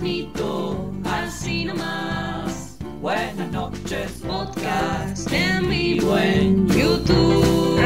transmito 0.00 0.90
así 1.04 1.64
nomás. 1.66 2.78
Buenas 3.02 3.50
noches. 3.52 4.22
Podcast 4.26 5.30
en 5.30 5.68
vivo 5.68 6.16
en 6.16 6.66
YouTube. 6.68 7.78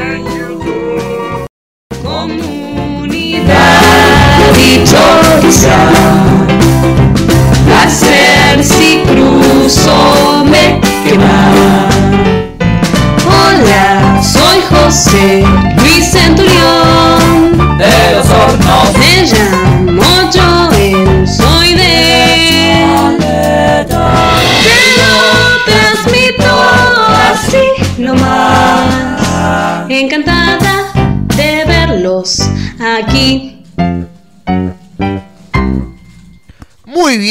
Comunidad 2.03 3.51
dichosa. 4.55 5.41
Placer 5.41 6.14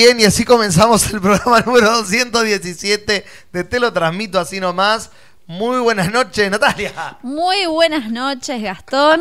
bien, 0.04 0.20
y 0.20 0.24
así 0.24 0.44
comenzamos 0.44 1.10
el 1.12 1.20
programa 1.22 1.60
número 1.60 1.90
217 1.90 3.24
de 3.52 3.64
Te 3.64 3.80
lo 3.80 3.90
transmito 3.92 4.38
así 4.38 4.60
nomás. 4.60 5.10
Muy 5.46 5.78
buenas 5.80 6.10
noches, 6.10 6.50
Natalia. 6.50 7.18
Muy 7.22 7.64
buenas 7.66 8.10
noches, 8.10 8.62
Gastón. 8.62 9.20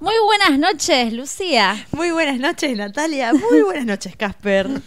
Muy 0.00 0.14
buenas 0.24 0.58
noches, 0.58 1.12
Lucía. 1.12 1.86
Muy 1.92 2.10
buenas 2.10 2.38
noches, 2.38 2.76
Natalia. 2.76 3.32
Muy 3.32 3.62
buenas 3.62 3.86
noches, 3.86 4.16
Casper. 4.16 4.68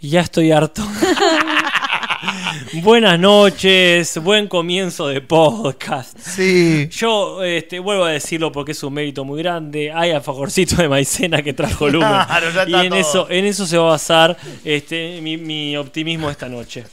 Ya 0.00 0.20
estoy 0.20 0.50
harto. 0.50 0.82
Buenas 2.82 3.18
noches, 3.18 4.18
buen 4.18 4.46
comienzo 4.46 5.08
de 5.08 5.20
podcast. 5.20 6.18
Sí. 6.18 6.88
Yo 6.90 7.42
este, 7.42 7.78
vuelvo 7.78 8.04
a 8.04 8.10
decirlo 8.10 8.52
porque 8.52 8.72
es 8.72 8.82
un 8.82 8.94
mérito 8.94 9.24
muy 9.24 9.42
grande. 9.42 9.92
Hay 9.92 10.10
alfajorcito 10.10 10.76
de 10.76 10.88
maicena 10.88 11.42
que 11.42 11.52
trajo 11.52 11.88
Lumen. 11.90 12.08
Claro, 12.08 12.50
ya 12.50 12.68
y 12.68 12.86
en 12.86 12.90
todo. 12.90 13.00
eso, 13.00 13.30
en 13.30 13.44
eso 13.44 13.66
se 13.66 13.76
va 13.76 13.88
a 13.88 13.90
basar 13.90 14.36
este, 14.64 15.20
mi, 15.20 15.36
mi 15.36 15.76
optimismo 15.76 16.30
esta 16.30 16.48
noche. 16.48 16.84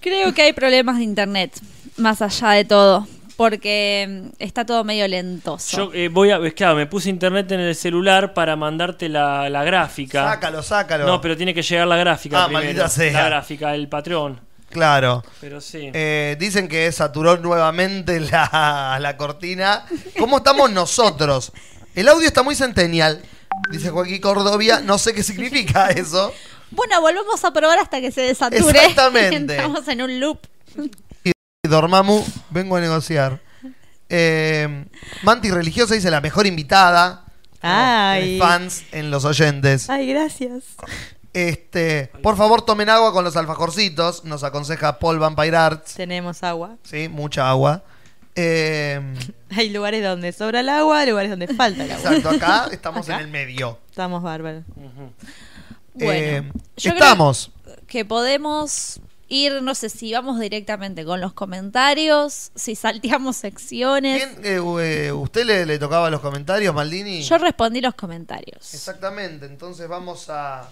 Creo 0.00 0.34
que 0.34 0.42
hay 0.42 0.52
problemas 0.52 0.98
de 0.98 1.04
internet, 1.04 1.52
más 1.96 2.20
allá 2.20 2.50
de 2.50 2.64
todo, 2.64 3.06
porque 3.36 4.06
mm, 4.08 4.36
está 4.38 4.64
todo 4.64 4.84
medio 4.84 5.06
lentoso. 5.08 5.76
Yo 5.76 5.90
eh, 5.94 6.08
voy 6.08 6.30
a. 6.30 6.38
es 6.46 6.54
Claro, 6.54 6.76
me 6.76 6.86
puse 6.86 7.10
internet 7.10 7.50
en 7.52 7.60
el 7.60 7.74
celular 7.74 8.34
para 8.34 8.56
mandarte 8.56 9.08
la, 9.08 9.48
la 9.50 9.64
gráfica. 9.64 10.24
Sácalo, 10.32 10.62
sácalo. 10.62 11.06
No, 11.06 11.20
pero 11.20 11.36
tiene 11.36 11.52
que 11.54 11.62
llegar 11.62 11.86
la 11.86 11.96
gráfica 11.96 12.44
Ah, 12.44 12.46
primero. 12.46 12.64
maldita 12.66 12.88
sea. 12.88 13.12
La 13.12 13.24
gráfica, 13.26 13.74
el 13.74 13.88
patrón. 13.88 14.40
Claro. 14.70 15.22
Pero 15.40 15.60
sí. 15.60 15.90
Eh, 15.92 16.36
dicen 16.38 16.66
que 16.68 16.90
saturó 16.90 17.36
nuevamente 17.36 18.18
la, 18.20 18.98
la 19.00 19.16
cortina. 19.16 19.84
¿Cómo 20.18 20.38
estamos 20.38 20.70
nosotros? 20.72 21.52
El 21.94 22.08
audio 22.08 22.26
está 22.26 22.42
muy 22.42 22.56
centennial, 22.56 23.22
dice 23.70 23.90
Joaquín 23.90 24.20
Cordovia. 24.20 24.80
No 24.80 24.98
sé 24.98 25.14
qué 25.14 25.22
significa 25.22 25.90
eso. 25.90 26.32
Bueno, 26.72 27.00
volvemos 27.00 27.44
a 27.44 27.52
probar 27.52 27.78
hasta 27.78 28.00
que 28.00 28.10
se 28.10 28.22
desature. 28.22 28.58
Exactamente. 28.68 29.54
Estamos 29.56 29.86
en 29.86 30.02
un 30.02 30.18
loop. 30.18 30.40
Dormamu, 31.68 32.22
vengo 32.50 32.76
a 32.76 32.80
negociar. 32.80 33.40
Eh, 34.08 34.84
Manti 35.22 35.50
Religiosa 35.50 35.94
dice 35.94 36.10
la 36.10 36.20
mejor 36.20 36.46
invitada. 36.46 37.24
Ay. 37.62 38.38
Fans 38.38 38.84
en 38.92 39.10
los 39.10 39.24
oyentes. 39.24 39.88
Ay, 39.88 40.06
gracias. 40.08 40.64
Este, 41.32 42.10
por 42.22 42.36
favor, 42.36 42.62
tomen 42.62 42.88
agua 42.90 43.12
con 43.12 43.24
los 43.24 43.36
alfajorcitos. 43.36 44.24
Nos 44.24 44.44
aconseja 44.44 44.98
Paul 44.98 45.18
Vampire 45.18 45.56
Arts. 45.56 45.94
Tenemos 45.94 46.42
agua. 46.42 46.76
Sí, 46.84 47.08
mucha 47.08 47.48
agua. 47.48 47.82
Eh, 48.36 49.00
Hay 49.56 49.70
lugares 49.70 50.02
donde 50.02 50.32
sobra 50.32 50.60
el 50.60 50.68
agua, 50.68 51.04
lugares 51.06 51.30
donde 51.30 51.48
falta 51.48 51.84
el 51.84 51.90
agua. 51.92 52.10
exacto, 52.16 52.30
acá 52.30 52.68
estamos 52.72 53.08
Acá. 53.08 53.16
en 53.18 53.24
el 53.26 53.28
medio. 53.30 53.78
Estamos 53.88 54.22
bárbaros. 54.22 54.64
Bueno, 55.94 56.12
Eh, 56.12 56.42
yo 56.76 56.90
creo 56.90 57.02
estamos. 57.04 57.50
que 57.86 58.04
podemos 58.04 59.00
ir, 59.28 59.62
no 59.62 59.74
sé 59.74 59.88
si 59.88 60.12
vamos 60.12 60.38
directamente 60.40 61.04
con 61.04 61.20
los 61.20 61.32
comentarios, 61.32 62.50
si 62.54 62.74
salteamos 62.74 63.36
secciones. 63.36 64.26
¿Quién, 64.40 64.44
eh, 64.44 65.06
eh, 65.06 65.12
¿Usted 65.12 65.44
le, 65.46 65.66
le 65.66 65.78
tocaba 65.78 66.10
los 66.10 66.20
comentarios, 66.20 66.74
Maldini? 66.74 67.22
Yo 67.22 67.38
respondí 67.38 67.80
los 67.80 67.94
comentarios. 67.94 68.74
Exactamente, 68.74 69.46
entonces 69.46 69.88
vamos 69.88 70.28
a... 70.28 70.68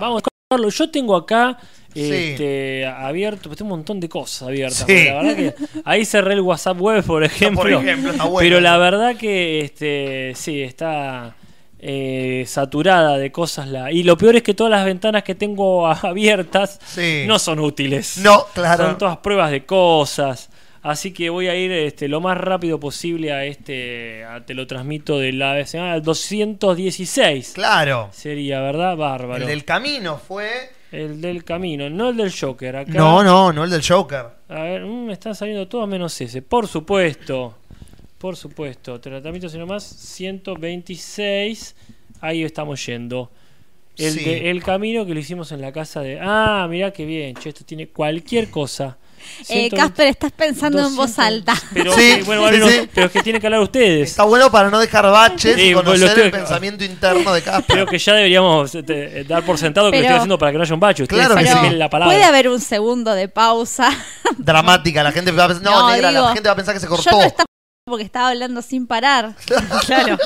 Vamos, 0.00 0.22
Carlos, 0.50 0.76
yo 0.76 0.90
tengo 0.90 1.16
acá 1.16 1.58
Sí. 1.94 2.00
este, 2.12 2.86
abierto, 2.86 3.48
pues 3.48 3.56
tengo 3.58 3.72
un 3.72 3.78
montón 3.78 4.00
de 4.00 4.08
cosas 4.08 4.48
abiertas. 4.48 4.84
Sí. 4.84 5.04
La 5.04 5.22
verdad 5.22 5.36
que 5.36 5.54
ahí 5.84 6.04
cerré 6.04 6.34
el 6.34 6.40
WhatsApp 6.40 6.80
web, 6.80 7.04
por 7.06 7.22
ejemplo. 7.22 7.80
ejemplo, 7.80 8.10
está 8.10 8.24
bueno 8.24 8.38
pero 8.44 8.60
la 8.60 8.76
verdad 8.78 9.16
que 9.16 9.60
este, 9.60 10.32
sí, 10.34 10.62
está 10.62 11.36
eh, 11.86 12.44
saturada 12.46 13.18
de 13.18 13.30
cosas. 13.30 13.68
La... 13.68 13.92
Y 13.92 14.04
lo 14.04 14.16
peor 14.16 14.36
es 14.36 14.42
que 14.42 14.54
todas 14.54 14.70
las 14.70 14.86
ventanas 14.86 15.22
que 15.22 15.34
tengo 15.34 15.86
abiertas 16.02 16.80
Sí. 16.86 17.24
no 17.26 17.38
son 17.38 17.58
útiles. 17.60 18.16
No, 18.18 18.46
claro. 18.54 18.86
Son 18.86 18.98
todas 18.98 19.18
pruebas 19.18 19.50
de 19.50 19.64
cosas. 19.66 20.48
Así 20.80 21.12
que 21.12 21.30
voy 21.30 21.48
a 21.48 21.54
ir 21.54 21.72
este, 21.72 22.08
lo 22.08 22.20
más 22.20 22.36
rápido 22.38 22.78
posible 22.80 23.32
a 23.32 23.44
este, 23.44 24.24
a- 24.24 24.44
te 24.44 24.52
lo 24.54 24.66
transmito 24.66 25.18
de 25.18 25.32
la 25.32 25.52
al 25.52 26.02
216. 26.02 27.52
Claro. 27.54 28.08
Sería, 28.12 28.60
¿verdad? 28.60 28.96
Bárbaro. 28.96 29.42
El 29.42 29.48
del 29.48 29.64
camino 29.64 30.18
fue... 30.18 30.48
El 30.92 31.20
del 31.20 31.42
camino, 31.42 31.90
no 31.90 32.10
el 32.10 32.16
del 32.16 32.32
Joker. 32.32 32.76
Acá, 32.76 32.92
No, 32.92 33.24
no, 33.24 33.52
no 33.52 33.64
el 33.64 33.70
del 33.70 33.82
Joker. 33.86 34.26
A 34.48 34.62
ver, 34.62 34.84
mm, 34.84 35.06
me 35.06 35.12
están 35.14 35.34
saliendo 35.34 35.66
todos 35.66 35.88
menos 35.88 36.20
ese. 36.20 36.40
Por 36.40 36.68
supuesto. 36.68 37.56
Por 38.24 38.36
supuesto. 38.38 38.98
Tratamiento 39.02 39.50
sino 39.50 39.66
más 39.66 39.84
126. 39.84 41.74
Ahí 42.22 42.42
estamos 42.42 42.86
yendo. 42.86 43.30
El, 43.98 44.12
Sí. 44.14 44.24
de- 44.24 44.50
el 44.50 44.62
camino 44.62 45.04
que 45.04 45.12
lo 45.12 45.20
hicimos 45.20 45.52
en 45.52 45.60
la 45.60 45.72
casa 45.72 46.00
de. 46.00 46.18
Ah, 46.22 46.66
mirá 46.70 46.90
qué 46.90 47.04
bien. 47.04 47.36
Che, 47.36 47.50
esto 47.50 47.66
tiene 47.66 47.88
cualquier 47.88 48.48
cosa. 48.48 48.96
Eh, 49.42 49.68
120 49.68 49.76
Casper, 49.76 50.06
estás 50.06 50.32
pensando 50.32 50.78
en 50.78 50.96
voz 50.96 51.14
200. 51.16 51.18
alta. 51.18 51.54
Pero, 51.74 51.92
Sí, 51.94 52.00
eh, 52.00 52.22
bueno, 52.24 52.44
sí, 52.48 52.48
bueno, 52.60 52.68
sí. 52.70 52.88
pero 52.94 53.06
es 53.08 53.12
que 53.12 53.22
tienen 53.22 53.40
que 53.42 53.46
hablar 53.46 53.60
ustedes. 53.60 54.08
Está 54.12 54.24
bueno 54.24 54.50
para 54.50 54.70
no 54.70 54.78
dejar 54.78 55.04
baches 55.04 55.54
Sí, 55.56 55.60
y 55.68 55.72
conocer 55.74 56.08
estoy- 56.08 56.22
el 56.22 56.30
pensamiento 56.30 56.82
interno 56.82 57.30
de 57.30 57.42
Casper. 57.42 57.74
Creo 57.76 57.86
que 57.86 57.98
ya 57.98 58.14
deberíamos 58.14 58.74
este, 58.74 59.24
dar 59.24 59.44
por 59.44 59.58
sentado 59.58 59.90
que 59.90 59.98
lo 59.98 60.02
estoy 60.02 60.16
haciendo 60.16 60.38
para 60.38 60.50
que 60.50 60.56
no 60.56 60.64
haya 60.64 60.72
un 60.74 60.80
bache. 60.80 61.02
Ustedes 61.02 61.26
Claro 61.26 61.36
que 61.62 61.72
la 61.76 61.90
palabra. 61.90 62.14
puede 62.14 62.24
haber 62.24 62.48
un 62.48 62.58
segundo 62.60 63.12
de 63.12 63.28
pausa. 63.28 63.90
Dramática, 64.38 65.02
la 65.02 65.12
gente 65.12 65.30
va 65.30 65.44
a 65.44 65.48
pensar... 65.48 65.62
No, 65.64 65.78
No, 65.78 65.90
negra, 65.92 66.10
la 66.10 66.32
gente 66.32 66.48
va 66.48 66.52
a 66.54 66.56
pensar 66.56 66.72
que 66.72 66.80
se 66.80 66.86
cortó. 66.86 67.10
Porque 67.84 68.04
estaba 68.04 68.28
hablando 68.28 68.62
sin 68.62 68.86
parar. 68.86 69.34
Claro. 69.86 70.16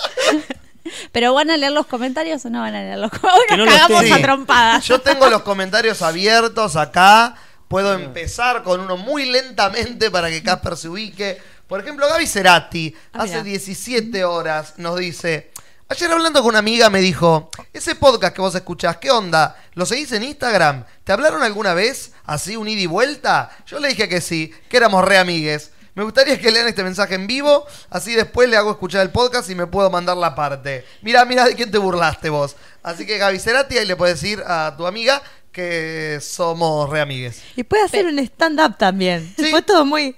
Pero 1.12 1.34
¿van 1.34 1.50
a 1.50 1.56
leer 1.56 1.72
los 1.72 1.86
comentarios 1.86 2.42
o 2.46 2.50
no 2.50 2.60
van 2.60 2.74
a 2.74 2.80
leer 2.80 2.98
los 2.98 3.10
comentarios? 3.10 3.58
No 3.58 3.64
nos 3.66 3.74
los 3.74 3.88
cagamos 3.88 4.10
a 4.18 4.22
trompadas. 4.22 4.84
Yo 4.86 5.00
tengo 5.00 5.28
los 5.28 5.42
comentarios 5.42 6.00
abiertos 6.00 6.76
acá. 6.76 7.34
Puedo 7.66 7.92
empezar 7.94 8.62
con 8.62 8.80
uno 8.80 8.96
muy 8.96 9.26
lentamente 9.26 10.10
para 10.10 10.30
que 10.30 10.42
Casper 10.42 10.76
se 10.76 10.88
ubique. 10.88 11.38
Por 11.66 11.80
ejemplo, 11.80 12.08
Gaby 12.08 12.26
Cerati, 12.26 12.94
Ah, 13.12 13.24
hace 13.24 13.32
mira. 13.32 13.42
17 13.42 14.24
horas, 14.24 14.74
nos 14.78 14.96
dice... 14.98 15.50
Ayer 15.90 16.10
hablando 16.10 16.40
con 16.40 16.50
una 16.50 16.58
amiga 16.58 16.90
me 16.90 17.00
dijo, 17.00 17.50
ese 17.72 17.94
podcast 17.94 18.34
que 18.34 18.42
vos 18.42 18.54
escuchás, 18.54 18.98
¿qué 18.98 19.10
onda? 19.10 19.56
¿Lo 19.72 19.86
seguís 19.86 20.12
en 20.12 20.22
Instagram? 20.22 20.84
¿Te 21.02 21.12
hablaron 21.12 21.42
alguna 21.42 21.72
vez? 21.72 22.12
¿Así 22.26 22.56
un 22.56 22.68
ida 22.68 22.82
y 22.82 22.86
vuelta? 22.86 23.50
Yo 23.66 23.78
le 23.80 23.88
dije 23.88 24.06
que 24.06 24.20
sí, 24.20 24.52
que 24.68 24.76
éramos 24.76 25.02
re 25.04 25.16
amigues. 25.18 25.70
Me 25.98 26.04
gustaría 26.04 26.38
que 26.38 26.52
lean 26.52 26.68
este 26.68 26.84
mensaje 26.84 27.16
en 27.16 27.26
vivo, 27.26 27.66
así 27.90 28.14
después 28.14 28.48
le 28.48 28.56
hago 28.56 28.70
escuchar 28.70 29.02
el 29.02 29.10
podcast 29.10 29.50
y 29.50 29.56
me 29.56 29.66
puedo 29.66 29.90
mandar 29.90 30.16
la 30.16 30.32
parte. 30.36 30.84
Mira, 31.02 31.24
mira 31.24 31.44
de 31.44 31.56
quién 31.56 31.72
te 31.72 31.78
burlaste 31.78 32.30
vos. 32.30 32.54
Así 32.84 33.04
que 33.04 33.18
Gaby 33.18 33.40
Cerati, 33.40 33.78
ahí 33.78 33.84
le 33.84 33.96
puedes 33.96 34.20
decir 34.20 34.40
a 34.46 34.76
tu 34.76 34.86
amiga 34.86 35.20
que 35.50 36.20
somos 36.22 36.88
re 36.88 37.00
amigues. 37.00 37.42
Y 37.56 37.64
puede 37.64 37.82
hacer 37.82 38.06
un 38.06 38.16
stand-up 38.20 38.76
también. 38.78 39.34
Sí. 39.36 39.50
Fue 39.50 39.60
todo 39.62 39.84
muy. 39.84 40.14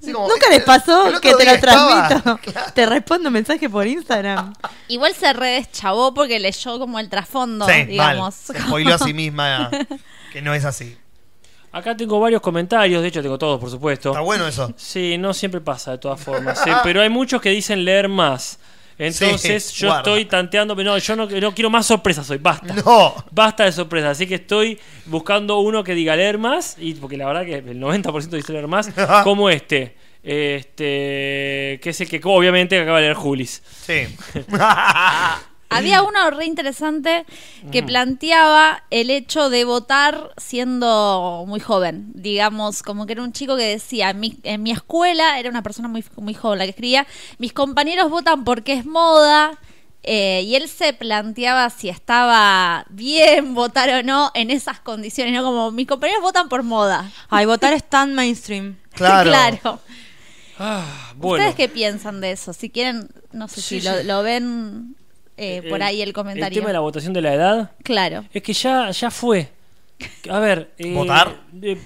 Sí, 0.00 0.12
como- 0.12 0.28
Nunca 0.28 0.48
les 0.48 0.62
pasó 0.62 1.08
el 1.08 1.20
que 1.20 1.34
te 1.34 1.44
lo 1.44 1.50
estaba- 1.50 2.08
transmito. 2.08 2.38
Claro. 2.50 2.72
Te 2.72 2.86
respondo 2.86 3.30
mensaje 3.30 3.68
por 3.68 3.86
Instagram. 3.86 4.54
Igual 4.88 5.14
se 5.14 5.30
redeschavó 5.34 6.14
porque 6.14 6.40
leyó 6.40 6.78
como 6.78 6.98
el 6.98 7.10
trasfondo, 7.10 7.66
Sí, 7.68 7.84
digamos. 7.84 8.18
mal. 8.48 8.56
Se 8.56 8.58
spoileó 8.62 8.94
a 8.94 8.98
sí 8.98 9.12
misma 9.12 9.70
que 10.32 10.40
no 10.40 10.54
es 10.54 10.64
así. 10.64 10.96
Acá 11.72 11.96
tengo 11.96 12.20
varios 12.20 12.40
comentarios, 12.42 13.00
de 13.02 13.08
hecho 13.08 13.22
tengo 13.22 13.38
todos, 13.38 13.58
por 13.58 13.70
supuesto. 13.70 14.10
Está 14.10 14.20
bueno 14.20 14.46
eso. 14.46 14.72
Sí, 14.76 15.16
no 15.18 15.32
siempre 15.32 15.60
pasa 15.60 15.92
de 15.92 15.98
todas 15.98 16.20
formas. 16.20 16.62
pero 16.82 17.00
hay 17.00 17.08
muchos 17.08 17.40
que 17.40 17.48
dicen 17.50 17.84
leer 17.84 18.08
más. 18.08 18.58
Entonces 18.98 19.64
Sí, 19.64 19.80
yo 19.80 19.88
guarda. 19.88 20.00
estoy 20.02 20.24
tanteando, 20.26 20.76
pero 20.76 20.92
no, 20.92 20.98
yo 20.98 21.16
no, 21.16 21.26
no 21.26 21.54
quiero 21.54 21.70
más 21.70 21.86
sorpresas 21.86 22.28
hoy, 22.30 22.38
basta. 22.38 22.74
No. 22.74 23.14
Basta 23.30 23.64
de 23.64 23.72
sorpresas, 23.72 24.10
así 24.12 24.26
que 24.26 24.34
estoy 24.36 24.78
buscando 25.06 25.58
uno 25.60 25.82
que 25.82 25.94
diga 25.94 26.14
leer 26.14 26.36
más, 26.38 26.76
y 26.78 26.94
porque 26.94 27.16
la 27.16 27.26
verdad 27.26 27.44
que 27.44 27.54
el 27.56 27.80
90% 27.80 28.28
dice 28.28 28.52
leer 28.52 28.68
más, 28.68 28.90
como 29.24 29.48
este. 29.48 29.96
Este, 30.22 31.80
que 31.82 31.90
es 31.90 32.00
el 32.00 32.08
que 32.08 32.20
obviamente 32.22 32.78
acaba 32.78 32.98
de 32.98 33.04
leer 33.04 33.16
Julis. 33.16 33.62
Sí. 33.84 34.06
Había 35.76 36.02
uno 36.02 36.30
re 36.30 36.44
interesante 36.46 37.24
que 37.70 37.82
planteaba 37.82 38.82
el 38.90 39.10
hecho 39.10 39.50
de 39.50 39.64
votar 39.64 40.30
siendo 40.36 41.44
muy 41.46 41.60
joven. 41.60 42.10
Digamos, 42.14 42.82
como 42.82 43.06
que 43.06 43.12
era 43.12 43.22
un 43.22 43.32
chico 43.32 43.56
que 43.56 43.64
decía, 43.64 44.10
en 44.10 44.20
mi, 44.20 44.38
en 44.42 44.62
mi 44.62 44.70
escuela, 44.70 45.38
era 45.38 45.48
una 45.50 45.62
persona 45.62 45.88
muy, 45.88 46.04
muy 46.16 46.34
joven 46.34 46.58
la 46.58 46.64
que 46.64 46.70
escribía, 46.70 47.06
mis 47.38 47.52
compañeros 47.52 48.10
votan 48.10 48.44
porque 48.44 48.72
es 48.74 48.84
moda. 48.86 49.58
eh, 50.04 50.42
y 50.44 50.56
él 50.56 50.68
se 50.68 50.92
planteaba 50.94 51.70
si 51.70 51.88
estaba 51.88 52.84
bien 52.90 53.54
votar 53.60 53.88
o 53.90 54.02
no 54.02 54.30
en 54.34 54.50
esas 54.50 54.80
condiciones, 54.80 55.32
¿no? 55.34 55.44
Como 55.44 55.70
mis 55.70 55.86
compañeros 55.86 56.22
votan 56.22 56.48
por 56.48 56.62
moda. 56.64 57.08
Ay, 57.30 57.46
votar 57.46 57.72
es 57.72 57.88
tan 57.88 58.14
mainstream. 58.14 58.76
Claro. 58.94 59.30
claro. 59.30 59.80
Ah, 60.58 61.12
bueno. 61.16 61.44
¿Ustedes 61.44 61.56
qué 61.56 61.68
piensan 61.72 62.20
de 62.20 62.32
eso? 62.32 62.52
Si 62.52 62.68
quieren, 62.68 63.08
no 63.32 63.48
sé 63.48 63.62
Sí, 63.62 63.80
si 63.80 64.04
lo 64.04 64.22
ven 64.22 64.96
eh, 65.36 65.62
por 65.68 65.82
ahí 65.82 66.02
el 66.02 66.12
comentario. 66.12 66.48
El 66.48 66.54
tema 66.54 66.68
de 66.68 66.72
la 66.74 66.80
votación 66.80 67.12
de 67.12 67.20
la 67.22 67.34
edad. 67.34 67.70
Claro. 67.82 68.24
Es 68.32 68.42
que 68.42 68.52
ya, 68.52 68.90
ya 68.90 69.10
fue. 69.10 69.48
A 70.28 70.38
ver. 70.40 70.70
eh, 70.78 70.92
¿Votar? 70.94 71.40
eh, 71.62 71.78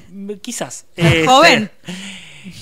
quizás. 0.42 0.86
Eh, 0.96 1.24
Joven. 1.28 1.70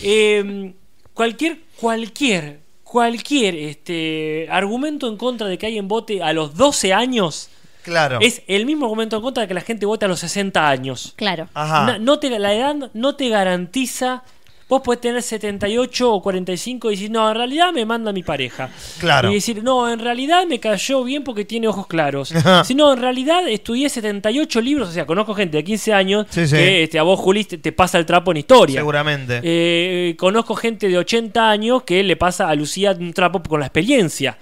eh, 0.02 0.72
cualquier, 1.12 1.58
cualquier, 1.80 2.60
cualquier 2.82 3.54
este, 3.54 4.46
argumento 4.50 5.08
en 5.08 5.16
contra 5.16 5.46
de 5.48 5.58
que 5.58 5.66
alguien 5.66 5.88
vote 5.88 6.22
a 6.22 6.32
los 6.32 6.54
12 6.56 6.92
años 6.92 7.50
Claro. 7.82 8.18
es 8.20 8.42
el 8.46 8.64
mismo 8.66 8.86
argumento 8.86 9.16
en 9.16 9.22
contra 9.22 9.42
de 9.42 9.48
que 9.48 9.54
la 9.54 9.60
gente 9.60 9.84
vote 9.86 10.06
a 10.06 10.08
los 10.08 10.20
60 10.20 10.68
años. 10.68 11.12
Claro. 11.16 11.48
Ajá. 11.54 11.84
No, 11.86 11.98
no 11.98 12.18
te, 12.18 12.30
la 12.38 12.54
edad 12.54 12.90
no 12.94 13.14
te 13.16 13.28
garantiza. 13.28 14.22
Vos 14.66 14.80
podés 14.80 15.00
tener 15.02 15.22
78 15.22 16.10
o 16.12 16.22
45 16.22 16.90
y 16.90 16.94
decir, 16.94 17.10
no, 17.10 17.28
en 17.28 17.34
realidad 17.34 17.72
me 17.72 17.84
manda 17.84 18.12
mi 18.12 18.22
pareja. 18.22 18.70
Claro. 18.98 19.30
Y 19.30 19.34
decir, 19.34 19.62
no, 19.62 19.90
en 19.92 19.98
realidad 19.98 20.46
me 20.48 20.58
cayó 20.58 21.04
bien 21.04 21.22
porque 21.22 21.44
tiene 21.44 21.68
ojos 21.68 21.86
claros. 21.86 22.32
Si 22.64 22.74
no, 22.74 22.92
en 22.94 23.00
realidad 23.00 23.46
estudié 23.46 23.88
78 23.88 24.60
libros. 24.62 24.88
O 24.88 24.92
sea, 24.92 25.04
conozco 25.04 25.34
gente 25.34 25.58
de 25.58 25.64
15 25.64 25.92
años 25.92 26.26
Sí, 26.30 26.46
sí. 26.46 26.56
que 26.56 26.84
este, 26.84 26.98
a 26.98 27.02
vos, 27.02 27.20
Juli, 27.20 27.44
te, 27.44 27.58
te 27.58 27.72
pasa 27.72 27.98
el 27.98 28.06
trapo 28.06 28.30
en 28.30 28.38
historia. 28.38 28.80
Seguramente. 28.80 29.40
Eh, 29.42 30.16
conozco 30.18 30.54
gente 30.54 30.88
de 30.88 30.96
80 30.96 31.50
años 31.50 31.82
que 31.82 32.02
le 32.02 32.16
pasa 32.16 32.48
a 32.48 32.54
Lucía 32.54 32.96
un 32.98 33.12
trapo 33.12 33.42
con 33.42 33.60
la 33.60 33.66
experiencia. 33.66 34.38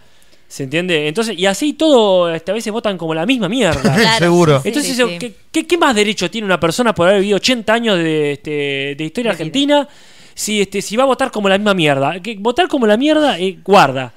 ¿Se 0.47 0.65
entiende? 0.65 1.09
Entonces, 1.09 1.39
y 1.39 1.47
así 1.47 1.73
todo, 1.73 2.33
este, 2.33 2.51
a 2.51 2.55
veces 2.55 2.71
votan 2.73 2.99
como 2.99 3.15
la 3.15 3.25
misma 3.25 3.49
mierda. 3.49 3.81
Claro. 3.95 4.19
Seguro. 4.19 4.61
Entonces, 4.63 4.95
sí, 4.97 5.03
sí. 5.03 5.19
¿qué, 5.19 5.35
qué, 5.51 5.67
qué 5.67 5.79
más 5.79 5.95
derecho 5.95 6.31
tiene 6.31 6.45
una 6.45 6.61
persona 6.61 6.95
por 6.95 7.09
haber 7.09 7.21
vivido 7.23 7.37
80 7.37 7.73
años 7.73 7.97
de, 7.97 8.33
este, 8.33 8.95
de 8.97 9.05
historia 9.05 9.31
argentina 9.31 9.89
si, 10.35 10.61
este, 10.63 10.83
si 10.83 10.97
va 10.97 11.05
a 11.05 11.07
votar 11.07 11.31
como 11.31 11.49
la 11.49 11.59
misma 11.59 11.75
mierda? 11.75 12.21
Que 12.21 12.37
votar 12.39 12.69
como 12.69 12.87
la 12.87 12.97
mierda, 12.97 13.39
eh, 13.39 13.59
guarda. 13.65 14.13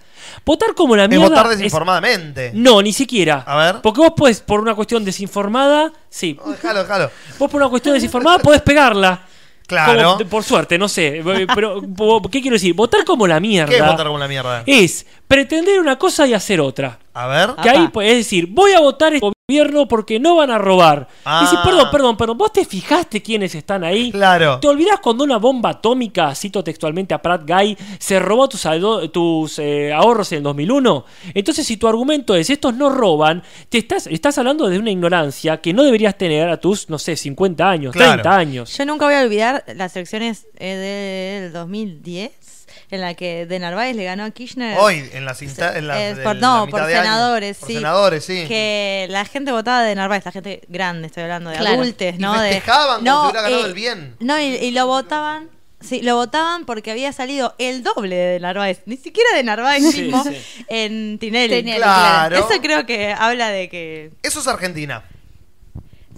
Votar 0.45 0.73
como 0.75 0.95
la 0.95 1.03
Es 1.03 1.09
mierda. 1.09 1.27
votar 1.29 1.45
es- 1.51 1.57
desinformadamente. 1.59 2.51
no, 2.53 2.81
ni 2.81 2.93
siquiera. 2.93 3.43
A 3.45 3.57
ver. 3.57 3.75
Porque 3.81 4.01
vos 4.01 4.13
podés, 4.15 4.41
por 4.41 4.59
una 4.59 4.75
cuestión 4.75 5.03
desinformada, 5.05 5.91
sí. 6.09 6.37
No, 6.43 6.51
déjalo, 6.51 6.79
déjalo. 6.81 7.11
Vos 7.39 7.49
por 7.51 7.61
una 7.61 7.69
cuestión 7.69 7.93
desinformada 7.95 8.39
podés 8.39 8.61
pegarla. 8.61 9.21
Claro. 9.67 10.17
Como 10.17 10.29
por 10.29 10.43
suerte, 10.43 10.77
no 10.77 10.87
sé. 10.87 11.23
Pero, 11.55 11.81
¿qué 12.31 12.39
quiero 12.41 12.53
decir? 12.55 12.75
Votar 12.75 13.03
como 13.03 13.25
la 13.25 13.39
mierda. 13.39 13.69
¿Qué 13.69 13.77
es 13.77 13.85
votar 13.85 14.05
como 14.05 14.19
la 14.19 14.27
mierda? 14.27 14.61
Es 14.67 15.07
pretender 15.27 15.79
una 15.79 15.97
cosa 15.97 16.27
y 16.27 16.33
hacer 16.35 16.61
otra. 16.61 16.99
A 17.15 17.25
ver. 17.27 17.49
Que 17.63 17.69
Apa. 17.71 18.01
ahí, 18.01 18.09
es 18.09 18.17
decir, 18.17 18.45
voy 18.47 18.73
a 18.73 18.79
votar 18.79 19.13
este 19.15 19.25
gobierno 19.47 19.87
porque 19.87 20.19
no 20.19 20.37
van 20.37 20.49
a 20.49 20.57
robar. 20.57 21.07
Ah. 21.23 21.41
Y 21.41 21.45
decir, 21.45 21.59
perdón, 21.63 21.89
perdón, 21.91 22.17
perdón, 22.17 22.37
¿vos 22.39 22.51
te 22.51 22.65
fijaste 22.65 23.21
quiénes 23.21 23.53
están 23.53 23.83
ahí? 23.83 24.11
Claro. 24.11 24.59
¿Te 24.59 24.67
olvidás 24.67 24.99
cuando 24.99 25.23
una 25.23 25.37
bomba 25.37 25.69
atómica, 25.69 26.33
cito 26.33 26.63
textualmente 26.63 27.13
a 27.13 27.21
Pratt 27.21 27.47
Guy, 27.47 27.77
se 27.99 28.17
robó 28.19 28.49
tus 28.49 29.59
eh, 29.59 29.93
ahorros 29.93 30.31
en 30.31 30.37
el 30.39 30.43
2001? 30.45 31.05
Entonces, 31.35 31.67
si 31.67 31.77
tu 31.77 31.87
argumento 31.87 32.33
es 32.35 32.49
estos 32.49 32.73
no 32.73 32.89
roban, 32.89 33.43
te 33.69 33.77
estás, 33.77 34.07
estás 34.07 34.35
hablando 34.39 34.67
de 34.67 34.79
una 34.79 34.89
ignorancia 34.89 35.61
que 35.61 35.73
no 35.73 35.83
deberías 35.83 36.17
tener 36.17 36.49
a 36.49 36.59
tus, 36.59 36.89
no 36.89 36.97
sé, 36.97 37.15
50 37.15 37.69
años, 37.69 37.93
Claro. 37.93 38.23
30 38.23 38.35
años. 38.35 38.75
Yo 38.75 38.83
nunca 38.87 39.05
voy 39.05 39.13
a 39.13 39.21
olvidar 39.21 39.63
las 39.75 39.95
elecciones 39.95 40.47
eh, 40.57 41.43
del 41.43 41.53
2010, 41.53 42.31
en 42.91 43.01
la 43.01 43.13
que 43.15 43.45
de 43.45 43.59
Narváez 43.59 43.95
le 43.95 44.03
ganó 44.03 44.23
a 44.25 44.31
Kirchner. 44.31 44.77
Hoy, 44.79 45.09
en 45.13 45.25
las 45.25 45.41
insta- 45.41 45.75
en 45.77 45.87
las 45.87 45.97
Eh, 45.97 46.15
por- 46.23 46.35
la 46.35 46.41
no, 46.41 46.65
mitad 46.65 46.77
por 46.79 46.87
de 46.87 46.95
año. 46.95 47.03
senadores, 47.03 47.57
Por 47.57 47.67
sí. 47.67 47.75
senadores, 47.75 48.25
sí. 48.25 48.45
Que 48.47 49.07
la 49.09 49.25
gente 49.25 49.51
votaba 49.51 49.83
de 49.83 49.95
Narváez, 49.95 50.25
la 50.25 50.31
gente 50.31 50.61
grande, 50.67 51.07
estoy 51.07 51.23
hablando 51.23 51.49
de 51.49 51.57
Claro. 51.57 51.81
adultos, 51.81 52.13
Y 52.15 52.17
¿no? 52.19 52.39
De- 52.41 52.49
festejaban 52.49 52.97
como 52.97 53.09
no, 53.09 53.21
si 53.21 53.25
hubiera 53.31 53.41
ganado 53.41 53.63
eh, 53.65 53.67
el 53.67 53.73
bien. 53.73 54.15
No, 54.19 54.39
y, 54.39 54.43
y 54.43 54.71
lo 54.71 54.87
votaban. 54.87 55.49
Sí, 55.81 56.01
lo 56.01 56.15
votaban 56.15 56.65
porque 56.65 56.89
había 56.89 57.11
salido 57.13 57.53
el 57.59 57.83
doble 57.83 58.15
de 58.15 58.39
Narváez, 58.39 58.81
ni 58.85 58.97
siquiera 58.97 59.29
de 59.35 59.43
Narváez 59.43 59.83
Sí, 59.91 60.03
mismo, 60.03 60.23
sí. 60.23 60.35
en 60.67 61.19
Tinelli. 61.19 61.57
Tinelli, 61.57 61.77
Claro. 61.77 62.37
Eso 62.37 62.61
creo 62.61 62.85
que 62.87 63.13
habla 63.13 63.49
de 63.49 63.69
que. 63.69 64.11
Eso 64.23 64.39
es 64.39 64.47
Argentina. 64.47 65.03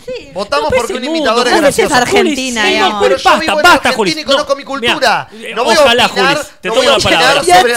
Sí, 0.05 0.29
Votamos 0.33 0.69
No, 0.71 0.77
porque 0.77 0.93
un 0.93 1.01
mundo, 1.01 1.17
imitador 1.17 1.47
es 1.47 1.57
gracioso. 1.57 1.95
Argentina, 1.95 2.61
Juli, 2.61 2.73
sí, 2.73 2.79
no, 2.79 2.99
Pero 3.01 3.17
yo 3.17 3.23
basta, 3.23 3.39
vivo 3.39 3.51
en 3.57 3.63
basta, 3.63 3.89
Argentina 3.89 3.95
Juli. 3.95 4.11
y 4.19 4.23
conozco 4.23 4.55
mi 4.55 4.63
cultura. 4.63 5.27
mira, 5.31 5.55
no 5.55 5.63
voy 5.63 5.75
a 5.75 5.79
ojalá, 5.81 6.05
opinar, 6.05 6.37
Juli, 6.37 6.47
te 6.61 6.67
no 6.67 6.73
tomo 6.73 6.75
voy 6.75 6.85
a 6.85 6.89
la 6.91 6.97
opinar 6.97 7.19
palabra. 7.19 7.43
sobre 7.43 7.75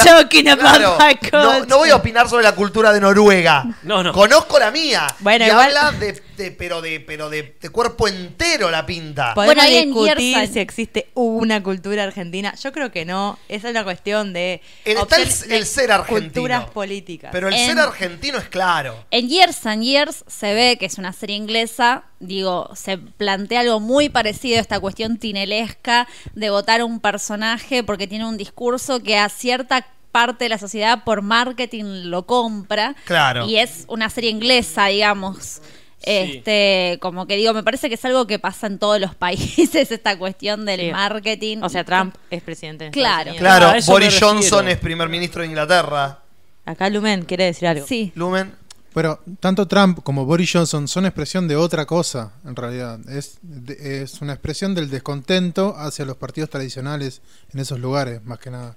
Claro, 1.31 1.65
no, 1.67 1.79
voy 1.79 1.91
a 1.91 1.97
opinar 1.97 2.29
sobre 2.29 2.45
la 2.45 2.55
cultura 2.55 2.93
de 2.93 3.01
Noruega. 3.01 3.65
No, 3.83 4.03
no. 4.03 4.13
Conozco 4.13 4.59
la 4.59 4.71
mía. 4.71 5.07
Bueno, 5.21 5.45
y 5.45 5.49
igual- 5.49 5.77
habla 5.77 5.93
de, 5.99 6.23
de- 6.37 6.51
pero 6.53 6.81
de 6.81 7.01
pero 7.01 7.29
de, 7.31 7.57
de 7.61 7.69
cuerpo 7.71 8.07
entero 8.09 8.71
la 8.71 8.85
pinta. 8.87 9.35
Podemos 9.35 9.55
Bueno, 9.57 9.69
en 9.71 9.87
discutir 9.87 10.17
Yersan- 10.37 10.53
si 10.53 10.59
existe 10.61 11.09
una 11.15 11.63
cultura 11.63 12.05
argentina. 12.05 12.55
Yo 12.63 12.73
creo 12.73 12.91
que 12.93 13.05
no. 13.05 13.39
Esa 13.49 13.69
es 13.69 13.73
una 13.73 13.85
cuestión 13.85 14.33
de, 14.33 14.61
El- 14.85 14.99
está 14.99 15.17
el- 15.17 15.67
ser 15.67 15.93
argentino. 15.93 16.33
culturas 16.33 16.65
políticas. 16.71 17.31
Pero 17.33 17.49
el 17.49 17.55
En- 17.55 17.67
ser 17.67 17.79
argentino 17.79 18.39
es 18.39 18.49
claro. 18.49 19.05
En 19.11 19.29
Years 19.29 19.65
and 19.67 19.83
Years 19.83 20.25
se 20.27 20.53
ve 20.55 20.77
que 20.79 20.87
es 20.87 20.99
una 20.99 21.13
serie 21.13 21.37
inglesa, 21.37 22.05
digo, 22.21 22.71
se 22.75 22.99
plantea 22.99 23.61
algo 23.61 23.81
muy 23.81 24.09
parecido 24.09 24.59
a 24.59 24.61
esta 24.61 24.79
cuestión 24.79 25.17
tinelesca 25.19 26.07
de 26.35 26.51
votar 26.51 26.85
un 26.85 27.01
personaje 27.01 27.83
porque 27.83 28.07
tiene 28.07 28.27
un 28.27 28.37
discurso 28.37 29.03
que 29.03 29.17
a 29.19 29.29
cierta 29.29 29.87
parte 30.13 30.45
de 30.45 30.49
la 30.51 30.59
sociedad 30.59 31.03
por 31.05 31.23
marketing 31.23 32.05
lo 32.11 32.27
compra. 32.27 32.95
Claro. 33.07 33.47
Y 33.47 33.57
es 33.57 33.85
una 33.89 34.11
serie 34.11 34.31
inglesa, 34.31 34.87
digamos. 34.87 35.63
Este, 36.03 36.99
como 37.01 37.27
que 37.27 37.37
digo, 37.37 37.53
me 37.53 37.63
parece 37.63 37.89
que 37.89 37.95
es 37.95 38.05
algo 38.07 38.27
que 38.27 38.39
pasa 38.39 38.67
en 38.67 38.79
todos 38.79 38.99
los 39.01 39.15
países, 39.17 39.91
esta 39.93 40.19
cuestión 40.19 40.65
del 40.65 40.81
Sí. 40.81 40.91
marketing. 40.93 41.59
o 41.63 41.69
sea, 41.69 41.85
Trump 41.85 42.15
es 42.31 42.43
presidente. 42.43 42.87
de 42.87 42.91
Claro. 42.91 43.33
Claro, 43.37 43.67
a 43.67 43.77
Boris 43.87 44.19
Johnson 44.21 44.69
es 44.69 44.79
primer 44.79 45.09
ministro 45.09 45.43
de 45.43 45.49
Inglaterra. 45.49 46.19
Acá 46.65 46.89
Lumen 46.89 47.25
quiere 47.25 47.45
decir 47.45 47.69
algo. 47.69 47.87
Sí. 47.87 48.13
Lumen. 48.15 48.53
Pero 48.93 49.21
tanto 49.39 49.69
Trump 49.69 50.03
como 50.03 50.25
Boris 50.27 50.51
Johnson 50.53 50.89
son 50.89 51.07
expresión 51.07 51.47
de 51.47 51.55
otra 51.57 51.87
cosa, 51.87 52.33
en 52.45 52.57
realidad. 52.57 52.99
Es, 53.09 53.39
de- 53.43 54.03
es 54.03 54.21
una 54.21 54.33
expresión 54.33 54.75
del 54.75 54.91
descontento 54.91 55.77
hacia 55.77 56.05
los 56.05 56.17
partidos 56.17 56.51
tradicionales 56.51 57.23
en 57.53 57.61
esos 57.61 57.79
lugares, 57.79 58.25
más 58.25 58.39
que 58.41 58.51
nada. 58.51 58.77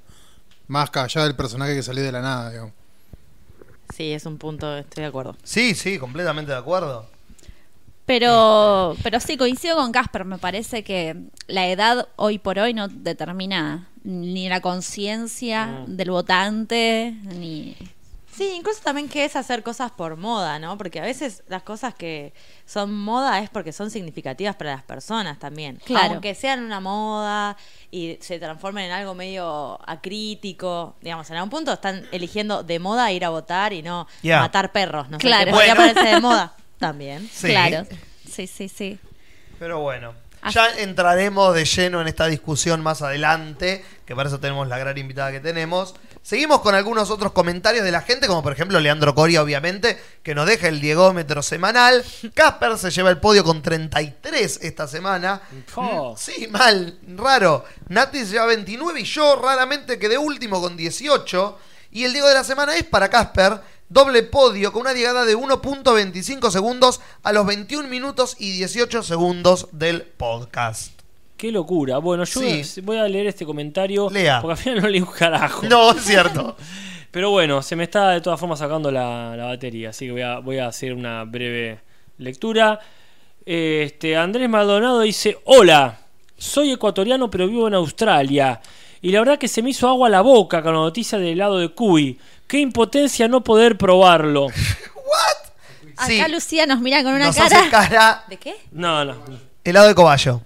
Más 0.67 0.89
que 0.91 0.99
allá 0.99 1.23
del 1.23 1.35
personaje 1.35 1.75
que 1.75 1.81
salió 1.83 2.03
de 2.03 2.11
la 2.11 2.21
nada, 2.21 2.51
digamos. 2.51 2.73
Sí, 3.95 4.11
es 4.13 4.25
un 4.25 4.37
punto, 4.37 4.77
estoy 4.77 5.01
de 5.01 5.07
acuerdo. 5.07 5.35
Sí, 5.43 5.73
sí, 5.75 5.97
completamente 5.99 6.51
de 6.51 6.57
acuerdo. 6.57 7.07
Pero, 8.05 8.95
pero 9.01 9.19
sí, 9.19 9.37
coincido 9.37 9.77
con 9.77 9.91
Casper. 9.91 10.25
Me 10.25 10.37
parece 10.37 10.83
que 10.83 11.15
la 11.47 11.67
edad 11.67 12.07
hoy 12.17 12.37
por 12.37 12.59
hoy 12.59 12.73
no 12.73 12.87
determina 12.87 13.87
ni 14.03 14.49
la 14.49 14.61
conciencia 14.61 15.85
del 15.87 16.11
votante, 16.11 17.15
ni. 17.39 17.75
Sí, 18.35 18.51
incluso 18.55 18.81
también 18.83 19.07
que 19.09 19.25
es 19.25 19.35
hacer 19.35 19.61
cosas 19.63 19.91
por 19.91 20.15
moda, 20.17 20.57
¿no? 20.59 20.77
Porque 20.77 20.99
a 20.99 21.03
veces 21.03 21.43
las 21.47 21.61
cosas 21.63 21.93
que 21.93 22.33
son 22.65 22.93
moda 22.93 23.39
es 23.39 23.49
porque 23.49 23.71
son 23.71 23.91
significativas 23.91 24.55
para 24.55 24.71
las 24.71 24.83
personas 24.83 25.37
también. 25.39 25.79
Claro. 25.85 26.13
Aunque 26.13 26.33
sean 26.35 26.63
una 26.63 26.79
moda 26.79 27.55
y 27.91 28.17
se 28.21 28.39
transformen 28.39 28.85
en 28.85 28.91
algo 28.91 29.13
medio 29.13 29.79
acrítico, 29.87 30.95
digamos, 31.01 31.29
en 31.29 31.35
algún 31.37 31.49
punto 31.49 31.73
están 31.73 32.07
eligiendo 32.11 32.63
de 32.63 32.79
moda 32.79 33.11
ir 33.11 33.23
a 33.25 33.29
votar 33.29 33.73
y 33.73 33.81
no 33.83 34.07
matar 34.23 34.71
perros, 34.71 35.09
no 35.09 35.17
sé, 35.19 35.27
Claro. 35.27 35.45
que 35.45 35.51
podría 35.51 35.75
Bueno. 35.75 35.93
parecer 35.93 36.15
de 36.15 36.21
moda 36.21 36.53
también. 36.79 37.29
Sí. 37.31 37.47
Claro. 37.47 37.85
Sí, 38.29 38.47
sí, 38.47 38.67
sí. 38.67 38.99
Pero 39.59 39.79
bueno, 39.79 40.13
ya 40.49 40.67
entraremos 40.79 41.53
de 41.53 41.65
lleno 41.65 42.01
en 42.01 42.07
esta 42.07 42.25
discusión 42.27 42.81
más 42.81 43.01
adelante, 43.01 43.85
que 44.05 44.15
para 44.15 44.27
eso 44.27 44.39
tenemos 44.39 44.67
la 44.67 44.77
gran 44.77 44.97
invitada 44.97 45.31
que 45.31 45.39
tenemos. 45.39 45.93
Seguimos 46.23 46.61
con 46.61 46.73
algunos 46.73 47.09
otros 47.09 47.33
comentarios 47.33 47.83
de 47.83 47.91
la 47.91 48.01
gente, 48.01 48.27
como 48.27 48.41
por 48.41 48.53
ejemplo 48.53 48.79
Leandro 48.79 49.13
Coria, 49.13 49.43
obviamente, 49.43 50.01
que 50.23 50.33
nos 50.33 50.47
deja 50.47 50.69
el 50.69 50.79
diegómetro 50.79 51.43
semanal. 51.43 52.01
Casper 52.33 52.77
se 52.77 52.91
lleva 52.91 53.09
el 53.09 53.19
podio 53.19 53.43
con 53.43 53.61
33 53.61 54.59
esta 54.61 54.87
semana. 54.87 55.41
Oh. 55.75 56.15
Sí, 56.17 56.47
mal, 56.49 56.97
raro. 57.17 57.65
Nati 57.89 58.19
se 58.19 58.31
lleva 58.31 58.45
29 58.45 59.01
y 59.01 59.03
yo 59.03 59.35
raramente 59.35 59.99
quedé 59.99 60.17
último 60.17 60.61
con 60.61 60.77
18. 60.77 61.57
Y 61.91 62.05
el 62.05 62.13
Diego 62.13 62.29
de 62.29 62.35
la 62.35 62.45
semana 62.45 62.77
es 62.77 62.85
para 62.85 63.09
Casper, 63.09 63.59
doble 63.89 64.23
podio 64.23 64.71
con 64.71 64.83
una 64.83 64.93
llegada 64.93 65.25
de 65.25 65.35
1.25 65.35 66.51
segundos 66.51 67.01
a 67.23 67.33
los 67.33 67.45
21 67.45 67.89
minutos 67.89 68.37
y 68.39 68.53
18 68.53 69.03
segundos 69.03 69.67
del 69.73 70.03
podcast. 70.03 70.92
Qué 71.43 71.51
locura. 71.51 71.97
Bueno, 71.97 72.23
yo 72.23 72.39
Sí. 72.39 72.79
voy 72.83 72.95
a 72.95 73.03
leer 73.05 73.27
este 73.27 73.45
comentario. 73.45 74.09
Lea. 74.09 74.39
Porque 74.41 74.53
al 74.53 74.57
final 74.57 74.81
no 74.81 74.87
leí 74.87 75.01
un 75.01 75.07
carajo. 75.11 75.65
No, 75.67 75.91
es 75.91 76.01
cierto. 76.05 76.55
Pero 77.11 77.31
bueno, 77.31 77.61
se 77.61 77.75
me 77.75 77.83
está 77.83 78.11
de 78.11 78.21
todas 78.21 78.39
formas 78.39 78.59
sacando 78.59 78.89
la, 78.89 79.35
la 79.35 79.43
batería, 79.47 79.89
así 79.89 80.05
que 80.05 80.13
voy 80.13 80.21
a, 80.21 80.39
voy 80.39 80.59
a 80.59 80.67
hacer 80.67 80.93
una 80.93 81.25
breve 81.25 81.81
lectura. 82.19 82.79
Este, 83.45 84.15
Andrés 84.15 84.47
Maldonado 84.49 85.01
dice, 85.01 85.37
hola, 85.43 85.99
soy 86.37 86.71
ecuatoriano 86.71 87.29
pero 87.29 87.45
vivo 87.49 87.67
en 87.67 87.73
Australia. 87.73 88.61
Y 89.01 89.11
la 89.11 89.19
verdad 89.19 89.37
que 89.37 89.49
se 89.49 89.61
me 89.61 89.71
hizo 89.71 89.89
agua 89.89 90.07
la 90.07 90.21
boca 90.21 90.63
con 90.63 90.71
la 90.73 90.79
noticia 90.79 91.17
del 91.19 91.27
helado 91.33 91.57
de 91.59 91.67
cuy. 91.73 92.17
Qué 92.47 92.59
impotencia 92.59 93.27
no 93.27 93.43
poder 93.43 93.77
probarlo. 93.77 94.47
Acá 95.97 96.07
Sí. 96.07 96.23
Lucía 96.31 96.65
nos 96.67 96.79
mira 96.79 97.03
con 97.03 97.13
una 97.13 97.25
Nos 97.25 97.35
cara. 97.35 97.59
hace 97.59 97.69
cara 97.69 98.23
¿De 98.29 98.37
qué? 98.37 98.55
No, 98.71 99.03
no. 99.03 99.15
helado 99.65 99.87
de 99.89 99.93
cobayo. 99.95 100.39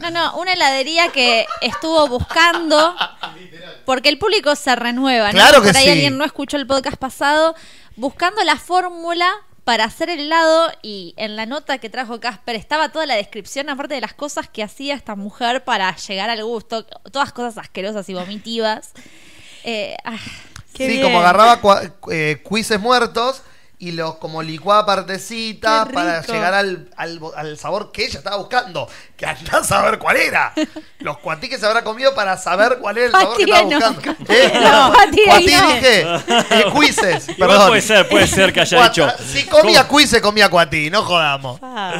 No, 0.00 0.10
no, 0.10 0.36
una 0.36 0.52
heladería 0.52 1.12
que 1.12 1.46
estuvo 1.60 2.08
buscando. 2.08 2.96
Porque 3.84 4.08
el 4.08 4.18
público 4.18 4.56
se 4.56 4.74
renueva, 4.74 5.28
¿no? 5.28 5.32
Claro 5.38 5.62
que 5.62 5.68
Por 5.68 5.76
ahí 5.76 5.84
sí. 5.84 5.90
alguien 5.90 6.18
no 6.18 6.24
escuchó 6.24 6.56
el 6.56 6.66
podcast 6.66 6.96
pasado. 6.96 7.54
Buscando 7.94 8.42
la 8.42 8.56
fórmula 8.56 9.32
para 9.64 9.84
hacer 9.84 10.10
el 10.10 10.20
helado. 10.20 10.72
Y 10.82 11.14
en 11.16 11.36
la 11.36 11.46
nota 11.46 11.78
que 11.78 11.88
trajo 11.88 12.18
Casper 12.18 12.56
estaba 12.56 12.88
toda 12.90 13.06
la 13.06 13.14
descripción, 13.14 13.68
aparte 13.68 13.94
de 13.94 14.00
las 14.00 14.12
cosas 14.12 14.48
que 14.48 14.64
hacía 14.64 14.94
esta 14.94 15.14
mujer 15.14 15.62
para 15.62 15.94
llegar 15.94 16.30
al 16.30 16.44
gusto. 16.44 16.84
Todas 17.12 17.32
cosas 17.32 17.58
asquerosas 17.58 18.08
y 18.08 18.14
vomitivas. 18.14 18.90
Eh, 19.62 19.96
ah, 20.04 20.16
Qué 20.74 20.86
sí, 20.86 20.92
bien. 20.94 21.02
como 21.04 21.20
agarraba 21.20 21.60
eh, 22.10 22.40
cuises 22.42 22.80
muertos 22.80 23.42
y 23.82 23.90
los 23.90 24.14
como 24.18 24.44
licuaba 24.44 24.86
partecitas 24.86 25.88
para 25.88 26.22
llegar 26.24 26.54
al, 26.54 26.88
al, 26.96 27.18
al 27.36 27.58
sabor 27.58 27.90
que 27.90 28.04
ella 28.04 28.18
estaba 28.18 28.36
buscando. 28.36 28.88
Que 29.16 29.26
andá 29.26 29.58
a 29.58 29.64
saber 29.64 29.98
cuál 29.98 30.18
era. 30.18 30.52
Los 31.00 31.18
cuatí 31.18 31.48
que 31.48 31.58
se 31.58 31.66
habrá 31.66 31.82
comido 31.82 32.14
para 32.14 32.36
saber 32.38 32.78
cuál 32.80 32.96
era 32.98 33.06
el 33.06 33.12
sabor 33.12 33.36
que 33.36 33.42
estaba 33.42 33.62
buscando. 33.64 34.00
cuatí 34.00 34.24
¿Eh? 34.32 34.52
no, 34.62 34.92
cuatí 34.92 35.22
Cuatí 35.26 35.46
no. 35.56 35.72
dije. 35.72 36.00
Eh, 36.02 36.64
cuises, 36.72 37.26
perdón. 37.36 37.68
puede 37.70 37.80
ser, 37.82 38.08
puede 38.08 38.26
ser 38.28 38.52
que 38.52 38.60
haya 38.60 38.78
Cuata- 38.78 38.92
hecho. 39.16 39.24
Si 39.32 39.46
comía 39.46 39.88
cuise, 39.88 40.20
comía 40.20 40.48
cuatí, 40.48 40.88
no 40.88 41.02
jodamos. 41.02 41.58
Ah. 41.60 41.92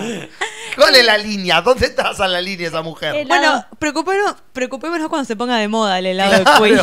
¿Cuál 0.77 0.95
es 0.95 1.05
la 1.05 1.19
línea? 1.19 1.63
¿Dónde 1.63 1.87
estás 1.87 2.21
a 2.21 2.29
la 2.29 2.41
línea 2.41 2.69
esa 2.69 2.83
mujer? 2.83 3.27
Bueno, 3.27 3.67
preocupémonos, 3.81 4.37
preocupémonos 4.53 5.09
cuando 5.09 5.27
se 5.27 5.35
ponga 5.35 5.57
de 5.57 5.67
moda 5.67 5.99
el 5.99 6.07
helado 6.07 6.33
de 6.33 6.45
cuy. 6.59 6.81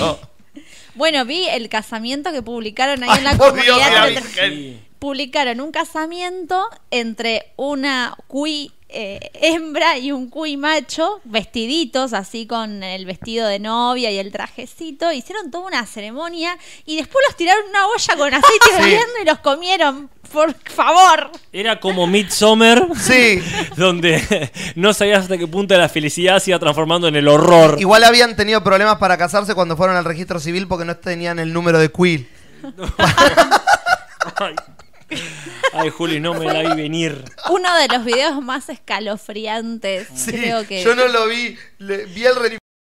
Bueno, 1.00 1.24
vi 1.24 1.48
el 1.48 1.70
casamiento 1.70 2.32
que 2.34 2.42
publicaron 2.42 3.02
ahí 3.04 3.10
Ay, 3.10 3.18
en 3.20 3.24
la 3.24 3.38
por 3.38 3.54
Dios, 3.54 3.66
comunidad. 3.80 4.02
la 4.02 4.08
entre- 4.10 4.22
Virgen. 4.22 4.54
Sí. 4.54 4.80
publicaron 5.00 5.62
un 5.62 5.72
casamiento 5.72 6.62
entre 6.92 7.54
una 7.56 8.18
cuy 8.28 8.74
eh, 8.90 9.32
hembra 9.36 9.98
y 9.98 10.12
un 10.12 10.30
cuy 10.30 10.58
macho, 10.58 11.22
vestiditos 11.24 12.12
así 12.12 12.46
con 12.48 12.84
el 12.84 13.06
vestido 13.06 13.48
de 13.48 13.60
novia 13.60 14.12
y 14.12 14.18
el 14.18 14.32
trajecito. 14.34 15.12
Hicieron 15.14 15.52
toda 15.52 15.68
una 15.68 15.86
ceremonia 15.86 16.58
y 16.86 16.98
después 16.98 17.24
los 17.28 17.38
tiraron 17.38 17.64
en 17.64 17.70
una 17.70 17.88
olla 17.88 18.16
con 18.18 18.34
aceite 18.34 18.66
Sí. 18.66 18.82
hirviendo 18.82 19.22
y 19.22 19.26
los 19.26 19.40
comieron. 19.40 20.10
Por 20.32 20.54
favor. 20.66 21.32
Era 21.52 21.80
como 21.80 22.06
Midsommar, 22.08 22.88
Sí. 23.00 23.42
donde 23.78 24.52
no 24.76 24.94
sabías 24.94 25.24
hasta 25.24 25.38
qué 25.38 25.48
punto 25.48 25.76
la 25.78 25.90
felicidad 25.90 26.40
se 26.40 26.52
iba 26.52 26.60
transformando 26.60 27.08
en 27.08 27.16
el 27.16 27.28
horror. 27.28 27.78
Igual 27.80 28.04
habían 28.04 28.36
tenido 28.36 28.64
problemas 28.64 28.98
para 28.98 29.18
casarse 29.18 29.56
cuando 29.56 29.76
fueron 29.78 29.96
al 29.96 30.06
registro 30.06 30.40
civil 30.40 30.68
porque 30.68 30.86
no 30.86 30.96
tenían 30.98 31.40
el 31.40 31.52
número 31.54 31.80
de 31.80 31.92
Quill. 31.92 32.28
Ay. 34.38 34.56
Ay, 35.74 35.90
Juli, 35.90 36.20
no 36.20 36.34
me 36.36 36.46
la 36.46 36.62
vi 36.62 36.82
venir. 36.82 37.24
Uno 37.50 37.76
de 37.78 37.88
los 37.88 38.06
videos 38.06 38.42
más 38.44 38.70
escalofriantes. 38.70 40.08
Sí, 40.14 40.32
creo 40.32 40.68
que. 40.68 40.84
yo 40.84 40.94
no 40.96 41.08
lo 41.08 41.28
vi, 41.28 41.58
le- 41.80 42.06
vi 42.06 42.26
el 42.26 42.36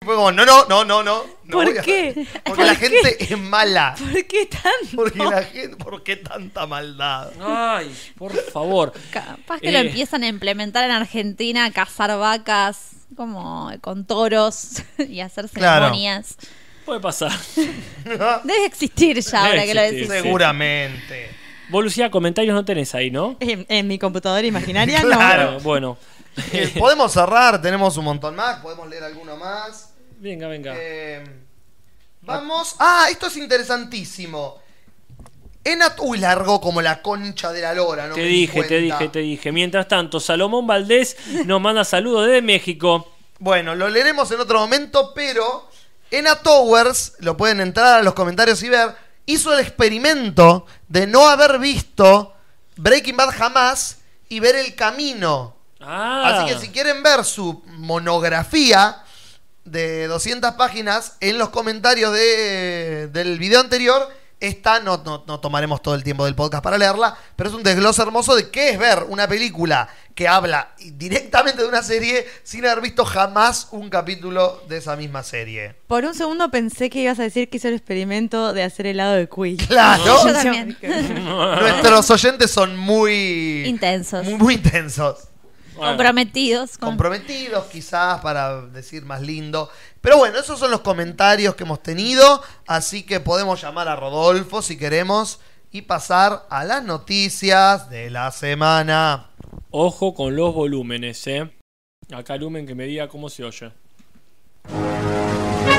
fue 0.04 0.16
como, 0.16 0.32
no, 0.32 0.44
no, 0.48 0.66
no, 0.66 0.84
no, 0.84 1.04
no. 1.04 1.24
no 1.44 1.52
¿Por 1.52 1.66
voy 1.68 1.78
a- 1.78 1.82
qué? 1.84 2.26
Porque 2.44 2.64
la 2.64 2.74
gente 2.74 3.24
es 3.24 3.38
mala. 3.38 3.94
¿Por 4.00 4.26
qué 4.26 4.48
tanto? 4.48 4.96
Porque 4.96 5.20
la 5.20 5.44
gente, 5.44 5.76
¿por 5.76 6.02
qué 6.02 6.16
tanta 6.16 6.66
maldad? 6.66 7.30
Ay, 7.40 7.96
por 8.18 8.34
favor. 8.52 8.94
Capaz 9.12 9.60
que 9.60 9.72
lo 9.72 9.78
Eh. 9.78 9.82
empiezan 9.82 10.24
a 10.24 10.28
implementar 10.28 10.84
en 10.86 10.90
Argentina, 10.92 11.70
cazar 11.72 12.18
vacas 12.18 12.94
como 13.16 13.72
con 13.82 14.06
toros 14.06 14.82
y 14.98 15.20
hacer 15.20 15.48
Claro. 15.50 15.86
ceremonias. 15.86 16.36
Puede 16.84 17.00
pasar. 17.00 17.32
Debe 18.44 18.66
existir 18.66 19.20
ya 19.22 19.40
ahora 19.42 19.52
Debe 19.54 19.66
que 19.68 19.74
lo 19.76 19.82
existir, 19.82 20.08
decís. 20.08 20.18
sí. 20.18 20.24
Seguramente. 20.24 21.30
Vos, 21.70 21.84
Lucía, 21.84 22.10
comentarios 22.10 22.56
no 22.56 22.66
tenés 22.66 22.96
ahí, 22.96 23.12
¿no? 23.12 23.38
En, 23.40 23.68
en 23.70 23.88
mi 23.88 24.00
computadora 24.00 24.48
imaginaria 24.48 25.00
Claro. 25.02 25.60
Bueno. 25.60 25.96
Eh, 26.54 26.74
podemos 26.80 27.12
cerrar, 27.12 27.62
tenemos 27.62 27.98
un 27.98 28.06
montón 28.06 28.36
más, 28.36 28.62
podemos 28.62 28.90
leer 28.90 29.04
alguno 29.04 29.36
más. 29.38 29.90
Venga, 30.22 30.48
venga. 30.48 30.76
Eh, 30.78 31.24
vamos. 32.22 32.76
Ah, 32.78 33.08
esto 33.10 33.26
es 33.26 33.38
interesantísimo. 33.38 34.62
Enat. 35.64 36.00
Uy, 36.00 36.20
largó 36.20 36.62
como 36.62 36.80
la 36.80 37.02
concha 37.02 37.52
de 37.52 37.62
la 37.62 37.74
lora, 37.74 38.06
¿no? 38.06 38.14
te 38.14 38.22
me 38.22 38.28
dije, 38.28 38.64
te 38.64 38.78
dije, 38.78 39.10
te 39.10 39.20
dije. 39.20 39.52
Mientras 39.52 39.88
tanto, 39.88 40.20
Salomón 40.20 40.68
Valdés 40.68 41.18
nos 41.46 41.60
manda 41.60 41.84
saludos 41.84 42.28
desde 42.28 42.44
México. 42.44 43.12
Bueno, 43.40 43.74
lo 43.74 43.90
leeremos 43.90 44.30
en 44.30 44.42
otro 44.42 44.60
momento, 44.60 45.12
pero 45.16 45.68
Ena 46.12 46.36
Towers, 46.36 47.14
lo 47.18 47.36
pueden 47.36 47.60
entrar 47.60 48.00
a 48.00 48.04
los 48.04 48.14
comentarios 48.14 48.62
y 48.62 48.70
ver, 48.70 48.96
hizo 49.26 49.52
el 49.56 49.60
experimento 49.60 50.68
de 50.88 51.08
no 51.08 51.28
haber 51.28 51.58
visto 51.58 52.36
Breaking 52.76 53.18
Bad 53.18 53.32
jamás 53.32 53.98
y 54.30 54.40
ver 54.40 54.56
el 54.56 54.76
camino. 54.76 55.56
Ah. 55.80 56.44
Así 56.44 56.54
que 56.54 56.60
si 56.60 56.70
quieren 56.70 57.02
ver 57.02 57.26
su 57.26 57.64
monografía 57.66 59.04
de 59.66 60.08
200 60.08 60.52
páginas, 60.56 61.18
en 61.20 61.38
los 61.38 61.50
comentarios 61.50 62.14
de- 62.14 63.08
del 63.08 63.38
video 63.40 63.60
anterior 63.60 64.08
está, 64.40 64.80
no, 64.80 64.98
no, 65.06 65.24
no 65.28 65.40
tomaremos 65.40 65.82
todo 65.84 65.94
el 65.94 66.04
tiempo 66.04 66.26
del 66.26 66.34
podcast 66.34 66.64
para 66.64 66.78
leerla, 66.80 67.16
pero 67.36 67.50
es 67.50 67.56
un 67.56 67.62
desglose 67.62 68.02
hermoso 68.02 68.36
de 68.36 68.50
qué 68.50 68.72
es 68.72 68.80
ver 68.80 69.04
una 69.08 69.28
película 69.28 69.88
que 70.16 70.28
habla 70.28 70.74
directamente 70.80 71.62
de 71.62 71.68
una 71.68 71.84
serie 71.84 72.26
sin 72.44 72.66
haber 72.66 72.82
visto 72.82 73.06
jamás 73.06 73.68
un 73.72 73.90
capítulo 73.90 74.62
de 74.68 74.78
esa 74.78 74.96
misma 74.96 75.22
serie. 75.24 75.76
Por 75.88 76.04
un 76.06 76.16
segundo 76.16 76.50
pensé 76.50 76.90
que 76.90 77.00
ibas 77.04 77.20
a 77.20 77.24
decir 77.24 77.50
que 77.50 77.58
hizo 77.58 77.68
el 77.68 77.76
experimento 77.76 78.52
de 78.52 78.64
hacer 78.64 78.88
helado 78.88 79.14
de 79.14 79.30
cuy. 79.30 79.58
Claro, 79.68 80.04
Yo 80.26 80.34
también. 80.34 80.76
nuestros 80.82 82.10
oyentes 82.10 82.50
son 82.52 82.76
muy 82.76 83.64
Intensos. 83.68 84.26
muy, 84.26 84.34
muy 84.36 84.54
intensos. 84.56 85.20
Bueno. 85.82 85.94
Comprometidos 85.94 86.78
con. 86.78 86.90
comprometidos 86.90 87.66
quizás 87.66 88.22
para 88.22 88.62
decir 88.68 89.04
más 89.04 89.20
lindo. 89.20 89.68
Pero 90.00 90.18
bueno, 90.18 90.38
esos 90.38 90.60
son 90.60 90.70
los 90.70 90.82
comentarios 90.82 91.56
que 91.56 91.64
hemos 91.64 91.82
tenido, 91.82 92.44
así 92.68 93.02
que 93.02 93.20
podemos 93.20 93.60
llamar 93.60 93.88
a 93.88 93.96
Rodolfo 93.96 94.62
si 94.62 94.78
queremos 94.78 95.40
y 95.72 95.82
pasar 95.82 96.46
a 96.52 96.66
las 96.66 96.84
noticias 96.84 97.90
de 97.90 98.12
la 98.12 98.30
semana. 98.30 99.32
Ojo 99.72 100.14
con 100.14 100.36
los 100.36 100.54
volúmenes, 100.54 101.26
eh. 101.26 101.52
Acá 102.14 102.38
Lumen 102.38 102.68
que 102.68 102.76
me 102.76 102.86
diga 102.86 103.08
cómo 103.08 103.28
se 103.28 103.44
oye. 103.44 103.72
Y 105.66 105.74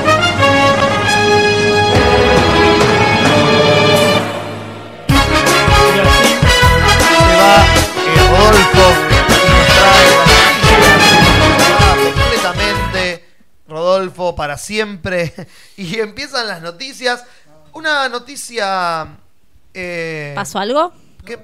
así, 5.95 6.33
Se 7.23 7.37
va 7.37 7.82
Rodolfo 14.03 14.35
para 14.35 14.57
siempre 14.57 15.33
y 15.77 15.99
empiezan 15.99 16.47
las 16.47 16.61
noticias. 16.61 17.23
Una 17.73 18.07
noticia 18.09 19.07
eh, 19.73 20.33
¿Pasó 20.35 20.59
algo? 20.59 20.93
que. 21.25 21.39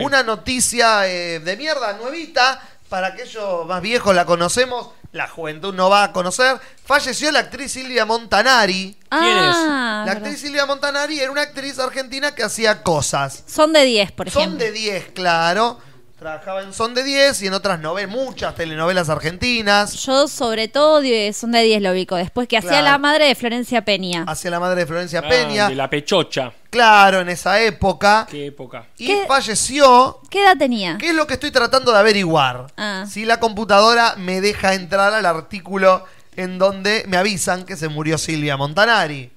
Una 0.00 0.22
noticia 0.22 1.08
eh, 1.08 1.40
de 1.40 1.56
mierda 1.56 1.94
nuevita, 1.94 2.60
para 2.88 3.08
aquellos 3.08 3.66
más 3.66 3.82
viejos 3.82 4.14
la 4.14 4.24
conocemos, 4.24 4.90
la 5.10 5.26
juventud 5.26 5.74
no 5.74 5.90
va 5.90 6.04
a 6.04 6.12
conocer. 6.12 6.60
Falleció 6.84 7.32
la 7.32 7.40
actriz 7.40 7.72
Silvia 7.72 8.04
Montanari. 8.04 8.96
¿Quién 9.08 9.24
es? 9.38 9.56
Ah, 9.56 10.04
La 10.06 10.12
verdad. 10.14 10.22
actriz 10.28 10.40
Silvia 10.42 10.64
Montanari 10.66 11.18
era 11.18 11.32
una 11.32 11.42
actriz 11.42 11.76
argentina 11.80 12.32
que 12.36 12.44
hacía 12.44 12.84
cosas. 12.84 13.42
Son 13.48 13.72
de 13.72 13.84
10, 13.84 14.12
por 14.12 14.30
Son 14.30 14.42
ejemplo. 14.42 14.64
de 14.64 14.70
10, 14.70 15.08
claro. 15.12 15.80
Trabajaba 16.18 16.62
en 16.62 16.72
Son 16.72 16.94
de 16.94 17.02
10 17.02 17.42
y 17.42 17.48
en 17.48 17.54
otras 17.54 17.80
novelas, 17.80 18.08
muchas 18.10 18.54
telenovelas 18.54 19.08
argentinas. 19.08 19.94
Yo, 20.04 20.28
sobre 20.28 20.68
todo, 20.68 21.00
de- 21.00 21.32
son 21.32 21.50
de 21.52 21.62
10 21.62 21.82
lo 21.82 21.90
ubico. 21.90 22.14
Después 22.14 22.46
que 22.46 22.56
hacía 22.56 22.70
Claro. 22.70 22.84
la 22.84 22.98
madre 22.98 23.26
de 23.26 23.34
Florencia 23.34 23.84
Peña. 23.84 24.24
Hacia 24.28 24.50
la 24.50 24.60
madre 24.60 24.80
de 24.82 24.86
Florencia 24.86 25.20
Ah, 25.24 25.28
Peña. 25.28 25.68
de 25.68 25.74
la 25.74 25.90
pechocha. 25.90 26.52
Claro, 26.70 27.20
en 27.20 27.28
esa 27.28 27.60
época. 27.60 28.26
Qué 28.30 28.46
época. 28.46 28.86
Y 28.96 29.06
¿Qué? 29.08 29.24
falleció 29.26 30.20
¿Qué 30.30 30.42
edad 30.42 30.56
tenía? 30.56 30.96
¿Qué 30.98 31.08
es 31.08 31.14
lo 31.14 31.26
que 31.26 31.34
estoy 31.34 31.50
tratando 31.50 31.92
de 31.92 31.98
averiguar? 31.98 32.68
Ah. 32.76 33.04
Si 33.08 33.24
la 33.24 33.40
computadora 33.40 34.14
me 34.16 34.40
deja 34.40 34.74
entrar 34.74 35.12
al 35.12 35.26
artículo 35.26 36.04
en 36.36 36.58
donde 36.58 37.04
me 37.08 37.16
avisan 37.16 37.64
que 37.64 37.76
se 37.76 37.88
murió 37.88 38.18
Silvia 38.18 38.56
Montanari. 38.56 39.30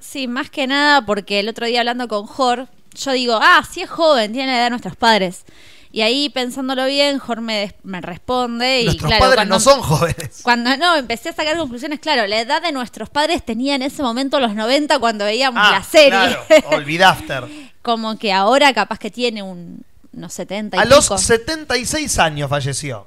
Sí, 0.00 0.28
más 0.28 0.50
que 0.50 0.66
nada 0.66 1.04
porque 1.04 1.40
el 1.40 1.48
otro 1.48 1.66
día 1.66 1.80
hablando 1.80 2.08
con 2.08 2.26
Jor, 2.26 2.68
yo 2.94 3.12
digo, 3.12 3.38
ah, 3.40 3.62
sí 3.70 3.82
es 3.82 3.88
joven, 3.90 4.32
tiene 4.32 4.48
la 4.52 4.56
edad 4.58 4.64
de 4.64 4.70
nuestros 4.70 4.96
padres. 4.96 5.44
Y 5.92 6.00
ahí 6.00 6.30
pensándolo 6.30 6.86
bien, 6.86 7.18
Jorge 7.18 7.74
me, 7.82 8.00
responde 8.00 8.80
y 8.80 8.84
Nuestros 8.86 9.08
claro, 9.08 9.20
padres 9.20 9.36
cuando, 9.36 9.54
no 9.54 9.60
son 9.60 9.82
jóvenes. 9.82 10.40
cuando 10.42 10.76
no, 10.78 10.96
empecé 10.96 11.28
a 11.28 11.32
sacar 11.34 11.56
conclusiones, 11.56 12.00
claro, 12.00 12.26
la 12.26 12.40
edad 12.40 12.62
de 12.62 12.72
nuestros 12.72 13.10
padres 13.10 13.44
tenía 13.44 13.74
en 13.74 13.82
ese 13.82 14.02
momento 14.02 14.40
los 14.40 14.54
90 14.54 14.98
cuando 14.98 15.26
veíamos 15.26 15.62
la 15.70 15.82
serie. 15.82 16.12
Ah, 16.14 16.44
Claro, 16.48 16.68
olvidafter. 16.76 17.44
Como 17.82 18.18
que 18.18 18.32
ahora 18.32 18.72
capaz 18.72 18.98
que 18.98 19.10
tiene 19.10 19.42
un 19.42 19.84
unos 20.12 20.32
70 20.32 20.76
y 20.76 20.80
A 20.80 20.84
los 20.84 21.06
pico. 21.06 21.18
76 21.18 22.18
años 22.18 22.48
falleció. 22.50 23.06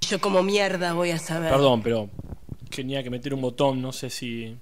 Yo 0.00 0.20
como 0.20 0.42
mierda 0.42 0.92
voy 0.92 1.10
a 1.10 1.18
saber. 1.18 1.50
Perdón, 1.50 1.82
pero 1.82 2.08
tenía 2.74 3.02
que 3.02 3.10
meter 3.10 3.34
un 3.34 3.42
botón, 3.42 3.80
no 3.80 3.92
sé 3.92 4.10
si... 4.10 4.56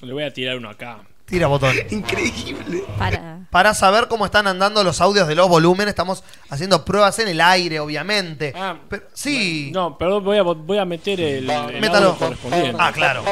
Le 0.00 0.12
voy 0.12 0.22
a 0.22 0.32
tirar 0.32 0.56
uno 0.56 0.70
acá. 0.70 1.00
Tira 1.28 1.46
botón. 1.46 1.74
Increíble. 1.90 2.84
para 2.98 3.40
Para 3.50 3.74
saber 3.74 4.08
cómo 4.08 4.24
están 4.26 4.46
andando 4.46 4.82
los 4.84 5.00
audios 5.00 5.28
de 5.28 5.34
los 5.34 5.48
volúmenes, 5.48 5.88
estamos 5.92 6.22
haciendo 6.50 6.84
pruebas 6.84 7.18
en 7.18 7.28
el 7.28 7.40
aire, 7.40 7.80
obviamente. 7.80 8.52
Ah, 8.56 8.76
Pero- 8.88 9.04
sí. 9.12 9.70
No, 9.74 9.96
perdón, 9.98 10.24
voy 10.24 10.38
a, 10.38 10.42
voy 10.42 10.78
a 10.78 10.84
meter 10.84 11.20
el, 11.20 11.48
el 11.50 11.80
Métalo. 11.80 12.08
audio 12.08 12.18
correspondiente. 12.18 12.76
Ah, 12.80 12.92
claro. 12.92 13.24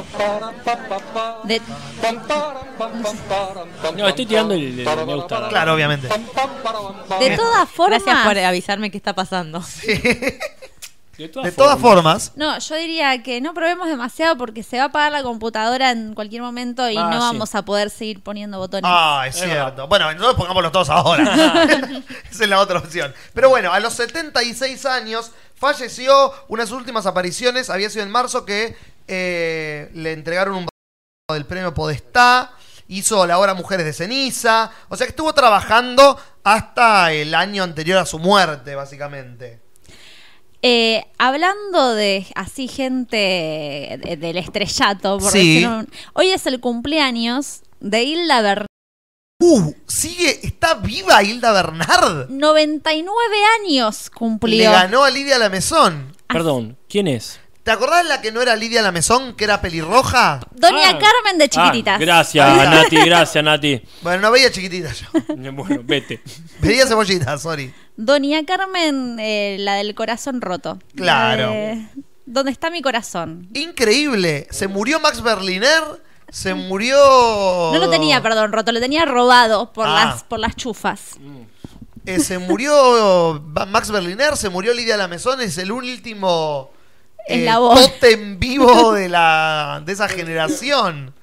de- 1.45 1.61
No, 3.97 4.09
estoy 4.09 4.27
tirando 4.27 4.55
el, 4.55 4.81
el 4.81 5.07
me 5.07 5.15
gusta. 5.15 5.49
Claro, 5.49 5.75
obviamente. 5.75 6.09
de 6.09 7.37
todas 7.37 7.69
formas 7.71 8.03
Gracias 8.05 8.27
por 8.27 8.39
avisarme 8.39 8.91
qué 8.91 8.97
está 8.99 9.15
pasando. 9.15 9.63
De 11.19 11.29
todas, 11.29 11.47
De 11.51 11.53
todas 11.57 11.79
formas, 11.81 12.33
No, 12.37 12.59
yo 12.59 12.75
diría 12.77 13.23
que 13.23 13.41
no 13.41 13.55
probemos 13.55 13.89
demasiado 13.89 14.37
porque 14.37 14.63
se 14.63 14.77
va 14.77 14.85
a 14.85 14.87
apagar 14.87 15.13
la 15.13 15.23
computadora 15.23 15.91
en 15.91 16.15
cualquier 16.15 16.43
momento 16.43 16.89
y 16.91 16.97
Ah, 16.97 17.05
no 17.05 17.13
sí. 17.15 17.19
vamos 17.21 17.55
a 17.55 17.65
poder 17.65 17.89
seguir 17.91 18.23
poniendo 18.23 18.59
botones. 18.59 18.85
Ah, 18.87 19.25
es, 19.27 19.37
Es 19.37 19.43
cierto. 19.43 19.65
verdad. 19.65 19.89
Bueno, 19.89 20.11
entonces 20.11 20.35
pongámoslos 20.37 20.73
todos 20.73 20.91
ahora. 20.91 21.25
Esa 22.31 22.45
es 22.45 22.49
la 22.51 22.61
otra 22.61 22.79
opción. 22.81 23.15
Pero 23.33 23.49
bueno, 23.49 23.73
a 23.73 23.81
los 23.81 23.95
76 23.95 24.85
años 24.87 25.33
falleció. 25.55 26.33
Unas 26.49 26.71
últimas 26.71 27.07
apariciones 27.07 27.71
había 27.71 27.89
sido 27.89 28.05
en 28.05 28.11
marzo 28.11 28.45
que 28.45 28.77
eh, 29.09 29.91
le 29.95 30.13
entregaron 30.13 30.55
un 30.57 30.69
del 31.33 31.47
premio 31.47 31.73
Podestá. 31.73 32.53
Hizo 32.89 33.27
la 33.27 33.39
obra 33.39 33.55
Mujeres 33.55 33.85
de 33.87 33.93
Ceniza. 33.93 34.71
O 34.91 34.97
sea 34.97 35.07
que 35.07 35.11
estuvo 35.13 35.33
trabajando 35.33 36.21
hasta 36.45 37.11
el 37.13 37.35
año 37.35 37.63
anterior 37.65 37.99
a 37.99 38.07
su 38.07 38.19
muerte, 38.19 38.75
básicamente. 38.75 39.66
Eh, 40.69 41.07
hablando 41.19 41.95
de 41.95 42.27
así 42.35 42.67
gente 42.67 43.17
de- 44.03 44.17
del 44.19 44.37
estrellato, 44.37 45.19
por 45.19 45.31
Sí. 45.31 45.39
decirlo 45.39 45.79
un- 45.79 45.89
hoy 46.15 46.31
es 46.31 46.45
el 46.47 46.59
cumpleaños 46.59 47.61
de 47.79 48.03
Hilda 48.03 48.43
Bernard. 48.43 48.67
Uh, 49.41 49.73
sigue, 49.87 50.45
está 50.45 50.75
viva 50.75 51.23
Hilda 51.23 51.53
Bernard. 51.53 52.31
99 52.31 53.37
años 53.63 54.07
Le 54.11 54.19
cumplió. 54.19 54.73
ganó 54.73 55.05
a 55.05 55.11
Lidia 55.11 55.39
Lamezón. 55.39 56.17
Perdón, 56.27 56.77
¿quién 56.89 57.07
es? 57.07 57.39
¿Te 57.67 57.73
acordás 57.73 58.07
la 58.07 58.21
que 58.21 58.31
no 58.31 58.41
era 58.41 58.55
Lidia 58.55 58.81
Lamezón, 58.81 59.35
que 59.35 59.43
era 59.43 59.61
pelirroja? 59.61 60.39
Doña 60.53 60.91
Ah. 60.91 60.99
Carmen 61.01 61.37
de 61.37 61.47
Ah, 61.47 61.49
Chiquititas. 61.49 61.99
gracias. 61.99 62.57
Nati, 62.71 62.97
gracias, 62.97 63.43
Nati. 63.43 63.83
Bueno, 64.03 64.23
no 64.23 64.31
veía 64.31 64.53
chiquitita 64.53 64.93
yo. 64.93 65.07
Bueno, 65.53 65.81
vete. 65.83 66.23
Veía 66.61 66.87
cebollita, 66.87 67.37
sorry. 67.39 67.75
Doña 67.97 68.45
Carmen, 68.47 69.17
eh, 69.19 69.57
la 69.59 69.75
del 69.75 69.97
corazón 69.97 70.41
roto. 70.43 70.79
Claro. 70.95 71.43
La 71.47 71.51
de- 71.51 71.89
¿Dónde 72.25 72.53
está 72.53 72.71
mi 72.71 72.83
corazón? 72.83 73.49
Increíble. 73.53 74.47
Se 74.53 74.69
murió 74.69 75.01
Max 75.01 75.21
Berliner. 75.21 75.83
Se 76.29 76.55
murió. 76.71 76.97
No 77.73 77.79
lo 77.81 77.91
tenía, 77.91 78.23
perdón, 78.23 78.53
roto, 78.53 78.71
lo 78.71 78.79
tenía 78.79 79.07
robado 79.07 79.73
por. 79.73 79.89
Ah. 79.89 80.05
las, 80.05 80.23
por 80.23 80.39
las 80.39 80.55
chufas. 80.55 81.15
Eh, 82.05 82.21
se 82.21 82.39
murió 82.39 83.43
Max 83.67 83.91
Berliner. 83.91 84.37
Se 84.37 84.51
murió 84.51 84.73
Lidia 84.73 84.97
Lamezón. 84.97 85.41
Es 85.41 85.59
el 85.59 85.73
último. 85.73 86.71
Es 87.27 87.43
la 87.45 87.59
voz. 87.59 87.91
vivo 88.39 88.93
de, 88.95 89.09
la, 89.09 89.83
de 89.85 89.93
esa 89.93 90.09
generación. 90.09 91.15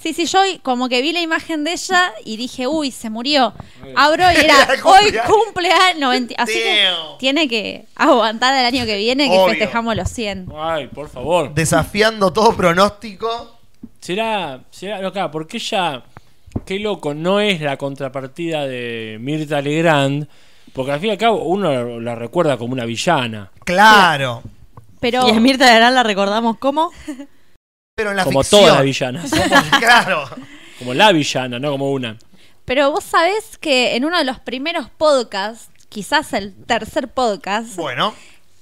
Sí, 0.00 0.12
sí, 0.14 0.26
yo 0.26 0.38
como 0.62 0.88
que 0.88 1.02
vi 1.02 1.12
la 1.12 1.20
imagen 1.20 1.64
de 1.64 1.72
ella 1.72 2.12
y 2.24 2.36
dije, 2.36 2.68
uy, 2.68 2.92
se 2.92 3.10
murió. 3.10 3.52
Abro 3.96 4.22
y 4.30 4.36
era, 4.44 4.54
hoy 4.84 5.00
cumpleaños. 5.10 5.26
cumpleaños 5.26 5.98
90. 6.00 6.34
Así 6.38 6.52
que 6.52 6.88
tiene 7.18 7.48
que 7.48 7.86
aguantar 7.96 8.54
el 8.54 8.64
año 8.64 8.86
que 8.86 8.96
viene 8.96 9.28
que 9.28 9.36
Obvio. 9.36 9.48
festejamos 9.50 9.96
los 9.96 10.08
100. 10.10 10.52
Ay, 10.56 10.86
por 10.86 11.08
favor. 11.08 11.52
Desafiando 11.52 12.32
todo 12.32 12.54
pronóstico. 12.54 13.58
Será, 14.00 14.60
será, 14.70 15.00
no, 15.00 15.12
claro, 15.12 15.32
porque 15.32 15.56
ella, 15.56 16.04
qué 16.64 16.78
loco, 16.78 17.12
no 17.14 17.40
es 17.40 17.60
la 17.60 17.76
contrapartida 17.76 18.66
de 18.66 19.18
Mirta 19.20 19.60
Legrand, 19.60 20.28
porque 20.72 20.92
al 20.92 21.00
fin 21.00 21.08
y 21.08 21.12
al 21.12 21.18
cabo 21.18 21.42
uno 21.42 21.98
la 21.98 22.14
recuerda 22.14 22.56
como 22.56 22.72
una 22.72 22.84
villana, 22.84 23.50
Claro. 23.64 24.42
Pero 24.44 24.57
Y 25.02 25.30
a 25.36 25.40
Mirta 25.40 25.66
Legrand 25.66 25.94
la 25.94 26.02
recordamos 26.02 26.58
como. 26.58 26.90
Pero 27.96 28.10
en 28.10 28.16
la 28.16 28.24
como 28.24 28.42
ficción. 28.42 28.60
todas 28.62 28.74
las 28.76 28.84
villanas, 28.84 29.30
Claro. 29.80 30.24
como 30.78 30.94
la 30.94 31.10
villana, 31.12 31.58
no 31.58 31.70
como 31.72 31.90
una. 31.90 32.16
Pero 32.64 32.90
vos 32.90 33.02
sabés 33.04 33.58
que 33.58 33.96
en 33.96 34.04
uno 34.04 34.18
de 34.18 34.24
los 34.24 34.38
primeros 34.40 34.88
podcasts, 34.90 35.70
quizás 35.88 36.32
el 36.34 36.54
tercer 36.66 37.08
podcast, 37.08 37.74
Bueno. 37.76 38.14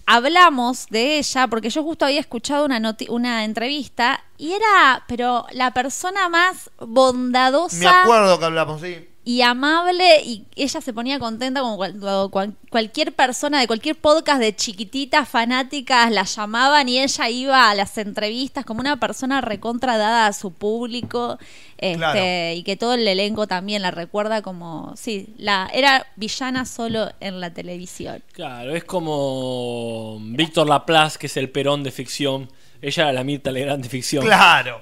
hablamos 0.07 0.87
de 0.91 1.19
ella, 1.19 1.49
porque 1.49 1.71
yo 1.71 1.83
justo 1.83 2.05
había 2.07 2.21
escuchado 2.21 2.65
una, 2.65 2.79
noti- 2.81 3.09
una 3.11 3.45
entrevista 3.45 4.23
y 4.39 4.53
era, 4.53 5.05
pero 5.09 5.45
la 5.53 5.73
persona 5.73 6.29
más 6.29 6.71
Me 6.81 6.87
bondadosa 6.87 8.03
acuerdo 8.03 8.39
que 8.39 8.45
hablamos, 8.45 8.81
sí. 8.81 9.09
Y 9.29 9.43
amable 9.43 10.23
y 10.23 10.45
ella 10.55 10.81
se 10.81 10.93
ponía 10.93 11.19
contenta 11.19 11.61
como 11.61 11.77
cuando 11.77 12.31
cual- 12.31 12.55
cualquier 12.71 13.13
persona 13.13 13.59
de 13.59 13.67
cualquier 13.67 13.97
podcast 13.97 14.39
de 14.41 14.55
chiquititas 14.55 15.29
fanáticas 15.29 16.13
la 16.13 16.23
llamaban 16.23 16.89
y 16.89 17.01
ella 17.01 17.29
iba 17.29 17.69
a 17.69 17.75
las 17.75 17.99
entrevistas 17.99 18.65
como 18.65 18.79
una 18.79 19.01
persona 19.01 19.41
recontra 19.41 19.97
dada 19.99 20.29
a 20.29 20.33
su 20.33 20.53
público 20.53 21.41
este, 21.77 21.97
Claro. 21.99 22.21
y 22.55 22.63
que 22.63 22.77
todo 22.77 22.95
el 22.95 23.07
elenco 23.09 23.49
también 23.49 23.83
la 23.83 23.91
recuerda 23.91 24.43
como 24.43 24.95
sí 24.97 25.35
la 25.39 25.69
era 25.75 26.07
villana 26.15 26.65
solo 26.65 27.11
en 27.19 27.41
la 27.41 27.53
televisión 27.53 28.23
Claro, 28.33 28.77
es 28.77 28.85
como 28.85 30.19
Víctor 30.21 30.69
Laplace, 30.69 31.19
que 31.19 31.27
es 31.27 31.37
el 31.37 31.51
Perón 31.51 31.83
de 31.83 31.91
ficción, 31.91 32.49
ella 32.81 33.03
era 33.03 33.13
la 33.13 33.25
Mirta 33.25 33.51
Legrand 33.51 33.83
de 33.83 33.89
ficción. 33.89 34.25
Claro. 34.25 34.81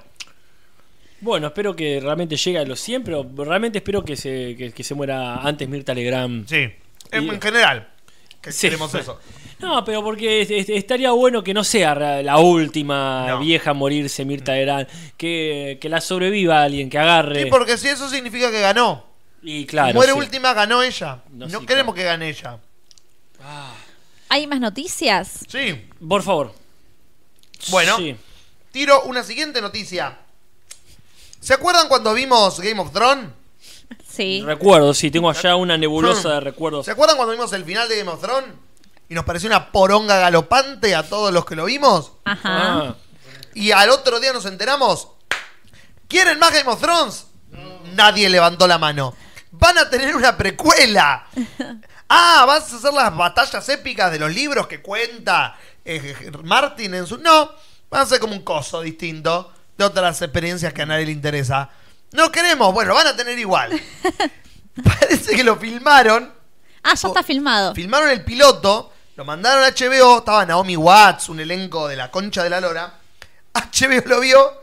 Bueno, 1.25 1.47
espero 1.47 1.75
que 1.75 2.01
realmente 2.01 2.37
llegue 2.37 2.59
a 2.59 2.65
los 2.65 2.79
100, 2.81 3.03
pero 3.03 3.27
realmente 3.35 3.79
espero 3.79 4.05
que 4.05 4.15
se, 4.15 4.55
que, 4.57 4.73
que 4.73 4.85
se 4.85 4.95
muera 4.95 5.37
antes 5.37 5.67
Mirta 5.69 5.95
Legrand. 5.95 6.47
Sí. 6.47 6.71
En, 7.11 7.25
Y- 7.25 7.29
en 7.31 7.41
general. 7.41 7.89
Que 8.43 8.53
Sí. 8.53 8.67
queremos 8.67 8.95
eso. 8.95 9.19
No, 9.59 9.83
pero 9.87 10.03
porque 10.05 10.43
es- 10.43 10.51
es- 10.51 10.69
estaría 10.69 11.13
bueno 11.13 11.43
que 11.43 11.55
no 11.55 11.65
sea 11.65 11.95
la 12.23 12.37
última 12.39 13.27
No. 13.27 13.39
vieja 13.39 13.71
a 13.71 13.75
morirse 13.75 14.27
Mirta 14.27 14.53
Legrand, 14.53 14.87
que, 15.17 15.79
que 15.81 15.89
la 15.89 16.03
sobreviva 16.03 16.63
alguien, 16.63 16.91
que 16.91 16.99
agarre. 16.99 17.45
Sí, 17.45 17.49
porque 17.51 17.79
si 17.79 17.89
eso 17.89 18.07
significa 18.11 18.51
que 18.51 18.61
ganó. 18.61 19.07
Y 19.43 19.65
claro. 19.65 19.95
Muere 19.95 20.13
sí. 20.13 20.19
última, 20.19 20.53
ganó 20.53 20.83
ella. 20.83 21.23
No, 21.33 21.47
No, 21.49 21.61
sí, 21.61 21.67
queremos 21.67 21.95
claro. 21.95 21.95
que 21.95 22.03
gane 22.05 22.29
ella. 22.29 22.59
hay 24.29 24.47
más 24.47 24.61
noticias 24.61 25.41
Sí. 25.49 25.87
Por 26.07 26.23
favor. 26.23 26.53
Bueno, 27.71 27.97
Sí. 27.97 28.15
tiro 28.73 29.05
una 29.05 29.23
siguiente 29.23 29.61
noticia. 29.63 30.19
¿Se 31.45 31.53
acuerdan 31.53 31.89
cuando 31.89 32.15
vimos 32.15 32.59
Game 32.59 32.81
of 32.81 32.91
Thrones? 32.91 33.29
sí 34.09 34.43
Recuerdo, 34.47 34.95
sí, 34.95 35.11
tengo 35.11 35.29
allá 35.29 35.57
una 35.57 35.77
nebulosa 35.77 36.31
de 36.31 36.41
recuerdos. 36.41 36.87
¿Se 36.87 36.93
acuerdan 36.93 37.19
cuando 37.19 37.33
vimos 37.33 37.53
el 37.53 37.67
final 37.67 37.87
de 37.87 37.99
Game 37.99 38.11
of 38.11 38.23
Thrones? 38.23 38.49
Y 39.11 39.15
nos 39.15 39.27
pareció 39.27 39.51
una 39.51 39.71
poronga 39.71 40.19
galopante 40.19 40.95
a 40.95 41.03
todos 41.03 41.35
los 41.35 41.45
que 41.45 41.55
lo 41.55 41.67
vimos. 41.67 42.13
ajá 42.25 42.41
Ah, 42.47 42.95
Y 43.53 43.73
al 43.73 43.91
otro 43.91 44.21
día 44.21 44.33
nos 44.33 44.47
enteramos. 44.47 45.09
¿Quieren 46.09 46.39
más 46.39 46.51
Game 46.51 46.71
of 46.71 46.81
Thrones? 46.81 47.27
Nadie 47.95 48.31
levantó 48.31 48.67
la 48.67 48.79
mano. 48.79 49.15
Van 49.51 49.77
a 49.77 49.91
tener 49.91 50.17
una 50.17 50.37
precuela. 50.37 51.27
Ah, 52.07 52.45
vas 52.47 52.71
a 52.71 52.77
hacer 52.77 52.93
las 52.93 53.17
batallas 53.17 53.67
épicas 53.71 54.13
de 54.13 54.19
los 54.19 54.33
libros 54.33 54.67
que 54.67 54.83
cuenta 54.83 55.57
eh, 55.87 56.15
Martin 56.45 56.95
en 56.95 57.07
su. 57.07 57.17
No, 57.17 57.51
van 57.91 58.03
a 58.03 58.07
ser 58.07 58.21
como 58.21 58.35
un 58.35 58.43
coso 58.43 58.83
distinto 58.83 59.51
de 59.77 59.85
otras 59.85 60.21
experiencias 60.23 60.73
que 60.73 60.83
a 60.83 60.87
nadie 60.87 61.07
le 61.07 61.13
interesa. 61.13 61.71
No 62.13 62.31
queremos, 62.31 62.73
bueno, 62.73 62.95
van 62.95 63.09
a 63.09 63.17
tener 63.17 63.39
igual. 63.39 63.73
Parece 64.85 65.35
que 65.37 65.45
lo 65.45 65.57
filmaron. 65.57 66.33
ah 66.83 66.95
ya 66.95 67.09
está 67.09 67.23
filmado 67.23 67.75
Filmaron 67.75 68.11
el 68.11 68.25
piloto, 68.25 68.93
lo 69.17 69.25
mandaron 69.25 69.63
a 69.65 69.69
HBO, 69.71 70.19
estaba 70.19 70.45
Naomi 70.45 70.77
Watts, 70.77 71.29
un 71.29 71.41
elenco 71.41 71.87
de 71.89 71.97
la 71.97 72.11
concha 72.11 72.43
de 72.43 72.51
la 72.51 72.61
lora. 72.61 72.95
HBO 73.55 74.03
lo 74.07 74.21
vio 74.21 74.63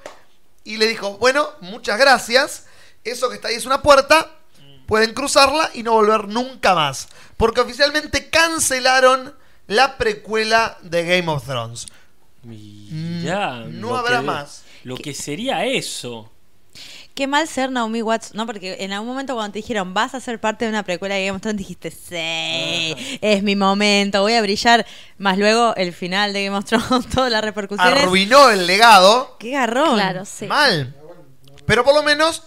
y 0.64 0.78
le 0.78 0.88
dijo, 0.88 1.18
bueno, 1.18 1.50
muchas 1.62 1.98
gracias, 1.98 2.66
eso 3.04 3.30
que 3.30 3.36
está 3.36 3.48
ahí 3.48 3.56
es 3.56 3.66
una 3.66 3.82
puerta, 3.82 4.32
pueden 4.86 5.14
cruzarla 5.14 5.72
y 5.74 5.84
no 5.84 5.94
volver 5.94 6.28
nunca 6.28 6.76
más. 6.76 7.08
Porque 7.38 7.62
oficialmente 7.62 8.30
cancelaron 8.30 9.34
la 9.68 9.98
precuela 9.98 10.78
de 10.82 11.06
Game 11.06 11.32
of 11.32 11.46
Thrones. 11.46 11.88
mirá, 12.44 13.64
Mm, 13.66 13.80
no 13.80 13.96
habrá 13.96 14.20
que- 14.20 14.26
más. 14.26 14.61
Lo 14.84 14.98
que 14.98 15.14
sería 15.14 15.66
eso. 15.66 16.30
Qué 17.14 17.28
mal 17.28 17.46
ser 17.48 17.70
Naomi 17.72 18.02
Watts, 18.02 18.34
¿no? 18.34 18.46
Porque 18.46 18.78
en 18.80 18.94
algún 18.94 19.10
momento 19.10 19.34
cuando 19.36 19.52
te 19.52 19.60
dijeron 19.60 19.94
vas 19.94 20.16
a 20.16 20.22
ser 20.22 20.40
parte 20.40 20.64
de 20.66 20.70
una 20.70 20.84
precuela 20.84 21.16
de 21.16 21.26
Game 21.26 21.36
of 21.36 21.42
Thrones, 21.42 21.58
dijiste, 21.58 21.92
sí, 21.92 23.18
es 23.22 23.44
mi 23.44 23.56
momento, 23.58 24.22
voy 24.22 24.34
a 24.34 24.42
brillar. 24.42 24.86
Más 25.18 25.38
luego 25.38 25.76
el 25.76 25.92
final 25.94 26.32
de 26.32 26.46
Game 26.46 26.58
of 26.58 26.64
Thrones, 26.66 27.08
todas 27.14 27.30
las 27.32 27.44
repercusiones. 27.44 28.04
Arruinó 28.04 28.50
el 28.50 28.66
legado. 28.66 29.36
Qué 29.40 29.52
garrón. 29.52 29.96
Claro, 29.96 30.24
sí. 30.26 30.48
Mal. 30.48 30.96
Pero 31.66 31.84
por 31.84 31.94
lo 31.96 32.02
menos 32.04 32.44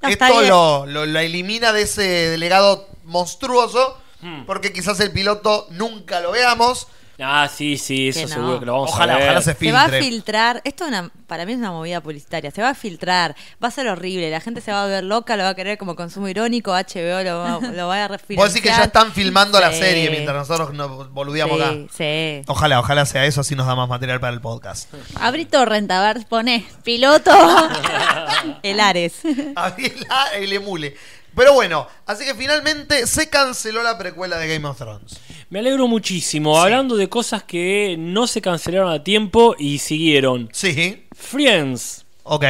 No, 0.00 0.08
esto 0.08 0.24
bien. 0.38 0.48
lo, 0.48 0.86
lo- 0.86 1.06
lo 1.06 1.18
elimina 1.20 1.72
de 1.72 1.82
ese 1.82 2.38
legado 2.38 2.88
monstruoso. 3.04 3.98
Hmm. 4.20 4.46
Porque 4.46 4.72
quizás 4.72 4.98
el 5.00 5.12
piloto 5.12 5.66
nunca 5.70 6.20
lo 6.20 6.32
veamos. 6.32 6.88
Ah, 7.20 7.48
sí, 7.52 7.76
sí, 7.78 8.08
eso 8.10 8.20
Que 8.20 8.26
no. 8.26 8.32
seguro 8.34 8.60
que 8.60 8.66
lo 8.66 8.72
vamos 8.74 8.90
Ojalá, 8.90 9.14
a 9.14 9.16
ver. 9.16 9.24
ojalá 9.26 9.42
se 9.42 9.54
Se 9.54 9.72
va 9.72 9.80
a 9.80 9.88
filtre. 9.88 10.02
filtrar, 10.02 10.60
esto 10.64 10.84
es 10.84 10.88
una- 10.90 11.10
para 11.26 11.44
mí 11.46 11.52
es 11.52 11.58
una 11.58 11.72
movida 11.72 12.00
publicitaria, 12.00 12.50
se 12.52 12.62
va 12.62 12.70
a 12.70 12.74
filtrar, 12.74 13.34
va 13.62 13.68
a 13.68 13.70
ser 13.72 13.88
horrible, 13.88 14.30
la 14.30 14.40
gente 14.40 14.60
se 14.60 14.70
va 14.70 14.84
a 14.84 14.86
ver 14.86 15.02
loca, 15.02 15.36
lo 15.36 15.42
va 15.42 15.48
a 15.50 15.54
querer 15.56 15.76
como 15.78 15.96
consumo 15.96 16.28
irónico, 16.28 16.72
HBO 16.72 17.22
lo 17.24 17.38
va, 17.38 17.58
lo 17.74 17.88
va 17.88 18.04
a 18.04 18.08
refinanciar. 18.08 18.36
Vos 18.36 18.54
decís 18.54 18.62
que 18.62 18.68
ya 18.76 18.84
están 18.84 19.12
filmando 19.12 19.58
la 19.60 19.72
serie 19.72 20.10
mientras 20.10 20.36
nosotros 20.36 20.72
nos 20.74 21.12
boludeamos 21.12 21.60
acá. 21.60 21.72
Sí, 21.72 21.88
sí. 21.96 22.42
Ojalá, 22.46 22.78
ojalá 22.80 23.04
sea 23.04 23.24
eso, 23.24 23.40
así 23.40 23.54
nos 23.56 23.66
da 23.66 23.74
más 23.74 23.88
material 23.88 24.20
para 24.20 24.32
el 24.32 24.40
podcast. 24.40 24.88
Abrí 25.20 25.44
torrent, 25.44 25.90
a 25.90 26.00
ver, 26.12 26.24
pone 26.28 26.66
piloto. 26.84 27.32
El 28.62 28.80
Ares. 28.80 29.14
Abrí 29.56 29.86
el, 29.86 30.06
el 30.42 30.52
emule. 30.52 30.96
Pero 31.34 31.52
bueno, 31.52 31.86
así 32.06 32.24
que 32.24 32.34
finalmente 32.34 33.06
se 33.06 33.28
canceló 33.28 33.82
la 33.82 33.96
precuela 33.98 34.38
de 34.38 34.48
Game 34.54 34.66
of 34.66 34.76
Thrones. 34.78 35.20
Me 35.50 35.60
alegro 35.60 35.88
muchísimo. 35.88 36.60
Hablando 36.60 36.96
de 36.96 37.08
cosas 37.08 37.42
que 37.42 37.96
no 37.98 38.26
se 38.26 38.40
cancelaron 38.42 38.90
a 38.92 39.02
tiempo 39.02 39.54
y 39.58 39.78
siguieron. 39.78 40.48
Sí, 40.52 41.04
Friends. 41.14 42.04
ok. 42.24 42.44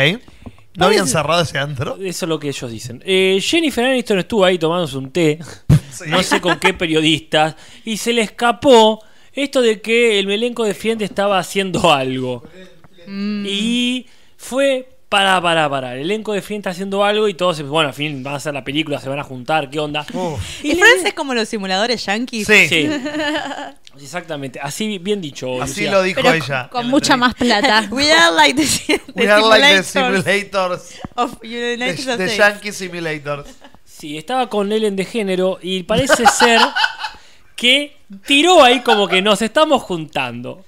¿No 0.74 0.86
habían 0.86 1.00
Parece- 1.02 1.12
cerrado 1.12 1.42
ese 1.42 1.58
antro? 1.58 1.96
Eso 1.96 2.24
es 2.24 2.28
lo 2.28 2.38
que 2.38 2.48
ellos 2.48 2.70
dicen. 2.70 3.02
Eh, 3.04 3.38
Jennifer 3.42 3.84
Aniston 3.84 4.18
estuvo 4.20 4.44
ahí 4.44 4.58
tomándose 4.58 4.96
un 4.98 5.10
té. 5.10 5.38
No 6.06 6.22
sé 6.22 6.40
con 6.40 6.60
qué 6.60 6.72
periodistas. 6.74 7.56
Y 7.84 7.96
se 7.96 8.12
le 8.12 8.22
escapó 8.22 9.02
esto 9.32 9.60
de 9.60 9.80
que 9.80 10.20
el 10.20 10.30
elenco 10.30 10.62
de 10.64 10.72
Friends 10.72 11.02
estaba 11.02 11.40
haciendo 11.40 11.92
algo. 11.92 12.44
Y 13.08 14.06
fue 14.36 14.88
para, 15.08 15.40
para, 15.40 15.68
para. 15.70 15.94
El 15.94 16.00
elenco 16.02 16.32
de 16.34 16.42
Friends 16.42 16.60
está 16.62 16.70
haciendo 16.70 17.02
algo 17.04 17.28
y 17.28 17.34
todos, 17.34 17.56
se- 17.56 17.62
bueno, 17.62 17.88
al 17.88 17.94
fin 17.94 18.22
van 18.22 18.34
a 18.34 18.36
hacer 18.36 18.52
la 18.54 18.62
película, 18.64 19.00
se 19.00 19.08
van 19.08 19.18
a 19.18 19.24
juntar, 19.24 19.70
¿qué 19.70 19.78
onda? 19.80 20.04
¿Y 20.62 20.74
Friends 20.74 21.04
es 21.06 21.14
como 21.14 21.32
los 21.34 21.48
simuladores 21.48 22.04
yankees? 22.04 22.46
Sí, 22.46 22.68
Sí. 22.68 22.90
Exactamente, 24.00 24.60
así 24.62 24.98
bien 24.98 25.20
dicho. 25.20 25.60
así 25.60 25.80
Lucía. 25.80 25.90
lo 25.90 26.02
dijo 26.04 26.20
Pero 26.22 26.34
ella. 26.34 26.68
con 26.70 26.86
mucha 26.88 27.16
más 27.16 27.34
plata. 27.34 27.88
We 27.90 28.12
are 28.12 28.32
like 28.36 28.54
the, 28.54 28.66
the 29.12 29.12
We 29.14 29.28
are 29.28 29.42
like 29.42 29.76
the 29.78 29.82
simulators 29.82 30.22
simulators. 30.24 31.00
of 31.16 31.38
United 31.42 31.96
The, 31.96 32.04
the 32.16 32.24
States. 32.26 32.36
Yankee 32.36 32.72
Simulators. 32.72 33.48
Sí, 33.84 34.16
estaba 34.16 34.48
con 34.48 34.70
Ellen 34.70 34.94
de 34.94 35.04
género 35.04 35.58
y 35.60 35.82
parece 35.82 36.24
ser 36.26 36.60
que 37.56 37.96
tiró 38.24 38.62
ahí 38.62 38.82
como 38.82 39.08
que 39.08 39.20
nos 39.20 39.42
estamos 39.42 39.82
juntando. 39.82 40.64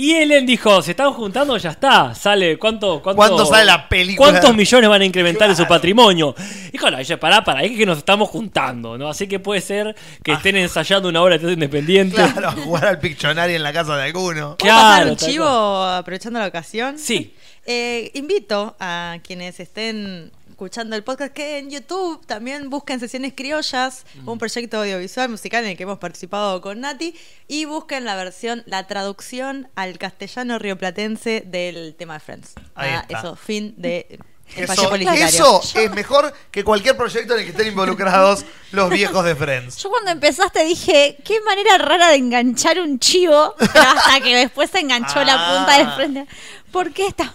Y 0.00 0.14
Ellen 0.14 0.46
dijo, 0.46 0.80
se 0.80 0.92
están 0.92 1.12
juntando, 1.12 1.56
ya 1.56 1.70
está. 1.70 2.14
Sale, 2.14 2.56
¿cuánto? 2.56 3.02
cuánto 3.02 3.16
¿Cuánto 3.16 3.44
sale 3.44 3.64
la 3.64 3.88
película? 3.88 4.30
¿Cuántos 4.30 4.54
millones 4.54 4.88
van 4.88 5.02
a 5.02 5.04
incrementar 5.04 5.50
en 5.50 5.56
su 5.56 5.66
patrimonio? 5.66 6.36
Híjole, 6.72 7.00
ella, 7.00 7.18
pará, 7.18 7.42
pará, 7.42 7.64
es 7.64 7.76
que 7.76 7.84
nos 7.84 7.98
estamos 7.98 8.28
juntando, 8.28 8.96
¿no? 8.96 9.08
Así 9.08 9.26
que 9.26 9.40
puede 9.40 9.60
ser 9.60 9.96
que 10.22 10.34
estén 10.34 10.54
ensayando 10.54 11.08
una 11.08 11.20
obra 11.20 11.32
de 11.32 11.38
teatro 11.40 11.54
independiente. 11.54 12.22
Ah. 12.22 12.32
Claro, 12.32 12.52
jugar 12.62 12.86
al 12.86 13.00
Pictionary 13.00 13.56
en 13.56 13.62
la 13.64 13.72
casa 13.72 13.96
de 13.96 14.04
alguno. 14.04 14.56
¿Puedo 14.56 14.72
pasar 14.72 14.96
Claro, 14.98 15.10
un 15.10 15.16
chivo 15.16 15.48
aprovechando 15.48 16.38
la 16.38 16.46
ocasión? 16.46 16.96
Sí. 16.96 17.34
Eh, 17.66 18.12
invito 18.14 18.76
a 18.78 19.16
quienes 19.24 19.58
estén 19.58 20.30
escuchando 20.58 20.96
el 20.96 21.04
podcast 21.04 21.32
que 21.32 21.58
en 21.58 21.70
YouTube 21.70 22.26
también 22.26 22.68
busquen 22.68 22.98
Sesiones 22.98 23.32
Criollas, 23.36 24.04
Mm. 24.16 24.28
un 24.28 24.38
proyecto 24.38 24.78
audiovisual 24.78 25.28
musical 25.28 25.62
en 25.62 25.70
el 25.70 25.76
que 25.76 25.84
hemos 25.84 25.98
participado 25.98 26.60
con 26.60 26.80
Nati, 26.80 27.14
y 27.46 27.64
busquen 27.64 28.04
la 28.04 28.16
versión, 28.16 28.64
la 28.66 28.84
traducción 28.88 29.68
al 29.76 29.98
castellano 29.98 30.58
rioplatense 30.58 31.44
del 31.46 31.94
tema 31.96 32.14
de 32.14 32.20
Friends. 32.20 32.54
Ahí 32.74 32.90
Ah, 32.92 33.04
está. 33.08 33.18
eso, 33.20 33.36
fin 33.36 33.74
de 33.76 34.18
Eso, 34.56 35.60
eso 35.62 35.78
es 35.78 35.90
mejor 35.92 36.32
que 36.50 36.64
cualquier 36.64 36.96
proyecto 36.96 37.34
en 37.34 37.40
el 37.40 37.44
que 37.44 37.50
estén 37.52 37.68
involucrados 37.68 38.44
los 38.72 38.90
viejos 38.90 39.24
de 39.24 39.36
Friends. 39.36 39.76
Yo 39.76 39.90
cuando 39.90 40.10
empezaste 40.10 40.64
dije, 40.64 41.18
qué 41.24 41.40
manera 41.42 41.78
rara 41.78 42.08
de 42.08 42.16
enganchar 42.16 42.80
un 42.80 42.98
chivo, 42.98 43.54
pero 43.58 43.80
hasta 43.80 44.20
que 44.20 44.34
después 44.34 44.70
se 44.70 44.80
enganchó 44.80 45.22
la 45.22 45.34
Ah. 45.36 45.56
punta 45.56 45.78
del 45.78 45.90
frente. 45.94 46.26
¿Por 46.72 46.92
qué 46.92 47.06
está? 47.06 47.32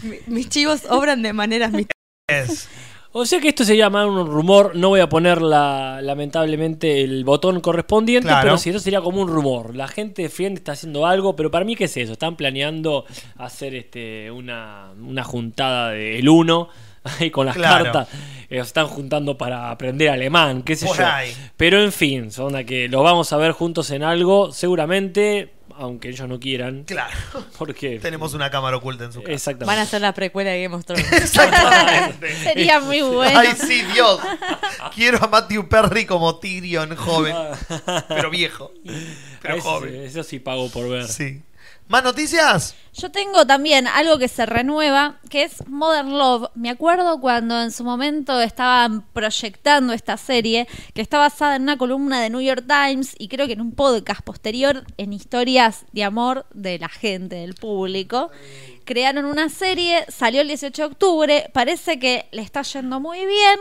Mi- 0.00 0.20
Mis 0.26 0.48
chivos 0.48 0.82
obran 0.88 1.20
de 1.20 1.34
maneras 1.34 1.70
misteriosas. 1.72 1.92
Es. 2.28 2.68
O 3.14 3.26
sea 3.26 3.40
que 3.40 3.48
esto 3.48 3.64
se 3.64 3.76
llama 3.76 4.06
un 4.06 4.26
rumor. 4.26 4.74
No 4.74 4.88
voy 4.88 5.00
a 5.00 5.08
poner 5.08 5.42
la, 5.42 6.00
lamentablemente 6.00 7.02
el 7.02 7.24
botón 7.24 7.60
correspondiente, 7.60 8.28
Claro. 8.28 8.42
pero 8.42 8.58
sí, 8.58 8.70
esto 8.70 8.80
sería 8.80 9.02
como 9.02 9.20
un 9.20 9.28
rumor. 9.28 9.76
La 9.76 9.86
gente 9.86 10.22
de 10.22 10.28
Friends 10.30 10.60
está 10.60 10.72
haciendo 10.72 11.04
algo, 11.04 11.36
pero 11.36 11.50
para 11.50 11.64
mí, 11.66 11.76
¿qué 11.76 11.84
es 11.84 11.96
eso? 11.98 12.12
Están 12.12 12.36
planeando 12.36 13.04
hacer 13.36 13.74
este 13.74 14.30
una, 14.30 14.92
una 14.98 15.24
juntada 15.24 15.90
del 15.90 16.26
uno 16.28 16.70
ahí 17.20 17.30
con 17.30 17.46
las 17.46 17.56
Claro. 17.56 17.84
cartas. 17.92 18.08
Eh, 18.50 18.58
están 18.58 18.86
juntando 18.86 19.38
para 19.38 19.70
aprender 19.70 20.10
alemán, 20.10 20.62
qué 20.62 20.76
sé 20.76 20.86
Por 20.86 20.98
yo. 20.98 21.06
ahí. 21.06 21.34
Pero 21.56 21.82
en 21.82 21.90
fin, 21.92 22.30
son 22.30 22.54
a 22.56 22.64
que 22.64 22.88
los 22.88 23.02
vamos 23.02 23.32
a 23.32 23.36
ver 23.38 23.52
juntos 23.52 23.90
en 23.90 24.02
algo, 24.02 24.52
seguramente, 24.52 25.52
aunque 25.74 26.10
ellos 26.10 26.28
no 26.28 26.38
quieran. 26.38 26.84
Claro. 26.84 27.16
Porque. 27.58 27.98
Tenemos 27.98 28.34
una 28.34 28.50
cámara 28.50 28.76
oculta 28.76 29.04
en 29.04 29.12
su 29.12 29.20
casa. 29.22 29.32
Exactamente. 29.32 29.66
Van 29.66 29.78
a 29.78 29.82
hacer 29.82 30.02
la 30.02 30.12
precuela 30.12 30.50
de 30.50 30.62
Game 30.64 30.74
of 30.76 30.84
Thrones. 30.84 31.10
Exactamente. 31.12 32.34
Sería 32.42 32.80
muy 32.80 33.00
bueno. 33.00 33.38
Ay, 33.40 33.48
sí, 33.58 33.82
Dios. 33.94 34.20
Quiero 34.94 35.18
a 35.24 35.28
Matthew 35.28 35.68
Perry 35.68 36.04
como 36.04 36.36
Tyrion 36.36 36.94
joven. 36.94 37.34
Pero 38.08 38.28
viejo. 38.30 38.70
Pero 39.40 39.54
Eso, 39.56 39.62
joven. 39.70 39.94
eso 40.02 40.22
sí 40.22 40.38
pago 40.40 40.68
por 40.70 40.88
ver. 40.90 41.08
Sí. 41.08 41.40
¿Más 41.92 42.04
noticias? 42.04 42.74
Yo 42.94 43.10
tengo 43.10 43.46
también 43.46 43.86
algo 43.86 44.16
que 44.16 44.26
se 44.26 44.46
renueva, 44.46 45.20
que 45.28 45.42
es 45.42 45.68
Modern 45.68 46.16
Love. 46.16 46.48
Me 46.54 46.70
acuerdo 46.70 47.20
cuando 47.20 47.60
en 47.60 47.70
su 47.70 47.84
momento 47.84 48.40
estaban 48.40 49.02
proyectando 49.12 49.92
esta 49.92 50.16
serie, 50.16 50.66
que 50.94 51.02
está 51.02 51.18
basada 51.18 51.56
en 51.56 51.64
una 51.64 51.76
columna 51.76 52.22
de 52.22 52.30
New 52.30 52.40
York 52.40 52.64
Times 52.66 53.14
y 53.18 53.28
creo 53.28 53.46
que 53.46 53.52
en 53.52 53.60
un 53.60 53.72
podcast 53.72 54.22
posterior 54.22 54.84
en 54.96 55.12
historias 55.12 55.84
de 55.92 56.04
amor 56.04 56.46
de 56.54 56.78
la 56.78 56.88
gente, 56.88 57.36
del 57.36 57.52
público. 57.52 58.30
Crearon 58.86 59.26
una 59.26 59.50
serie, 59.50 60.06
salió 60.08 60.40
el 60.40 60.48
18 60.48 60.80
de 60.80 60.88
octubre, 60.88 61.50
parece 61.52 61.98
que 61.98 62.26
le 62.32 62.40
está 62.40 62.62
yendo 62.62 63.00
muy 63.00 63.26
bien 63.26 63.60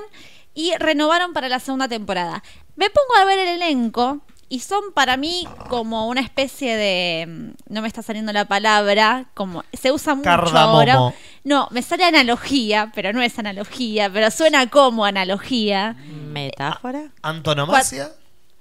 y 0.53 0.71
renovaron 0.79 1.33
para 1.33 1.49
la 1.49 1.59
segunda 1.59 1.89
temporada. 1.89 2.43
Me 2.77 2.89
pongo 2.89 3.13
a 3.19 3.25
ver 3.25 3.39
el 3.39 3.61
elenco 3.61 4.21
y 4.51 4.59
son 4.59 4.91
para 4.93 5.15
mí 5.15 5.47
como 5.69 6.07
una 6.09 6.19
especie 6.19 6.75
de 6.75 7.25
mm, 7.25 7.73
no 7.73 7.81
me 7.81 7.87
está 7.87 8.03
saliendo 8.03 8.33
la 8.33 8.43
palabra 8.45 9.27
como 9.33 9.63
se 9.71 9.93
usa 9.93 10.13
mucho 10.13 10.25
Cardamomo. 10.25 10.59
ahora 10.77 11.13
no 11.45 11.69
me 11.71 11.81
sale 11.81 12.03
analogía 12.03 12.91
pero 12.93 13.13
no 13.13 13.21
es 13.21 13.39
analogía 13.39 14.09
pero 14.11 14.29
suena 14.29 14.69
como 14.69 15.05
analogía 15.05 15.95
¿Metáfora? 16.33 17.03
¿Antonomasia? 17.21 18.11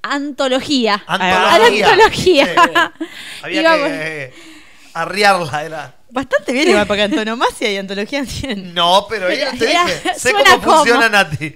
antología 0.03 1.03
Antología. 1.09 1.87
Antología. 1.89 2.47
Sí. 2.47 3.05
Había 3.43 3.63
que 3.63 3.87
eh, 4.27 4.35
arriarla. 4.95 5.65
Era. 5.65 5.95
Bastante 6.11 6.53
bien 6.53 6.69
igual, 6.69 6.87
porque 6.87 7.03
antonomasia 7.03 7.71
y 7.71 7.77
antología 7.77 8.25
tienen... 8.25 8.75
No, 8.75 9.07
pero 9.09 9.29
ella 9.29 9.51
te 9.59 9.71
Era- 9.71 9.85
dije. 9.85 10.15
Sé 10.17 10.33
cómo 10.33 10.63
funciona. 10.63 11.09
Nati. 11.09 11.55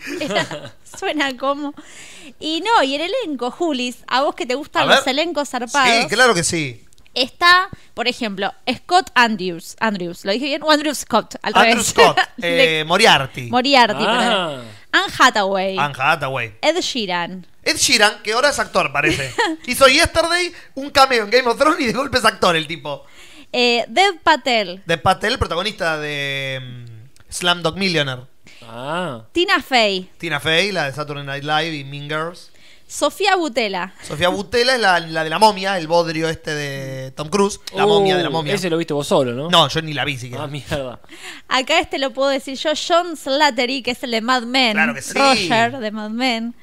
suena 0.99 1.37
como 1.37 1.75
y 2.41 2.61
no 2.63 2.83
y 2.83 2.95
el 2.95 3.03
elenco 3.25 3.51
Julis 3.51 3.99
a 4.07 4.23
vos 4.23 4.35
que 4.35 4.47
te 4.47 4.55
gustan 4.55 4.89
los 4.89 5.07
elencos 5.07 5.49
zarpados 5.51 6.03
Sí, 6.03 6.09
claro 6.09 6.35
que 6.35 6.45
sí. 6.45 6.85
está 7.15 7.69
por 7.95 8.09
ejemplo 8.09 8.53
Scott 8.77 9.11
Andrews 9.15 9.77
Andrews 9.81 10.25
lo 10.25 10.33
dije 10.33 10.47
bien 10.47 10.63
o 10.63 10.71
Andrew 10.71 10.95
Scott 10.95 11.37
al 11.43 11.53
Andrew 11.55 11.71
revés 11.75 11.87
Scott, 11.89 12.19
De- 12.37 12.81
eh, 12.81 12.85
Moriarty, 12.85 13.43
Moriarty 13.51 14.05
Ah. 14.07 14.19
perdón. 14.19 14.65
Anne 14.93 15.13
Hathaway 15.19 15.77
Anne 15.79 15.95
Hathaway. 15.99 16.55
Ed 16.63 16.81
Sheeran 16.81 17.47
Ed 17.65 17.77
Sheeran, 17.79 18.23
que 18.23 18.33
ahora 18.35 18.51
es 18.51 18.59
actor, 18.59 18.93
parece. 18.93 19.33
Hizo 19.67 19.87
Yesterday 19.89 20.53
un 20.75 20.91
cameo 20.91 21.25
en 21.25 21.31
Game 21.31 21.49
of 21.49 21.59
Thrones 21.59 21.81
y 21.81 21.87
de 21.87 21.93
golpe 21.95 22.19
es 22.19 22.25
actor 22.27 22.55
el 22.57 22.67
tipo. 22.67 23.05
eh, 23.53 23.87
Dev 23.89 24.19
Patel 24.23 24.83
De 24.85 24.99
Patel, 24.99 25.39
protagonista 25.39 25.97
de 25.99 26.61
mm, 26.63 26.84
Slamdog 27.35 27.77
Millionaire. 27.77 28.23
Ah. 28.63 29.25
Tina 29.33 29.61
Fey 29.61 30.09
Tina 30.19 30.39
Fey, 30.39 30.71
la 30.71 30.85
de 30.85 30.93
Saturday 30.93 31.25
Night 31.25 31.43
Live 31.43 31.75
y 31.77 31.85
Mean 31.85 32.09
Girls. 32.09 32.51
Sofía 32.87 33.35
Butela 33.35 33.93
Sofía 34.03 34.29
Butela 34.29 34.75
es 34.75 34.81
la, 34.81 35.01
la 35.01 35.25
de 35.25 35.31
la 35.31 35.39
momia, 35.41 35.77
el 35.79 35.89
bodrio 35.89 36.29
este 36.29 36.55
de 36.55 37.11
Tom 37.13 37.29
Cruise. 37.29 37.59
La 37.75 37.87
Uh, 37.87 37.89
momia 37.89 38.17
de 38.17 38.23
la 38.23 38.31
momia. 38.31 38.55
Ese 38.55 38.71
lo 38.71 38.77
viste 38.77 38.93
vos 38.95 39.07
solo, 39.09 39.33
¿no? 39.33 39.51
No, 39.51 39.69
yo 39.69 39.83
ni 39.83 39.95
la 39.95 40.05
vi 40.05 40.17
siquiera. 40.17 40.45
Ah, 40.45 40.47
mierda. 40.47 41.01
Acá 41.49 41.81
este 41.81 41.99
lo 41.99 42.13
puedo 42.13 42.29
decir 42.29 42.57
yo, 42.57 42.71
John 42.77 43.17
Slattery, 43.17 43.83
que 43.83 43.93
es 43.93 44.03
el 44.05 44.13
de 44.13 44.21
Mad 44.21 44.43
Men. 44.43 44.75
Claro 44.75 44.95
que 44.95 45.03
sí. 45.03 45.15
Roger, 45.19 45.79
de 45.79 45.91
Mad 45.91 46.11
Men. 46.11 46.55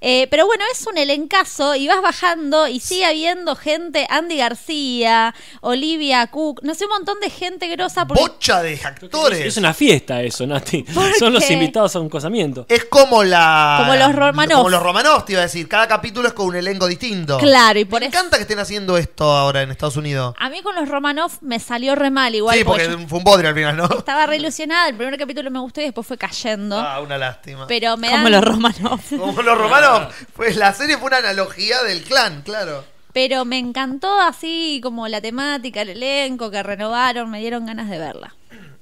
Eh, 0.00 0.26
pero 0.30 0.46
bueno, 0.46 0.64
es 0.72 0.86
un 0.86 0.98
elencazo 0.98 1.74
y 1.74 1.88
vas 1.88 2.02
bajando 2.02 2.68
y 2.68 2.80
sigue 2.80 3.06
habiendo 3.06 3.56
gente, 3.56 4.06
Andy 4.10 4.36
García, 4.36 5.34
Olivia 5.60 6.26
Cook, 6.28 6.60
no 6.62 6.74
sé, 6.74 6.84
un 6.84 6.90
montón 6.90 7.18
de 7.20 7.30
gente 7.30 7.66
grosa. 7.68 8.06
Porque 8.06 8.22
Bocha 8.22 8.62
de 8.62 8.78
actores. 8.84 9.40
Es 9.40 9.56
una 9.56 9.72
fiesta 9.74 10.22
eso, 10.22 10.46
Nati. 10.46 10.84
Son 11.18 11.32
los 11.32 11.50
invitados 11.50 11.96
a 11.96 12.00
un 12.00 12.08
casamiento. 12.08 12.66
Es 12.68 12.84
como 12.84 13.24
la. 13.24 13.76
Como 13.80 13.94
los 13.96 14.14
Romanov. 14.14 14.56
Como 14.58 14.70
los 14.70 14.82
Romanov, 14.82 15.24
te 15.24 15.32
iba 15.32 15.40
a 15.40 15.44
decir. 15.44 15.68
Cada 15.68 15.88
capítulo 15.88 16.28
es 16.28 16.34
con 16.34 16.46
un 16.46 16.56
elenco 16.56 16.86
distinto. 16.86 17.38
Claro, 17.38 17.78
y 17.78 17.84
por 17.84 18.00
Me 18.00 18.06
eso. 18.06 18.16
encanta 18.18 18.36
que 18.36 18.42
estén 18.42 18.58
haciendo 18.58 18.96
esto 18.98 19.24
ahora 19.24 19.62
en 19.62 19.70
Estados 19.70 19.96
Unidos. 19.96 20.34
A 20.38 20.48
mí 20.50 20.60
con 20.62 20.74
los 20.74 20.88
Romanov 20.88 21.32
me 21.40 21.58
salió 21.58 21.94
re 21.94 22.10
mal 22.10 22.34
igual. 22.34 22.56
sí, 22.56 22.64
porque 22.64 22.84
yo 22.84 22.98
fue 23.08 23.18
un 23.18 23.24
bodrio 23.24 23.48
al 23.48 23.54
final, 23.54 23.76
¿no? 23.76 23.84
estaba 23.98 24.26
re 24.26 24.36
ilusionada. 24.36 24.88
El 24.88 24.96
primer 24.96 25.18
capítulo 25.18 25.50
me 25.50 25.58
gustó 25.58 25.80
y 25.80 25.84
después 25.84 26.06
fue 26.06 26.18
cayendo. 26.18 26.78
Ah, 26.78 27.00
una 27.00 27.18
lástima. 27.18 27.66
Pero 27.66 27.96
me 27.96 28.08
Como 28.10 28.22
dan- 28.24 28.32
los 28.32 28.44
romanos. 28.44 29.00
Como 29.16 29.42
los 29.42 29.58
pues 30.34 30.56
la 30.56 30.72
serie 30.74 30.96
fue 30.98 31.08
una 31.08 31.18
analogía 31.18 31.82
del 31.82 32.02
clan, 32.02 32.42
claro. 32.42 32.84
Pero 33.12 33.44
me 33.44 33.58
encantó 33.58 34.20
así 34.20 34.80
como 34.82 35.08
la 35.08 35.20
temática, 35.20 35.82
el 35.82 35.90
elenco 35.90 36.50
que 36.50 36.62
renovaron, 36.62 37.30
me 37.30 37.40
dieron 37.40 37.66
ganas 37.66 37.88
de 37.88 37.98
verla. 37.98 38.34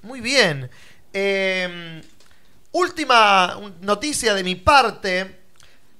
Muy 0.03 0.21
bien. 0.21 0.71
Eh, 1.13 2.03
última 2.73 3.59
noticia 3.81 4.35
de 4.35 4.43
mi 4.43 4.57
parte. 4.57 5.41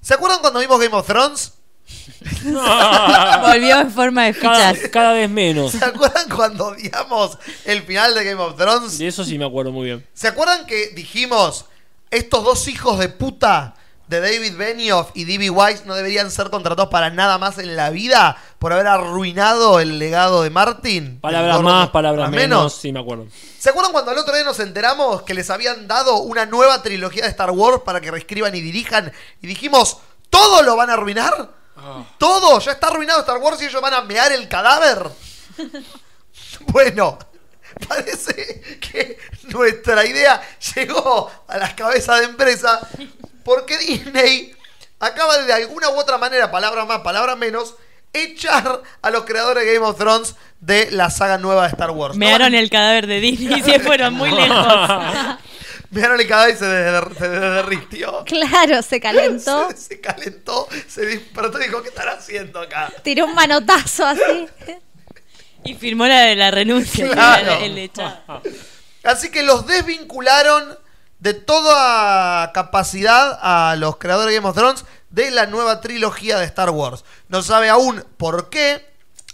¿Se 0.01 0.13
acuerdan 0.13 0.39
cuando 0.41 0.59
vimos 0.59 0.79
Game 0.79 0.95
of 0.95 1.07
Thrones? 1.07 1.53
Volvió 2.43 3.79
en 3.79 3.91
forma 3.91 4.25
de 4.25 4.33
Cada, 4.33 4.73
fichas. 4.73 4.89
cada 4.89 5.13
vez 5.13 5.29
menos. 5.29 5.71
¿Se 5.71 5.83
acuerdan 5.83 6.29
cuando 6.29 6.67
odiamos 6.67 7.37
el 7.63 7.83
final 7.83 8.13
de 8.15 8.23
Game 8.23 8.41
of 8.41 8.57
Thrones? 8.57 8.97
De 8.97 9.07
eso 9.07 9.23
sí 9.23 9.37
me 9.37 9.45
acuerdo 9.45 9.71
muy 9.71 9.85
bien. 9.85 10.05
¿Se 10.13 10.27
acuerdan 10.27 10.65
que 10.65 10.89
dijimos 10.89 11.65
estos 12.11 12.43
dos 12.43 12.67
hijos 12.67 12.99
de 12.99 13.09
puta 13.09 13.75
de 14.07 14.21
David 14.21 14.55
Benioff 14.55 15.09
y 15.13 15.25
D.B. 15.25 15.49
Weiss 15.49 15.85
no 15.85 15.95
deberían 15.95 16.29
ser 16.29 16.49
contratados 16.49 16.89
para 16.89 17.09
nada 17.09 17.37
más 17.37 17.57
en 17.57 17.75
la 17.75 17.89
vida 17.89 18.37
por 18.59 18.71
haber 18.71 18.87
arruinado 18.87 19.79
el 19.79 19.97
legado 19.97 20.43
de 20.43 20.49
Martin? 20.49 21.19
Palabras 21.19 21.61
más, 21.61 21.89
palabras 21.89 22.29
menos. 22.29 22.73
Sí, 22.73 22.91
me 22.91 22.99
acuerdo. 22.99 23.27
¿Se 23.59 23.69
acuerdan 23.69 23.91
cuando 23.91 24.11
el 24.11 24.17
otro 24.17 24.35
día 24.35 24.43
nos 24.43 24.59
enteramos 24.59 25.23
que 25.23 25.33
les 25.33 25.49
habían 25.49 25.87
dado 25.87 26.17
una 26.17 26.45
nueva 26.45 26.81
trilogía 26.81 27.23
de 27.23 27.29
Star 27.29 27.51
Wars 27.51 27.81
para 27.83 27.99
que 27.99 28.11
reescriban 28.11 28.53
y 28.55 28.61
dirijan? 28.61 29.11
Y 29.41 29.47
dijimos, 29.47 29.97
¿todo 30.29 30.61
lo 30.61 30.75
van 30.75 30.89
a 30.89 30.93
arruinar? 30.93 31.49
¿Todo? 32.17 32.59
¿Ya 32.59 32.73
está 32.73 32.87
arruinado 32.87 33.19
Star 33.21 33.37
Wars 33.37 33.61
y 33.61 33.65
ellos 33.65 33.81
van 33.81 33.93
a 33.93 34.01
mear 34.01 34.31
el 34.31 34.47
cadáver? 34.47 35.09
bueno, 36.67 37.17
parece 37.87 38.79
que 38.79 39.17
nuestra 39.43 40.05
idea 40.05 40.41
llegó 40.75 41.31
a 41.47 41.57
las 41.57 41.73
cabezas 41.73 42.19
de 42.19 42.25
empresa 42.25 42.79
porque 43.45 43.77
Disney 43.77 44.53
acaba 44.99 45.37
de, 45.37 45.45
de 45.45 45.53
alguna 45.53 45.87
u 45.89 45.97
otra 45.97 46.17
manera, 46.17 46.51
palabra 46.51 46.83
más, 46.83 46.99
palabra 46.99 47.35
menos, 47.37 47.75
echar 48.11 48.81
a 49.01 49.09
los 49.11 49.23
creadores 49.25 49.65
de 49.65 49.73
Game 49.75 49.85
of 49.85 49.97
Thrones 49.97 50.35
de 50.59 50.89
la 50.91 51.09
saga 51.09 51.37
nueva 51.37 51.63
de 51.63 51.69
Star 51.69 51.91
Wars. 51.91 52.15
¿no? 52.15 52.19
Mearon 52.19 52.53
el 52.55 52.69
cadáver 52.69 53.07
de 53.07 53.19
Disney 53.21 53.59
y 53.59 53.63
se 53.63 53.79
fueron 53.79 54.13
muy 54.15 54.31
lejos. 54.35 54.89
Miraron 55.91 56.19
el 56.19 56.27
cadáver 56.27 56.55
y 56.55 56.57
se, 56.57 56.65
der- 56.65 57.15
se 57.17 57.29
derritió. 57.29 58.23
Claro, 58.25 58.81
se 58.81 58.99
calentó, 58.99 59.69
Se, 59.75 59.77
se 59.77 60.01
calentó, 60.01 60.67
se 60.87 61.05
despertó 61.05 61.59
y 61.61 61.65
dijo, 61.67 61.81
¿qué 61.83 61.89
están 61.89 62.09
haciendo 62.09 62.59
acá? 62.59 62.91
tiró 63.03 63.25
un 63.25 63.35
manotazo 63.35 64.05
así. 64.05 64.47
Y 65.63 65.75
firmó 65.75 66.05
la 66.07 66.21
de 66.21 66.35
la 66.35 66.51
renuncia. 66.51 67.07
Claro. 67.09 67.53
el- 67.59 67.71
el 67.73 67.77
echado. 67.77 68.41
Así 69.03 69.29
que 69.29 69.43
los 69.43 69.67
desvincularon 69.67 70.77
de 71.25 71.33
toda 71.33 72.51
capacidad 72.53 73.39
a 73.41 73.75
los 73.77 73.97
creadores 73.97 74.29
de 74.29 74.35
Game 74.35 74.47
of 74.47 74.55
Thrones 74.55 74.85
de 75.09 75.31
la 75.31 75.47
nueva 75.47 75.81
trilogía 75.81 76.37
de 76.37 76.45
Star 76.45 76.69
Wars. 76.69 77.03
No 77.29 77.41
sabe 77.41 77.67
aún 77.67 78.03
por 78.17 78.51
qué 78.51 78.85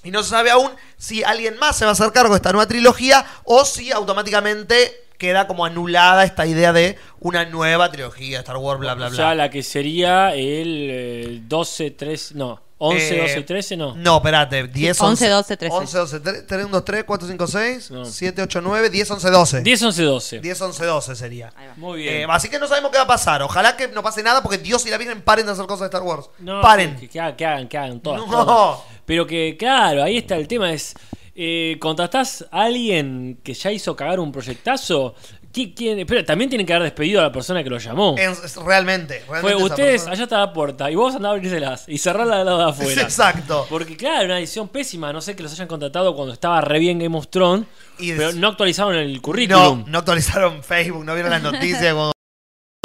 y 0.02 0.12
no 0.12 0.24
sabe 0.24 0.52
aún 0.52 0.72
si 0.98 1.22
alguien 1.26 1.58
más 1.58 1.76
se 1.76 1.84
va 1.84 1.90
a 1.90 1.92
hacer 1.92 2.14
cargo 2.14 2.34
de 2.34 2.38
esta 2.38 2.54
nueva 2.54 2.66
trilogía 2.66 3.26
o 3.44 3.66
si 3.66 3.92
automáticamente 3.92 5.04
queda 5.18 5.48
como 5.48 5.66
anulada 5.66 6.24
esta 6.24 6.46
idea 6.46 6.72
de 6.72 6.98
una 7.20 7.44
nueva 7.44 7.92
trilogía 7.92 8.38
de 8.38 8.42
Star 8.44 8.56
Wars, 8.56 8.80
bla, 8.80 8.94
bla, 8.94 9.08
O 9.08 9.10
bla. 9.10 9.18
sea, 9.18 9.36
la 9.36 9.50
que 9.50 9.62
sería 9.62 10.34
el 10.34 10.88
eh, 10.90 11.42
12, 11.44 11.92
13, 11.92 12.36
no, 12.36 12.62
11, 12.84 13.16
Eh, 13.16 13.22
12, 13.22 13.42
13, 13.44 13.78
no. 13.78 13.96
No, 13.96 14.18
espérate. 14.18 14.68
10, 14.68 15.00
11, 15.02 15.26
11, 15.26 15.30
12, 15.30 15.58
13. 15.58 15.76
11, 15.76 15.98
12, 16.00 16.20
3, 16.20 16.48
3, 16.48 16.66
1, 16.66 16.72
2, 16.72 16.84
3, 16.86 17.04
4, 17.06 17.28
5, 17.28 17.48
6, 17.48 17.92
No. 17.92 18.06
7, 18.06 18.42
8, 18.42 18.60
9, 18.62 18.90
10, 18.90 19.12
11, 19.12 19.30
12. 19.30 19.62
10, 19.62 19.82
11, 19.84 20.04
12. 20.04 20.40
10, 20.40 20.62
11, 20.62 20.86
12 20.86 21.16
sería. 21.16 21.54
Muy 21.78 22.08
Eh, 22.08 22.18
bien. 22.18 22.32
así 22.32 22.50
que 22.50 22.58
no 22.58 22.68
sabemos 22.68 22.90
qué 22.90 22.98
va 22.98 23.04
a 23.04 23.08
pasar. 23.08 23.44
Ojalá 23.44 23.78
que 23.78 23.88
no 23.90 24.02
pase 24.02 24.24
nada 24.24 24.42
porque 24.42 24.58
Dios 24.58 24.84
y 24.88 24.90
la 24.90 24.98
Virgen 24.98 25.22
paren 25.22 25.46
de 25.46 25.52
hacer 25.52 25.66
cosas 25.68 25.82
de 25.82 25.86
Star 25.86 26.02
Wars. 26.02 26.28
No, 26.40 26.60
paren. 26.62 26.96
Que, 26.96 27.08
que 27.08 27.20
hagan, 27.20 27.36
que 27.36 27.46
hagan, 27.46 27.68
que 27.68 27.78
hagan 27.78 28.00
todas, 28.00 28.22
No. 28.28 28.46
todas. 28.46 28.80
Pero 29.06 29.28
que, 29.28 29.56
claro, 29.60 30.02
ahí 30.04 30.18
está 30.18 30.36
el 30.36 30.48
tema. 30.48 30.72
Es, 30.74 30.96
eh, 31.36 31.78
contratás 31.80 32.46
a 32.52 32.64
alguien 32.64 33.40
que 33.44 33.54
ya 33.54 33.72
hizo 33.72 33.96
cagar 33.96 34.20
un 34.20 34.32
proyectazo. 34.32 35.14
¿Qui- 35.54 35.74
quién- 35.76 36.06
pero 36.08 36.24
también 36.24 36.50
tienen 36.50 36.66
que 36.66 36.74
haber 36.74 36.84
despedido 36.86 37.20
a 37.20 37.24
la 37.24 37.32
persona 37.32 37.62
que 37.64 37.70
lo 37.70 37.78
llamó. 37.78 38.16
Es- 38.18 38.44
es 38.44 38.56
realmente. 38.56 39.24
realmente 39.30 39.42
Fue 39.42 39.56
ustedes, 39.64 39.92
persona- 40.04 40.12
allá 40.14 40.24
está 40.24 40.38
la 40.40 40.54
puerta, 40.54 40.90
y 40.90 40.96
vos 40.96 41.14
andá 41.16 41.30
a 41.30 41.32
abrirselas 41.34 41.84
y 41.90 41.98
cerrarla 41.98 42.38
del 42.38 42.46
lado 42.46 42.58
de 42.60 42.70
afuera. 42.70 43.02
Exacto. 43.02 43.66
Porque 43.70 43.98
claro, 43.98 44.26
una 44.26 44.36
decisión 44.38 44.70
pésima, 44.70 45.12
no 45.12 45.20
sé 45.22 45.36
que 45.36 45.44
los 45.44 45.52
hayan 45.52 45.68
contratado 45.68 46.16
cuando 46.16 46.34
estaba 46.34 46.62
re 46.62 46.80
bien 46.80 47.00
Game 47.00 47.18
of 47.18 47.28
Thrones, 47.28 47.66
Y 48.00 48.14
pero 48.14 48.32
no 48.34 48.48
actualizaron 48.48 48.96
el 48.96 49.14
No, 49.16 49.22
currículum. 49.22 49.84
no 49.88 49.98
actualizaron 50.00 50.64
Facebook, 50.64 51.04
no 51.04 51.14
vieron 51.14 51.32
las 51.32 51.42
noticias. 51.42 51.94
como- 51.94 52.12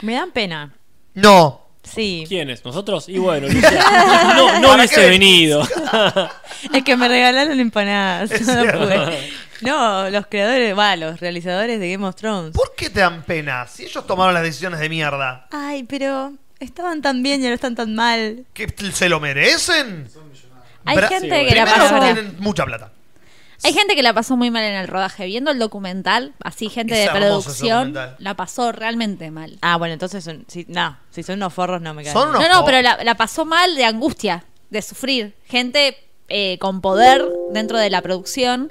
Me 0.03 0.15
dan 0.15 0.33
pena. 0.33 0.75
No. 1.15 1.63
Sí. 1.85 2.25
¿Quiénes? 2.27 2.65
¿Nosotros? 2.65 3.09
Y 3.09 3.19
bueno, 3.19 3.47
Lucia, 3.47 3.71
no, 4.35 4.59
no 4.59 4.69
¿Para 4.71 4.75
hubiese 4.83 4.97
qué? 5.03 5.09
venido. 5.09 5.63
Es 6.73 6.83
que 6.83 6.97
me 6.97 7.07
regalaron 7.07 7.61
empanadas. 7.61 8.31
Es 8.33 8.47
No, 8.49 8.63
pude. 8.73 9.31
No, 9.63 10.11
los 10.11 10.27
creadores, 10.27 10.77
va, 10.77 10.97
los 10.97 11.21
realizadores 11.21 11.81
de 11.81 11.91
Game 11.93 12.07
of 12.07 12.15
Thrones. 12.17 12.53
¿Por 12.53 12.75
qué 12.77 12.91
te 12.91 13.01
dan 13.01 13.23
pena? 13.23 13.67
Si 13.67 13.85
ellos 13.85 14.07
tomaron 14.07 14.35
las 14.35 14.43
decisiones 14.43 14.81
de 14.81 14.89
mierda. 14.89 15.47
Ay, 15.51 15.85
pero 15.85 16.33
estaban 16.61 17.03
tan 17.03 17.23
bien 17.23 17.41
y 17.41 17.45
ahora 17.45 17.55
están 17.55 17.75
tan 17.75 17.95
mal. 17.95 18.45
¿Que 18.53 18.73
se 18.93 19.09
lo 19.09 19.21
merecen? 19.21 20.09
Hay 20.85 20.97
Bra- 20.97 21.09
gente 21.09 21.41
Sí, 21.41 21.47
que 21.49 21.55
la 21.55 21.65
Primero 21.65 21.89
pasó. 21.91 22.01
tienen 22.05 22.37
mucha 22.39 22.65
plata. 22.65 22.93
Hay 23.65 23.73
gente 23.73 23.95
que 23.97 24.03
la 24.03 24.13
pasó 24.13 24.37
muy 24.37 24.51
mal 24.51 24.63
en 24.65 24.75
el 24.75 24.87
rodaje. 24.87 25.25
Viendo 25.25 25.51
el 25.51 25.59
documental, 25.59 26.35
así 26.45 26.69
gente 26.69 26.93
Es 26.93 26.99
de 27.01 27.05
hermoso 27.19 27.39
ese 27.39 27.45
producción, 27.63 27.93
documental. 27.95 28.17
la 28.19 28.35
pasó 28.35 28.71
realmente 28.71 29.31
mal. 29.31 29.59
Ah, 29.63 29.77
bueno, 29.79 29.95
entonces 29.95 30.23
son, 30.23 30.45
si, 30.47 30.67
no, 30.69 30.99
si 31.11 31.23
son 31.23 31.37
unos 31.37 31.55
forros 31.55 31.81
no 31.81 31.95
me 31.95 32.03
caen. 32.05 32.13
Son 32.13 32.29
unos- 32.29 32.43
No, 32.43 32.49
no, 32.49 32.61
po- 32.61 32.67
pero 32.67 32.83
la, 32.83 33.03
la 33.03 33.15
pasó 33.17 33.47
mal 33.47 33.75
de 33.75 33.85
angustia, 33.87 34.45
de 34.69 34.83
sufrir. 34.83 35.35
Gente 35.47 35.97
eh, 36.29 36.59
con 36.59 36.81
poder 36.81 37.25
dentro 37.53 37.79
de 37.79 37.89
la 37.89 38.03
producción 38.03 38.71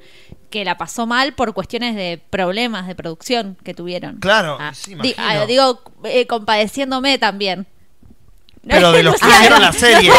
que 0.56 0.64
la 0.64 0.78
pasó 0.78 1.06
mal 1.06 1.34
por 1.34 1.54
cuestiones 1.54 1.96
de 1.98 2.22
problemas 2.30 2.88
de 2.88 2.96
producción 2.96 3.58
que 3.66 3.74
tuvieron. 3.74 4.20
Claro, 4.22 4.58
Ah, 4.58 4.72
sí, 4.74 4.96
Di- 4.96 5.14
ah, 5.18 5.46
digo, 5.46 5.82
eh, 6.06 6.26
compadeciéndome 6.28 7.18
también. 7.18 7.68
Pero 8.66 8.94
de 8.94 9.04
los 9.04 9.20
que 9.20 9.28
hicieron 9.28 9.62
la 9.62 9.74
serie. 9.74 10.10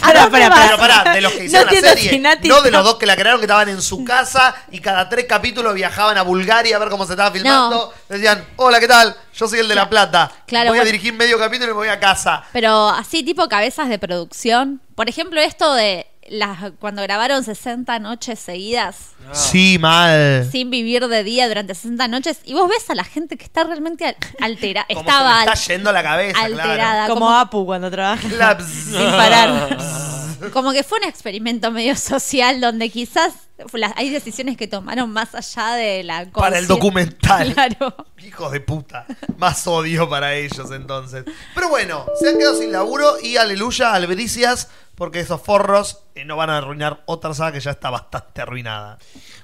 Pará, 0.00 0.28
pará, 0.30 0.48
pará. 0.48 0.64
Pero 0.66 0.78
pará, 0.78 1.12
de 1.14 1.20
los 1.20 1.32
que 1.32 1.40
No 1.40 1.44
hicieron 1.44 1.66
la 1.74 1.80
serie. 1.94 2.20
no 2.48 2.62
de 2.62 2.70
los 2.70 2.84
dos 2.84 2.94
que 2.96 3.04
la 3.06 3.16
crearon 3.16 3.38
que 3.38 3.44
estaban 3.44 3.68
en 3.68 3.82
su 3.82 4.02
casa 4.02 4.54
y 4.72 4.80
cada 4.80 5.08
tres 5.10 5.26
capítulos 5.26 5.74
viajaban 5.74 6.16
a 6.16 6.22
Bulgaria 6.22 6.76
a 6.76 6.78
ver 6.78 6.88
cómo 6.88 7.04
se 7.04 7.12
estaba 7.12 7.30
filmando. 7.30 7.92
Decían, 8.08 8.44
hola, 8.56 8.80
¿qué 8.80 8.88
tal? 8.88 9.14
Yo 9.34 9.46
soy 9.46 9.58
el 9.60 9.68
de 9.68 9.74
La 9.74 9.90
Plata. 9.90 10.32
Claro, 10.46 10.70
voy 10.70 10.78
a 10.78 10.84
dirigir 10.84 11.12
medio 11.12 11.38
capítulo 11.38 11.66
y 11.70 11.74
me 11.74 11.78
voy 11.80 11.88
a 11.88 12.00
casa. 12.00 12.44
Pero 12.54 12.88
así 12.88 13.22
tipo 13.22 13.46
cabezas 13.48 13.90
de 13.90 13.98
producción. 13.98 14.80
Por 14.94 15.08
ejemplo, 15.10 15.40
esto 15.40 15.74
de 15.74 16.06
las 16.28 16.72
cuando 16.78 17.02
grabaron 17.02 17.44
60 17.44 17.98
noches 17.98 18.38
seguidas 18.38 19.10
Sí, 19.32 19.78
mal. 19.78 20.48
sin 20.50 20.70
vivir 20.70 21.06
de 21.08 21.22
día 21.24 21.48
durante 21.48 21.74
60 21.74 22.08
noches 22.08 22.38
y 22.44 22.54
vos 22.54 22.68
ves 22.68 22.88
a 22.90 22.94
la 22.94 23.04
gente 23.04 23.36
que 23.36 23.44
está 23.44 23.64
realmente 23.64 24.06
al- 24.06 24.16
altera 24.40 24.86
Como 24.88 25.00
estaba 25.00 25.44
se 25.44 25.52
está 25.52 25.72
yendo 25.74 25.92
la 25.92 26.02
cabeza, 26.02 26.40
alterada, 26.42 27.06
Como, 27.08 27.20
como, 27.26 27.32
Apu 27.38 27.66
cuando 27.66 27.90
trabaja 27.90 28.26
La- 28.28 28.58
sin 28.64 28.92
parar. 28.94 29.78
como 30.52 30.72
que 30.72 30.82
fue 30.82 30.98
un 30.98 31.04
experimento 31.04 31.70
medio 31.70 31.96
social 31.96 32.60
donde 32.60 32.90
quizás 32.90 33.32
las- 33.72 33.92
hay 33.96 34.10
decisiones 34.10 34.56
que 34.56 34.66
tomaron 34.66 35.10
más 35.10 35.34
allá 35.34 35.74
de 35.76 36.02
la 36.04 36.26
Para 36.26 36.58
el 36.58 36.66
documental. 36.66 37.54
Claro. 37.54 37.94
Hijos 38.26 38.50
de 38.52 38.60
puta. 38.60 39.06
Más 39.38 39.66
odio 39.66 40.08
para 40.08 40.34
ellos 40.34 40.70
entonces. 40.72 41.24
Pero 41.54 41.68
bueno, 41.68 42.04
se 42.20 42.28
han 42.28 42.38
quedado 42.38 42.58
sin 42.58 42.72
laburo 42.72 43.14
y 43.22 43.36
aleluya, 43.36 43.92
albericias, 43.94 44.68
porque 44.94 45.20
esos 45.20 45.40
forros 45.42 46.04
eh, 46.14 46.24
no 46.24 46.36
van 46.36 46.50
a 46.50 46.58
arruinar 46.58 47.02
otra 47.06 47.34
saga 47.34 47.52
que 47.52 47.60
ya 47.60 47.72
está 47.72 47.90
bastante 47.90 48.42
arruinada. 48.42 48.98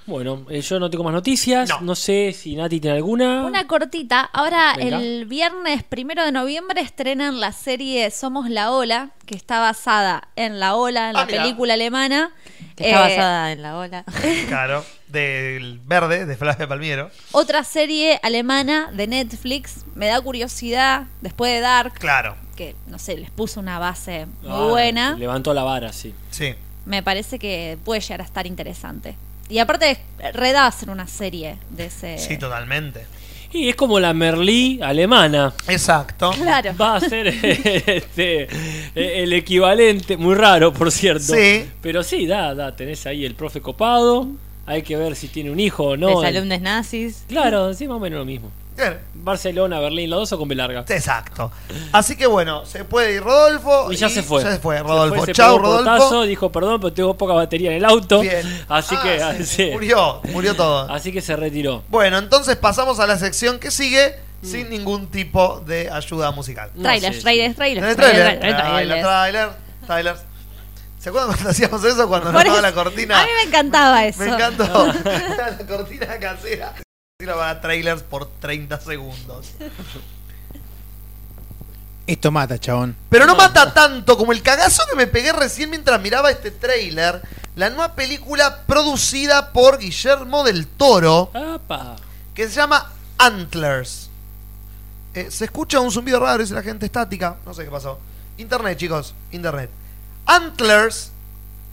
Bueno, 0.07 0.47
eh, 0.51 0.61
yo 0.61 0.79
no 0.81 0.91
tengo 0.91 1.05
más 1.05 1.13
noticias. 1.13 1.69
No. 1.69 1.81
No, 1.81 1.95
sé 1.95 2.33
si 2.33 2.55
Nati 2.57 2.81
tiene 2.81 2.97
alguna. 2.97 3.45
Una 3.45 3.67
cortita. 3.67 4.23
Ahora, 4.33 4.75
Venga. 4.77 4.99
el 4.99 5.27
viernes 5.27 5.83
primero 5.85 6.25
de 6.25 6.33
noviembre 6.33 6.81
estrenan 6.81 7.41
la 7.41 7.53
serie 7.53 8.11
Somos 8.11 8.49
la 8.51 8.71
Ola, 8.73 9.11
que 9.27 9.35
está 9.35 9.61
basada 9.61 10.29
en 10.37 10.59
La 10.61 10.75
Ola, 10.77 11.11
en 11.11 11.17
Ah, 11.17 11.21
la 11.21 11.27
mira. 11.27 11.43
película 11.43 11.75
alemana. 11.75 12.33
Que 12.77 12.91
está 12.91 13.07
Eh, 13.13 13.17
basada 13.17 13.53
en 13.53 13.63
la 13.63 13.77
ola. 13.77 14.05
Claro, 14.49 14.85
del 15.09 15.81
verde, 15.85 16.25
de 16.25 16.37
Flavia 16.37 16.67
Palmiero. 16.67 17.11
Otra 17.33 17.63
serie 17.63 18.19
alemana 18.23 18.91
de 18.93 19.07
Netflix. 19.07 19.85
Me 19.95 20.07
da 20.07 20.21
curiosidad, 20.21 21.05
después 21.21 21.53
de 21.53 21.61
Dark, 21.61 21.95
Claro. 21.99 22.37
Que, 22.61 22.75
no 22.89 22.99
sé, 22.99 23.17
les 23.17 23.31
puso 23.31 23.59
una 23.59 23.79
base 23.79 24.27
muy 24.43 24.51
Ah, 24.53 24.67
buena, 24.69 25.15
Levantó 25.17 25.55
la 25.55 25.63
vara, 25.63 25.95
sí. 25.95 26.13
Sí. 26.31 26.53
me 26.85 27.03
parece 27.03 27.39
que 27.39 27.79
puede 27.87 28.03
llegar 28.03 28.21
a 28.21 28.25
estar 28.25 28.47
interesante. 28.47 29.17
Y 29.49 29.59
aparte, 29.61 29.99
Red 30.35 30.55
va 30.57 30.65
a 30.65 30.67
hacer 30.67 30.91
una 30.91 31.07
serie 31.07 31.57
de 31.71 31.87
ese... 31.87 32.19
Sí, 32.19 32.37
totalmente. 32.37 33.07
Y 33.51 33.71
es 33.71 33.77
como 33.77 33.99
la 33.99 34.13
Merlí 34.13 34.79
alemana. 34.83 35.55
Exacto. 35.69 36.33
Claro. 36.33 36.75
Va 36.79 36.97
a 36.97 37.01
ser 37.01 37.29
este, 37.43 38.47
el 38.95 39.33
equivalente, 39.33 40.19
muy 40.19 40.35
raro 40.35 40.71
por 40.75 40.93
cierto. 40.93 41.35
Sí. 41.35 41.67
Pero 41.81 42.03
sí, 42.03 42.27
da, 42.27 42.55
da, 42.55 42.77
tenés 42.77 43.07
ahí 43.07 43.25
el 43.25 43.35
profe 43.35 43.63
copado, 43.63 44.29
hay 44.67 44.83
que 44.83 44.97
ver 44.97 45.17
si 45.17 45.29
tiene 45.29 45.51
un 45.51 45.59
hijo 45.59 45.85
o 45.85 45.97
no. 45.97 46.11
Los 46.11 46.25
alumnos 46.25 46.61
nazis. 46.61 47.25
Claro, 47.27 47.73
sí, 47.73 47.89
más 47.89 47.97
o 47.97 48.01
menos 48.01 48.19
lo 48.19 48.27
mismo. 48.27 48.51
Barcelona, 49.15 49.79
Berlín, 49.81 50.09
los 50.11 50.21
dos 50.21 50.33
o 50.33 50.39
con 50.39 50.49
B 50.49 50.55
larga. 50.55 50.85
Exacto. 50.89 51.51
Así 51.93 52.17
que 52.17 52.27
bueno, 52.27 52.65
se 52.67 52.85
puede 52.85 53.15
ir 53.17 53.23
Rodolfo. 53.23 53.93
Y 53.93 53.97
ya 53.97 54.09
se 54.09 54.23
fue. 54.23 54.43
Ya 54.43 54.53
se 54.53 54.59
fue, 54.59 54.77
Se 54.79 54.83
Rodolfo. 54.83 55.17
fue, 55.17 55.27
se 55.27 55.33
Chau, 55.33 55.59
Rodolfo. 55.59 55.85
portazo, 55.91 56.23
dijo 56.23 56.51
perdón, 56.53 56.81
pero 56.81 56.93
tengo 56.93 57.17
poca 57.17 57.35
batería 57.35 57.71
en 57.71 57.77
el 57.79 57.85
auto. 57.85 58.21
Bien. 58.21 58.65
Así 58.69 58.95
Ah, 58.99 59.03
que 59.03 59.37
sí, 59.45 59.45
sí. 59.47 59.71
murió, 59.73 60.21
murió 60.33 60.55
todo. 60.57 60.91
Así 60.91 61.13
que 61.13 61.21
se 61.21 61.37
retiró. 61.37 61.85
Bueno, 61.89 62.19
entonces 62.19 62.57
pasamos 62.57 62.99
a 63.01 63.07
la 63.07 63.19
sección 63.19 63.59
que 63.59 63.71
sigue 63.71 64.17
sin 64.43 64.71
ningún 64.71 65.09
tipo 65.09 65.61
de 65.67 65.91
ayuda 65.91 66.31
musical. 66.31 66.71
No 66.75 66.83
Trailers, 66.85 67.17
sé, 67.17 67.23
trailers, 67.23 67.57
trailers, 67.57 67.83
¿Tenés 67.83 67.97
trailers, 67.97 68.41
trailer? 68.41 68.41
trailers, 68.41 68.69
Trailer, 68.71 69.03
trailers. 69.03 69.07
trailer, 69.07 69.51
trailers. 69.87 70.21
¿Se 70.99 71.09
acuerdan 71.09 71.33
cuando 71.33 71.51
hacíamos 71.51 71.85
eso? 71.85 72.09
Cuando 72.09 72.33
nos 72.33 72.45
daba 72.45 72.61
la 72.61 72.73
cortina. 72.73 73.21
A 73.21 73.25
mí 73.25 73.31
me 73.37 73.49
encantaba 73.49 74.05
eso. 74.05 74.21
Me 74.21 74.29
encantó. 74.29 74.87
la 75.05 75.59
cortina 75.67 76.07
casera. 76.19 76.75
Para 77.27 77.61
trailers 77.61 78.03
por 78.03 78.27
30 78.41 78.81
segundos. 78.81 79.53
Esto 82.07 82.31
mata, 82.31 82.59
chabón. 82.59 82.97
Pero 83.09 83.27
no 83.27 83.37
mata 83.37 83.73
tanto 83.73 84.17
como 84.17 84.33
el 84.33 84.43
cagazo 84.43 84.83
que 84.91 84.97
me 84.97 85.07
pegué 85.07 85.33
recién 85.33 85.71
mientras 85.71 86.01
miraba 86.01 86.31
este 86.31 86.51
trailer. 86.51 87.23
La 87.57 87.69
nueva 87.71 87.95
película 87.95 88.63
producida 88.67 89.53
por 89.53 89.79
Guillermo 89.79 90.43
del 90.43 90.67
Toro, 90.67 91.31
Apa. 91.35 91.97
que 92.35 92.49
se 92.49 92.55
llama 92.55 92.91
Antlers. 93.19 94.09
Eh, 95.15 95.31
se 95.31 95.45
escucha 95.45 95.81
un 95.81 95.91
zumbido 95.93 96.21
raro, 96.21 96.43
dice 96.43 96.55
la 96.55 96.63
gente 96.63 96.87
estática. 96.87 97.37
No 97.45 97.53
sé 97.55 97.65
qué 97.65 97.71
pasó. 97.71 97.99
Internet, 98.39 98.79
chicos, 98.79 99.15
internet. 99.31 99.71
Antlers 100.27 101.13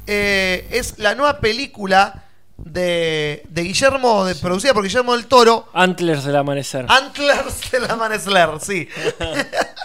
eh, 0.07 0.67
es 0.71 0.99
la 0.99 1.15
nueva 1.15 1.39
película 1.39 2.23
de, 2.57 3.43
de 3.49 3.61
Guillermo, 3.63 4.25
de, 4.25 4.35
producida 4.35 4.73
por 4.73 4.83
Guillermo 4.83 5.13
del 5.15 5.27
Toro. 5.27 5.69
Antlers 5.73 6.23
del 6.23 6.35
amanecer. 6.35 6.85
Antlers 6.89 7.71
del 7.71 7.89
amanecer, 7.89 8.49
sí. 8.61 8.87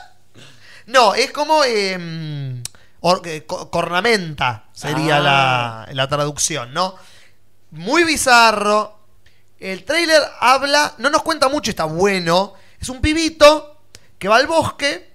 no, 0.87 1.15
es 1.15 1.31
como 1.33 1.63
eh, 1.65 2.61
or- 3.01 3.23
eh, 3.27 3.45
co- 3.47 3.71
cornamenta, 3.71 4.65
sería 4.73 5.17
Ah. 5.19 5.21
la, 5.87 5.89
la 5.93 6.09
traducción, 6.09 6.73
¿no? 6.73 6.95
Muy 7.71 8.05
bizarro. 8.05 8.99
El 9.59 9.85
trailer 9.85 10.21
habla, 10.41 10.95
no 10.99 11.09
nos 11.11 11.23
cuenta 11.23 11.49
mucho, 11.49 11.71
está 11.71 11.85
bueno. 11.85 12.55
Es 12.81 12.89
un 12.89 13.01
pibito 13.01 13.81
que 14.19 14.29
va 14.29 14.37
al 14.37 14.47
bosque, 14.49 15.11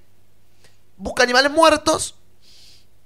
busca 0.96 1.24
animales 1.24 1.52
muertos, 1.52 2.16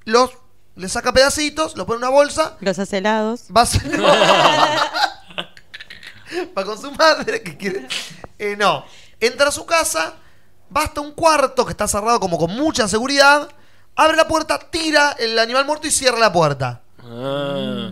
los 0.06 0.30
le 0.76 0.88
saca 0.90 1.12
pedacitos, 1.14 1.76
lo 1.76 1.86
pone 1.86 1.98
en 1.98 2.04
una 2.04 2.10
bolsa 2.12 2.58
Los 2.62 2.80
hace 2.80 2.98
helados. 2.98 3.44
Va, 3.56 3.62
a- 3.64 3.66
Va 6.58 6.64
con 6.66 6.80
su 6.80 6.92
madre, 6.92 7.42
que 7.44 7.58
quiere. 7.58 7.88
Eh, 8.40 8.56
no. 8.58 8.86
Entra 9.20 9.50
a 9.50 9.52
su 9.52 9.66
casa, 9.66 10.16
va 10.76 10.84
hasta 10.84 11.02
un 11.02 11.12
cuarto 11.12 11.66
que 11.66 11.72
está 11.72 11.88
cerrado 11.88 12.20
como 12.20 12.38
con 12.38 12.52
mucha 12.52 12.88
seguridad. 12.88 13.50
Abre 13.96 14.16
la 14.16 14.28
puerta, 14.28 14.58
tira 14.58 15.16
el 15.20 15.38
animal 15.38 15.66
muerto 15.66 15.88
y 15.88 15.92
cierra 15.92 16.18
la 16.20 16.32
puerta. 16.32 16.82
Ah. 17.04 17.90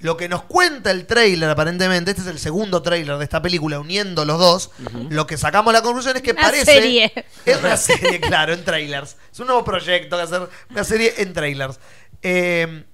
Lo 0.00 0.16
que 0.16 0.28
nos 0.28 0.42
cuenta 0.44 0.90
el 0.90 1.06
trailer, 1.06 1.50
aparentemente, 1.50 2.10
este 2.12 2.22
es 2.22 2.28
el 2.28 2.38
segundo 2.38 2.82
trailer 2.82 3.18
de 3.18 3.24
esta 3.24 3.42
película, 3.42 3.78
uniendo 3.78 4.24
los 4.24 4.38
dos. 4.38 4.70
Lo 5.10 5.26
que 5.26 5.36
sacamos 5.36 5.72
la 5.72 5.82
conclusión 5.82 6.16
es 6.16 6.22
que 6.22 6.32
Una 6.32 6.42
parece. 6.42 6.64
serie. 6.64 7.12
Es 7.44 7.58
una 7.58 7.76
serie, 7.76 8.18
claro, 8.20 8.54
en 8.54 8.64
trailers. 8.64 9.16
Es 9.30 9.40
un 9.40 9.46
nuevo 9.48 9.62
proyecto 9.62 10.16
que 10.16 10.22
hacer 10.22 10.48
una 10.70 10.84
serie 10.84 11.14
en 11.18 11.34
trailers. 11.34 11.78
Eh, 12.22 12.84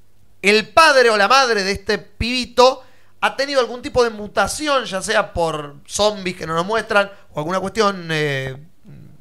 el 0.42 0.68
padre 0.68 1.10
o 1.10 1.16
la 1.16 1.28
madre 1.28 1.62
de 1.62 1.72
este 1.72 1.98
pibito 1.98 2.82
ha 3.20 3.36
tenido 3.36 3.60
algún 3.60 3.82
tipo 3.82 4.04
de 4.04 4.10
mutación, 4.10 4.84
ya 4.84 5.00
sea 5.00 5.32
por 5.32 5.76
zombies 5.86 6.36
que 6.36 6.46
no 6.46 6.54
nos 6.54 6.66
muestran 6.66 7.10
o 7.32 7.38
alguna 7.38 7.60
cuestión 7.60 8.08
eh, 8.10 8.56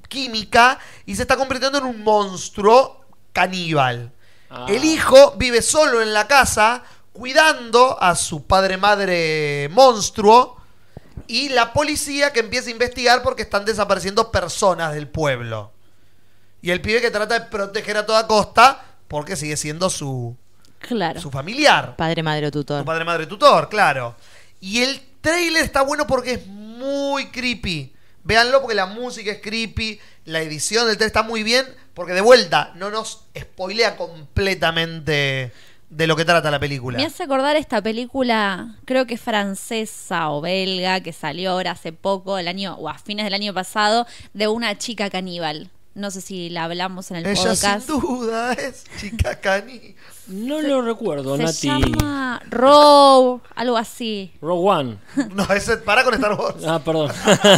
química, 0.09 0.79
y 1.05 1.15
se 1.15 1.21
está 1.21 1.37
convirtiendo 1.37 1.77
en 1.77 1.85
un 1.85 2.03
monstruo 2.03 3.05
caníbal. 3.31 4.11
Ah. 4.49 4.65
El 4.69 4.83
hijo 4.85 5.35
vive 5.37 5.61
solo 5.61 6.01
en 6.01 6.13
la 6.13 6.27
casa, 6.27 6.83
cuidando 7.15 7.97
a 8.01 8.13
su 8.15 8.45
padre-madre 8.45 9.69
monstruo, 9.71 10.57
y 11.27 11.49
la 11.49 11.71
policía 11.73 12.33
que 12.33 12.41
empieza 12.41 12.67
a 12.67 12.71
investigar 12.71 13.23
porque 13.23 13.43
están 13.43 13.63
desapareciendo 13.63 14.31
personas 14.31 14.93
del 14.93 15.07
pueblo. 15.07 15.71
Y 16.61 16.71
el 16.71 16.81
pibe 16.81 16.99
que 17.01 17.09
trata 17.09 17.39
de 17.39 17.45
proteger 17.45 17.97
a 17.97 18.05
toda 18.05 18.27
costa 18.27 18.83
porque 19.07 19.35
sigue 19.35 19.55
siendo 19.55 19.89
su, 19.89 20.35
Claro. 20.79 21.21
su 21.21 21.31
familiar. 21.31 21.95
Padre, 21.95 22.21
madre 22.21 22.47
o 22.47 22.51
tutor. 22.51 22.81
Tu 22.81 22.85
padre, 22.85 23.05
madre, 23.05 23.25
tutor, 23.27 23.69
claro. 23.69 24.15
Y 24.59 24.81
el 24.81 25.01
trailer 25.21 25.63
está 25.63 25.81
bueno 25.83 26.05
porque 26.05 26.33
es 26.33 26.45
muy 26.47 27.27
creepy. 27.27 27.93
Véanlo 28.23 28.59
porque 28.61 28.75
la 28.75 28.87
música 28.87 29.31
es 29.31 29.41
creepy, 29.41 29.99
la 30.25 30.41
edición 30.41 30.85
del 30.87 30.97
trailer 30.97 31.07
está 31.07 31.23
muy 31.23 31.43
bien, 31.43 31.65
porque 31.93 32.13
de 32.13 32.21
vuelta 32.21 32.71
no 32.75 32.89
nos 32.89 33.21
spoilea 33.39 33.95
completamente 33.95 35.53
de 35.95 36.07
lo 36.07 36.15
que 36.15 36.25
trata 36.25 36.51
la 36.51 36.59
película. 36.59 36.97
Me 36.97 37.05
hace 37.05 37.23
acordar 37.23 37.55
esta 37.55 37.81
película, 37.81 38.75
creo 38.85 39.05
que 39.07 39.13
es 39.13 39.21
francesa 39.21 40.29
o 40.29 40.41
belga, 40.41 40.99
que 41.01 41.13
salió 41.13 41.51
ahora 41.51 41.71
hace 41.71 41.93
poco, 41.93 42.37
el 42.37 42.47
año, 42.47 42.75
o 42.75 42.89
a 42.89 42.97
fines 42.97 43.23
del 43.25 43.33
año 43.33 43.53
pasado, 43.53 44.05
de 44.33 44.47
una 44.47 44.77
chica 44.77 45.09
caníbal. 45.09 45.69
No 45.93 46.11
sé 46.11 46.19
si 46.19 46.49
la 46.49 46.65
hablamos 46.65 47.09
en 47.11 47.17
el 47.17 47.25
Ella 47.25 47.41
podcast. 47.51 47.87
sin 47.89 47.99
duda 48.01 48.51
es 48.51 48.83
chica 48.99 49.39
cani. 49.39 49.95
No 50.27 50.59
lo 50.61 50.81
recuerdo, 50.81 51.37
Se 51.37 51.43
Nati. 51.43 51.67
llama 51.69 52.41
Row, 52.49 53.39
algo 53.55 53.77
así. 53.77 54.33
Rogue 54.41 54.69
One. 54.69 54.97
No, 55.33 55.45
ese 55.53 55.77
para 55.77 56.03
con 56.03 56.13
Star 56.15 56.33
Wars. 56.33 56.65
Ah, 56.67 56.81
perdón. 56.83 57.11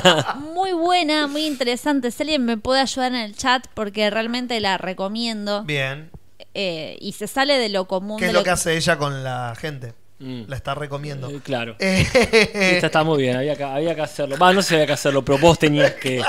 Muy 0.54 0.73
buena, 0.73 1.26
muy 1.26 1.45
interesante. 1.47 2.12
Si 2.12 2.21
alguien 2.23 2.45
me 2.45 2.58
puede 2.58 2.82
ayudar 2.82 3.13
en 3.13 3.21
el 3.21 3.36
chat, 3.36 3.65
porque 3.73 4.08
realmente 4.12 4.60
la 4.60 4.78
recomiendo. 4.78 5.63
Bien. 5.63 6.12
Eh, 6.54 6.97
y 7.02 7.13
se 7.13 7.28
sale 7.28 7.58
de 7.58 7.69
lo 7.69 7.88
común. 7.88 8.17
¿Qué 8.17 8.26
de 8.26 8.32
es 8.32 8.34
lo 8.34 8.43
que 8.43 8.50
hace 8.52 8.76
ella 8.78 8.97
con 8.97 9.23
la 9.23 9.54
gente? 9.60 9.93
Mm. 10.19 10.43
La 10.47 10.56
está 10.56 10.73
recomiendo. 10.76 11.30
Eh, 11.30 11.39
claro. 11.43 11.76
Eh, 11.80 12.71
Esta 12.76 12.88
está 12.88 13.04
muy 13.04 13.21
bien, 13.21 13.38
había 13.38 13.56
que, 13.56 13.63
había 13.63 13.93
que 13.95 14.02
hacerlo. 14.02 14.38
Va, 14.38 14.52
no 14.54 14.62
se 14.62 14.76
había 14.76 14.88
que 14.88 14.93
hacerlo, 14.93 15.23
pero 15.23 15.38
vos 15.38 15.58
tenías 15.60 15.93
que. 15.93 16.23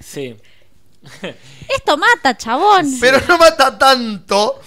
Sí. 0.00 0.36
Esto 1.74 1.96
mata, 1.96 2.36
chabón. 2.36 2.86
Pero 3.00 3.18
no 3.28 3.38
mata 3.38 3.76
tanto 3.78 4.60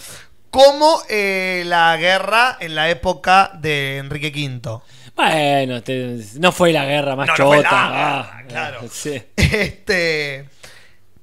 como 0.50 1.02
eh, 1.10 1.64
la 1.66 1.96
guerra 1.98 2.58
en 2.60 2.76
la 2.76 2.90
época 2.90 3.52
de 3.60 3.98
Enrique 3.98 4.32
V. 4.34 4.80
Bueno, 5.16 5.82
te- 5.82 6.20
no 6.40 6.52
fue 6.52 6.72
la 6.72 6.86
guerra 6.86 7.16
más 7.16 7.28
No, 7.28 7.34
no 7.38 7.46
fue 7.48 7.58
chota. 7.58 7.72
la 7.72 8.20
ah, 8.20 8.44
claro. 8.48 8.80
eh, 8.84 8.90
Sí. 8.92 9.22
Este. 9.36 10.48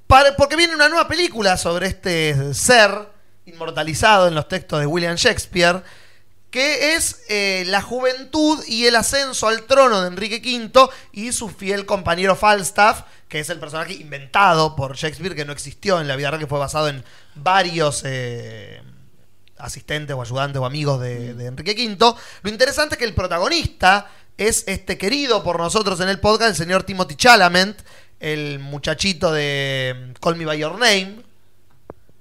para- 0.06 0.34
porque 0.36 0.56
viene 0.56 0.74
una 0.74 0.88
nueva 0.88 1.06
película 1.08 1.56
sobre 1.56 1.86
este 1.88 2.54
ser 2.54 2.90
inmortalizado 3.46 4.28
en 4.28 4.35
los 4.35 4.48
textos 4.48 4.80
de 4.80 4.87
William 4.87 5.16
Shakespeare. 5.16 5.83
Que 6.50 6.94
es 6.94 7.22
eh, 7.28 7.64
la 7.66 7.83
juventud 7.83 8.62
y 8.68 8.87
el 8.87 8.94
ascenso 8.94 9.48
al 9.48 9.64
trono 9.64 10.02
de 10.02 10.09
Enrique 10.09 10.40
V 10.40 10.88
y 11.11 11.33
su 11.33 11.48
fiel 11.48 11.85
compañero 11.85 12.37
Falstaff, 12.37 13.02
que 13.28 13.40
es 13.40 13.50
el 13.50 13.59
personaje 13.59 13.94
inventado 13.94 14.76
por 14.76 14.94
Shakespeare, 14.94 15.35
que 15.35 15.44
no 15.44 15.52
existió 15.52 16.00
en 16.00 16.07
la 16.07 16.14
vida 16.14 16.30
real, 16.30 16.40
que 16.40 16.46
fue 16.46 16.61
basado 16.61 16.88
en 16.88 17.02
varios 17.35 18.02
eh, 18.04 18.80
asistentes 19.59 20.14
o 20.14 20.22
ayudantes 20.22 20.62
o 20.62 20.64
amigos 20.64 21.00
de, 21.00 21.35
de 21.35 21.46
Enrique 21.46 21.72
V. 21.72 22.14
Lo 22.42 22.50
interesante 22.50 22.94
es 22.94 22.98
que 23.00 23.04
el 23.04 23.14
protagonista 23.14 24.09
es 24.37 24.64
este 24.66 24.98
querido 24.98 25.42
por 25.42 25.59
nosotros 25.59 26.00
en 26.00 26.09
el 26.09 26.20
podcast, 26.20 26.50
el 26.50 26.57
señor 26.57 26.83
Timothy 26.83 27.14
Chalamet, 27.16 27.85
el 28.20 28.59
muchachito 28.59 29.33
de 29.33 29.94
mm, 29.96 30.12
Call 30.20 30.37
Me 30.37 30.44
By 30.44 30.59
Your 30.59 30.72
Name, 30.72 31.22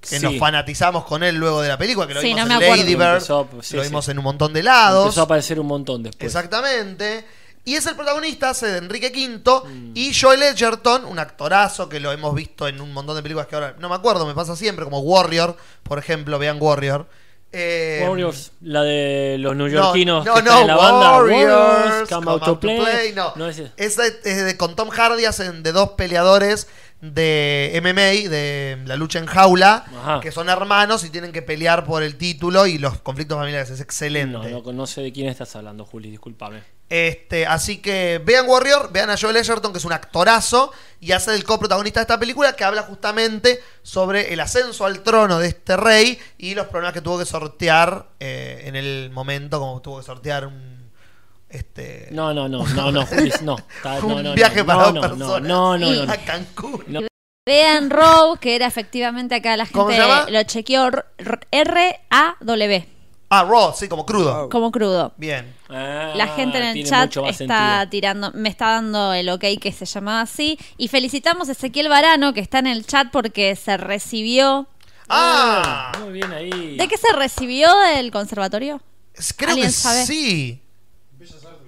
que 0.09 0.19
Sí. 0.19 0.23
nos 0.25 0.37
fanatizamos 0.37 1.05
con 1.05 1.23
él 1.23 1.35
luego 1.35 1.61
de 1.61 1.69
la 1.69 1.77
película, 1.77 2.05
que 2.07 2.13
lo 2.13 2.21
Sí, 2.21 2.27
vimos 2.27 2.45
no 2.47 2.53
en 2.53 2.59
me 2.59 2.65
acuerdo. 2.65 2.83
Lady 2.83 2.95
Bird, 2.95 3.07
Empezó, 3.13 3.47
sí, 3.61 3.75
lo 3.77 3.83
sí. 3.83 3.89
vimos 3.89 4.07
en 4.09 4.17
un 4.19 4.23
montón 4.23 4.53
de 4.53 4.63
lados. 4.63 5.05
Empezó 5.05 5.21
a 5.21 5.23
aparecer 5.25 5.59
un 5.59 5.67
montón 5.67 6.03
después. 6.03 6.25
Exactamente. 6.35 7.25
Y 7.65 7.75
es 7.75 7.85
el 7.87 7.95
protagonista, 7.95 8.49
hace 8.49 8.67
de 8.67 8.77
Enrique 8.79 9.11
V. 9.15 9.61
Y 9.95 10.13
Joel 10.13 10.43
Edgerton, 10.43 11.05
un 11.05 11.17
actorazo 11.17 11.87
que 11.87 11.99
lo 12.01 12.11
hemos 12.11 12.35
visto 12.35 12.67
en 12.67 12.81
un 12.81 12.91
montón 12.91 13.15
de 13.15 13.23
películas 13.23 13.47
que 13.47 13.55
ahora 13.55 13.75
no 13.79 13.87
me 13.87 13.95
acuerdo, 13.95 14.25
me 14.25 14.33
pasa 14.33 14.55
siempre, 14.57 14.83
como 14.83 14.99
Warrior, 14.99 15.55
por 15.83 15.97
ejemplo, 15.97 16.37
vean 16.37 16.57
Warrior. 16.59 17.07
Eh, 17.55 18.03
Warriors, 18.09 18.51
la 18.61 18.81
de 18.81 19.37
los 19.39 19.55
neoyorquinos 19.55 20.25
no, 20.25 20.33
que 20.33 20.41
no, 20.41 20.49
están 20.49 20.61
en 20.63 20.67
la 20.67 20.75
banda. 20.75 21.11
Warriors, 21.17 22.09
come, 22.09 22.31
out 22.31 22.43
to 22.43 22.59
play. 22.59 23.13
No, 23.15 23.31
No, 23.35 23.47
ese- 23.47 23.71
Esa 23.77 24.07
es 24.07 24.23
de, 24.45 24.57
con 24.57 24.75
Tom 24.75 24.89
Hardy 24.89 25.25
hacen 25.25 25.61
de 25.61 25.71
dos 25.71 25.89
peleadores 25.91 26.67
de 27.03 27.77
MMA, 27.83 28.29
de 28.29 28.77
la 28.85 28.95
lucha 28.95 29.19
en 29.19 29.25
jaula, 29.25 29.83
Ajá. 29.99 30.19
que 30.21 30.31
son 30.31 30.47
hermanos 30.47 31.03
y 31.03 31.09
tienen 31.09 31.33
que 31.33 31.41
pelear 31.41 31.83
por 31.83 32.01
el 32.01 32.15
título 32.15 32.65
y 32.65 32.77
los 32.77 32.99
conflictos 33.01 33.37
familiares. 33.37 33.69
Es 33.69 33.81
excelente. 33.81 34.49
No, 34.49 34.61
no, 34.61 34.71
no 34.71 34.87
sé 34.87 35.01
de 35.01 35.11
quién 35.11 35.27
estás 35.27 35.53
hablando, 35.57 35.85
Juli, 35.85 36.09
discúlpame. 36.09 36.61
Este, 36.89 37.45
así 37.45 37.79
que 37.79 38.21
vean 38.23 38.47
Warrior, 38.47 38.91
vean 38.93 39.09
a 39.09 39.17
Joel 39.17 39.35
Edgerton, 39.35 39.73
que 39.73 39.79
es 39.79 39.85
un 39.85 39.91
actorazo, 39.91 40.71
y 41.01 41.11
hace 41.11 41.35
el 41.35 41.43
coprotagonista 41.43 41.99
de 41.99 42.03
esta 42.03 42.19
película, 42.19 42.55
que 42.55 42.63
habla 42.63 42.83
justamente 42.83 43.59
sobre 43.81 44.31
el 44.31 44.39
ascenso 44.39 44.85
al 44.85 45.01
trono 45.01 45.39
de 45.39 45.49
este 45.49 45.75
rey 45.75 46.17
y 46.37 46.55
los 46.55 46.67
problemas 46.67 46.93
que 46.93 47.01
tuvo 47.01 47.19
que 47.19 47.25
sortear 47.25 48.11
eh, 48.19 48.63
en 48.65 48.75
el 48.77 49.09
momento, 49.11 49.59
como 49.59 49.81
tuvo 49.81 49.97
que 49.97 50.05
sortear 50.05 50.47
un. 50.47 50.82
Este, 51.53 52.07
No, 52.11 52.33
no, 52.33 52.49
no, 52.49 52.65
no, 52.67 52.91
no, 52.91 53.05
no. 53.43 53.55
Un 54.01 54.23
no, 54.23 54.33
viaje 54.33 54.61
no, 54.61 54.65
para 54.65 54.79
no, 54.79 54.85
dos 54.85 54.93
no, 54.95 55.01
personas 55.01 55.41
No, 55.47 55.77
no, 55.77 55.77
no, 55.77 56.05
no. 56.05 56.11
a 56.11 56.17
Cancún. 56.17 56.83
No. 56.87 57.01
Vean 57.45 57.89
Row, 57.89 58.37
que 58.39 58.55
era 58.55 58.65
efectivamente 58.67 59.35
acá 59.35 59.55
la 59.57 59.67
¿Cómo 59.67 59.91
se 59.91 60.01
gente 60.01 60.31
lo 60.31 60.43
chequeó 60.43 60.89
R-A-W, 61.51 62.87
Ah, 63.29 63.43
Raw, 63.49 63.73
sí, 63.75 63.87
como 63.87 64.05
crudo. 64.05 64.47
como 64.49 64.71
crudo. 64.71 65.13
Bien. 65.17 65.55
Ah, 65.67 66.13
La 66.15 66.27
gente 66.27 66.59
en 66.59 66.77
el 66.77 66.85
chat 66.87 67.15
está 67.15 67.33
sentido. 67.33 67.89
tirando, 67.89 68.31
me 68.33 68.47
está 68.49 68.69
dando 68.69 69.11
el 69.13 69.27
ok 69.29 69.43
que 69.59 69.71
se 69.71 69.85
llamaba 69.85 70.21
así. 70.21 70.59
Y 70.77 70.87
felicitamos 70.87 71.49
a 71.49 71.53
Ezequiel 71.53 71.89
Varano, 71.89 72.33
que 72.33 72.41
está 72.41 72.59
en 72.59 72.67
el 72.67 72.85
chat 72.85 73.09
porque 73.11 73.55
se 73.55 73.75
recibió. 73.77 74.67
Ah, 75.09 75.91
Muy 76.03 76.13
bien 76.13 76.31
ahí. 76.31 76.77
¿De 76.77 76.87
qué 76.87 76.95
se 76.97 77.11
recibió 77.13 77.67
del 77.95 78.11
conservatorio? 78.11 78.81
creo 79.35 79.47
que 79.47 79.53
¿Alguien 79.53 79.71
sabe? 79.71 80.05
sí. 80.05 80.62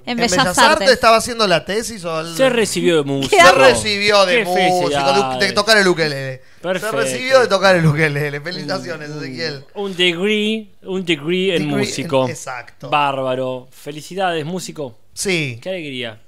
En, 0.06 0.20
En 0.20 0.30
Bellas, 0.30 0.58
Artes. 0.60 0.92
estaba 0.92 1.18
haciendo 1.18 1.48
la 1.48 1.66
tesis 1.66 2.06
o 2.06 2.22
el- 2.22 2.36
Se 2.36 2.48
recibió 2.50 2.98
de 2.98 3.04
música. 3.04 3.44
Se 3.44 3.52
recibió 3.54 4.26
de 4.26 4.44
músico, 4.46 5.38
de, 5.40 5.52
tocar 5.54 5.78
el 5.78 5.88
ukelele. 5.88 6.42
Perfecto. 6.62 6.96
Se 6.98 7.04
recibió 7.04 7.40
de 7.40 7.48
tocar 7.48 7.76
el 7.76 7.86
ukelele. 7.86 8.40
Felicitaciones, 8.40 9.10
Ezequiel. 9.10 9.64
Un 9.74 9.96
degree, 9.96 10.70
un 10.84 11.04
degree 11.06 11.56
en 11.56 11.64
Degree 11.64 11.72
en- 11.74 11.78
músico. 11.80 12.30
exacto. 12.30 12.90
Bárbaro. 12.90 13.68
Felicidades, 13.72 14.46
músico. 14.46 14.96
Sí. 15.14 15.60
Qué 15.62 15.70
alegría. 15.70 16.22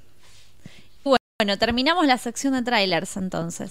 Bueno, 1.39 1.59
terminamos 1.59 2.07
la 2.07 2.17
sección 2.17 2.53
de 2.53 2.63
trailers 2.63 3.15
entonces. 3.15 3.69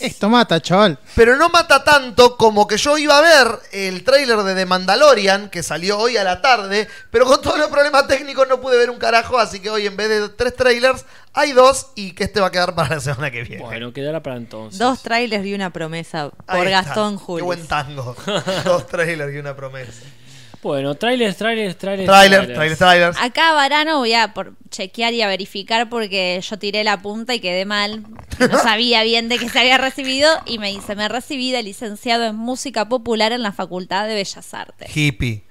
Esto 0.00 0.28
mata, 0.28 0.60
chaval. 0.60 0.98
Pero 1.14 1.36
no 1.36 1.48
mata 1.50 1.84
tanto 1.84 2.36
como 2.36 2.66
que 2.66 2.76
yo 2.76 2.98
iba 2.98 3.16
a 3.16 3.20
ver 3.20 3.46
el 3.70 4.02
tráiler 4.02 4.38
de 4.38 4.56
The 4.56 4.66
Mandalorian, 4.66 5.50
que 5.50 5.62
salió 5.62 5.96
hoy 6.00 6.16
a 6.16 6.24
la 6.24 6.42
tarde, 6.42 6.88
pero 7.12 7.26
con 7.26 7.40
todos 7.40 7.60
los 7.60 7.68
problemas 7.68 8.08
técnicos 8.08 8.48
no 8.48 8.60
pude 8.60 8.76
ver 8.76 8.90
un 8.90 8.98
carajo, 8.98 9.38
así 9.38 9.60
que 9.60 9.70
hoy 9.70 9.86
en 9.86 9.96
vez 9.96 10.08
de 10.08 10.28
tres 10.30 10.56
trailers, 10.56 11.04
hay 11.32 11.52
dos 11.52 11.92
y 11.94 12.10
que 12.10 12.24
este 12.24 12.40
va 12.40 12.48
a 12.48 12.50
quedar 12.50 12.74
para 12.74 12.96
la 12.96 13.00
semana 13.00 13.30
que 13.30 13.44
viene. 13.44 13.62
Bueno, 13.62 13.92
quedará 13.92 14.20
para 14.20 14.34
entonces. 14.34 14.80
Dos 14.80 15.00
trailers 15.00 15.46
y 15.46 15.54
una 15.54 15.70
promesa 15.72 16.32
Ahí 16.48 16.58
por 16.58 16.66
está. 16.66 16.82
Gastón 16.82 17.18
Qué 17.18 17.24
Julis. 17.24 17.44
buen 17.44 17.66
tango. 17.68 18.16
dos 18.64 18.84
trailers 18.88 19.32
y 19.32 19.38
una 19.38 19.54
promesa. 19.54 19.92
Bueno, 20.62 20.94
trailers, 20.96 21.36
trailers, 21.36 21.76
trailers. 21.78 22.06
Trailer, 22.08 22.52
trailers, 22.52 22.78
trailers. 22.78 23.18
Acá 23.20 23.52
Varano 23.52 23.98
voy 23.98 24.12
a 24.14 24.34
por 24.34 24.54
chequear 24.70 25.14
y 25.14 25.22
a 25.22 25.28
verificar 25.28 25.88
porque 25.88 26.40
yo 26.42 26.58
tiré 26.58 26.82
la 26.84 27.00
punta 27.00 27.34
y 27.34 27.40
quedé 27.40 27.64
mal. 27.64 28.02
No 28.38 28.58
sabía 28.62 29.02
bien 29.04 29.28
de 29.28 29.38
qué 29.38 29.48
se 29.48 29.58
había 29.60 29.78
recibido 29.78 30.28
y 30.46 30.58
me 30.58 30.70
dice, 30.70 30.96
me 30.96 31.08
recibí 31.08 31.52
de 31.52 31.62
licenciado 31.62 32.24
en 32.24 32.36
música 32.36 32.88
popular 32.88 33.32
en 33.32 33.42
la 33.42 33.52
Facultad 33.52 34.06
de 34.08 34.14
Bellas 34.14 34.52
Artes. 34.54 34.96
Hippie. 34.96 35.44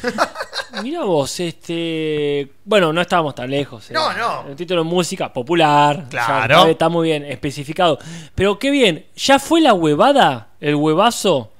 Mira 0.82 1.04
vos, 1.04 1.38
este. 1.40 2.50
Bueno, 2.64 2.92
no 2.92 3.00
estábamos 3.02 3.34
tan 3.34 3.50
lejos. 3.50 3.90
eh. 3.90 3.94
No, 3.94 4.12
no. 4.14 4.48
El 4.48 4.56
título 4.56 4.84
música 4.84 5.32
popular. 5.32 6.06
Claro. 6.08 6.66
está 6.66 6.88
muy 6.88 7.08
bien 7.08 7.24
especificado. 7.24 7.98
Pero 8.34 8.58
qué 8.58 8.70
bien, 8.70 9.06
¿ya 9.16 9.38
fue 9.38 9.60
la 9.60 9.74
huevada? 9.74 10.48
¿El 10.60 10.76
huevazo? 10.76 11.51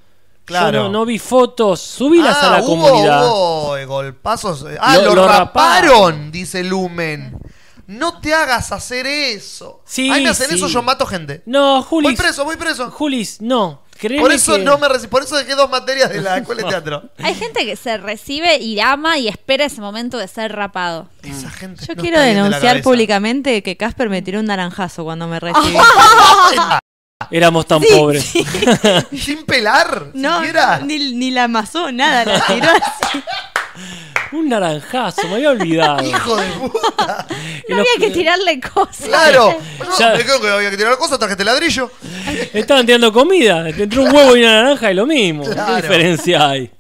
Claro. 0.61 0.79
Yo 0.79 0.83
no, 0.85 0.89
no 0.91 1.05
vi 1.07 1.19
fotos. 1.19 1.81
Subilas 1.81 2.37
Ah, 2.41 2.47
a 2.47 2.51
la 2.59 2.65
hubo, 2.65 2.67
comunidad. 2.89 3.27
hubo, 3.27 3.77
eh, 3.77 3.85
golpazos. 3.87 4.65
Ah, 4.81 4.97
Lo- 4.99 5.07
lo, 5.07 5.15
lo 5.17 5.29
raparon, 5.29 5.91
raparon. 5.91 6.31
dice 6.33 6.63
Lumen. 6.65 7.37
No 7.89 8.21
te 8.21 8.33
hagas 8.33 8.73
hacer 8.73 9.07
eso. 9.07 9.83
Sí, 9.85 10.09
Ahí 10.11 10.23
me 10.23 10.31
hacen 10.31 10.49
sí. 10.49 10.55
eso, 10.55 10.69
yo 10.69 10.83
mato 10.83 11.05
gente. 11.05 11.43
No, 11.47 11.83
Julis. 11.83 12.11
Voy 12.13 12.17
preso, 12.17 12.45
voy 12.45 12.57
preso. 12.57 12.91
Julis, 12.91 13.41
no. 13.41 13.83
Por 14.19 14.33
eso 14.33 14.55
que- 14.57 14.65
no 14.65 14.79
me 14.79 14.89
reci- 14.89 15.09
por 15.09 15.23
eso 15.23 15.37
dejé 15.37 15.55
dos 15.55 15.71
materias 15.71 16.11
de 16.11 16.21
la 16.23 16.39
escuela 16.39 16.63
de 16.63 16.69
teatro. 16.69 17.03
Hay 17.19 17.35
gente 17.35 17.65
que 17.65 17.77
se 17.77 17.99
recibe 17.99 18.57
y 18.57 18.81
ama 18.81 19.19
y 19.19 19.29
espera 19.29 19.65
ese 19.65 19.81
momento 19.81 20.17
de 20.19 20.27
ser 20.27 20.53
rapado. 20.57 21.09
Esa 21.23 21.51
gente 21.51 21.85
Yo 21.87 21.95
no 21.95 22.03
quiero 22.03 22.19
de 22.19 22.35
denunciar 22.35 22.83
públicamente 22.83 23.63
que 23.63 23.77
Casper 23.77 24.09
me 24.09 24.23
tiró 24.23 24.41
un 24.41 24.47
naranjazo 24.47 25.05
cuando 25.05 25.29
me 25.29 25.39
recibí. 25.39 25.77
Éramos 27.33 27.67
tan 27.67 27.81
Sí, 27.81 27.89
pobres. 27.91 28.25
sí. 28.25 28.45
Sin 29.19 29.45
pelar, 29.45 30.11
No, 30.15 30.39
siquiera. 30.39 30.81
ni, 30.85 31.15
ni 31.15 31.31
la 31.31 31.45
amasó, 31.45 31.91
nada, 31.91 32.25
la 32.25 32.47
tiró 32.47 32.69
así. 32.71 33.23
Un 34.33 34.49
naranjazo, 34.49 35.27
me 35.29 35.35
había 35.35 35.51
olvidado. 35.51 36.03
Hijo 36.07 36.37
de 36.37 36.47
puta. 36.53 37.27
No 37.69 37.77
había 37.77 37.93
que 37.99 38.11
tirarle 38.11 38.61
cosas. 38.61 39.07
Claro. 39.07 39.57
Me 40.17 40.25
creo 40.25 40.41
que 40.41 40.49
había 40.51 40.71
que 40.71 40.77
tirar 40.77 40.97
cosas 40.99 41.13
hasta 41.15 41.29
que 41.29 41.37
te 41.37 41.45
ladrillo. 41.45 41.91
Estaban 42.53 42.85
tirando 42.85 43.13
comida. 43.13 43.69
Entre 43.69 43.99
un 44.01 44.15
huevo 44.15 44.37
y 44.37 44.41
una 44.41 44.63
naranja 44.63 44.91
y 44.91 44.95
lo 44.95 45.07
mismo. 45.07 45.45
Claro. 45.45 45.77
¿Qué 45.77 45.83
diferencia 45.83 46.49
hay? 46.51 46.71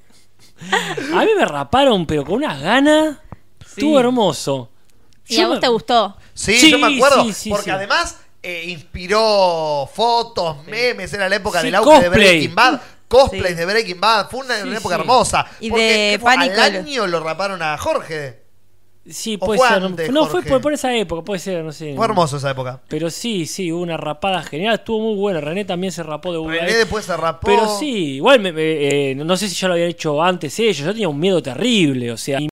A 1.14 1.24
mí 1.24 1.30
me 1.36 1.44
raparon, 1.44 2.04
pero 2.06 2.24
con 2.24 2.34
unas 2.36 2.60
ganas. 2.60 3.16
Estuvo 3.66 3.98
hermoso. 4.00 4.70
¿Y 5.28 5.36
Yo 5.36 5.44
a 5.44 5.48
vos 5.48 5.54
me- 5.56 5.60
te 5.60 5.68
gustó? 5.68 6.16
Sí, 6.34 6.58
Sí, 6.58 6.70
yo 6.70 6.78
me 6.78 6.94
acuerdo. 6.96 7.24
sí, 7.24 7.32
sí, 7.32 7.50
porque 7.50 7.64
sí. 7.64 7.70
además 7.70 8.16
eh, 8.42 8.64
inspiró 8.68 9.88
fotos, 9.92 10.64
memes, 10.66 11.12
era 11.12 11.28
la 11.28 11.36
época 11.36 11.60
Sí, 11.60 11.66
del 11.66 11.76
auge 11.76 11.90
de 11.90 12.06
cosplay. 12.06 12.24
Breaking 12.28 12.54
Bad. 12.54 12.80
Cosplays 13.08 13.48
Sí. 13.48 13.54
de 13.54 13.66
Breaking 13.66 14.00
Bad. 14.00 14.30
Fue 14.30 14.40
una, 14.40 14.56
Sí, 14.56 14.68
una 14.68 14.78
época 14.78 14.94
sí. 14.96 15.00
hermosa. 15.00 15.46
Y 15.60 15.70
porque 15.70 16.18
de 16.18 16.30
al 16.30 16.76
año 16.76 17.06
lo 17.06 17.20
raparon 17.20 17.60
a 17.62 17.76
Jorge. 17.78 18.40
Sí, 19.08 19.36
¿O 19.40 19.46
puede 19.46 19.58
fue 19.58 19.68
ser. 19.68 19.82
antes, 19.82 20.10
no, 20.12 20.26
fue 20.26 20.42
por, 20.42 20.60
por 20.60 20.72
esa 20.72 20.94
época, 20.94 21.22
puede 21.22 21.40
ser, 21.40 21.64
no 21.64 21.72
sé. 21.72 21.94
Fue 21.96 22.04
hermoso 22.06 22.36
esa 22.36 22.52
época. 22.52 22.80
Pero 22.88 23.10
sí, 23.10 23.46
sí, 23.46 23.72
hubo 23.72 23.82
una 23.82 23.96
rapada 23.96 24.42
genial. 24.44 24.74
Estuvo 24.74 25.00
muy 25.00 25.16
buena. 25.16 25.40
René 25.40 25.64
también 25.64 25.92
se 25.92 26.04
rapó 26.04 26.30
de 26.32 26.38
una 26.38 26.54
René 26.54 26.74
después 26.76 27.04
se 27.04 27.16
rapó. 27.16 27.46
Pero 27.46 27.68
sí, 27.78 28.14
igual 28.14 28.38
me- 28.40 28.52
me- 28.52 29.10
eh, 29.10 29.14
no 29.16 29.36
sé 29.36 29.48
si 29.48 29.56
ya 29.56 29.66
lo 29.66 29.74
habían 29.74 29.88
hecho 29.88 30.22
antes 30.22 30.56
ellos. 30.60 30.78
Yo 30.78 30.92
tenía 30.92 31.08
un 31.08 31.18
miedo 31.18 31.42
terrible. 31.42 32.12
O 32.12 32.16
sea, 32.16 32.38
mi 32.38 32.48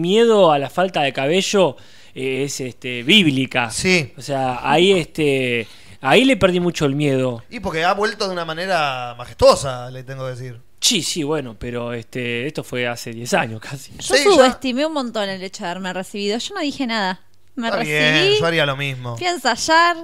miedo 0.00 0.50
a 0.50 0.58
la 0.58 0.70
falta 0.70 1.02
de 1.02 1.12
cabello 1.12 1.76
es 2.14 2.60
este 2.60 3.02
bíblica. 3.02 3.70
Sí. 3.70 4.12
O 4.16 4.22
sea, 4.22 4.60
ahí 4.62 4.92
este 4.92 5.66
ahí 6.00 6.24
le 6.24 6.36
perdí 6.36 6.60
mucho 6.60 6.84
el 6.86 6.94
miedo. 6.94 7.42
Y 7.50 7.60
porque 7.60 7.84
ha 7.84 7.94
vuelto 7.94 8.26
de 8.26 8.32
una 8.32 8.44
manera 8.44 9.14
majestuosa, 9.16 9.90
le 9.90 10.02
tengo 10.04 10.24
que 10.26 10.30
decir. 10.32 10.60
Sí, 10.80 11.02
sí, 11.02 11.22
bueno, 11.22 11.54
pero 11.58 11.92
este 11.92 12.46
esto 12.46 12.64
fue 12.64 12.88
hace 12.88 13.12
10 13.12 13.34
años 13.34 13.60
casi. 13.60 13.92
Yo 13.98 14.16
Sí, 14.16 14.24
subestimé 14.24 14.84
un 14.84 14.92
montón 14.94 15.28
el 15.28 15.42
hecho 15.42 15.62
de 15.64 15.70
haberme 15.70 15.92
recibido. 15.92 16.38
Yo 16.38 16.54
no 16.56 16.60
dije 16.60 16.86
nada. 16.86 17.20
Me 17.54 17.68
Está 17.68 17.78
recibí, 17.78 17.94
bien, 18.00 18.34
yo 18.40 18.46
haría 18.46 18.66
lo 18.66 18.76
mismo. 18.76 19.16
fui 19.16 19.26
a 19.26 19.30
ensayar 19.30 19.96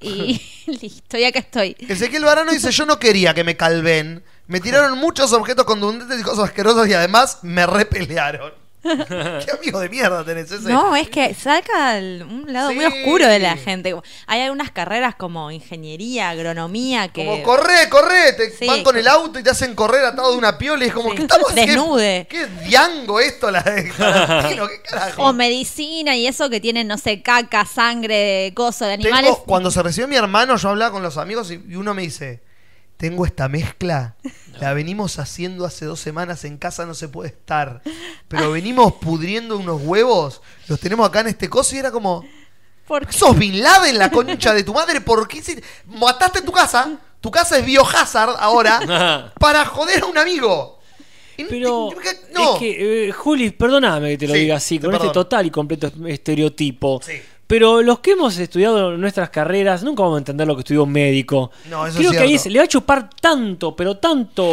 y 0.00 0.40
listo, 0.80 1.18
y 1.18 1.24
acá 1.24 1.40
estoy. 1.40 1.74
Ezequiel 1.80 2.24
Varano 2.24 2.52
dice, 2.52 2.70
yo 2.70 2.86
no 2.86 2.98
quería 3.00 3.34
que 3.34 3.42
me 3.42 3.56
calven. 3.56 4.22
Me 4.46 4.60
tiraron 4.60 4.98
muchos 4.98 5.32
objetos 5.32 5.64
contundentes 5.64 6.20
y 6.20 6.22
cosas 6.22 6.44
asquerosas 6.44 6.88
y 6.88 6.92
además 6.92 7.38
me 7.42 7.66
repelearon. 7.66 8.52
Qué 9.44 9.50
amigo 9.58 9.80
de 9.80 9.88
mierda 9.88 10.24
tenés 10.24 10.50
ese. 10.50 10.68
No, 10.70 10.96
es 10.96 11.08
que 11.08 11.34
saca 11.34 11.98
el- 11.98 12.22
un 12.22 12.52
lado 12.52 12.72
muy 12.72 12.84
oscuro 12.84 13.26
de 13.26 13.38
la 13.38 13.56
gente. 13.56 13.94
Hay 14.26 14.40
algunas 14.40 14.70
carreras 14.70 15.14
como 15.14 15.50
ingeniería, 15.50 16.30
agronomía 16.30 17.08
que... 17.08 17.26
Como 17.26 17.42
corre, 17.42 17.88
corre, 17.90 18.32
te 18.34 18.50
Sí. 18.50 18.66
van 18.66 18.82
con 18.82 18.96
el 18.96 19.06
auto 19.06 19.38
y 19.38 19.42
te 19.42 19.50
hacen 19.50 19.74
correr 19.74 20.04
atado 20.04 20.32
de 20.32 20.38
una 20.38 20.56
piola 20.58 20.84
y 20.84 20.88
es 20.88 20.94
como 20.94 21.10
Sí. 21.10 21.16
que 21.16 21.22
estamos 21.22 21.54
Desnude. 21.54 22.26
¿Qué, 22.28 22.38
qué 22.38 22.46
diango 22.68 23.20
esto 23.20 23.50
la 23.50 23.62
de 23.62 23.82
Tarantino? 23.98 24.66
¿Qué 24.68 24.80
carajo? 24.82 25.22
O 25.24 25.32
medicina 25.32 26.16
y 26.16 26.26
eso 26.26 26.48
que 26.48 26.60
tienen, 26.60 26.88
no 26.88 26.96
sé, 26.98 27.22
caca, 27.22 27.64
sangre, 27.66 28.52
coso 28.54 28.86
de 28.86 28.96
Tengo- 28.98 29.14
animales. 29.14 29.38
cuando 29.46 29.70
se 29.70 29.82
recibió 29.82 30.08
mi 30.08 30.16
hermano, 30.16 30.56
yo 30.56 30.68
hablaba 30.70 30.92
con 30.92 31.02
los 31.02 31.16
amigos 31.18 31.50
y 31.50 31.74
uno 31.76 31.92
me 31.94 32.02
dice, 32.02 32.42
tengo 33.00 33.24
esta 33.24 33.48
mezcla, 33.48 34.14
la 34.60 34.74
venimos 34.74 35.18
haciendo 35.18 35.64
hace 35.64 35.86
dos 35.86 35.98
semanas, 36.00 36.44
en 36.44 36.58
casa 36.58 36.84
no 36.84 36.92
se 36.92 37.08
puede 37.08 37.30
estar, 37.30 37.80
pero 38.28 38.50
venimos 38.52 38.92
pudriendo 38.94 39.56
unos 39.56 39.80
huevos, 39.82 40.42
los 40.68 40.78
tenemos 40.78 41.08
acá 41.08 41.20
en 41.20 41.28
este 41.28 41.48
coso 41.48 41.74
y 41.74 41.78
era 41.78 41.90
como, 41.90 42.22
¿Por 42.86 43.06
qué? 43.06 43.12
sos 43.16 43.38
Bin 43.38 43.62
Laden, 43.62 43.98
la 43.98 44.10
concha 44.10 44.52
de 44.52 44.62
tu 44.64 44.74
madre, 44.74 45.00
¿por 45.00 45.26
qué 45.26 45.38
hiciste- 45.38 45.64
mataste 45.86 46.42
tu 46.42 46.52
casa? 46.52 46.98
Tu 47.22 47.30
casa 47.30 47.56
es 47.58 47.64
biohazard 47.64 48.36
ahora 48.38 49.32
para 49.40 49.64
joder 49.64 50.02
a 50.02 50.06
un 50.06 50.18
amigo. 50.18 50.78
Pero 51.48 51.88
no. 52.34 52.52
es 52.54 52.58
que, 52.58 53.08
eh, 53.08 53.12
Juli, 53.12 53.50
perdóname 53.50 54.10
que 54.10 54.18
te 54.18 54.26
lo 54.28 54.34
Sí, 54.34 54.40
diga 54.40 54.56
así, 54.56 54.78
con 54.78 54.94
este 54.94 55.08
total 55.08 55.46
y 55.46 55.50
completo 55.50 55.90
estereotipo. 56.06 57.00
Sí. 57.02 57.14
Pero 57.50 57.82
los 57.82 57.98
que 57.98 58.12
hemos 58.12 58.38
estudiado 58.38 58.96
nuestras 58.96 59.28
carreras 59.30 59.82
nunca 59.82 60.04
vamos 60.04 60.18
a 60.18 60.18
entender 60.20 60.46
lo 60.46 60.54
que 60.54 60.60
estudió 60.60 60.84
un 60.84 60.92
médico. 60.92 61.50
No, 61.68 61.84
eso 61.84 61.98
Creo 61.98 62.12
es 62.12 62.16
que 62.16 62.22
ahí 62.22 62.38
se 62.38 62.48
le 62.48 62.60
va 62.60 62.64
a 62.64 62.68
chupar 62.68 63.10
tanto, 63.20 63.74
pero 63.74 63.96
tanto 63.96 64.44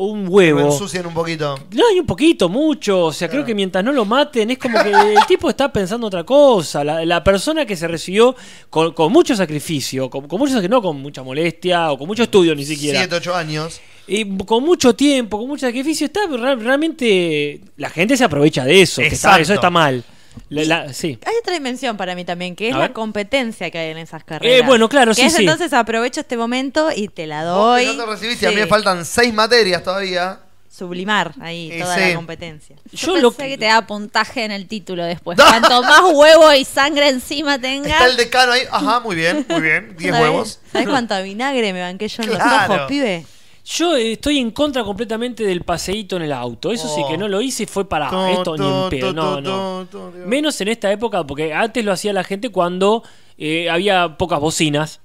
un 0.00 0.24
Lo 0.24 0.30
huevo. 0.32 0.72
ensucian 0.72 1.06
un 1.06 1.14
poquito. 1.14 1.56
No, 1.70 1.84
hay 1.88 2.00
un 2.00 2.06
poquito, 2.06 2.48
mucho. 2.48 3.04
O 3.06 3.12
sea, 3.12 3.28
creo 3.28 3.44
que 3.44 3.54
mientras 3.54 3.84
no 3.84 3.92
lo 3.92 4.04
maten, 4.04 4.50
es 4.50 4.58
como 4.58 4.82
que 4.82 4.90
el 4.90 5.24
tipo 5.28 5.48
está 5.48 5.72
pensando 5.72 6.08
otra 6.08 6.24
cosa. 6.24 6.82
La, 6.82 7.04
la 7.04 7.22
persona 7.22 7.64
que 7.64 7.76
se 7.76 7.86
recibió 7.86 8.34
con, 8.68 8.92
con 8.92 9.12
mucho 9.12 9.36
sacrificio, 9.36 10.10
con, 10.10 10.26
con 10.26 10.40
mucho, 10.40 10.60
no 10.68 10.82
con 10.82 11.00
mucha 11.00 11.22
molestia 11.22 11.92
o 11.92 11.96
con 11.98 12.08
mucho 12.08 12.24
estudio 12.24 12.56
ni 12.56 12.64
siquiera. 12.64 12.98
7, 12.98 13.14
8 13.18 13.34
años. 13.36 13.80
Y 14.08 14.36
con 14.38 14.64
mucho 14.64 14.96
tiempo, 14.96 15.38
con 15.38 15.46
mucho 15.46 15.64
sacrificio, 15.64 16.06
está 16.06 16.22
re- 16.28 16.56
realmente. 16.56 17.60
La 17.76 17.88
gente 17.88 18.16
se 18.16 18.24
aprovecha 18.24 18.64
de 18.64 18.82
eso. 18.82 19.00
que 19.00 19.06
está- 19.06 19.38
eso 19.38 19.54
está 19.54 19.70
mal. 19.70 20.02
La- 20.48 20.64
la- 20.64 20.92
sí. 20.92 21.18
Hay 21.26 21.34
otra 21.40 21.52
dimensión 21.54 21.96
para 21.96 22.14
mí 22.14 22.24
también, 22.24 22.54
que 22.56 22.68
es 22.68 22.74
la 22.76 22.92
competencia 22.92 23.70
que 23.70 23.78
hay 23.78 23.90
en 23.90 23.98
esas 23.98 24.24
carreras. 24.24 24.60
Eh, 24.60 24.66
bueno, 24.66 24.88
claro, 24.88 25.10
que 25.12 25.20
sí, 25.22 25.26
es 25.26 25.34
sí. 25.34 25.42
entonces 25.42 25.72
aprovecho 25.72 26.20
este 26.20 26.36
momento 26.36 26.90
y 26.94 27.08
te 27.08 27.26
la 27.26 27.44
Vos 27.44 27.54
doy. 27.76 27.86
que 27.86 27.92
no 27.96 28.04
te 28.04 28.10
recibiste, 28.10 28.46
a 28.46 28.50
mí 28.50 28.56
me 28.56 28.66
faltan 28.66 29.04
6 29.04 29.32
materias 29.34 29.82
todavía. 29.82 30.38
Sublimar 30.70 31.34
ahí 31.40 31.78
toda 31.78 31.94
sí. 31.96 32.00
la 32.08 32.14
competencia. 32.14 32.76
Yo, 32.92 33.14
Yo 33.14 33.20
lo 33.20 33.30
pensé 33.32 33.50
que 33.52 33.58
te 33.58 33.66
da 33.66 33.86
puntaje 33.86 34.42
en 34.44 34.52
el 34.52 34.66
título 34.66 35.04
después. 35.04 35.38
Cuanto 35.38 35.82
más 35.82 36.00
huevo 36.14 36.50
y 36.54 36.64
sangre 36.64 37.10
encima 37.10 37.58
tengas. 37.58 37.92
Está 37.92 38.06
el 38.06 38.16
decano 38.16 38.52
ahí. 38.52 38.62
Ajá, 38.70 39.00
muy 39.00 39.14
bien, 39.14 39.44
muy 39.50 39.60
bien. 39.60 39.94
10 39.98 40.14
¿Sabés- 40.14 40.22
huevos. 40.22 40.60
¿Sabés 40.72 40.88
cuánto 40.88 41.22
vinagre 41.22 41.74
me 41.74 41.82
banqué 41.82 42.08
yo 42.08 42.22
en 42.22 42.30
Claro. 42.30 42.44
los 42.68 42.70
ojos, 42.78 42.88
pibe? 42.88 43.26
Yo 43.64 43.96
eh, 43.96 44.12
estoy 44.12 44.38
en 44.38 44.50
contra 44.50 44.82
completamente 44.82 45.44
del 45.44 45.62
paseíto 45.62 46.16
en 46.16 46.22
el 46.22 46.32
auto. 46.32 46.72
Eso 46.72 46.88
sí 46.88 47.00
Oh. 47.04 47.08
que 47.08 47.16
no 47.16 47.28
lo 47.28 47.40
hice 47.40 47.62
y 47.62 47.66
fue 47.66 47.88
para 47.88 48.10
Tu, 48.10 48.16
esto 48.26 48.56
ni 48.56 48.66
en 48.66 48.72
tu, 48.84 48.88
pedo. 48.90 49.12
No, 49.12 49.40
no. 49.40 49.86
Menos 50.26 50.60
en 50.60 50.68
esta 50.68 50.90
época, 50.90 51.24
porque 51.24 51.54
antes 51.54 51.84
lo 51.84 51.92
hacía 51.92 52.12
la 52.12 52.24
gente 52.24 52.48
cuando 52.50 53.02
eh, 53.38 53.70
había 53.70 54.16
pocas 54.18 54.40
bocinas. 54.40 55.00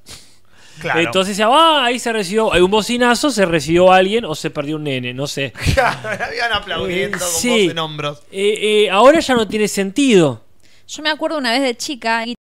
Claro. 0.80 1.00
Entonces 1.00 1.36
decía, 1.38 1.48
ah, 1.52 1.86
ahí 1.86 1.98
se 1.98 2.14
recibió, 2.14 2.54
hay 2.54 2.62
un 2.62 2.70
bocinazo, 2.70 3.32
se 3.32 3.46
recibió 3.48 3.92
alguien 3.92 4.26
o 4.26 4.36
se 4.36 4.52
perdió 4.52 4.76
un 4.76 4.84
nene, 4.84 5.12
no 5.14 5.26
sé. 5.28 5.52
Claro, 5.74 6.10
habían 6.24 6.54
aplaudiendo 6.54 7.18
Eh, 7.18 7.20
con 7.20 7.30
sí. 7.30 7.50
voz 7.50 7.72
en 7.72 7.80
hombros. 7.80 8.20
Eh, 8.32 8.84
eh, 8.86 8.90
ahora 8.92 9.20
ya 9.20 9.34
no 9.36 9.48
tiene 9.48 9.68
sentido. 9.68 10.44
Yo 10.88 11.02
me 11.04 11.10
acuerdo 11.10 11.38
una 11.40 11.52
vez 11.52 11.62
de 11.64 11.76
chica 11.76 12.26
y 12.28 12.36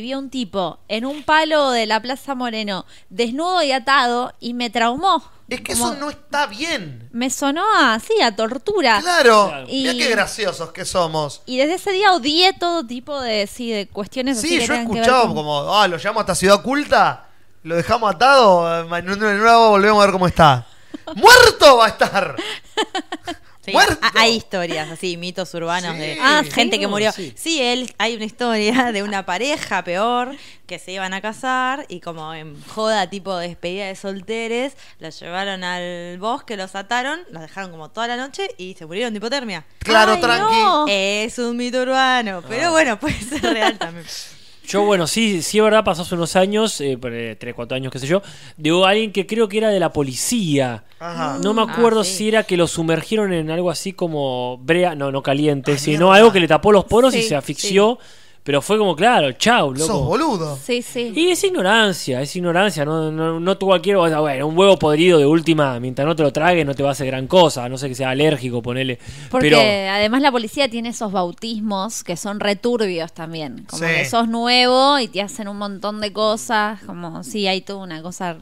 vi 0.00 0.12
a 0.12 0.18
un 0.18 0.30
tipo 0.30 0.78
en 0.88 1.04
un 1.04 1.22
palo 1.22 1.70
de 1.70 1.84
la 1.84 2.00
Plaza 2.00 2.34
Moreno, 2.34 2.86
desnudo 3.10 3.62
y 3.62 3.72
atado, 3.72 4.32
y 4.40 4.54
me 4.54 4.70
traumó. 4.70 5.22
Es 5.48 5.60
que 5.60 5.74
Como- 5.74 5.90
eso 5.92 6.00
no 6.00 6.10
está 6.10 6.46
bien. 6.46 7.08
Me 7.12 7.30
sonó 7.30 7.62
así, 7.78 8.20
a 8.20 8.34
tortura. 8.34 9.00
Claro. 9.00 9.52
Mirá 9.68 9.92
Y- 9.92 9.98
qué 9.98 10.08
graciosos 10.10 10.72
que 10.72 10.84
somos. 10.84 11.42
Y 11.46 11.56
desde 11.58 11.74
ese 11.74 11.92
día 11.92 12.12
odié 12.12 12.52
todo 12.52 12.84
tipo 12.84 13.20
de, 13.20 13.46
sí, 13.46 13.70
de 13.70 13.86
cuestiones 13.86 14.38
así 14.38 14.48
Sí, 14.48 14.58
que 14.58 14.66
yo 14.66 14.74
he 14.74 14.76
tengan 14.78 14.86
que 14.88 14.92
ver 14.94 15.02
escuchado 15.02 15.26
con- 15.28 15.36
como, 15.36 15.72
ah, 15.74 15.86
lo 15.86 15.96
llamo 15.98 16.18
hasta 16.20 16.34
Ciudad 16.34 16.56
Oculta, 16.56 17.26
lo 17.62 17.76
dejamos 17.76 18.12
atado, 18.12 18.96
en 18.96 19.08
una 19.10 19.34
nueva 19.34 19.68
volvemos 19.68 20.02
a 20.02 20.06
ver 20.06 20.12
cómo 20.12 20.26
está. 20.26 20.66
¡Muerto 21.14 21.76
va 21.76 21.86
a 21.86 21.88
estar! 21.90 22.36
Sí, 23.66 23.72
¡Muerto! 23.72 23.98
ha- 24.00 24.12
Hay 24.20 24.36
historias 24.36 24.90
así, 24.90 25.16
mitos 25.18 25.52
urbanos 25.52 25.92
Sí. 25.94 25.98
de 26.00 26.18
Ah, 26.22 26.42
gente 26.50 26.78
que 26.78 26.86
murió. 26.86 27.12
Sí. 27.12 27.32
Sí. 27.36 27.60
él, 27.60 27.92
hay 27.98 28.16
una 28.16 28.24
historia 28.24 28.90
de 28.92 29.02
una 29.02 29.26
pareja 29.26 29.84
peor 29.84 30.34
que 30.66 30.78
se 30.78 30.92
iban 30.92 31.12
a 31.14 31.20
casar 31.20 31.84
y 31.88 32.00
como 32.00 32.32
en 32.34 32.60
joda 32.64 33.08
tipo 33.10 33.36
de 33.36 33.48
despedida 33.48 33.86
de 33.86 33.94
solteres, 33.96 34.72
los 34.98 35.18
llevaron 35.20 35.62
al 35.64 36.16
bosque, 36.18 36.56
los 36.56 36.74
ataron, 36.74 37.20
los 37.30 37.42
dejaron 37.42 37.70
como 37.70 37.90
toda 37.90 38.08
la 38.08 38.16
noche 38.16 38.48
y 38.58 38.74
se 38.74 38.86
murieron 38.86 39.12
de 39.12 39.18
hipotermia. 39.18 39.64
Claro, 39.80 40.12
Ay, 40.14 40.20
tranqui. 40.20 40.54
no. 40.54 40.86
Es 40.88 41.38
un 41.38 41.56
mito 41.56 41.82
urbano, 41.82 42.42
pero 42.48 42.70
bueno, 42.72 42.98
puede 42.98 43.20
ser 43.20 43.42
real 43.42 43.78
también. 43.78 44.06
Yo, 44.66 44.84
bueno, 44.84 45.06
sí, 45.06 45.42
sí, 45.42 45.58
es 45.58 45.64
verdad, 45.64 45.84
pasó 45.84 46.02
hace 46.02 46.14
unos 46.14 46.34
años, 46.36 46.80
eh, 46.80 46.98
por, 47.00 47.12
eh, 47.14 47.36
tres, 47.36 47.54
cuatro 47.54 47.76
años, 47.76 47.92
qué 47.92 47.98
sé 47.98 48.06
yo, 48.06 48.22
de 48.56 48.70
alguien 48.84 49.12
que 49.12 49.26
creo 49.26 49.48
que 49.48 49.58
era 49.58 49.68
de 49.70 49.78
la 49.80 49.92
policía. 49.92 50.84
Ajá. 50.98 51.38
No 51.42 51.54
me 51.54 51.62
Ah, 51.62 51.66
acuerdo 51.68 52.02
sí. 52.04 52.12
si 52.14 52.28
era 52.28 52.42
que 52.42 52.56
lo 52.56 52.66
sumergieron 52.66 53.32
en 53.32 53.50
algo 53.50 53.70
así 53.70 53.92
como 53.92 54.58
brea, 54.58 54.94
no, 54.94 55.12
no 55.12 55.22
caliente, 55.22 55.72
Ay, 55.72 55.78
sino 55.78 56.06
mierda. 56.06 56.14
algo 56.16 56.32
que 56.32 56.40
le 56.40 56.48
tapó 56.48 56.72
los 56.72 56.84
poros 56.84 57.14
y 57.14 57.22
se 57.22 57.36
asfixió. 57.36 57.98
Pero 58.46 58.62
fue 58.62 58.78
como, 58.78 58.94
claro, 58.94 59.32
chau, 59.32 59.74
Sos 59.76 59.88
loco. 59.88 60.02
boludo. 60.04 60.56
Sí, 60.56 60.80
sí. 60.80 61.12
Y 61.16 61.30
es 61.30 61.42
ignorancia, 61.42 62.22
es 62.22 62.36
ignorancia, 62.36 62.84
no, 62.84 63.10
no, 63.10 63.40
no 63.40 63.58
tú 63.58 63.66
cualquier, 63.66 63.96
o 63.96 64.08
sea, 64.08 64.20
bueno, 64.20 64.46
un 64.46 64.56
huevo 64.56 64.78
podrido 64.78 65.18
de 65.18 65.26
última, 65.26 65.80
mientras 65.80 66.06
no 66.06 66.14
te 66.14 66.22
lo 66.22 66.32
tragues 66.32 66.64
no 66.64 66.72
te 66.72 66.84
va 66.84 66.90
a 66.90 66.92
hacer 66.92 67.08
gran 67.08 67.26
cosa, 67.26 67.68
no 67.68 67.76
sé 67.76 67.88
que 67.88 67.96
sea 67.96 68.10
alérgico, 68.10 68.62
ponele. 68.62 69.00
Porque 69.32 69.48
Pero 69.50 69.58
además 69.90 70.22
la 70.22 70.30
policía 70.30 70.68
tiene 70.70 70.90
esos 70.90 71.10
bautismos 71.10 72.04
que 72.04 72.16
son 72.16 72.38
returbios 72.38 73.12
también. 73.12 73.66
Como 73.68 73.82
Sí. 73.82 73.88
que 73.92 74.04
sos 74.04 74.28
nuevo 74.28 75.00
y 75.00 75.08
te 75.08 75.22
hacen 75.22 75.48
un 75.48 75.58
montón 75.58 76.00
de 76.00 76.12
cosas. 76.12 76.80
Como, 76.84 77.24
sí, 77.24 77.48
hay 77.48 77.62
toda 77.62 77.80
una 77.82 78.00
cosa. 78.00 78.36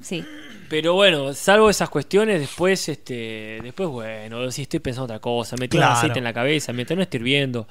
Sí. 0.00 0.24
Pero 0.68 0.94
bueno, 0.94 1.32
salvo 1.32 1.70
esas 1.70 1.88
cuestiones, 1.88 2.40
después, 2.40 2.88
este, 2.88 3.58
después, 3.62 3.88
bueno, 3.88 4.50
si 4.50 4.62
estoy 4.62 4.80
pensando 4.80 5.04
otra 5.04 5.18
cosa, 5.18 5.56
metí 5.56 5.76
Claro. 5.78 5.94
aceite 5.94 6.18
en 6.18 6.24
la 6.24 6.32
cabeza, 6.34 6.72
mientras 6.72 6.96
no 6.96 7.02
esté 7.02 7.16
hirviendo. 7.16 7.66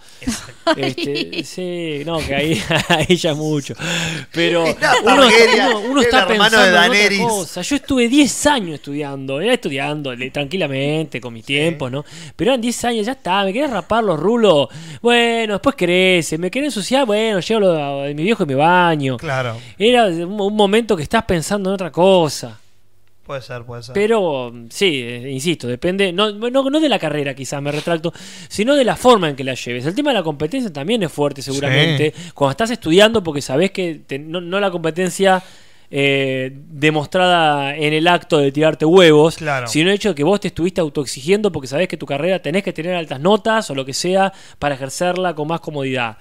Este, 0.75 1.43
sí, 1.43 2.01
no, 2.05 2.17
que 2.19 2.33
ahí, 2.33 2.61
ahí 2.89 3.15
ya 3.15 3.35
mucho. 3.35 3.75
Pero 4.31 4.63
uno, 5.03 6.01
está 6.01 6.27
pensando 6.27 6.59
de 6.59 6.69
en 6.69 7.21
otra 7.21 7.27
cosa. 7.27 7.61
Yo 7.61 7.75
estuve 7.75 8.07
10 8.07 8.45
años 8.47 8.75
estudiando, 8.75 9.39
era 9.41 9.53
estudiando 9.53 10.13
tranquilamente, 10.31 11.21
con 11.21 11.33
mis 11.33 11.45
tiempos, 11.45 11.91
¿no? 11.91 12.03
Pero 12.35 12.51
eran 12.51 12.61
10 12.61 12.85
años, 12.85 13.05
ya 13.05 13.11
está, 13.11 13.43
me 13.43 13.53
querés 13.53 13.69
rapar 13.69 14.03
los 14.03 14.19
rulos. 14.19 14.69
Bueno, 15.01 15.53
después 15.53 15.75
crece, 15.75 16.37
me 16.37 16.49
querés 16.49 16.67
ensuciar, 16.69 17.05
bueno, 17.05 17.39
llevo 17.39 17.59
lo 17.59 18.01
de 18.01 18.13
mi 18.15 18.23
viejo 18.23 18.43
y 18.43 18.47
me 18.47 18.55
baño. 18.55 19.17
Claro. 19.17 19.57
Era 19.77 20.07
un, 20.07 20.39
un 20.41 20.55
momento 20.55 20.97
que 20.97 21.03
estás 21.03 21.23
pensando 21.25 21.69
en 21.69 21.75
otra 21.75 21.91
cosa. 21.91 22.59
Puede 23.27 23.41
ser, 23.41 23.63
puede 23.65 23.83
ser. 23.83 23.93
Pero 23.93 24.51
sí, 24.69 25.01
eh, 25.03 25.29
insisto, 25.31 25.67
depende, 25.67 26.11
no, 26.13 26.31
no, 26.31 26.49
no 26.69 26.79
de 26.79 26.89
la 26.89 26.97
carrera 26.97 27.35
quizás, 27.35 27.61
me 27.61 27.71
retracto, 27.71 28.11
sino 28.47 28.73
de 28.73 28.85
la 28.85 28.95
forma 28.95 29.29
en 29.29 29.35
que 29.35 29.43
la 29.43 29.53
lleves. 29.53 29.85
El 29.85 29.93
tema 29.93 30.11
de 30.11 30.15
la 30.15 30.23
competencia 30.23 30.71
también 30.73 31.03
es 31.03 31.11
fuerte 31.11 31.41
seguramente. 31.41 32.13
Cuando 32.33 32.51
estás 32.51 32.71
estudiando 32.71 33.21
porque 33.21 33.41
sabés 33.41 33.71
que 33.71 34.01
te- 34.07 34.17
no, 34.17 34.39
no 34.41 34.59
la 34.59 34.71
competencia 34.71 35.43
eh, 35.89 36.51
demostrada 36.53 37.75
en 37.75 37.93
el 37.93 38.07
acto 38.07 38.37
de 38.39 38.51
tirarte 38.51 38.83
huevos, 38.85 39.37
Claro. 39.37 39.67
sino 39.67 39.89
el 39.89 39.95
hecho 39.95 40.09
de 40.09 40.15
que 40.15 40.23
vos 40.23 40.39
te 40.39 40.49
estuviste 40.49 40.81
autoexigiendo 40.81 41.51
porque 41.51 41.67
sabés 41.67 41.87
que 41.87 41.95
tu 41.95 42.05
carrera 42.05 42.41
tenés 42.41 42.63
que 42.63 42.73
tener 42.73 42.93
altas 42.95 43.19
notas 43.21 43.69
o 43.69 43.75
lo 43.75 43.85
que 43.85 43.93
sea 43.93 44.33
para 44.59 44.75
ejercerla 44.75 45.33
con 45.33 45.47
más 45.47 45.61
comodidad. 45.61 46.17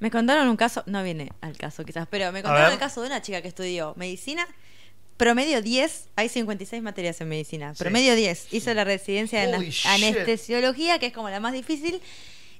Me 0.00 0.10
contaron 0.10 0.48
un 0.48 0.56
caso, 0.56 0.82
no 0.86 1.02
viene 1.02 1.30
al 1.40 1.56
caso 1.56 1.84
quizás, 1.84 2.06
pero 2.10 2.30
me 2.32 2.42
contaron 2.42 2.72
el 2.72 2.78
caso 2.78 3.00
de 3.00 3.06
una 3.06 3.22
chica 3.22 3.40
que 3.42 3.48
estudió 3.48 3.94
medicina. 3.96 4.46
Promedio 5.18 5.60
10, 5.60 6.08
hay 6.16 6.28
56 6.30 6.82
materias 6.82 7.20
en 7.20 7.28
medicina. 7.28 7.74
Sí. 7.74 7.78
Promedio 7.84 8.14
10. 8.14 8.48
Hizo 8.52 8.72
la 8.72 8.84
residencia 8.84 9.44
en 9.44 9.54
Holy 9.54 9.68
shit. 9.70 9.86
anestesiología, 9.86 10.98
que 10.98 11.06
es 11.06 11.12
como 11.12 11.28
la 11.28 11.40
más 11.40 11.52
difícil. 11.52 12.00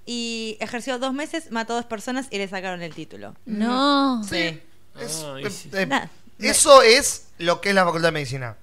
Y 0.05 0.57
ejerció 0.61 0.99
dos 0.99 1.13
meses, 1.15 1.51
mató 1.51 1.73
a 1.75 1.77
dos 1.77 1.85
personas 1.87 2.27
y 2.31 2.39
le 2.39 2.49
sacaron 2.49 2.83
el 2.83 2.95
título. 2.95 3.35
No. 3.47 4.23
Sí. 4.29 4.61
Es- 5.01 5.25
Ah, 5.25 5.39
eh, 5.41 5.49
eh, 5.73 6.09
eso 6.41 6.83
es 6.83 7.29
lo 7.39 7.61
que 7.61 7.69
es 7.71 7.75
la 7.75 7.85
facultad 7.85 8.09
de 8.09 8.13
medicina. 8.13 8.57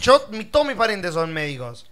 Yo, 0.00 0.26
mi- 0.30 0.44
todos 0.44 0.66
mis 0.66 0.76
parientes 0.76 1.14
son 1.14 1.32
médicos. 1.32 1.86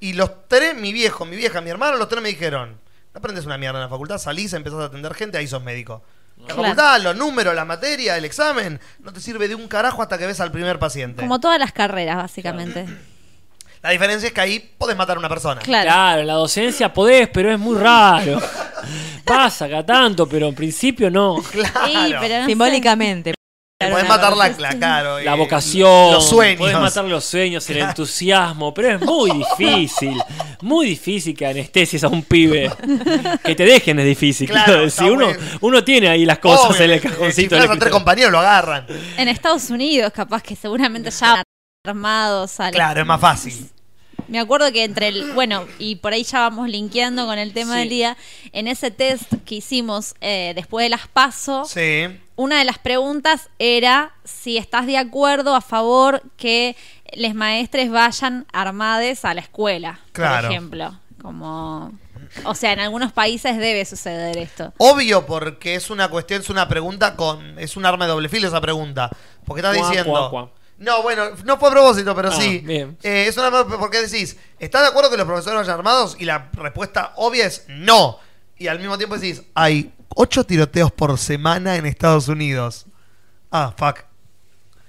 Y 0.00 0.14
los 0.14 0.48
tres, 0.48 0.74
mi 0.74 0.92
viejo, 0.92 1.24
mi 1.24 1.36
vieja, 1.36 1.60
mi 1.60 1.70
hermano, 1.70 1.96
los 1.96 2.08
tres 2.08 2.22
me 2.22 2.28
dijeron: 2.30 2.70
No 3.14 3.18
aprendes 3.18 3.46
una 3.46 3.56
mierda 3.58 3.78
en 3.78 3.84
la 3.84 3.88
facultad, 3.88 4.18
salís, 4.18 4.52
empezás 4.54 4.80
a 4.80 4.84
atender 4.86 5.14
gente, 5.14 5.38
ahí 5.38 5.46
sos 5.46 5.62
médico. 5.62 6.02
La 6.48 6.54
Claro. 6.54 6.62
facultad, 6.62 7.00
los 7.02 7.16
números, 7.16 7.54
la 7.54 7.64
materia, 7.64 8.16
el 8.16 8.24
examen, 8.24 8.80
no 9.02 9.12
te 9.12 9.20
sirve 9.20 9.48
de 9.48 9.54
un 9.54 9.66
carajo 9.68 10.02
hasta 10.02 10.16
que 10.18 10.26
ves 10.26 10.40
al 10.40 10.50
primer 10.52 10.78
paciente. 10.78 11.20
Como 11.22 11.40
todas 11.40 11.58
las 11.58 11.72
carreras, 11.72 12.16
básicamente. 12.16 12.86
La 13.82 13.90
diferencia 13.90 14.26
es 14.28 14.32
que 14.32 14.40
ahí 14.40 14.74
podés 14.78 14.96
matar 14.96 15.16
a 15.16 15.18
una 15.20 15.28
persona. 15.28 15.60
Claro. 15.60 15.84
Claro, 15.90 16.20
en 16.22 16.26
la 16.26 16.32
docencia 16.34 16.92
podés, 16.92 17.28
pero 17.28 17.52
es 17.52 17.58
muy 17.58 17.76
raro. 17.78 18.40
Pasa 19.24 19.66
acá 19.66 19.84
tanto, 19.84 20.28
pero 20.28 20.48
en 20.48 20.54
principio 20.54 21.10
no. 21.10 21.36
Claro. 21.50 21.86
Sí, 21.86 22.14
pero 22.20 22.40
no. 22.40 22.46
Simbólicamente. 22.46 23.34
Podés 23.78 24.08
matar 24.08 24.36
la, 24.36 24.48
la, 24.48 24.70
claro, 24.70 25.20
La 25.20 25.34
eh, 25.34 25.36
vocación, 25.36 26.12
los 26.12 26.28
sueños. 26.28 26.58
podés 26.58 26.78
matar 26.78 27.04
los 27.04 27.24
sueños, 27.24 27.68
el 27.68 27.78
entusiasmo, 27.78 28.72
pero 28.72 28.92
es 28.92 29.00
muy 29.02 29.30
difícil, 29.58 30.22
muy 30.62 30.86
difícil 30.86 31.36
que 31.36 31.46
anestesies 31.46 32.02
a 32.04 32.08
un 32.08 32.22
pibe. 32.22 32.70
Que 33.44 33.54
te 33.54 33.64
dejen 33.64 33.98
es 33.98 34.06
difícil, 34.06 34.48
Claro, 34.48 34.80
decir. 34.80 35.10
Uno, 35.10 35.28
uno 35.60 35.84
tiene 35.84 36.08
ahí 36.08 36.24
las 36.24 36.38
cosas 36.38 36.70
Obvio, 36.70 36.84
en 36.84 36.90
el 36.90 36.98
eh, 36.98 37.00
cajoncito. 37.00 37.60
Si 37.60 37.66
a 37.66 37.78
tres 37.78 37.92
compañeros, 37.92 38.32
lo 38.32 38.38
agarran. 38.38 38.86
En 39.18 39.28
Estados 39.28 39.68
Unidos, 39.68 40.10
capaz 40.12 40.42
que 40.42 40.56
seguramente 40.56 41.10
ya 41.10 41.42
armados. 41.86 42.56
Claro, 42.72 43.00
es 43.00 43.06
más 43.06 43.20
fácil. 43.20 43.70
Me 44.28 44.38
acuerdo 44.38 44.70
que 44.72 44.84
entre 44.84 45.08
el. 45.08 45.32
Bueno, 45.32 45.66
y 45.78 45.96
por 45.96 46.12
ahí 46.12 46.24
ya 46.24 46.40
vamos 46.40 46.68
linkeando 46.68 47.26
con 47.26 47.38
el 47.38 47.52
tema 47.52 47.74
Sí. 47.74 47.78
del 47.80 47.88
día. 47.88 48.16
En 48.52 48.66
ese 48.68 48.90
test 48.90 49.32
que 49.44 49.56
hicimos 49.56 50.14
eh, 50.20 50.52
después 50.56 50.84
de 50.84 50.90
las 50.90 51.06
PASO, 51.08 51.64
Sí. 51.64 52.06
una 52.36 52.58
de 52.58 52.64
las 52.64 52.78
preguntas 52.78 53.48
era 53.58 54.12
si 54.24 54.56
estás 54.56 54.86
de 54.86 54.98
acuerdo 54.98 55.54
a 55.54 55.60
favor 55.60 56.22
que 56.36 56.76
les 57.14 57.34
maestres 57.34 57.90
vayan 57.90 58.46
armades 58.52 59.24
a 59.24 59.32
la 59.34 59.40
escuela, 59.40 60.00
Claro. 60.12 60.42
por 60.42 60.50
ejemplo. 60.52 61.00
Como. 61.22 61.92
O 62.44 62.54
sea, 62.54 62.72
en 62.72 62.80
algunos 62.80 63.12
países 63.12 63.56
debe 63.56 63.84
suceder 63.84 64.36
esto. 64.36 64.72
Obvio, 64.78 65.26
porque 65.26 65.74
es 65.76 65.90
una 65.90 66.08
cuestión, 66.08 66.40
es 66.42 66.50
una 66.50 66.66
pregunta 66.68 67.14
con. 67.16 67.58
Es 67.58 67.76
un 67.76 67.86
arma 67.86 68.06
de 68.06 68.12
doble 68.12 68.28
filo 68.28 68.48
esa 68.48 68.60
pregunta. 68.60 69.10
Porque 69.44 69.60
estás 69.60 69.76
Cuá, 69.76 69.88
diciendo. 69.88 70.10
cuá, 70.10 70.30
cuá. 70.30 70.50
No, 70.78 71.02
bueno, 71.02 71.30
no 71.44 71.58
fue 71.58 71.68
a 71.68 71.72
propósito, 71.72 72.14
pero 72.14 72.28
Ah, 72.28 72.32
sí. 72.38 72.58
bien. 72.58 72.98
Eh, 73.02 73.26
es 73.28 73.36
una 73.38 73.50
porque 73.64 74.02
decís, 74.02 74.36
¿estás 74.58 74.82
de 74.82 74.88
acuerdo 74.88 75.10
que 75.10 75.16
los 75.16 75.26
profesores 75.26 75.60
vayan 75.60 75.74
armados? 75.78 76.16
Y 76.18 76.24
la 76.26 76.50
respuesta 76.52 77.12
obvia 77.16 77.46
es 77.46 77.64
no. 77.68 78.18
Y 78.58 78.68
al 78.68 78.78
mismo 78.78 78.96
tiempo 78.98 79.16
decís, 79.16 79.42
hay 79.54 79.92
ocho 80.14 80.44
tiroteos 80.44 80.92
por 80.92 81.16
semana 81.18 81.76
en 81.76 81.86
Estados 81.86 82.28
Unidos. 82.28 82.86
Ah, 83.50 83.72
fuck. 83.76 84.00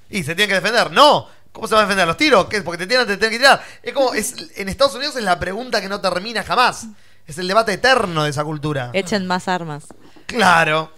Y 0.09 0.23
se 0.23 0.35
tienen 0.35 0.49
que 0.49 0.61
defender. 0.61 0.91
No. 0.91 1.27
¿Cómo 1.51 1.67
se 1.67 1.73
van 1.73 1.83
a 1.85 1.87
defender 1.87 2.07
los 2.07 2.17
tiros? 2.17 2.45
¿Qué? 2.47 2.61
Porque 2.61 2.77
te 2.79 2.87
tiran, 2.87 3.07
te 3.07 3.17
tienen 3.17 3.31
que 3.39 3.43
tirar. 3.43 3.63
Es 3.81 3.93
como, 3.93 4.13
es, 4.13 4.35
en 4.57 4.69
Estados 4.69 4.93
Unidos 4.95 5.15
es 5.15 5.23
la 5.23 5.39
pregunta 5.39 5.81
que 5.81 5.89
no 5.89 5.99
termina 6.01 6.43
jamás. 6.43 6.87
Es 7.25 7.37
el 7.39 7.47
debate 7.47 7.73
eterno 7.73 8.23
de 8.23 8.29
esa 8.29 8.43
cultura. 8.43 8.91
Echen 8.93 9.25
más 9.25 9.47
armas. 9.47 9.85
Claro. 10.27 10.91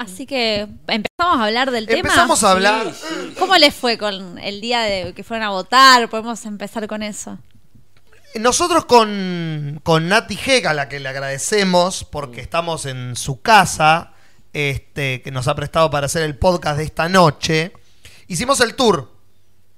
Así 0.00 0.24
que 0.24 0.66
empezamos 0.86 1.38
a 1.38 1.44
hablar 1.44 1.70
del 1.70 1.86
tema. 1.86 1.98
Empezamos 1.98 2.42
a 2.42 2.52
hablar. 2.52 2.90
¿Cómo 3.38 3.54
les 3.58 3.74
fue 3.74 3.98
con 3.98 4.38
el 4.38 4.62
día 4.62 4.80
de 4.80 5.12
que 5.12 5.22
fueron 5.22 5.46
a 5.46 5.50
votar? 5.50 6.08
Podemos 6.08 6.42
empezar 6.46 6.86
con 6.86 7.02
eso. 7.02 7.38
Nosotros 8.36 8.86
con, 8.86 9.78
con 9.82 10.08
Nati 10.08 10.36
Gek, 10.36 10.64
a 10.64 10.72
la 10.72 10.88
que 10.88 11.00
le 11.00 11.08
agradecemos 11.10 12.04
porque 12.04 12.40
estamos 12.40 12.86
en 12.86 13.14
su 13.14 13.42
casa, 13.42 14.14
este, 14.54 15.20
que 15.20 15.30
nos 15.30 15.48
ha 15.48 15.54
prestado 15.54 15.90
para 15.90 16.06
hacer 16.06 16.22
el 16.22 16.34
podcast 16.34 16.78
de 16.78 16.84
esta 16.84 17.10
noche, 17.10 17.74
hicimos 18.26 18.60
el 18.60 18.76
tour. 18.76 19.12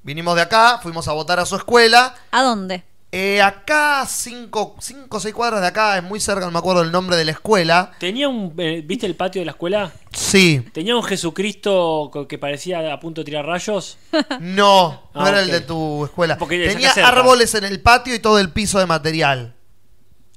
Vinimos 0.05 0.37
de 0.37 0.43
acá, 0.43 0.79
fuimos 0.81 1.09
a 1.09 1.13
votar 1.15 1.41
a 1.41 1.47
su 1.47 1.57
escuela. 1.57 2.15
¿A 2.31 2.43
dónde? 2.45 2.85
Eh, 3.15 3.43
acá, 3.43 4.07
cinco, 4.09 4.75
cinco 4.81 5.19
o 5.19 5.21
seis 5.21 5.35
cuadras 5.35 5.61
de 5.61 5.67
acá, 5.67 5.99
es 5.99 6.03
muy 6.03 6.19
cerca, 6.19 6.47
no 6.47 6.51
me 6.51 6.59
acuerdo 6.59 6.81
el 6.81 6.91
nombre 6.91 7.15
de 7.15 7.27
la 7.27 7.33
escuela. 7.33 7.93
Tenía 7.99 8.27
un. 8.27 8.55
eh, 8.57 8.83
¿Viste 8.83 9.05
el 9.05 9.17
patio 9.17 9.43
de 9.43 9.45
la 9.45 9.53
escuela? 9.53 9.93
Sí, 10.13 10.65
Tenía 10.73 10.97
un 10.97 11.03
Jesucristo 11.05 12.11
que 12.27 12.39
parecía 12.39 12.91
a 12.91 12.99
punto 13.01 13.21
de 13.21 13.27
tirar 13.27 13.45
rayos. 13.45 13.99
no, 14.41 15.11
no 15.15 15.21
Ah, 15.21 15.29
era 15.29 15.41
el 15.43 15.51
de 15.51 15.61
tu 15.61 16.07
escuela. 16.07 16.39
Porque 16.39 16.67
Tenía 16.69 16.91
árboles 17.07 17.55
en 17.55 17.65
el 17.65 17.83
patio 17.83 18.15
y 18.15 18.19
todo 18.19 18.39
el 18.39 18.51
piso 18.51 18.79
de 18.79 18.87
material. 18.87 19.55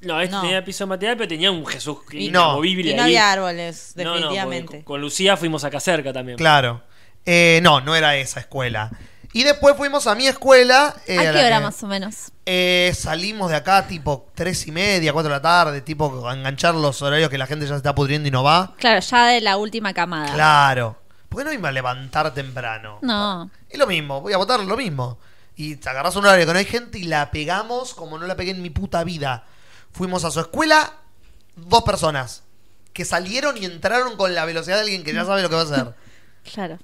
No, 0.01 0.19
este 0.19 0.35
No. 0.35 0.41
tenía 0.41 0.63
piso 0.65 0.83
de 0.83 0.89
material, 0.89 1.15
pero 1.17 1.29
tenía 1.29 1.51
un 1.51 1.65
Jesús 1.65 1.99
Y 2.11 2.29
no. 2.29 2.41
inamovible 2.41 2.91
Y 2.91 2.93
no 2.93 3.03
ahí. 3.03 3.15
había 3.15 3.31
árboles, 3.31 3.93
No, 3.95 4.03
no, 4.03 4.11
definitivamente. 4.15 4.67
con, 4.77 4.81
con 4.83 5.01
Lucía 5.01 5.37
fuimos 5.37 5.63
acá 5.63 5.79
cerca 5.79 6.11
también. 6.11 6.37
Claro. 6.37 6.83
Eh, 7.25 7.59
no, 7.63 7.79
no 7.79 7.95
era 7.95 8.17
esa 8.17 8.41
escuela. 8.41 8.91
Y 9.35 9.43
después 9.43 9.75
fuimos 9.75 10.07
a 10.07 10.15
mi 10.15 10.27
escuela. 10.27 10.95
eh, 11.07 11.19
¿A 11.19 11.21
qué 11.33 11.45
hora 11.45 11.57
que- 11.57 11.63
más 11.65 11.83
o 11.83 11.87
menos? 11.87 12.31
Eh, 12.45 12.93
salimos 12.97 13.49
de 13.49 13.57
acá 13.57 13.85
tipo 13.85 14.29
tres 14.33 14.65
y 14.65 14.71
media, 14.71 15.11
cuatro 15.11 15.29
de 15.29 15.35
la 15.35 15.41
tarde, 15.41 15.81
tipo 15.81 16.25
a 16.25 16.33
enganchar 16.33 16.73
los 16.73 17.01
horarios 17.01 17.29
que 17.29 17.37
la 17.37 17.45
gente 17.45 17.65
ya 17.65 17.71
se 17.71 17.77
está 17.77 17.93
pudriendo 17.93 18.29
y 18.29 18.31
no 18.31 18.43
va. 18.43 18.73
Claro, 18.77 19.01
ya 19.01 19.25
de 19.27 19.41
la 19.41 19.57
última 19.57 19.93
camada. 19.93 20.33
Claro. 20.33 20.97
¿Por 21.27 21.39
qué 21.39 21.45
no 21.45 21.51
iba 21.51 21.67
a 21.67 21.71
levantar 21.73 22.33
temprano? 22.33 22.99
No. 23.01 23.49
Es 23.69 23.77
lo 23.77 23.85
mismo, 23.87 24.21
voy 24.21 24.31
a 24.31 24.37
votar 24.37 24.61
lo 24.61 24.77
mismo. 24.77 25.17
Y 25.57 25.75
te 25.75 25.89
agarras 25.89 26.15
un 26.15 26.25
horario 26.25 26.45
que 26.45 26.53
no 26.53 26.59
hay 26.59 26.63
gente 26.65 26.97
y 26.99 27.03
la 27.03 27.29
pegamos 27.29 27.93
como 27.93 28.17
no 28.17 28.25
la 28.27 28.37
pegué 28.37 28.51
en 28.51 28.61
mi 28.61 28.69
puta 28.69 29.03
vida. 29.03 29.43
Fuimos 29.91 30.23
a 30.23 30.31
su 30.31 30.39
escuela, 30.39 30.93
dos 31.57 31.83
personas. 31.83 32.43
Que 32.93 33.03
salieron 33.03 33.57
y 33.61 33.65
entraron 33.65 34.15
con 34.15 34.33
la 34.33 34.45
velocidad 34.45 34.75
de 34.77 34.83
alguien 34.83 35.03
que 35.03 35.13
ya 35.13 35.25
sabe 35.25 35.41
lo 35.41 35.49
que 35.49 35.55
va 35.55 35.61
a 35.61 35.65
hacer. 35.65 35.93
Claro. 36.53 36.77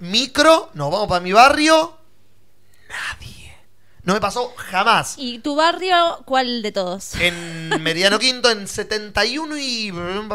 Micro, 0.00 0.70
nos 0.74 0.90
vamos 0.90 1.08
para 1.08 1.20
mi 1.20 1.32
barrio. 1.32 1.96
Nadie. 2.88 3.54
No 4.04 4.14
me 4.14 4.20
pasó 4.20 4.54
jamás. 4.56 5.14
¿Y 5.18 5.40
tu 5.40 5.56
barrio 5.56 6.22
cuál 6.24 6.62
de 6.62 6.70
todos? 6.72 7.14
En 7.16 7.82
Meridiano 7.82 8.18
Quinto, 8.18 8.50
en 8.50 8.68
71 8.68 9.56
y. 9.58 9.92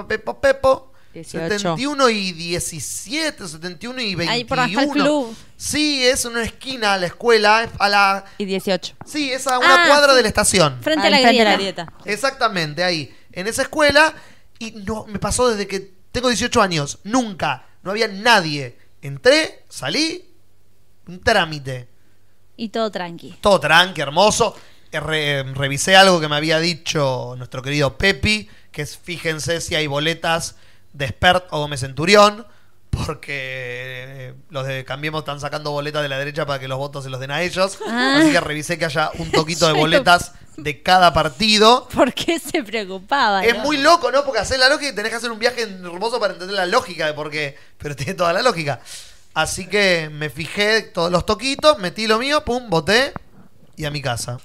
Pepo, 0.07 0.39
Pepo. 0.41 0.87
18. 1.13 1.43
71 1.59 2.09
y 2.09 2.31
17, 2.31 3.45
71 3.47 4.01
y 4.01 4.15
21. 4.15 4.31
Ahí 4.31 4.43
por 4.45 4.59
el 4.59 4.89
club. 4.89 5.35
Sí, 5.57 6.05
es 6.05 6.23
una 6.23 6.41
esquina 6.41 6.93
a 6.93 6.97
la 6.97 7.07
escuela, 7.07 7.63
es 7.63 7.69
a 7.79 7.89
la. 7.89 8.25
Y 8.37 8.45
18. 8.45 8.95
Sí, 9.05 9.31
es 9.31 9.45
a 9.47 9.59
una 9.59 9.83
Ah, 9.83 9.87
cuadra 9.87 10.11
sí. 10.11 10.17
de 10.17 10.21
la 10.23 10.27
estación. 10.29 10.79
Frente 10.81 11.03
Ah, 11.03 11.07
a 11.07 11.09
la 11.09 11.17
enfrente 11.17 11.39
de 11.39 11.45
la 11.49 11.53
grieta. 11.55 11.93
Exactamente, 12.05 12.83
ahí. 12.83 13.13
En 13.31 13.47
esa 13.47 13.61
escuela. 13.63 14.13
Y 14.59 14.71
no, 14.71 15.05
me 15.07 15.17
pasó 15.19 15.49
desde 15.49 15.67
que 15.67 15.91
tengo 16.11 16.27
18 16.29 16.61
años. 16.61 16.99
Nunca. 17.03 17.65
No 17.83 17.91
había 17.91 18.07
nadie. 18.07 18.77
Entré, 19.01 19.63
salí. 19.69 20.25
Un 21.07 21.19
trámite. 21.21 21.87
Y 22.57 22.69
todo 22.69 22.91
tranqui. 22.91 23.35
Todo 23.41 23.59
tranqui, 23.59 24.01
hermoso. 24.01 24.55
Eh, 24.91 24.99
re- 24.99 25.43
revisé 25.53 25.95
algo 25.95 26.19
que 26.19 26.27
me 26.27 26.35
había 26.35 26.59
dicho 26.59 27.33
nuestro 27.37 27.61
querido 27.61 27.97
Pepi, 27.97 28.47
que 28.71 28.81
es 28.83 28.97
fíjense 28.97 29.61
si 29.61 29.73
hay 29.75 29.87
boletas 29.87 30.55
de 30.93 31.07
Spert 31.07 31.45
o 31.51 31.59
Gómez 31.59 31.79
Centurión, 31.79 32.45
porque 32.91 34.05
eh, 34.07 34.33
los 34.49 34.67
de 34.67 34.85
Cambiemos 34.85 35.21
están 35.21 35.39
sacando 35.39 35.71
boletas 35.71 36.03
de 36.03 36.09
la 36.09 36.17
derecha 36.17 36.45
para 36.45 36.59
que 36.59 36.67
los 36.67 36.77
votos 36.77 37.03
se 37.03 37.09
los 37.09 37.19
den 37.19 37.31
a 37.31 37.41
ellos. 37.41 37.79
Ah. 37.87 38.17
Así 38.19 38.31
que 38.31 38.39
revisé 38.39 38.77
que 38.77 38.85
haya 38.85 39.09
un 39.17 39.31
toquito 39.31 39.67
de 39.67 39.73
boletas 39.79 40.33
de 40.57 40.83
cada 40.83 41.13
partido. 41.13 41.87
¿Por 41.93 42.13
qué 42.13 42.37
se 42.37 42.63
preocupaba? 42.63 43.43
Es 43.43 43.55
no? 43.55 43.63
muy 43.63 43.77
loco, 43.77 44.11
¿no? 44.11 44.23
Porque 44.23 44.39
hacer 44.39 44.59
la 44.59 44.69
lógica 44.69 44.91
y 44.91 44.95
tenés 44.95 45.11
que 45.11 45.17
hacer 45.17 45.31
un 45.31 45.39
viaje 45.39 45.63
hermoso 45.63 46.19
para 46.19 46.33
entender 46.33 46.55
la 46.55 46.65
lógica 46.65 47.07
de 47.07 47.13
por 47.13 47.31
qué. 47.31 47.57
Pero 47.77 47.95
tiene 47.95 48.13
toda 48.13 48.33
la 48.33 48.41
lógica. 48.41 48.81
Así 49.33 49.67
que 49.67 50.09
me 50.11 50.29
fijé 50.29 50.81
todos 50.81 51.09
los 51.09 51.25
toquitos, 51.25 51.79
metí 51.79 52.05
lo 52.05 52.19
mío, 52.19 52.43
pum, 52.43 52.69
voté 52.69 53.13
y 53.77 53.85
a 53.85 53.91
mi 53.91 54.01
casa. 54.01 54.37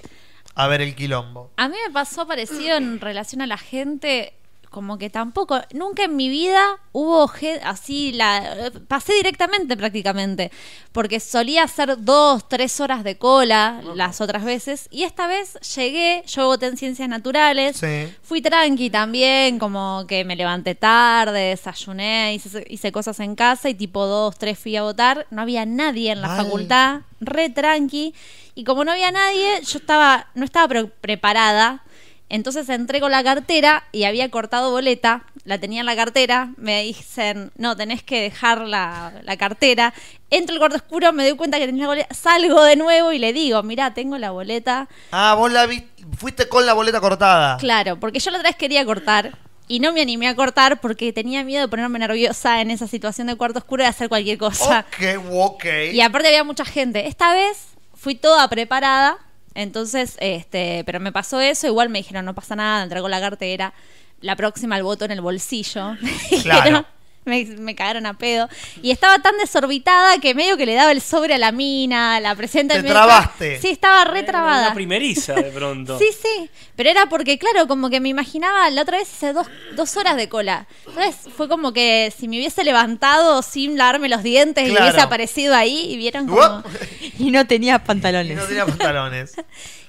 A 0.55 0.67
ver 0.67 0.81
el 0.81 0.95
quilombo. 0.95 1.51
A 1.57 1.67
mí 1.67 1.75
me 1.85 1.93
pasó 1.93 2.25
parecido 2.25 2.77
en 2.77 2.99
relación 2.99 3.41
a 3.41 3.47
la 3.47 3.57
gente, 3.57 4.33
como 4.69 4.97
que 4.97 5.09
tampoco, 5.09 5.59
nunca 5.73 6.03
en 6.03 6.15
mi 6.15 6.29
vida 6.29 6.61
hubo 6.91 7.31
así, 7.63 8.11
la 8.11 8.71
pasé 8.87 9.13
directamente 9.13 9.75
prácticamente, 9.77 10.51
porque 10.91 11.19
solía 11.19 11.63
hacer 11.63 12.03
dos, 12.03 12.47
tres 12.49 12.79
horas 12.81 13.03
de 13.03 13.17
cola 13.17 13.81
las 13.95 14.19
otras 14.21 14.43
veces, 14.43 14.87
y 14.91 15.03
esta 15.03 15.27
vez 15.27 15.57
llegué, 15.75 16.23
yo 16.27 16.45
voté 16.47 16.67
en 16.67 16.77
ciencias 16.77 17.07
naturales, 17.07 17.77
Sí. 17.77 18.13
fui 18.21 18.41
tranqui 18.41 18.89
también, 18.89 19.57
como 19.59 20.05
que 20.07 20.25
me 20.25 20.35
levanté 20.35 20.75
tarde, 20.75 21.49
desayuné, 21.49 22.33
hice, 22.35 22.65
hice 22.69 22.91
cosas 22.91 23.19
en 23.19 23.35
casa 23.35 23.69
y 23.69 23.73
tipo 23.73 24.05
dos, 24.05 24.37
tres 24.37 24.59
fui 24.59 24.75
a 24.75 24.83
votar, 24.83 25.27
no 25.31 25.41
había 25.41 25.65
nadie 25.65 26.11
en 26.11 26.21
la 26.21 26.27
Mal. 26.27 26.37
facultad, 26.45 27.01
re 27.19 27.49
tranqui, 27.49 28.13
y 28.55 28.63
como 28.63 28.83
no 28.83 28.91
había 28.91 29.11
nadie, 29.11 29.61
yo 29.63 29.77
estaba, 29.77 30.27
no 30.35 30.43
estaba 30.43 30.67
pre- 30.67 30.85
preparada, 30.87 31.83
entonces 32.29 32.67
entré 32.69 32.99
con 32.99 33.11
la 33.11 33.23
cartera 33.23 33.83
y 33.91 34.03
había 34.03 34.29
cortado 34.29 34.71
boleta, 34.71 35.23
la 35.45 35.57
tenía 35.59 35.79
en 35.79 35.85
la 35.85 35.95
cartera, 35.95 36.49
me 36.57 36.83
dicen, 36.83 37.51
no, 37.57 37.75
tenés 37.77 38.03
que 38.03 38.21
dejar 38.21 38.61
la, 38.61 39.13
la 39.23 39.37
cartera, 39.37 39.93
entro 40.29 40.53
al 40.53 40.59
cuarto 40.59 40.75
oscuro, 40.77 41.13
me 41.13 41.23
doy 41.27 41.37
cuenta 41.37 41.57
que 41.57 41.65
tenía 41.65 41.83
la 41.83 41.89
boleta, 41.89 42.13
salgo 42.13 42.63
de 42.63 42.75
nuevo 42.75 43.11
y 43.13 43.19
le 43.19 43.31
digo, 43.33 43.63
mirá, 43.63 43.93
tengo 43.93 44.17
la 44.17 44.31
boleta, 44.31 44.87
Ah, 45.11 45.35
vos 45.37 45.51
la 45.51 45.65
vi, 45.65 45.87
fuiste 46.17 46.49
con 46.49 46.65
la 46.65 46.73
boleta 46.73 46.99
cortada. 46.99 47.57
Claro, 47.57 47.99
porque 47.99 48.19
yo 48.19 48.31
la 48.31 48.37
otra 48.39 48.49
vez 48.49 48.57
quería 48.57 48.83
cortar 48.83 49.37
y 49.69 49.79
no 49.79 49.91
me 49.93 50.01
animé 50.01 50.27
a 50.27 50.35
cortar 50.35 50.79
porque 50.79 51.11
tenía 51.13 51.43
miedo 51.43 51.61
de 51.61 51.67
ponerme 51.67 51.99
nerviosa 51.99 52.61
en 52.61 52.71
esa 52.71 52.87
situación 52.87 53.27
de 53.27 53.35
cuarto 53.35 53.59
oscuro 53.59 53.83
y 53.83 53.85
hacer 53.85 54.07
cualquier 54.09 54.37
cosa. 54.37 54.85
Ok, 54.87 55.23
ok. 55.31 55.65
Y 55.93 56.01
aparte 56.01 56.27
había 56.29 56.43
mucha 56.45 56.63
gente. 56.65 57.07
Esta 57.07 57.33
vez 57.33 57.67
fui 57.93 58.15
toda 58.15 58.47
preparada, 58.47 59.17
entonces, 59.57 60.15
este, 60.19 60.83
pero 60.85 60.99
me 60.99 61.11
pasó 61.11 61.41
eso, 61.41 61.67
igual 61.67 61.89
me 61.89 61.99
dijeron, 61.99 62.23
no 62.25 62.33
pasa 62.35 62.55
nada, 62.55 62.83
entregó 62.83 63.09
la 63.09 63.19
cartera, 63.19 63.73
la 64.21 64.35
próxima 64.35 64.77
el 64.77 64.83
voto 64.83 65.05
en 65.05 65.11
el 65.11 65.21
bolsillo. 65.21 65.93
Me 66.01 66.11
Claro. 66.41 66.61
dijeron, 66.61 66.85
Me, 67.31 67.43
me 67.45 67.75
cagaron 67.75 68.05
a 68.05 68.13
pedo. 68.17 68.47
Y 68.81 68.91
estaba 68.91 69.19
tan 69.19 69.37
desorbitada 69.37 70.17
que 70.19 70.33
medio 70.33 70.55
que 70.55 70.65
le 70.65 70.73
daba 70.75 70.91
el 70.91 71.01
sobre 71.01 71.33
a 71.33 71.37
la 71.37 71.51
mina, 71.51 72.19
la 72.21 72.35
presidenta 72.35 72.75
Te 72.75 72.83
trabaste. 72.83 73.59
Sí, 73.59 73.67
estaba 73.69 74.05
re 74.05 74.23
trabada. 74.23 74.67
Una 74.67 74.73
primeriza 74.75 75.33
de 75.33 75.51
pronto. 75.51 75.97
Sí, 76.07 76.07
sí, 76.21 76.49
pero 76.75 76.89
era 76.89 77.07
porque, 77.09 77.37
claro, 77.37 77.67
como 77.67 77.89
que 77.89 77.99
me 77.99 78.09
imaginaba, 78.09 78.69
la 78.69 78.83
otra 78.83 78.97
vez 78.99 79.11
hice 79.11 79.33
dos, 79.33 79.47
dos 79.75 79.97
horas 79.97 80.15
de 80.15 80.29
cola. 80.29 80.67
Entonces 80.87 81.15
fue 81.35 81.49
como 81.49 81.73
que 81.73 82.13
si 82.17 82.27
me 82.27 82.37
hubiese 82.37 82.63
levantado 82.63 83.41
sin 83.41 83.77
lavarme 83.77 84.07
los 84.09 84.23
dientes 84.23 84.67
y 84.67 84.71
hubiese 84.71 85.01
aparecido 85.01 85.55
ahí 85.55 85.91
y 85.91 85.97
vieron 85.97 86.27
como... 86.27 86.63
Y 87.19 87.31
no 87.31 87.45
tenía 87.47 87.75
Y 87.75 87.87
pantalones. 87.87 88.37
no 88.37 88.45
tenía 88.45 88.65
pantalones. 88.65 89.33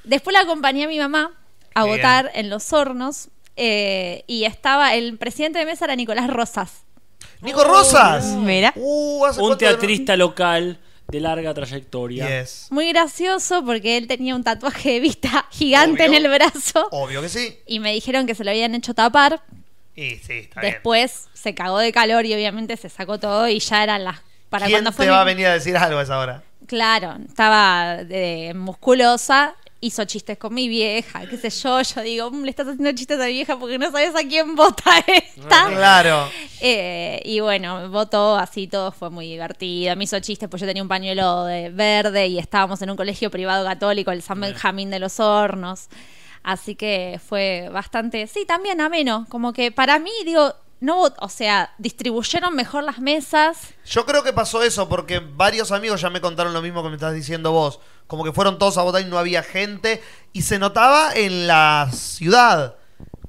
Después 0.05 0.33
la 0.33 0.41
acompañé 0.41 0.85
a 0.85 0.89
mi 0.89 0.99
mamá 0.99 1.33
a 1.75 1.85
Bien. 1.85 1.97
votar 1.97 2.31
en 2.35 2.49
los 2.51 2.73
hornos 2.73 3.29
eh, 3.57 4.25
y 4.27 4.45
estaba, 4.45 4.95
el 4.95 5.19
presidente 5.19 5.59
de 5.59 5.67
mesa 5.67 5.85
era 5.85 5.97
Nicolás 5.97 6.29
Rosas. 6.31 6.85
Nico 7.41 7.65
Rosas. 7.65 8.25
Mira. 8.37 8.73
Uh, 8.77 9.25
¿hace 9.27 9.41
Un 9.41 9.47
cuánto 9.49 9.59
que 9.59 9.65
no- 9.67 9.71
teatrista 9.73 10.17
local 10.17 10.79
de 11.09 11.21
larga 11.21 11.55
trayectoria. 11.55 12.41
Yes. 12.43 12.67
Muy 12.71 12.89
gracioso 12.91 13.65
porque 13.65 13.97
él 13.97 14.07
tenía 14.07 14.35
un 14.35 14.45
tatuaje 14.45 14.93
de 14.95 15.01
vista 15.01 15.47
gigante 15.51 16.05
Obvio. 16.07 16.19
en 16.19 16.25
el 16.27 16.31
brazo 16.31 16.87
Obvio 16.91 17.23
que 17.23 17.29
sí. 17.31 17.59
y 17.67 17.81
me 17.81 17.93
dijeron 17.95 18.27
que 18.27 18.35
se 18.35 18.45
lo 18.45 18.51
habían 18.51 18.75
hecho 18.75 18.93
tapar. 18.93 19.41
Y 19.97 20.17
sí, 20.17 20.33
está 20.41 20.61
bien. 20.61 20.75
Después 20.75 21.29
se 21.33 21.55
cagó 21.55 21.79
de 21.79 21.93
calor 21.93 22.27
y 22.27 22.35
obviamente 22.35 22.77
se 22.77 22.89
sacó 22.91 23.19
todo 23.19 23.49
y 23.49 23.59
ya 23.59 23.83
eran 23.83 24.05
las... 24.05 24.19
Para 24.51 24.67
¿Quién 24.67 24.77
cuando 24.79 24.91
te 24.91 24.97
fue 24.97 25.07
va 25.09 25.17
mi- 25.17 25.21
a 25.21 25.25
venir 25.25 25.47
a 25.47 25.53
decir 25.55 25.77
algo 25.77 25.99
a 25.99 26.03
esa 26.03 26.19
hora? 26.19 26.43
Claro, 26.67 27.17
estaba 27.27 28.05
de- 28.05 28.53
musculosa 28.55 29.55
hizo 29.81 30.05
chistes 30.07 30.39
con 30.39 30.53
mi 30.55 30.69
vieja, 30.69 31.27
qué 31.27 31.37
sé 31.37 31.51
yo. 31.51 31.81
Yo 31.83 32.01
digo, 32.03 32.31
"Mm, 32.31 32.43
le 32.43 32.51
estás 32.51 32.67
haciendo 32.67 32.93
chistes 32.93 33.21
a 33.21 33.27
mi 33.27 33.33
vieja 33.33 33.57
porque 33.59 33.79
no 33.79 33.91
sabes 33.91 34.15
a 34.15 34.27
quién 34.27 34.57
vota 34.57 34.91
esta. 35.07 35.69
Claro. 35.69 36.29
Eh, 36.61 37.21
y 37.25 37.41
bueno, 37.41 37.89
votó 37.91 38.37
así, 38.37 38.67
todo 38.67 38.91
fue 38.91 39.11
muy 39.11 39.27
divertido. 39.27 39.95
Me 39.97 40.05
hizo 40.05 40.19
chistes, 40.21 40.49
pues 40.49 40.61
yo 40.61 40.67
tenía 40.67 40.83
un 40.83 40.89
pañuelo 40.89 41.45
de 41.45 41.71
verde 41.71 42.27
y 42.27 42.39
estábamos 42.39 42.83
en 42.83 42.91
un 42.91 42.97
colegio 42.97 43.31
privado 43.31 43.65
católico, 43.65 44.11
el 44.11 44.23
San 44.23 44.41
Benjamín 44.41 44.91
de 44.91 44.99
los 44.99 45.21
Hornos. 45.21 45.89
Así 46.43 46.75
que 46.75 47.21
fue 47.25 47.69
bastante, 47.73 48.27
sí, 48.27 48.45
también 48.47 48.81
ameno. 48.81 49.27
Como 49.29 49.53
que 49.53 49.71
para 49.71 49.99
mí, 49.99 50.11
digo, 50.25 50.55
no, 50.81 51.03
o 51.21 51.29
sea, 51.29 51.75
distribuyeron 51.79 52.55
mejor 52.55 52.85
las 52.85 53.01
mesas. 53.01 53.75
Yo 53.85 54.07
creo 54.07 54.23
que 54.23 54.33
pasó 54.33 54.63
eso 54.63 54.89
porque 54.89 55.19
varios 55.21 55.73
amigos 55.73 56.01
ya 56.01 56.09
me 56.11 56.21
contaron 56.21 56.53
lo 56.53 56.63
mismo 56.63 56.83
que 56.83 56.89
me 56.89 56.95
estás 56.95 57.15
diciendo 57.15 57.53
vos. 57.53 57.81
Como 58.09 58.25
que 58.25 58.33
fueron 58.33 58.59
todos 58.59 58.77
a 58.79 58.83
votar 58.83 59.03
y 59.03 59.05
no 59.05 59.19
había 59.19 59.45
gente. 59.45 60.03
Y 60.33 60.43
se 60.43 60.59
notaba 60.59 61.13
en 61.15 61.47
la 61.47 61.89
ciudad. 61.93 62.75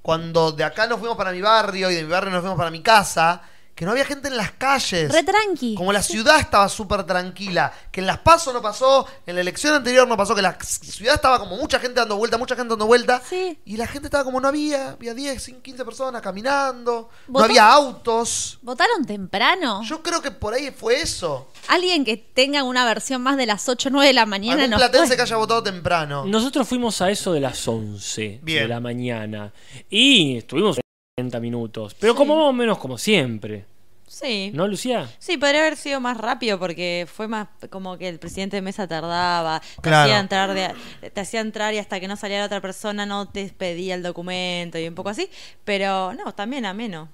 Cuando 0.02 0.52
de 0.54 0.64
acá 0.64 0.88
nos 0.88 1.00
fuimos 1.00 1.18
para 1.18 1.32
mi 1.32 1.42
barrio 1.42 1.92
y 1.92 1.96
de 1.96 2.04
mi 2.04 2.10
barrio 2.10 2.32
nos 2.32 2.42
fuimos 2.42 2.58
para 2.58 2.72
mi 2.72 2.82
casa, 2.82 3.44
que 3.80 3.86
no 3.86 3.92
había 3.92 4.04
gente 4.04 4.28
en 4.28 4.36
las 4.36 4.52
calles. 4.52 5.10
Re 5.10 5.24
tranqui. 5.24 5.74
Como 5.76 5.94
la 5.94 6.04
ciudad 6.04 6.38
estaba 6.38 6.68
súper 6.68 7.06
tranquila, 7.06 7.72
que 7.94 8.02
en 8.02 8.08
las 8.08 8.18
PASO 8.18 8.52
no 8.52 8.62
pasó, 8.62 9.08
en 9.26 9.36
la 9.36 9.40
elección 9.40 9.74
anterior 9.74 10.06
no 10.06 10.18
pasó, 10.18 10.36
que 10.36 10.42
la 10.42 10.58
ciudad 10.60 11.16
estaba 11.16 11.40
como 11.40 11.56
mucha 11.56 11.80
gente 11.80 11.98
dando 11.98 12.18
vuelta, 12.18 12.38
mucha 12.38 12.58
gente 12.58 12.72
dando 12.72 12.88
vuelta, 12.88 13.22
Sí. 13.30 13.58
y 13.64 13.78
la 13.78 13.88
gente 13.88 14.08
estaba 14.08 14.26
como 14.26 14.42
no 14.42 14.50
había, 14.50 14.90
había 14.90 15.14
10, 15.14 15.54
15 15.62 15.86
personas 15.86 16.22
caminando, 16.22 17.10
no 17.30 17.40
había 17.40 17.72
autos. 17.72 18.60
¿Votaron 18.64 19.06
temprano? 19.06 19.82
Yo 19.84 20.04
creo 20.04 20.22
que 20.22 20.32
por 20.32 20.54
ahí 20.54 20.72
fue 20.72 21.00
eso. 21.00 21.50
Alguien 21.70 22.04
que 22.04 22.18
tenga 22.18 22.64
una 22.64 22.84
versión 22.84 23.22
más 23.22 23.38
de 23.38 23.46
las 23.46 23.70
8 23.70 23.88
o 23.88 23.92
9 23.94 24.08
de 24.08 24.14
la 24.14 24.26
mañana 24.26 24.64
Algún 24.64 24.72
no 24.72 24.76
platense 24.76 25.16
que 25.16 25.22
haya 25.22 25.38
votado 25.38 25.64
temprano. 25.64 26.26
Nosotros 26.26 26.68
fuimos 26.68 27.02
a 27.02 27.10
eso 27.10 27.32
de 27.32 27.40
las 27.40 27.66
11 27.66 28.42
Bien. 28.44 28.64
de 28.64 28.68
la 28.68 28.82
mañana 28.82 29.54
y 29.90 30.36
estuvimos 30.36 30.80
30 31.16 31.40
minutos, 31.40 31.96
pero 31.98 32.14
como 32.14 32.36
más 32.36 32.46
o 32.46 32.52
menos 32.54 32.78
como 32.78 32.98
siempre. 32.98 33.69
Sí. 34.10 34.50
¿No, 34.56 34.68
Lucía? 34.68 35.08
Sí, 35.20 35.38
podría 35.38 35.62
haber 35.62 35.78
sido 35.78 36.00
más 36.00 36.18
rápido 36.18 36.58
porque 36.58 37.08
fue 37.14 37.28
más 37.28 37.48
como 37.70 37.98
que 37.98 38.10
el 38.10 38.18
presidente 38.20 38.58
de 38.58 38.62
mesa 38.64 38.88
tardaba, 38.88 39.62
te 39.76 39.82
Claro. 39.84 40.04
hacía 40.12 40.20
entrar 40.20 40.54
de- 40.54 41.10
te 41.12 41.22
hacía 41.22 41.42
entrar 41.42 41.74
y 41.74 41.78
hasta 41.78 42.00
que 42.00 42.08
no 42.08 42.16
saliera 42.16 42.44
otra 42.46 42.60
persona 42.60 43.06
no 43.06 43.28
te 43.30 43.46
pedía 43.56 43.94
el 43.94 44.02
documento 44.04 44.80
y 44.80 44.88
un 44.88 44.96
poco 44.96 45.10
así, 45.10 45.30
pero 45.64 46.14
no, 46.14 46.34
también 46.34 46.66
ameno. 46.66 47.08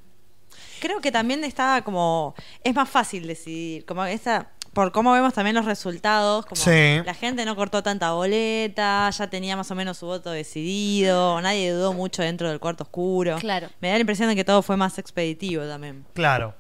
Creo 0.79 1.01
que 1.01 1.11
también 1.11 1.43
estaba 1.43 1.81
como 1.83 2.33
es 2.63 2.73
más 2.73 2.89
fácil 2.89 3.27
decidir, 3.27 3.85
como 3.85 4.05
esa 4.05 4.51
por 4.73 4.91
cómo 4.91 5.13
vemos 5.13 5.33
también 5.33 5.55
los 5.55 5.63
resultados, 5.63 6.45
como 6.45 6.61
Sí. 6.61 7.01
la 7.05 7.13
gente 7.13 7.45
no 7.45 7.55
cortó 7.55 7.81
tanta 7.81 8.11
boleta, 8.11 9.09
ya 9.09 9.29
tenía 9.29 9.55
más 9.55 9.71
o 9.71 9.75
menos 9.75 9.97
su 9.97 10.05
voto 10.05 10.31
decidido, 10.31 11.39
nadie 11.41 11.71
dudó 11.71 11.93
mucho 11.93 12.21
dentro 12.21 12.49
del 12.49 12.59
cuarto 12.59 12.83
oscuro. 12.83 13.37
Claro. 13.39 13.69
Me 13.79 13.87
da 13.87 13.93
la 13.93 14.01
impresión 14.01 14.27
de 14.27 14.35
que 14.35 14.43
todo 14.43 14.61
fue 14.61 14.75
más 14.75 14.97
expeditivo 14.97 15.63
también. 15.65 16.05
Claro. 16.13 16.55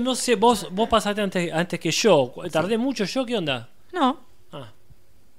No 0.00 0.14
sé, 0.14 0.36
vos, 0.36 0.68
vos 0.70 0.88
pasaste 0.88 1.20
antes, 1.20 1.52
antes 1.52 1.80
que 1.80 1.90
yo. 1.90 2.32
¿Tardé 2.50 2.78
mucho 2.78 3.04
yo? 3.04 3.24
¿Qué 3.26 3.36
onda? 3.36 3.68
No, 3.92 4.18
Ah. 4.52 4.70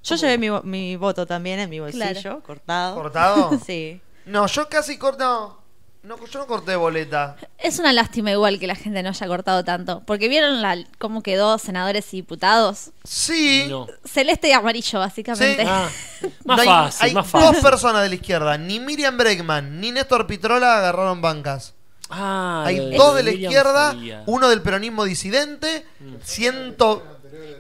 Yo 0.04 0.16
llevé 0.16 0.38
mi, 0.38 0.50
mi 0.64 0.96
voto 0.98 1.26
también 1.26 1.60
en 1.60 1.70
mi 1.70 1.80
bolsillo, 1.80 2.22
Claro. 2.22 2.44
cortado. 2.44 2.96
¿Cortado? 2.96 3.60
sí. 3.66 4.02
No, 4.26 4.48
yo 4.48 4.68
casi 4.68 4.98
corté. 4.98 5.24
No, 5.24 6.18
yo 6.30 6.40
no 6.40 6.48
corté 6.48 6.76
boleta. 6.76 7.38
Es 7.58 7.80
una 7.80 7.94
lástima 7.94 8.30
igual 8.32 8.60
que 8.60 8.68
la 8.68 8.76
gente 8.76 9.02
no 9.02 9.10
haya 9.10 9.28
cortado 9.28 9.64
tanto. 9.64 10.02
Porque 10.06 10.28
vieron 10.28 10.62
la, 10.62 10.78
cómo 11.00 11.24
quedó 11.24 11.58
senadores 11.58 12.14
y 12.14 12.18
diputados. 12.18 12.92
Sí. 13.06 13.68
No. 13.70 13.88
Celeste 14.04 14.50
y 14.50 14.52
amarillo, 14.52 15.00
básicamente. 15.00 15.64
Sí. 15.64 15.70
Ah, 15.72 15.88
más 16.44 16.58
No 16.58 16.62
hay- 16.64 16.68
fácil, 16.68 17.06
hay 17.08 17.14
más 17.14 17.32
dos 17.32 17.42
fácil. 17.42 17.62
personas 17.64 18.04
de 18.04 18.10
la 18.10 18.16
izquierda. 18.16 18.58
Ni 18.58 18.82
Miriam 18.82 19.16
Bregman 19.18 19.80
ni 19.80 19.92
Néstor 19.94 20.28
Pitrola 20.28 20.80
agarraron 20.80 21.22
bancas. 21.22 21.74
Ah, 22.16 22.64
Hay 22.68 22.96
dos 22.96 23.16
de 23.16 23.24
la 23.24 23.32
izquierda, 23.32 23.96
uno 24.28 24.50
del 24.50 24.62
peronismo 24.62 25.04
disidente, 25.06 25.86
ciento... 26.24 27.04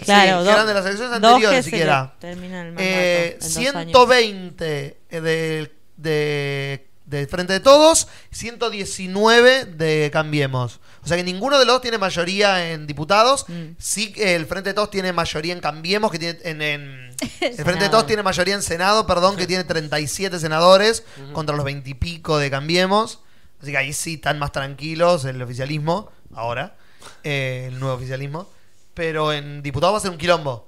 Claro, 0.05 0.39
sí, 0.41 0.45
que 0.47 0.51
eran 0.53 0.67
de 0.67 0.73
las 0.73 0.85
elecciones 0.85 1.21
dos 1.21 1.31
anteriores 1.31 1.65
se 1.65 1.71
siquiera. 1.71 2.13
le 2.21 2.27
terminan 2.29 2.67
el 2.67 2.73
mandato 2.73 2.83
Eh, 2.89 3.33
en 3.33 3.39
dos 3.39 4.07
120 4.07 4.97
de, 5.09 5.71
de, 5.97 6.87
de 7.05 7.27
Frente 7.27 7.53
de 7.53 7.59
Todos, 7.59 8.07
119 8.31 9.65
de 9.65 10.09
Cambiemos. 10.11 10.79
O 11.03 11.07
sea 11.07 11.17
que 11.17 11.23
ninguno 11.23 11.59
de 11.59 11.65
los 11.65 11.75
dos 11.75 11.81
tiene 11.81 11.97
mayoría 11.97 12.71
en 12.71 12.87
diputados. 12.87 13.45
Mm. 13.47 13.71
Sí 13.77 14.11
que 14.13 14.35
el 14.35 14.45
Frente 14.45 14.69
de 14.69 14.73
Todos 14.73 14.89
tiene 14.91 15.11
mayoría 15.13 15.53
en 15.53 15.59
Cambiemos, 15.59 16.11
que 16.11 16.19
tiene 16.19 16.39
en, 16.43 16.61
en- 16.61 17.15
el 17.41 17.55
Frente 17.55 17.85
de. 17.85 17.89
Todos 17.89 18.05
tiene 18.07 18.23
mayoría 18.23 18.55
en 18.55 18.61
Senado, 18.63 19.05
perdón, 19.07 19.35
que 19.35 19.47
tiene 19.47 19.63
37 19.63 20.39
senadores 20.39 21.03
contra 21.33 21.55
los 21.55 21.65
20 21.65 21.89
y 21.89 21.93
pico 21.93 22.37
de 22.37 22.49
Cambiemos. 22.49 23.19
Así 23.63 23.71
que 23.71 23.77
ahí 23.77 23.93
sí 23.93 24.15
están 24.15 24.37
más 24.39 24.51
tranquilos 24.51 25.23
el 25.25 25.41
oficialismo, 25.41 26.11
ahora, 26.35 26.75
eh, 27.23 27.65
el 27.69 27.79
nuevo 27.79 27.95
oficialismo. 27.95 28.45
Pero 28.93 29.31
en 29.33 29.63
diputados 29.63 29.93
va 29.93 29.97
a 29.97 30.01
ser 30.01 30.11
un 30.11 30.17
quilombo. 30.17 30.67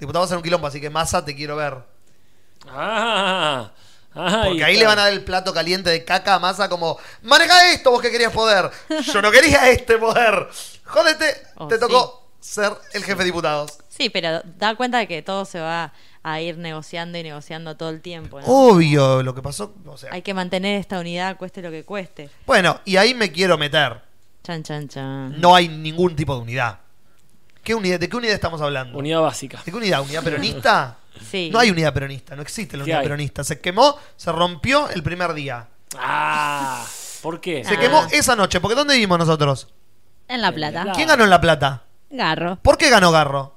Diputado 0.00 0.22
va 0.22 0.24
a 0.24 0.28
ser 0.28 0.38
un 0.38 0.42
quilombo, 0.42 0.66
así 0.66 0.80
que 0.80 0.88
Massa 0.90 1.24
te 1.24 1.36
quiero 1.36 1.56
ver. 1.56 1.76
Ah, 2.68 3.70
Porque 4.14 4.64
ahí 4.64 4.76
le 4.76 4.86
van 4.86 4.98
a 4.98 5.02
dar 5.04 5.12
el 5.12 5.22
plato 5.24 5.52
caliente 5.52 5.90
de 5.90 6.04
caca 6.04 6.34
a 6.34 6.38
Massa 6.38 6.68
como, 6.68 6.98
maneja 7.22 7.70
esto 7.72 7.90
vos 7.90 8.00
que 8.02 8.10
querías 8.10 8.32
poder. 8.32 8.70
Yo 9.12 9.22
no 9.22 9.30
quería 9.30 9.68
este 9.70 9.98
poder. 9.98 10.48
Jódete, 10.84 11.36
Oh, 11.56 11.68
te 11.68 11.74
sí. 11.76 11.80
tocó 11.80 12.30
ser 12.40 12.72
el 12.92 13.04
jefe 13.04 13.18
de 13.18 13.24
diputados. 13.24 13.78
Sí, 13.88 14.08
pero 14.10 14.40
da 14.56 14.74
cuenta 14.74 14.98
de 14.98 15.06
que 15.06 15.22
todo 15.22 15.44
se 15.44 15.60
va 15.60 15.92
a 16.24 16.40
ir 16.40 16.58
negociando 16.58 17.18
y 17.18 17.22
negociando 17.22 17.76
todo 17.76 17.90
el 17.90 18.00
tiempo. 18.00 18.40
¿no? 18.40 18.46
Obvio, 18.46 19.22
lo 19.22 19.34
que 19.34 19.42
pasó, 19.42 19.74
o 19.86 19.96
sea. 19.96 20.10
Hay 20.12 20.22
que 20.22 20.34
mantener 20.34 20.78
esta 20.80 20.98
unidad, 21.00 21.36
cueste 21.36 21.62
lo 21.62 21.70
que 21.70 21.84
cueste. 21.84 22.30
Bueno, 22.46 22.80
y 22.84 22.96
ahí 22.96 23.14
me 23.14 23.32
quiero 23.32 23.58
meter. 23.58 24.00
Chan, 24.44 24.62
chan, 24.62 24.88
chan. 24.88 25.40
No 25.40 25.54
hay 25.54 25.68
ningún 25.68 26.14
tipo 26.16 26.34
de 26.36 26.42
unidad. 26.42 26.78
¿Qué 27.62 27.74
unidad 27.76 28.00
¿De 28.00 28.08
qué 28.08 28.16
unidad 28.16 28.34
estamos 28.34 28.60
hablando? 28.60 28.98
Unidad 28.98 29.20
básica. 29.20 29.60
¿De 29.64 29.70
qué 29.70 29.76
unidad? 29.76 30.00
¿Unidad 30.02 30.22
peronista? 30.24 30.96
Sí. 31.30 31.50
No 31.52 31.58
hay 31.58 31.70
unidad 31.70 31.92
peronista, 31.92 32.34
no 32.34 32.40
existe 32.42 32.74
la 32.76 32.80
¿Qué 32.84 32.90
unidad 32.90 33.00
hay? 33.00 33.04
peronista. 33.04 33.44
Se 33.44 33.60
quemó, 33.60 33.96
se 34.16 34.32
rompió 34.32 34.88
el 34.88 35.02
primer 35.02 35.34
día. 35.34 35.68
Ah, 35.98 36.84
¿por 37.20 37.38
qué? 37.40 37.62
Se 37.64 37.74
Ah. 37.74 37.78
quemó 37.78 38.06
esa 38.10 38.34
noche, 38.34 38.60
porque 38.60 38.74
¿dónde 38.74 38.94
vivimos 38.94 39.18
nosotros? 39.18 39.68
En 40.26 40.40
La 40.40 40.50
Plata. 40.52 40.86
La- 40.86 40.92
¿Quién 40.94 41.06
ganó 41.08 41.24
en 41.24 41.30
La 41.30 41.40
Plata? 41.40 41.82
Garro. 42.10 42.56
¿Por 42.62 42.78
qué 42.78 42.88
ganó 42.88 43.12
Garro? 43.12 43.54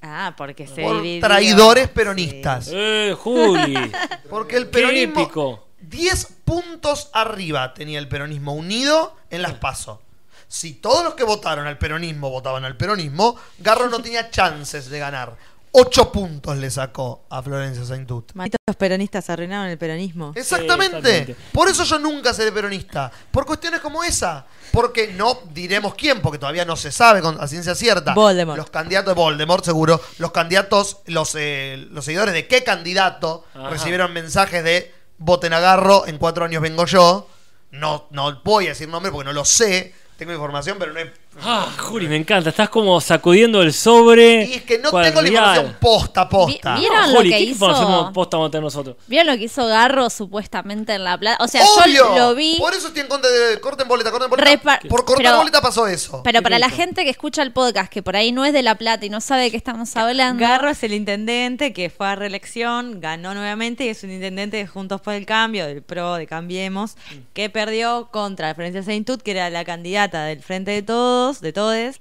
Ah, 0.00 0.34
porque 0.36 0.66
se 0.66 0.82
Por 0.82 0.96
dividió. 1.02 1.20
traidores 1.26 1.88
peronistas. 1.88 2.70
Eh, 2.72 3.14
Juli. 3.18 3.90
Porque 4.30 4.56
el 4.56 4.68
peronismo. 4.68 5.20
épico. 5.22 5.66
10 5.80 6.26
puntos 6.44 7.10
arriba 7.12 7.74
tenía 7.74 7.98
el 7.98 8.08
peronismo 8.08 8.52
unido 8.54 9.16
en 9.30 9.42
las 9.42 9.54
PASO. 9.54 10.00
Si 10.46 10.74
todos 10.74 11.04
los 11.04 11.14
que 11.14 11.24
votaron 11.24 11.66
al 11.66 11.78
peronismo 11.78 12.30
votaban 12.30 12.64
al 12.64 12.76
peronismo, 12.76 13.36
Garro 13.58 13.88
no 13.88 14.00
tenía 14.00 14.30
chances 14.30 14.88
de 14.88 14.98
ganar. 14.98 15.36
8 15.80 16.12
puntos 16.12 16.56
le 16.56 16.70
sacó 16.70 17.24
a 17.30 17.40
Florencia 17.42 17.84
Saintut. 17.84 18.32
Malditos 18.34 18.76
peronistas 18.76 19.30
arruinaron 19.30 19.68
el 19.68 19.78
peronismo. 19.78 20.32
Exactamente. 20.34 20.98
exactamente. 20.98 21.36
Por 21.52 21.68
eso 21.68 21.84
yo 21.84 21.98
nunca 21.98 22.34
seré 22.34 22.50
peronista. 22.50 23.12
Por 23.30 23.46
cuestiones 23.46 23.80
como 23.80 24.02
esa. 24.02 24.46
Porque 24.72 25.12
no 25.12 25.38
diremos 25.52 25.94
quién, 25.94 26.20
porque 26.20 26.38
todavía 26.38 26.64
no 26.64 26.76
se 26.76 26.90
sabe 26.90 27.20
con, 27.22 27.40
a 27.40 27.46
ciencia 27.46 27.74
cierta. 27.74 28.12
Voldemort. 28.14 28.58
Los 28.58 28.70
candidatos 28.70 29.14
de 29.14 29.20
Voldemort, 29.20 29.64
seguro. 29.64 30.00
Los 30.18 30.32
candidatos, 30.32 30.98
los, 31.06 31.34
eh, 31.36 31.86
los 31.90 32.04
seguidores 32.04 32.34
de 32.34 32.48
qué 32.48 32.64
candidato 32.64 33.44
Ajá. 33.54 33.70
recibieron 33.70 34.12
mensajes 34.12 34.64
de 34.64 34.92
voten 35.18 35.52
a 35.52 35.60
Garro, 35.60 36.06
en 36.06 36.18
cuatro 36.18 36.44
años 36.44 36.60
vengo 36.60 36.86
yo. 36.86 37.28
No, 37.70 38.08
no 38.10 38.40
voy 38.42 38.66
a 38.66 38.70
decir 38.70 38.88
nombre 38.88 39.12
porque 39.12 39.26
no 39.26 39.32
lo 39.32 39.44
sé. 39.44 39.94
Tengo 40.16 40.32
información, 40.32 40.76
pero 40.78 40.92
no 40.92 40.98
es. 41.00 41.10
Ah, 41.42 41.68
Juli, 41.78 42.08
me 42.08 42.16
encanta. 42.16 42.50
Estás 42.50 42.68
como 42.68 43.00
sacudiendo 43.00 43.62
el 43.62 43.72
sobre. 43.72 44.44
Y 44.44 44.52
es 44.54 44.62
que 44.62 44.78
no 44.78 44.90
cual 44.90 45.06
tengo 45.06 45.22
la 45.22 45.28
información 45.28 45.76
posta 45.80 46.20
a 46.22 46.28
posta. 46.28 46.74
Vi- 46.74 46.80
¿Vieron 46.80 47.00
No, 47.00 47.06
lo 47.08 47.16
Juli, 47.18 47.30
que 47.30 47.36
¿qué 47.36 47.42
hizo? 47.44 47.52
información 47.66 48.12
posta 48.12 48.36
vamos 48.36 48.48
a 48.48 48.50
tener 48.50 48.62
nosotros? 48.64 48.96
¿Vieron 49.06 49.26
lo 49.32 49.38
que 49.38 49.44
hizo 49.44 49.66
Garro 49.66 50.10
supuestamente 50.10 50.94
en 50.94 51.04
La 51.04 51.16
Plata? 51.18 51.42
O 51.44 51.48
sea, 51.48 51.64
¡Obvio! 51.64 52.14
yo 52.14 52.18
lo 52.18 52.34
vi. 52.34 52.56
Por 52.58 52.74
eso 52.74 52.88
estoy 52.88 53.02
en 53.02 53.08
contra 53.08 53.30
de 53.30 53.60
corten 53.60 53.86
boleta, 53.88 54.10
corten 54.10 54.30
boleta. 54.30 54.50
Repa- 54.50 54.88
por 54.88 55.04
cortar 55.04 55.24
pero- 55.26 55.38
boleta 55.38 55.60
pasó 55.60 55.86
eso. 55.86 56.22
Pero 56.24 56.38
¿Qué 56.40 56.42
para 56.42 56.58
la 56.58 56.70
gente 56.70 57.04
que 57.04 57.10
escucha 57.10 57.42
el 57.42 57.52
podcast, 57.52 57.90
que 57.92 58.02
por 58.02 58.16
ahí 58.16 58.32
no 58.32 58.44
es 58.44 58.52
de 58.52 58.62
La 58.62 58.74
Plata 58.74 59.06
y 59.06 59.10
no 59.10 59.20
sabe 59.20 59.42
de 59.44 59.50
qué 59.50 59.56
estamos 59.56 59.96
hablando. 59.96 60.40
Garro 60.42 60.68
es 60.70 60.82
el 60.82 60.92
intendente 60.92 61.72
que 61.72 61.90
fue 61.90 62.08
a 62.08 62.16
reelección, 62.16 63.00
ganó 63.00 63.34
nuevamente 63.34 63.84
y 63.84 63.88
es 63.88 64.02
un 64.02 64.10
intendente 64.10 64.56
de 64.56 64.66
Juntos 64.66 65.00
por 65.00 65.14
el 65.14 65.26
Cambio, 65.26 65.66
del 65.66 65.82
PRO, 65.82 66.14
de 66.14 66.26
Cambiemos, 66.26 66.96
que 67.34 67.50
perdió 67.50 68.08
contra 68.10 68.54
Florencia 68.54 68.82
Saintut, 68.82 69.22
que 69.22 69.30
era 69.32 69.50
la 69.50 69.64
candidata 69.64 70.24
del 70.24 70.42
Frente 70.42 70.70
de 70.72 70.82
Todos, 70.82 71.27
de 71.40 71.52
Todes, 71.52 72.00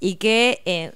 y 0.00 0.16
que 0.16 0.62
eh, 0.66 0.92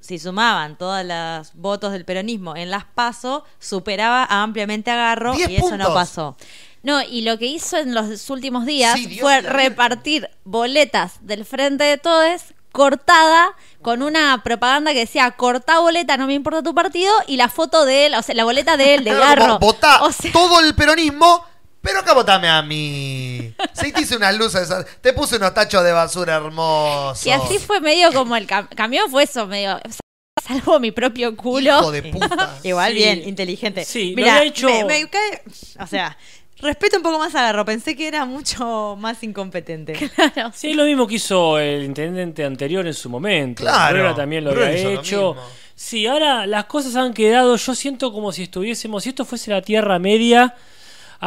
si 0.00 0.18
sumaban 0.18 0.76
todos 0.76 1.04
los 1.04 1.54
votos 1.54 1.92
del 1.92 2.04
peronismo 2.04 2.56
en 2.56 2.70
las 2.70 2.84
PASO, 2.84 3.44
superaba 3.58 4.24
ampliamente 4.24 4.90
a 4.90 4.96
Garro 4.96 5.34
y 5.34 5.42
eso 5.42 5.60
puntos. 5.68 5.78
no 5.78 5.94
pasó. 5.94 6.36
No, 6.82 7.00
y 7.02 7.22
lo 7.22 7.38
que 7.38 7.46
hizo 7.46 7.78
en 7.78 7.94
los 7.94 8.28
últimos 8.28 8.66
días 8.66 8.94
Sí, 8.94 9.06
Dios 9.06 9.22
fue 9.22 9.40
repartir 9.40 10.28
boletas 10.44 11.14
del 11.22 11.46
Frente 11.46 11.84
de 11.84 11.96
Todes 11.96 12.54
cortada 12.72 13.54
con 13.80 14.02
una 14.02 14.42
propaganda 14.42 14.92
que 14.92 14.98
decía 15.00 15.30
cortá 15.30 15.78
boleta, 15.78 16.16
no 16.16 16.26
me 16.26 16.34
importa 16.34 16.62
tu 16.62 16.74
partido, 16.74 17.12
y 17.26 17.36
la 17.36 17.48
foto 17.48 17.84
de 17.86 18.06
él, 18.06 18.14
o 18.14 18.22
sea, 18.22 18.34
la 18.34 18.44
boleta 18.44 18.76
de 18.76 18.96
él, 18.96 19.04
de 19.04 19.14
Garro. 19.18 19.58
Votá 19.58 20.02
O 20.02 20.12
sea, 20.12 20.32
todo 20.32 20.60
el 20.60 20.74
peronismo, 20.74 21.44
pero 21.84 22.00
acá 22.00 22.14
votame 22.14 22.48
a 22.48 22.62
mí. 22.62 23.52
Sí, 23.74 23.92
te 23.92 24.00
hice 24.02 24.16
unas 24.16 24.36
luces, 24.36 24.68
te 25.00 25.12
puse 25.12 25.36
unos 25.36 25.54
tachos 25.54 25.84
de 25.84 25.92
basura 25.92 26.34
hermosos. 26.36 27.24
y 27.26 27.30
así 27.30 27.58
fue 27.58 27.80
medio 27.80 28.12
como 28.12 28.34
el 28.34 28.46
cam- 28.48 28.68
cambio, 28.74 29.08
fue 29.08 29.22
eso, 29.24 29.46
medio. 29.46 29.78
Salvo 30.44 30.80
mi 30.80 30.90
propio 30.90 31.36
culo. 31.36 31.78
Hijo 31.80 31.92
de 31.92 32.02
puta. 32.02 32.58
Igual 32.64 32.92
Sí. 32.92 32.98
bien, 32.98 33.28
inteligente. 33.28 33.84
Sí, 33.84 34.10
lo 34.10 34.16
Mira, 34.16 34.36
había 34.38 34.48
hecho- 34.48 34.66
me- 34.66 34.84
me 34.84 35.08
cae- 35.10 35.42
o 35.80 35.86
sea, 35.86 36.18
respeto 36.58 36.96
un 36.98 37.02
poco 37.02 37.18
más 37.18 37.34
a 37.34 37.42
Garro. 37.42 37.64
Pensé 37.64 37.96
que 37.96 38.06
era 38.08 38.24
mucho 38.26 38.96
más 38.98 39.22
incompetente. 39.22 39.92
Claro. 40.14 40.50
Sí, 40.54 40.70
es 40.70 40.76
lo 40.76 40.84
mismo 40.84 41.06
que 41.06 41.14
hizo 41.14 41.58
el 41.58 41.84
intendente 41.84 42.44
anterior 42.44 42.86
en 42.86 42.94
su 42.94 43.08
momento. 43.08 43.62
Claro, 43.62 43.94
Bruera 43.94 44.14
también 44.14 44.44
lo 44.44 44.50
Bruera 44.50 44.70
había 44.70 44.84
lo 44.84 45.00
hecho. 45.00 45.36
sí, 45.74 46.06
ahora 46.06 46.46
las 46.46 46.64
cosas 46.66 46.94
han 46.96 47.14
quedado. 47.14 47.56
Yo 47.56 47.74
siento 47.74 48.12
como 48.12 48.30
si 48.32 48.42
estuviésemos. 48.42 49.02
Si 49.04 49.10
esto 49.10 49.24
fuese 49.24 49.50
la 49.50 49.62
Tierra 49.62 49.98
Media, 49.98 50.54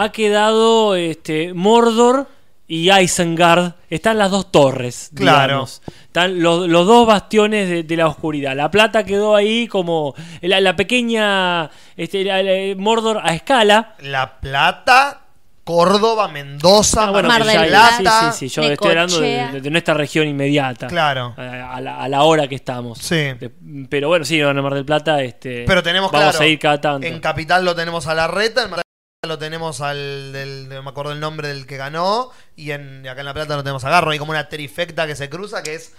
ha 0.04 0.12
quedado 0.12 0.96
este, 0.96 1.54
Mordor 1.54 2.28
y 2.68 2.92
Isengard. 2.92 3.74
Están 3.90 4.18
las 4.18 4.30
dos 4.32 4.52
torres. 4.52 5.12
Claro. 5.16 5.48
digamos. 5.48 5.82
Están 6.04 6.42
los, 6.42 6.68
los 6.68 6.86
dos 6.86 7.08
bastiones 7.08 7.70
de, 7.70 7.84
de 7.84 7.96
la 7.98 8.08
oscuridad. 8.08 8.56
La 8.56 8.70
plata 8.72 9.04
quedó 9.04 9.36
ahí 9.36 9.68
como 9.68 10.14
la, 10.42 10.60
la 10.62 10.76
pequeña 10.76 11.70
este, 11.96 12.24
la- 12.24 12.44
la- 12.44 12.76
Mordor 12.76 13.22
a 13.24 13.34
escala. 13.36 13.96
La 14.02 14.40
Plata, 14.40 15.22
Córdoba, 15.64 16.28
Mendoza, 16.30 17.06
Ah, 17.08 17.12
bueno, 17.12 17.28
Mar 17.28 17.44
del 17.46 17.68
Plata. 17.68 18.32
sí, 18.32 18.38
sí, 18.40 18.50
sí, 18.50 18.56
yo 18.56 18.64
estoy 18.64 18.90
hablando 18.90 19.20
de, 19.20 19.48
de- 19.54 19.62
de 19.62 19.70
nuestra 19.70 19.94
región 19.94 20.28
inmediata. 20.28 20.88
Claro. 20.88 21.36
A, 21.38 21.76
a 21.76 21.82
la, 21.82 21.98
a 22.02 22.08
la 22.10 22.24
hora 22.24 22.48
que 22.48 22.56
estamos. 22.56 22.98
Sí. 23.00 23.16
De- 23.16 23.52
pero 23.90 24.08
bueno, 24.08 24.26
sí, 24.26 24.40
en 24.40 24.62
Mar 24.62 24.74
del 24.74 24.86
Plata, 24.86 25.22
este, 25.22 25.66
Pero 25.68 25.84
tenemos, 25.84 26.12
vamos 26.12 26.32
claro, 26.32 26.44
a 26.44 26.48
ir 26.48 26.58
cada 26.60 26.82
tanto. 26.82 27.06
En 27.08 27.20
Capital 27.20 27.64
lo 27.64 27.76
tenemos 27.76 28.08
a 28.08 28.14
la 28.16 28.28
reta, 28.28 28.64
en 28.64 28.70
Mar 28.72 28.78
del 28.78 28.84
Plata 28.84 28.87
lo 29.26 29.40
tenemos 29.40 29.82
al, 29.82 30.32
del, 30.32 30.70
no 30.70 30.84
me 30.84 30.90
acuerdo 30.92 31.12
el 31.12 31.20
nombre 31.20 31.48
del 31.48 31.66
que 31.66 31.76
ganó, 31.76 32.30
y 32.56 32.70
en, 32.70 33.08
acá 33.08 33.22
en 33.22 33.26
La 33.26 33.34
Plata 33.34 33.56
lo 33.56 33.64
tenemos 33.64 33.84
a 33.84 33.90
Garro. 33.90 34.12
Hay 34.12 34.20
como 34.20 34.30
una 34.32 34.48
trifecta 34.48 35.08
que 35.08 35.16
se 35.16 35.28
cruza, 35.28 35.64
que 35.64 35.74
es... 35.74 35.94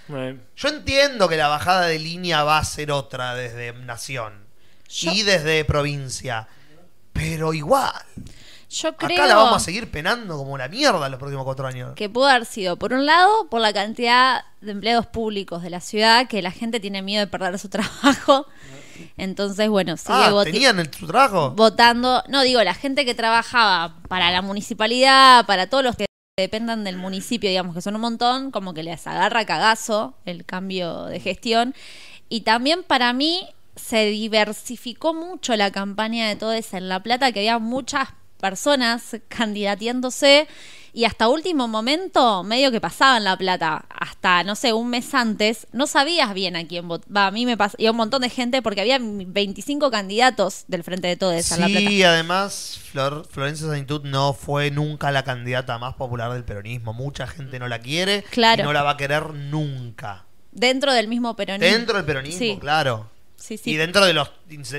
Yo 0.57 0.69
entiendo 0.69 1.29
que 1.29 1.37
la 1.37 1.49
bajada 1.49 1.87
de 1.87 1.99
línea 1.99 2.45
va 2.45 2.59
a 2.59 2.65
ser 2.65 2.93
otra 2.93 3.35
desde 3.35 3.73
Nación 3.73 4.47
Yo- 4.89 5.11
y 5.11 5.25
desde 5.25 5.65
provincia, 5.65 6.47
pero 7.13 7.53
igual, 7.55 7.93
Yo 8.71 8.97
creo 8.97 9.19
acá 9.19 9.27
la 9.27 9.35
vamos 9.35 9.57
a 9.57 9.65
seguir 9.65 9.91
penando 9.91 10.37
como 10.37 10.53
una 10.53 10.69
mierda 10.69 11.09
los 11.09 11.19
próximos 11.19 11.45
cuatro 11.45 11.67
años. 11.67 11.95
que 11.97 12.09
pudo 12.09 12.29
haber 12.29 12.47
sido, 12.47 12.77
por 12.77 12.93
un 12.93 13.05
lado, 13.05 13.49
por 13.51 13.61
la 13.61 13.73
cantidad 13.73 14.45
de 14.61 14.71
empleados 14.71 15.07
públicos 15.07 15.63
de 15.65 15.71
la 15.71 15.81
ciudad, 15.81 16.29
que 16.29 16.41
la 16.41 16.53
gente 16.53 16.79
tiene 16.79 17.03
miedo 17.03 17.25
de 17.25 17.31
perder 17.31 17.59
su 17.59 17.69
trabajo. 17.69 18.47
Entonces, 19.17 19.69
bueno, 19.69 19.97
sigue 19.97 20.15
ah, 20.15 20.31
voti- 20.33 20.53
¿tenían 20.53 20.79
el, 20.81 20.93
su 20.93 21.07
trabajo? 21.07 21.51
votando. 21.53 22.23
No, 22.29 22.43
digo, 22.43 22.63
la 22.63 22.75
gente 22.75 23.05
que 23.05 23.15
trabajaba 23.15 23.97
para 24.09 24.31
la 24.31 24.43
municipalidad, 24.43 25.47
para 25.47 25.69
todos 25.69 25.85
los 25.85 25.97
que 25.97 26.07
dependan 26.39 26.85
del 26.85 26.97
municipio, 26.97 27.51
digamos 27.51 27.75
que 27.75 27.83
son 27.83 27.95
un 27.97 28.01
montón, 28.01 28.51
como 28.51 28.73
que 28.75 28.83
les 28.83 29.07
agarra 29.07 29.45
cagazo 29.45 30.15
el 30.25 30.45
cambio 30.45 31.05
de 31.07 31.21
gestión. 31.21 31.75
Y 32.29 32.43
también 32.43 32.83
para 32.85 33.13
mí 33.13 33.49
se 33.75 34.07
diversificó 34.07 35.15
mucho 35.15 35.57
la 35.57 35.71
campaña 35.71 36.29
de 36.29 36.37
Todes 36.37 36.75
en 36.75 36.89
La 36.89 37.03
Plata, 37.03 37.33
que 37.33 37.41
había 37.41 37.59
muchas 37.59 38.09
personas 38.41 39.17
candidateándose 39.29 40.47
y 40.99 41.05
hasta 41.05 41.29
último 41.29 41.69
momento 41.69 42.43
medio 42.43 42.73
que 42.73 42.81
pasaban 42.81 43.23
La 43.23 43.37
Plata, 43.39 43.85
hasta 43.89 44.43
no 44.43 44.57
sé, 44.57 44.73
un 44.73 44.91
mes 44.91 45.15
antes, 45.15 45.69
no 45.71 45.87
sabías 45.87 46.35
bien 46.35 46.57
a 46.57 46.67
quién 46.67 46.89
votar. 46.89 47.29
A 47.29 47.31
mí 47.31 47.47
me 47.47 47.57
pasó, 47.57 47.77
y 47.79 47.87
a 47.87 47.93
un 47.93 47.97
montón 47.99 48.21
de 48.23 48.29
gente 48.31 48.63
porque 48.63 48.81
había 48.81 48.99
25 49.01 49.93
candidatos 49.93 50.65
del 50.67 50.83
Frente 50.83 51.07
de 51.07 51.17
Todes 51.17 51.53
en 51.53 51.61
La 51.61 51.67
Plata. 51.69 51.89
Sí, 51.89 52.03
además 52.03 52.81
Flor, 52.91 53.29
Florencia 53.31 53.69
Saintud 53.69 54.03
no 54.07 54.33
fue 54.33 54.73
nunca 54.73 55.13
la 55.13 55.23
candidata 55.23 55.79
más 55.79 55.95
popular 55.95 56.33
del 56.33 56.43
peronismo. 56.43 56.93
Mucha 56.93 57.29
gente 57.29 57.61
no 57.61 57.69
la 57.69 57.79
quiere 57.79 58.25
Claro. 58.31 58.63
y 58.63 58.65
no 58.65 58.73
la 58.73 58.83
va 58.83 58.91
a 58.91 58.97
querer 58.97 59.33
nunca. 59.35 60.25
Dentro 60.51 60.93
del 60.93 61.07
mismo 61.07 61.37
peronismo. 61.37 61.77
Dentro 61.77 61.97
del 61.99 62.07
peronismo, 62.07 62.39
Sí. 62.41 62.59
claro. 62.61 63.09
Sí, 63.41 63.57
sí. 63.57 63.71
Y 63.71 63.77
dentro 63.77 64.05
de 64.05 64.13
los 64.13 64.29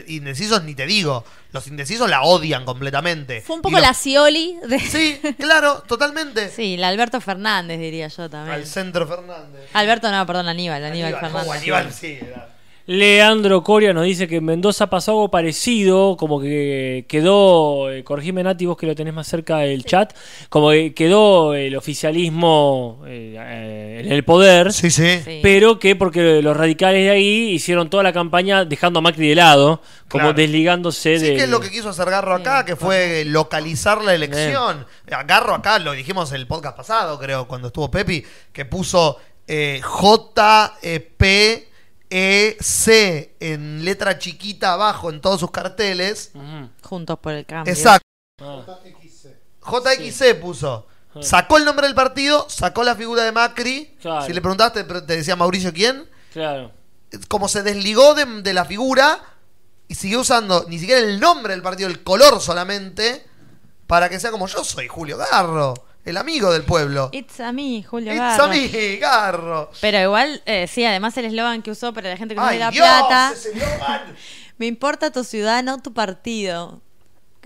indecisos 0.08 0.64
ni 0.64 0.76
te 0.76 0.86
digo. 0.86 1.24
Los 1.54 1.66
indecisos 1.68 2.10
la 2.10 2.22
odian 2.24 2.66
completamente. 2.66 3.42
Fue 3.42 3.56
un 3.56 3.62
poco 3.62 3.78
los- 3.78 3.82
la 3.82 3.94
Scioli 3.94 4.58
de... 4.68 4.80
Sí, 4.92 5.20
claro, 5.40 5.82
totalmente. 5.88 6.50
Sí, 6.50 6.76
la 6.78 6.90
Alberto 6.90 7.20
Fernández, 7.22 7.80
diría 7.80 8.08
yo 8.10 8.30
también. 8.30 8.54
Al 8.56 8.66
centro 8.68 9.08
Fernández. 9.08 9.70
Alberto, 9.74 10.12
no, 10.12 10.26
perdón, 10.28 10.50
Aníbal, 10.50 10.84
Aníbal, 10.84 11.16
Aníbal, 11.16 11.32
Fernández. 11.32 11.62
Aníbal, 11.62 11.94
sí. 11.94 12.20
era. 12.22 12.50
Leandro 12.92 13.64
Coria 13.64 13.94
nos 13.94 14.04
dice 14.06 14.28
que 14.28 14.38
en 14.38 14.46
Mendoza 14.46 14.88
pasó 14.90 15.12
algo 15.12 15.30
parecido, 15.30 16.18
como 16.18 16.42
que 16.42 17.06
quedó, 17.08 17.92
eh, 17.92 18.04
corregime 18.04 18.42
Nati, 18.42 18.66
vos 18.66 18.78
que 18.78 18.88
lo 18.88 18.96
tenés 18.96 19.14
más 19.14 19.28
cerca 19.28 19.58
del 19.60 19.86
chat, 19.86 20.12
como 20.50 20.72
que 20.72 20.96
quedó 20.96 21.54
el 21.54 21.76
oficialismo 21.76 23.04
eh, 23.06 23.36
eh, 23.40 24.02
en 24.04 24.12
el 24.12 24.26
poder, 24.26 24.74
Sí, 24.74 24.90
sí. 24.90 25.20
Sí. 25.24 25.40
pero 25.44 25.78
que 25.78 25.96
porque 25.96 26.42
los 26.42 26.58
radicales 26.58 27.04
de 27.04 27.12
ahí 27.12 27.52
hicieron 27.52 27.92
toda 27.92 28.02
la 28.02 28.12
campaña 28.12 28.66
dejando 28.66 28.98
a 28.98 29.02
Macri 29.04 29.30
de 29.30 29.36
lado, 29.36 29.84
como 30.08 30.24
Claro. 30.24 30.34
desligándose 30.34 31.20
Sí, 31.20 31.26
de... 31.28 31.36
que 31.36 31.44
es 31.44 31.50
lo 31.50 31.60
que 31.60 31.70
quiso 31.70 31.90
hacer 31.90 32.10
Garro 32.10 32.34
acá, 32.34 32.66
que 32.66 32.76
fue 32.76 33.24
localizar 33.24 34.04
la 34.04 34.16
elección. 34.16 34.88
A 35.12 35.24
Garro 35.26 35.54
acá, 35.54 35.78
lo 35.78 35.92
dijimos 35.92 36.32
el 36.32 36.48
podcast 36.48 36.76
pasado, 36.76 37.20
creo, 37.20 37.48
cuando 37.48 37.68
estuvo 37.68 37.92
Pepi, 37.92 38.24
que 38.52 38.66
puso 38.66 39.18
eh, 39.48 39.80
J-P-E-C 42.10 43.36
en 43.40 43.86
letra 43.86 44.18
chiquita 44.18 44.74
abajo 44.74 45.10
en 45.10 45.22
todos 45.22 45.40
sus 45.40 45.52
carteles. 45.52 46.32
Juntos 46.84 47.20
por 47.20 47.34
el 47.34 47.46
cambio. 47.46 47.72
Exacto. 47.72 48.06
Ah. 48.42 48.66
JXC 49.62 50.40
puso. 50.40 50.88
Sacó 51.22 51.58
el 51.58 51.66
nombre 51.66 51.88
del 51.88 51.96
partido, 51.96 52.48
sacó 52.50 52.84
la 52.84 52.96
figura 52.96 53.24
de 53.24 53.32
Macri. 53.32 53.98
Claro. 54.02 54.26
Si 54.26 54.34
le 54.34 54.42
preguntaste, 54.42 54.84
te 54.84 55.02
te 55.02 55.16
decía 55.18 55.36
Mauricio 55.36 55.74
quién. 55.74 56.08
Claro. 56.32 56.72
Como 57.28 57.48
se 57.50 57.64
desligó 57.64 58.14
de, 58.14 58.42
de 58.42 58.54
la 58.54 58.66
figura 58.66 59.20
y 59.88 59.96
siguió 59.96 60.22
usando 60.22 60.66
ni 60.70 60.80
siquiera 60.80 61.02
el 61.02 61.20
nombre 61.20 61.54
del 61.54 61.64
partido, 61.64 61.90
el 61.90 62.04
color 62.04 62.40
solamente, 62.40 63.26
para 63.88 64.08
que 64.08 64.20
sea 64.20 64.32
como 64.32 64.48
yo 64.48 64.64
soy 64.64 64.88
Julio 64.88 65.18
Garro, 65.18 65.74
el 66.06 66.18
amigo 66.18 66.52
del 66.52 66.64
pueblo. 66.64 67.10
It's 67.12 67.40
a 67.40 67.52
me, 67.52 67.84
Julio 67.84 68.12
It's 68.12 68.20
Garro. 68.20 68.44
a 68.46 68.48
me, 68.48 68.96
Garro. 68.98 69.72
Pero 69.82 70.00
igual, 70.02 70.42
eh, 70.46 70.68
sí, 70.68 70.84
además 70.86 71.16
el 71.18 71.26
eslogan 71.26 71.62
que 71.62 71.72
usó 71.72 71.94
para 71.94 72.10
la 72.10 72.18
gente 72.18 72.36
que 72.36 72.42
no 72.42 72.50
es 72.50 72.60
La 72.60 72.72
Dios, 72.72 72.86
Plata. 72.88 73.32
ese. 73.34 73.54
Me 74.58 74.66
importa 74.66 75.12
tu 75.12 75.24
ciudad, 75.24 75.64
no 75.64 75.82
tu 75.82 75.94
partido. 75.94 76.82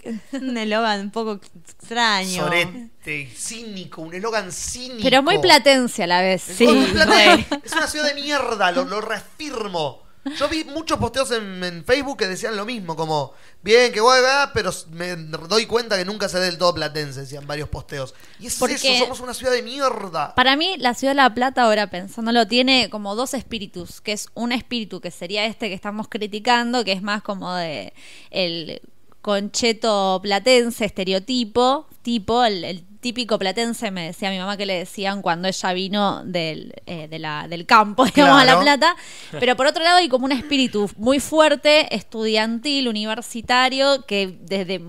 Un 0.34 0.58
eslogan 0.58 1.00
un 1.00 1.12
poco 1.12 1.40
extraño. 1.64 2.44
Sorete, 2.44 3.30
cínico, 3.36 4.02
un 4.02 4.14
eslogan 4.14 4.52
cínico. 4.52 5.00
Pero 5.02 5.24
muy 5.24 5.38
platense 5.40 6.04
a 6.04 6.08
la 6.08 6.22
vez. 6.22 6.42
Sí. 6.42 6.68
Muy 6.68 6.88
platense. 6.88 7.48
re. 7.50 7.60
Es 7.64 7.72
una 7.72 7.88
ciudad 7.88 8.08
de 8.14 8.16
mierda, 8.16 8.72
lo, 8.72 8.84
lo 8.86 9.00
reafirmo. 9.00 10.03
Yo 10.38 10.48
vi 10.48 10.64
muchos 10.64 10.98
posteos 11.00 11.32
en, 11.32 11.64
en 11.64 11.84
Facebook 11.84 12.18
que 12.18 12.28
decían 12.28 12.56
lo 12.56 12.66
mismo, 12.66 12.96
como, 12.96 13.34
bien, 13.62 13.92
que 13.92 14.00
guay, 14.00 14.22
pero 14.54 14.72
me 14.92 15.16
doy 15.16 15.66
cuenta 15.66 15.98
que 15.98 16.06
nunca 16.06 16.30
se 16.30 16.40
ve 16.40 16.46
del 16.46 16.58
todo 16.58 16.74
platense, 16.74 17.22
decían 17.22 17.46
varios 17.46 17.68
posteos. 17.68 18.14
Y 18.40 18.48
es 18.48 18.56
Porque- 18.58 18.76
eso, 18.76 19.04
somos 19.04 19.20
una 19.20 19.34
ciudad 19.34 19.52
de 19.52 19.62
mierda. 19.62 20.34
Para 20.36 20.56
mí, 20.56 20.78
la 20.78 20.94
ciudad 20.94 21.12
de 21.12 21.18
La 21.18 21.34
Plata, 21.34 21.64
ahora 21.64 21.90
pensándolo, 21.90 22.48
tiene 22.48 22.90
como 22.90 23.16
dos 23.16 23.34
espíritus, 23.34 24.00
que 24.00 24.14
es 24.14 24.28
un 24.34 24.52
espíritu 24.54 25.02
que 25.02 25.12
sería 25.12 25.46
este 25.46 25.68
que 25.68 25.76
estamos 25.76 26.08
criticando, 26.08 26.86
que 26.86 26.94
es 26.94 27.02
más 27.02 27.22
como 27.22 27.54
de 27.56 27.94
el 28.32 28.82
concheto 29.22 30.20
platense, 30.22 30.86
estereotipo, 30.86 31.88
tipo, 32.02 32.44
el, 32.46 32.64
el 32.64 32.86
típico 33.04 33.38
platense, 33.38 33.92
me 33.92 34.08
decía 34.08 34.32
mi 34.32 34.40
mamá 34.40 34.58
que 34.58 34.66
le 34.66 34.80
decían 34.80 35.22
cuando 35.22 35.48
ella 35.48 35.74
vino 35.74 36.24
del, 36.26 36.74
eh, 36.88 37.08
de 37.08 37.20
la- 37.20 37.48
del 37.48 37.68
campo, 37.68 38.06
digamos, 38.16 38.42
a 38.42 38.46
La. 38.46 38.60
Plata. 38.60 38.96
Pero 39.40 39.56
por 39.56 39.68
otro 39.68 39.84
lado 39.84 39.98
hay 39.98 40.10
como 40.10 40.26
un 40.26 40.32
espíritu 40.32 40.90
muy 40.98 41.20
fuerte, 41.20 41.94
estudiantil, 41.96 42.88
universitario, 42.88 44.06
que 44.08 44.36
desde 44.42 44.82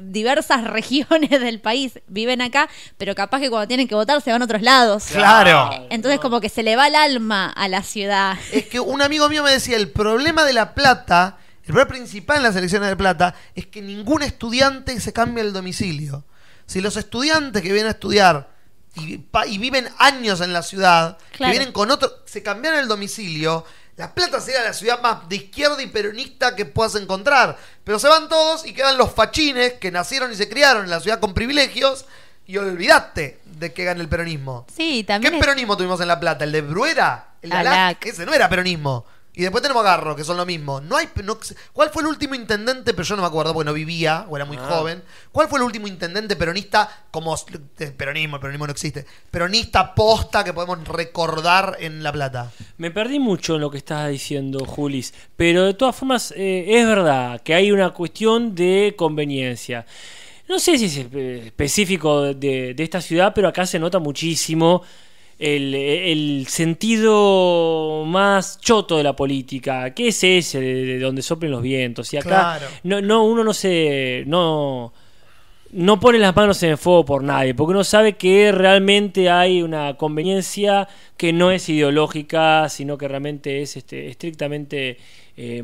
diversas 0.00 0.64
regiones 0.78 1.30
del 1.30 1.60
país 1.60 2.00
viven 2.08 2.40
acá, 2.40 2.68
pero 2.98 3.14
capaz 3.14 3.40
que 3.40 3.50
cuando 3.50 3.68
tienen 3.68 3.86
que 3.88 3.94
votar 3.94 4.20
se 4.22 4.32
van 4.32 4.42
a 4.42 4.44
otros 4.44 4.62
lados. 4.62 5.04
Claro. 5.12 5.86
Entonces 5.90 6.20
como 6.20 6.40
que 6.40 6.48
se 6.48 6.62
le 6.62 6.76
va 6.76 6.86
el 6.88 6.94
alma 6.96 7.50
a 7.50 7.68
la 7.68 7.82
ciudad. 7.82 8.36
Es 8.52 8.66
que 8.66 8.80
un 8.80 9.02
amigo 9.02 9.28
mío 9.28 9.42
me 9.42 9.50
decía, 9.50 9.76
el 9.76 9.90
problema 9.90 10.44
de 10.44 10.52
La 10.52 10.74
Plata, 10.74 11.38
el 11.60 11.66
problema 11.66 11.88
principal 11.90 12.38
en 12.38 12.42
las 12.44 12.56
elecciones 12.56 12.88
de 12.88 12.96
Plata, 12.96 13.34
es 13.54 13.66
que 13.66 13.82
ningún 13.82 14.22
estudiante 14.22 14.98
se 15.00 15.12
cambia 15.12 15.42
el 15.42 15.52
domicilio. 15.52 16.24
Si 16.66 16.80
los 16.80 16.96
estudiantes 16.96 17.62
que 17.62 17.68
vienen 17.72 17.88
a 17.88 17.92
estudiar 17.92 18.48
y, 18.94 19.58
viven 19.58 19.88
años 19.98 20.40
en 20.40 20.52
la 20.52 20.62
ciudad, 20.62 21.18
Claro. 21.32 21.52
que 21.52 21.58
vienen 21.58 21.72
con 21.72 21.90
otro, 21.90 22.10
se 22.26 22.42
cambiaran 22.42 22.80
el 22.80 22.88
domicilio, 22.88 23.64
La 23.96 24.14
Plata 24.14 24.40
sería 24.40 24.62
la 24.62 24.72
ciudad 24.72 25.02
más 25.02 25.28
de 25.28 25.36
izquierda 25.36 25.82
y 25.82 25.86
peronista 25.86 26.56
que 26.56 26.64
puedas 26.64 26.94
encontrar. 26.94 27.58
Pero 27.84 27.98
se 27.98 28.08
van 28.08 28.26
todos 28.28 28.64
y 28.66 28.72
quedan 28.72 28.96
los 28.96 29.12
fachines 29.12 29.74
que 29.74 29.90
nacieron 29.90 30.32
y 30.32 30.34
se 30.34 30.48
criaron 30.48 30.84
en 30.84 30.90
la 30.90 31.00
ciudad 31.00 31.20
con 31.20 31.34
privilegios. 31.34 32.06
y 32.44 32.56
olvidaste 32.56 33.40
de 33.44 33.72
que 33.72 33.84
gane 33.84 34.00
el 34.00 34.08
peronismo. 34.08 34.66
Sí, 34.76 35.02
¿Qué 35.02 35.04
también. 35.04 35.34
es- 35.34 35.40
peronismo 35.40 35.76
tuvimos 35.76 36.00
en 36.00 36.08
La 36.08 36.18
Plata? 36.18 36.42
¿El 36.44 36.50
de 36.50 36.60
Bruera? 36.62 37.34
¿El 37.40 37.50
de 37.50 37.56
Alac. 37.56 37.72
Alac? 37.72 38.06
Ese 38.06 38.26
no 38.26 38.34
era 38.34 38.48
peronismo. 38.48 39.06
Y 39.34 39.40
después 39.42 39.62
tenemos 39.62 39.82
Garro, 39.82 40.14
que 40.14 40.24
son 40.24 40.36
lo 40.36 40.44
mismo. 40.44 40.82
No 40.82 40.96
hay, 40.98 41.08
no- 41.24 41.38
¿Cuál 41.72 41.88
fue 41.88 42.02
el 42.02 42.08
último 42.08 42.34
intendente? 42.34 42.92
Pero 42.92 43.02
yo 43.04 43.16
no 43.16 43.22
me 43.22 43.28
acuerdo 43.28 43.54
porque 43.54 43.64
no 43.64 43.72
vivía 43.72 44.26
o 44.28 44.36
era 44.36 44.44
muy 44.44 44.58
Ah. 44.58 44.66
joven. 44.68 45.02
¿Cuál 45.32 45.48
fue 45.48 45.58
el 45.58 45.64
último 45.64 45.86
intendente 45.88 46.36
peronista 46.36 47.06
como 47.10 47.34
el 47.78 47.92
peronismo? 47.94 48.36
El 48.36 48.40
peronismo 48.40 48.66
no 48.66 48.72
existe. 48.72 49.06
Peronista 49.30 49.94
posta 49.94 50.44
que 50.44 50.52
podemos 50.52 50.86
recordar 50.86 51.78
en 51.80 52.02
La 52.02 52.12
Plata. 52.12 52.52
Me 52.76 52.90
perdí 52.90 53.18
mucho 53.18 53.54
en 53.54 53.62
lo 53.62 53.70
que 53.70 53.78
estabas 53.78 54.10
diciendo, 54.10 54.66
Julis, 54.66 55.14
pero 55.34 55.64
de 55.64 55.72
todas 55.74 55.96
formas 55.96 56.34
eh, 56.36 56.66
es 56.68 56.86
verdad 56.86 57.40
que 57.40 57.54
hay 57.54 57.72
una 57.72 57.90
cuestión 57.94 58.54
de 58.54 58.94
conveniencia. 58.98 59.86
No 60.46 60.58
sé 60.58 60.76
si 60.76 60.84
es 60.86 60.98
espe- 60.98 61.46
específico 61.46 62.34
de, 62.34 62.74
de 62.74 62.82
esta 62.84 63.00
ciudad, 63.00 63.32
pero 63.34 63.48
acá 63.48 63.64
se 63.64 63.78
nota 63.78 63.98
muchísimo 63.98 64.82
el, 65.38 65.74
el 65.74 66.46
sentido 66.48 68.04
más 68.06 68.60
choto 68.60 68.96
de 68.96 69.02
la 69.02 69.14
política, 69.16 69.92
que 69.94 70.08
es 70.08 70.22
ese 70.24 70.60
de, 70.60 70.84
de 70.84 70.98
donde 70.98 71.22
soplen 71.22 71.50
los 71.50 71.62
vientos. 71.62 72.12
Y 72.12 72.16
acá 72.16 72.28
Claro. 72.58 72.66
no, 72.84 73.00
no, 73.00 73.24
uno 73.24 73.44
no 73.44 73.52
se... 73.54 74.24
No, 74.26 74.92
no 75.74 75.98
pone 75.98 76.18
las 76.18 76.36
manos 76.36 76.62
en 76.64 76.70
el 76.72 76.76
fuego 76.76 77.02
por 77.06 77.24
nadie, 77.24 77.54
porque 77.54 77.70
uno 77.70 77.82
sabe 77.82 78.12
que 78.12 78.52
realmente 78.52 79.30
hay 79.30 79.62
una 79.62 79.94
conveniencia 79.96 80.86
que 81.16 81.32
no 81.32 81.50
es 81.50 81.66
ideológica, 81.70 82.68
sino 82.68 82.98
que 82.98 83.08
realmente 83.08 83.62
es 83.62 83.78
este, 83.78 84.08
estrictamente, 84.08 84.98
eh, 85.34 85.62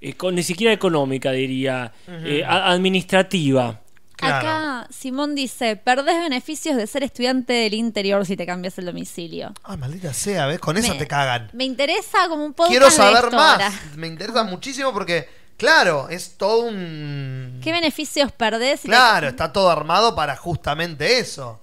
eco- 0.00 0.32
ni 0.32 0.42
siquiera 0.42 0.72
económica, 0.72 1.30
diría, 1.32 1.92
eh, 2.24 2.42
administrativa. 2.46 3.80
Claro. 4.16 4.36
Acá 4.48 4.88
Simón 4.90 5.34
dice, 5.34 5.76
perdés 5.76 6.18
beneficios 6.20 6.76
de 6.76 6.86
ser 6.86 7.02
estudiante 7.02 7.52
del 7.52 7.74
interior 7.74 8.24
si 8.24 8.36
te 8.36 8.46
cambias 8.46 8.78
el 8.78 8.86
domicilio. 8.86 9.52
Ay, 9.62 9.76
maldita 9.76 10.14
sea, 10.14 10.46
¿ves? 10.46 10.58
Con 10.58 10.76
esa 10.78 10.92
Me- 10.94 10.98
te 10.98 11.06
cagan. 11.06 11.50
Me 11.52 11.64
interesa 11.64 12.26
como 12.28 12.44
un 12.44 12.54
podcast 12.54 12.70
Quiero 12.70 12.86
de 12.86 12.92
saber 12.92 13.24
esto 13.24 13.36
más. 13.36 13.52
ahora. 13.52 13.72
Me 13.96 14.06
interesa 14.06 14.42
muchísimo 14.44 14.92
porque, 14.94 15.28
claro, 15.58 16.08
es 16.08 16.36
todo 16.38 16.60
un... 16.64 17.60
¿Qué 17.62 17.72
beneficios 17.72 18.32
perdés? 18.32 18.80
si 18.80 18.88
te- 18.88 18.88
Claro, 18.88 19.28
está 19.28 19.52
todo 19.52 19.70
armado 19.70 20.14
para 20.16 20.34
justamente 20.36 21.18
eso. 21.18 21.60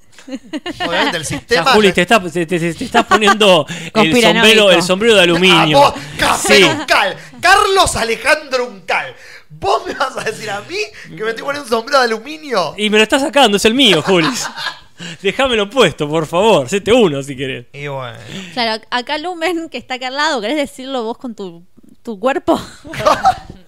Obviamente 0.88 1.18
el 1.18 1.24
O 1.24 1.26
sea, 1.26 1.38
sistema... 1.39 1.72
Juli, 1.74 1.91
te 1.91 2.04
estás, 2.04 2.32
te, 2.32 2.45
te- 2.45 2.74
te 2.74 2.86
estás 2.86 3.06
poniendo 3.06 3.66
el 3.95 4.22
sombrero, 4.22 4.72
el 4.72 4.84
sombrero 4.84 5.16
de 5.16 5.22
aluminio. 5.24 5.84
Ah, 5.84 5.89
vos, 5.89 5.93
Café 6.18 6.58
Sí. 6.58 6.64
Uncal, 6.64 7.18
Carlos 7.41 7.95
Alejandro 7.95 8.68
Uncal. 8.68 9.14
¿Vos 9.60 9.86
me 9.86 9.93
vas 9.93 10.18
a 10.18 10.24
decir 10.24 10.49
a 10.49 10.62
mí 10.62 10.78
que 11.16 11.24
me 11.24 11.30
estoy 11.30 11.43
poniendo 11.43 11.64
un 11.64 11.70
sombrero 11.70 11.99
de 11.99 12.06
aluminio? 12.06 12.74
Y 12.78 12.89
me 12.89 12.97
lo 12.97 13.04
estás 13.04 13.22
sacando, 13.22 13.58
es 13.58 13.66
el 13.66 13.74
mío, 13.74 14.01
Julis. 14.01 14.47
Déjamelo 15.22 15.70
puesto, 15.70 16.08
por 16.08 16.26
favor. 16.26 16.70
Sete 16.70 16.93
uno 16.93 17.22
si 17.24 17.36
querés. 17.36 17.66
Y 17.74 17.88
bueno. 17.88 18.18
Claro, 18.54 18.84
acá 18.89 19.18
Lumen, 19.18 19.70
que 19.70 19.78
está 19.78 19.95
acá 19.95 20.08
al 20.08 20.16
lado, 20.16 20.41
¿querés 20.41 20.58
decirlo 20.58 21.04
vos 21.04 21.18
con 21.18 21.36
tu, 21.36 21.66
tu 22.01 22.20
cuerpo? 22.20 22.60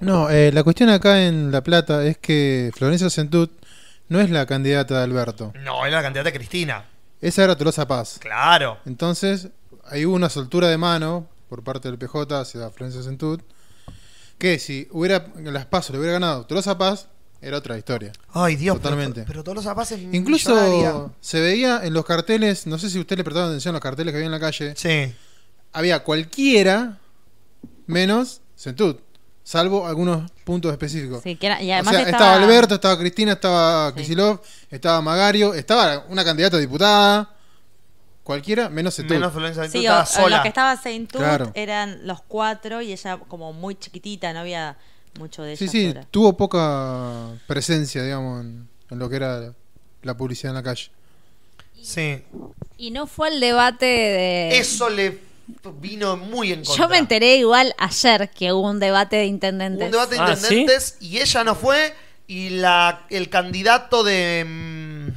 No, 0.00 0.30
eh, 0.30 0.52
la 0.52 0.62
cuestión 0.62 0.90
acá 0.90 1.26
en 1.26 1.50
La 1.50 1.62
Plata 1.64 2.04
es 2.04 2.18
que 2.18 2.70
Florencia 2.72 3.10
Centut 3.10 3.50
no 4.08 4.20
es 4.20 4.30
la 4.30 4.46
candidata 4.46 4.96
de 4.98 5.02
Alberto. 5.02 5.52
No, 5.64 5.84
era 5.84 5.96
la 5.96 6.02
candidata 6.02 6.30
de 6.30 6.36
Cristina. 6.36 6.84
Esa 7.20 7.42
era 7.42 7.56
Tolosa 7.56 7.88
Paz. 7.88 8.18
Claro. 8.20 8.78
Entonces, 8.86 9.48
ahí 9.84 10.06
hubo 10.06 10.14
una 10.14 10.30
soltura 10.30 10.68
de 10.68 10.78
mano 10.78 11.26
por 11.48 11.64
parte 11.64 11.88
del 11.88 11.98
PJ 11.98 12.40
hacia 12.40 12.70
Florencia 12.70 13.02
Centut. 13.02 13.42
Que 14.38 14.58
si 14.58 14.86
hubiera 14.92 15.26
las 15.42 15.66
pasos 15.66 15.90
le 15.92 15.98
hubiera 15.98 16.14
ganado 16.14 16.46
Tolosa 16.46 16.78
Paz, 16.78 17.08
era 17.40 17.58
otra 17.58 17.76
historia. 17.78 18.12
Ay, 18.32 18.56
Dios. 18.56 18.76
Totalmente. 18.76 19.20
Pero, 19.22 19.26
pero 19.26 19.44
todos 19.44 19.56
los 19.56 19.64
zapatos 19.64 19.98
Incluso 20.12 21.12
se 21.20 21.40
veía 21.40 21.80
en 21.84 21.92
los 21.94 22.04
carteles, 22.04 22.66
no 22.66 22.78
sé 22.78 22.88
si 22.90 22.98
usted 22.98 23.16
le 23.16 23.24
prestaba 23.24 23.46
atención 23.48 23.72
a 23.74 23.76
los 23.76 23.82
carteles 23.82 24.12
que 24.12 24.16
había 24.18 24.26
en 24.26 24.32
la 24.32 24.40
calle, 24.40 24.74
Sí. 24.76 25.12
había 25.72 26.02
cualquiera 26.04 26.98
menos 27.86 28.40
Centut, 28.56 29.00
salvo 29.44 29.86
algunos 29.86 30.30
puntos 30.44 30.72
específicos. 30.72 31.22
Sí, 31.22 31.36
que 31.36 31.46
era- 31.46 31.62
y 31.62 31.70
O 31.70 31.74
además 31.74 31.94
sea, 31.94 32.04
estaba, 32.04 32.24
estaba 32.24 32.44
Alberto, 32.44 32.74
estaba 32.74 32.98
Cristina, 32.98 33.32
estaba 33.32 33.90
Sí. 33.90 33.96
Kicillof, 34.00 34.40
estaba 34.70 35.00
Magario, 35.00 35.54
estaba 35.54 36.04
una 36.08 36.24
candidata 36.24 36.56
a 36.56 36.60
diputada, 36.60 37.30
cualquiera 38.28 38.68
menos 38.68 38.94
Centut. 38.94 39.16
Menos 39.16 39.32
Florencia 39.32 39.62
Ventura 39.62 39.80
Sí, 39.80 39.86
estaba 39.86 40.04
sola. 40.06 40.36
los 40.36 40.42
que 40.42 40.48
estaba 40.48 40.76
Saint 40.76 41.10
Tut 41.10 41.20
Claro. 41.22 41.50
eran 41.54 42.06
los 42.06 42.20
cuatro 42.20 42.82
y 42.82 42.92
ella 42.92 43.16
como 43.26 43.54
muy 43.54 43.74
chiquitita, 43.74 44.34
no 44.34 44.40
había 44.40 44.76
mucho 45.18 45.42
de 45.42 45.52
ella 45.52 45.58
Sí, 45.58 45.68
sí, 45.68 45.94
tuvo 46.10 46.36
poca 46.36 47.30
presencia, 47.46 48.02
digamos, 48.02 48.42
en, 48.44 48.68
en 48.90 48.98
lo 48.98 49.08
que 49.08 49.16
era 49.16 49.54
la 50.02 50.14
publicidad 50.14 50.50
en 50.50 50.56
la 50.56 50.62
calle. 50.62 50.90
Sí. 51.82 52.22
Y 52.76 52.90
no 52.90 53.06
fue 53.06 53.28
el 53.30 53.40
debate 53.40 53.86
de... 53.86 54.58
Eso 54.58 54.90
le 54.90 55.18
vino 55.80 56.18
muy 56.18 56.52
en 56.52 56.62
contra. 56.64 56.84
Yo 56.84 56.88
me 56.90 56.98
enteré 56.98 57.36
igual 57.36 57.74
ayer 57.78 58.28
que 58.28 58.52
hubo 58.52 58.68
un 58.68 58.78
debate 58.78 59.16
de 59.16 59.24
intendentes. 59.24 59.86
Un 59.86 59.92
debate 59.92 60.16
de 60.16 60.20
Ah, 60.20 60.34
intendentes 60.34 60.98
y 61.00 61.18
ella 61.18 61.44
no 61.44 61.54
fue. 61.54 61.94
Y 62.26 62.50
la, 62.50 63.06
el 63.08 63.30
candidato 63.30 64.04
de. 64.04 64.44
mm, 64.46 65.08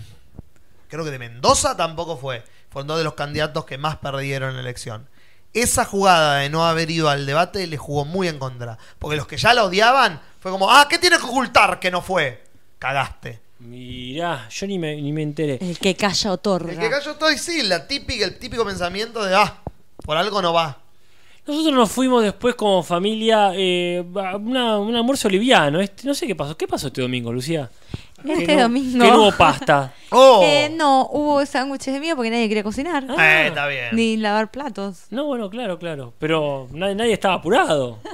Creo 0.88 1.04
que 1.04 1.12
de 1.12 1.20
Mendoza 1.20 1.76
tampoco 1.76 2.16
fue. 2.18 2.42
Fueron 2.72 2.88
dos 2.88 2.98
de 2.98 3.04
los 3.04 3.16
candidatos 3.16 3.66
que 3.66 3.78
más 3.78 3.98
perdieron 3.98 4.52
en 4.52 4.56
la 4.56 4.62
elección. 4.62 5.10
Esa 5.54 5.84
jugada 5.84 6.38
de 6.38 6.50
no 6.50 6.66
haber 6.66 6.90
ido 6.90 7.10
al 7.10 7.26
debate 7.26 7.68
le 7.68 7.76
jugó 7.76 8.06
muy 8.06 8.30
en 8.30 8.40
contra. 8.40 8.78
Porque 8.98 9.18
los 9.18 9.28
que 9.28 9.36
ya 9.36 9.54
la 9.54 9.66
odiaban 9.66 10.22
fue 10.40 10.52
como, 10.52 10.72
ah, 10.72 10.88
¿qué 10.90 10.98
tiene 10.98 11.18
que 11.18 11.26
ocultar 11.26 11.82
que 11.82 11.92
no 11.92 12.02
fue? 12.02 12.46
Cagaste. 12.80 13.42
Mirá, 13.60 14.48
yo 14.50 14.66
ni 14.68 14.80
me, 14.80 14.96
ni 14.96 15.12
me 15.12 15.22
enteré. 15.22 15.60
El 15.62 15.78
que 15.78 15.96
calla 15.96 16.32
otorga. 16.32 16.72
El 16.72 16.80
que 16.80 17.14
todo 17.20 17.32
y 17.32 17.38
sí, 17.38 17.62
la 17.64 17.86
típica, 17.86 18.24
el 18.24 18.40
típico 18.40 18.66
pensamiento 18.66 19.24
de, 19.24 19.36
ah, 19.36 19.62
por 20.04 20.16
algo 20.16 20.42
no 20.42 20.54
va. 20.54 20.80
Nosotros 21.46 21.74
nos 21.74 21.92
fuimos 21.92 22.24
después 22.24 22.56
como 22.56 22.82
familia 22.84 23.52
eh, 23.54 24.06
a 24.16 24.38
una, 24.38 24.80
un 24.80 24.96
almuerzo 24.96 25.28
liviano. 25.28 25.82
Este, 25.82 26.08
no 26.08 26.14
sé 26.14 26.26
qué 26.26 26.36
pasó. 26.36 26.56
¿Qué 26.56 26.68
pasó 26.68 26.88
este 26.88 27.02
domingo, 27.02 27.34
Lucía? 27.34 27.70
Este 28.26 28.56
no- 28.56 28.62
domingo. 28.64 29.04
Que 29.04 29.12
no 29.12 29.22
hubo 29.22 29.32
pasta. 29.32 29.94
¡Oh! 30.12 30.42
Eh, 30.44 30.70
no, 30.76 31.08
hubo 31.12 31.46
sándwiches 31.46 31.94
de 31.94 32.00
mío 32.00 32.16
porque 32.16 32.30
nadie 32.30 32.48
quería 32.48 32.64
cocinar. 32.64 33.04
Eh, 33.18 33.48
está 33.48 33.68
bien. 33.68 33.90
Ni 33.94 34.18
lavar 34.18 34.52
platos. 34.52 35.06
No, 35.10 35.26
bueno, 35.26 35.50
claro, 35.50 35.80
claro. 35.80 36.14
Pero 36.20 36.68
nadie, 36.72 36.96
nadie 36.96 37.14
estaba 37.14 37.36
apurado. 37.36 38.00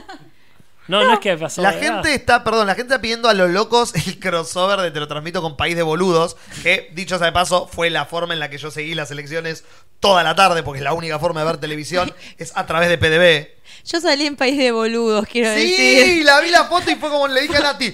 No, 0.88 1.04
no, 1.04 1.14
es 1.14 1.20
que 1.20 1.36
pasó. 1.38 1.62
La 1.62 1.74
gente 1.74 2.14
está, 2.14 2.44
perdón, 2.44 2.68
la 2.68 2.76
gente 2.76 2.94
está 2.94 3.02
pidiendo 3.02 3.28
a 3.30 3.34
los 3.34 3.50
locos 3.50 3.94
el 3.96 4.20
crossover 4.20 4.80
de 4.82 4.92
Te 4.92 5.00
lo 5.00 5.08
transmito 5.08 5.42
con 5.42 5.58
País 5.58 5.76
de 5.76 5.84
Boludos, 5.84 6.38
que 6.64 6.90
dicho 6.94 7.18
sea 7.18 7.28
de 7.28 7.34
paso 7.34 7.68
fue 7.72 7.90
la 7.90 8.06
forma 8.06 8.34
en 8.34 8.40
la 8.40 8.50
que 8.50 8.58
yo 8.58 8.72
seguí 8.72 8.96
las 8.96 9.12
elecciones 9.12 9.64
toda 10.00 10.24
la 10.24 10.36
tarde, 10.36 10.64
porque 10.64 10.78
es 10.80 10.84
la 10.84 10.94
única 10.94 11.20
forma 11.20 11.42
de 11.42 11.48
ver 11.48 11.58
televisión, 11.58 12.14
es 12.38 12.52
a 12.56 12.66
través 12.66 12.88
de 12.90 12.98
PDB. 12.98 13.58
Yo 13.86 14.00
salí 14.02 14.26
en 14.26 14.36
país 14.36 14.58
de 14.58 14.72
boludos, 14.72 15.26
quiero 15.28 15.54
Sí, 15.54 15.72
decir. 15.72 16.26
la 16.26 16.40
vi 16.42 16.50
la 16.50 16.66
foto 16.66 16.90
y 16.92 16.96
fue 16.96 17.10
como 17.10 17.28
le 17.28 17.42
dije 17.42 17.58
a 17.58 17.62
Nati. 17.62 17.94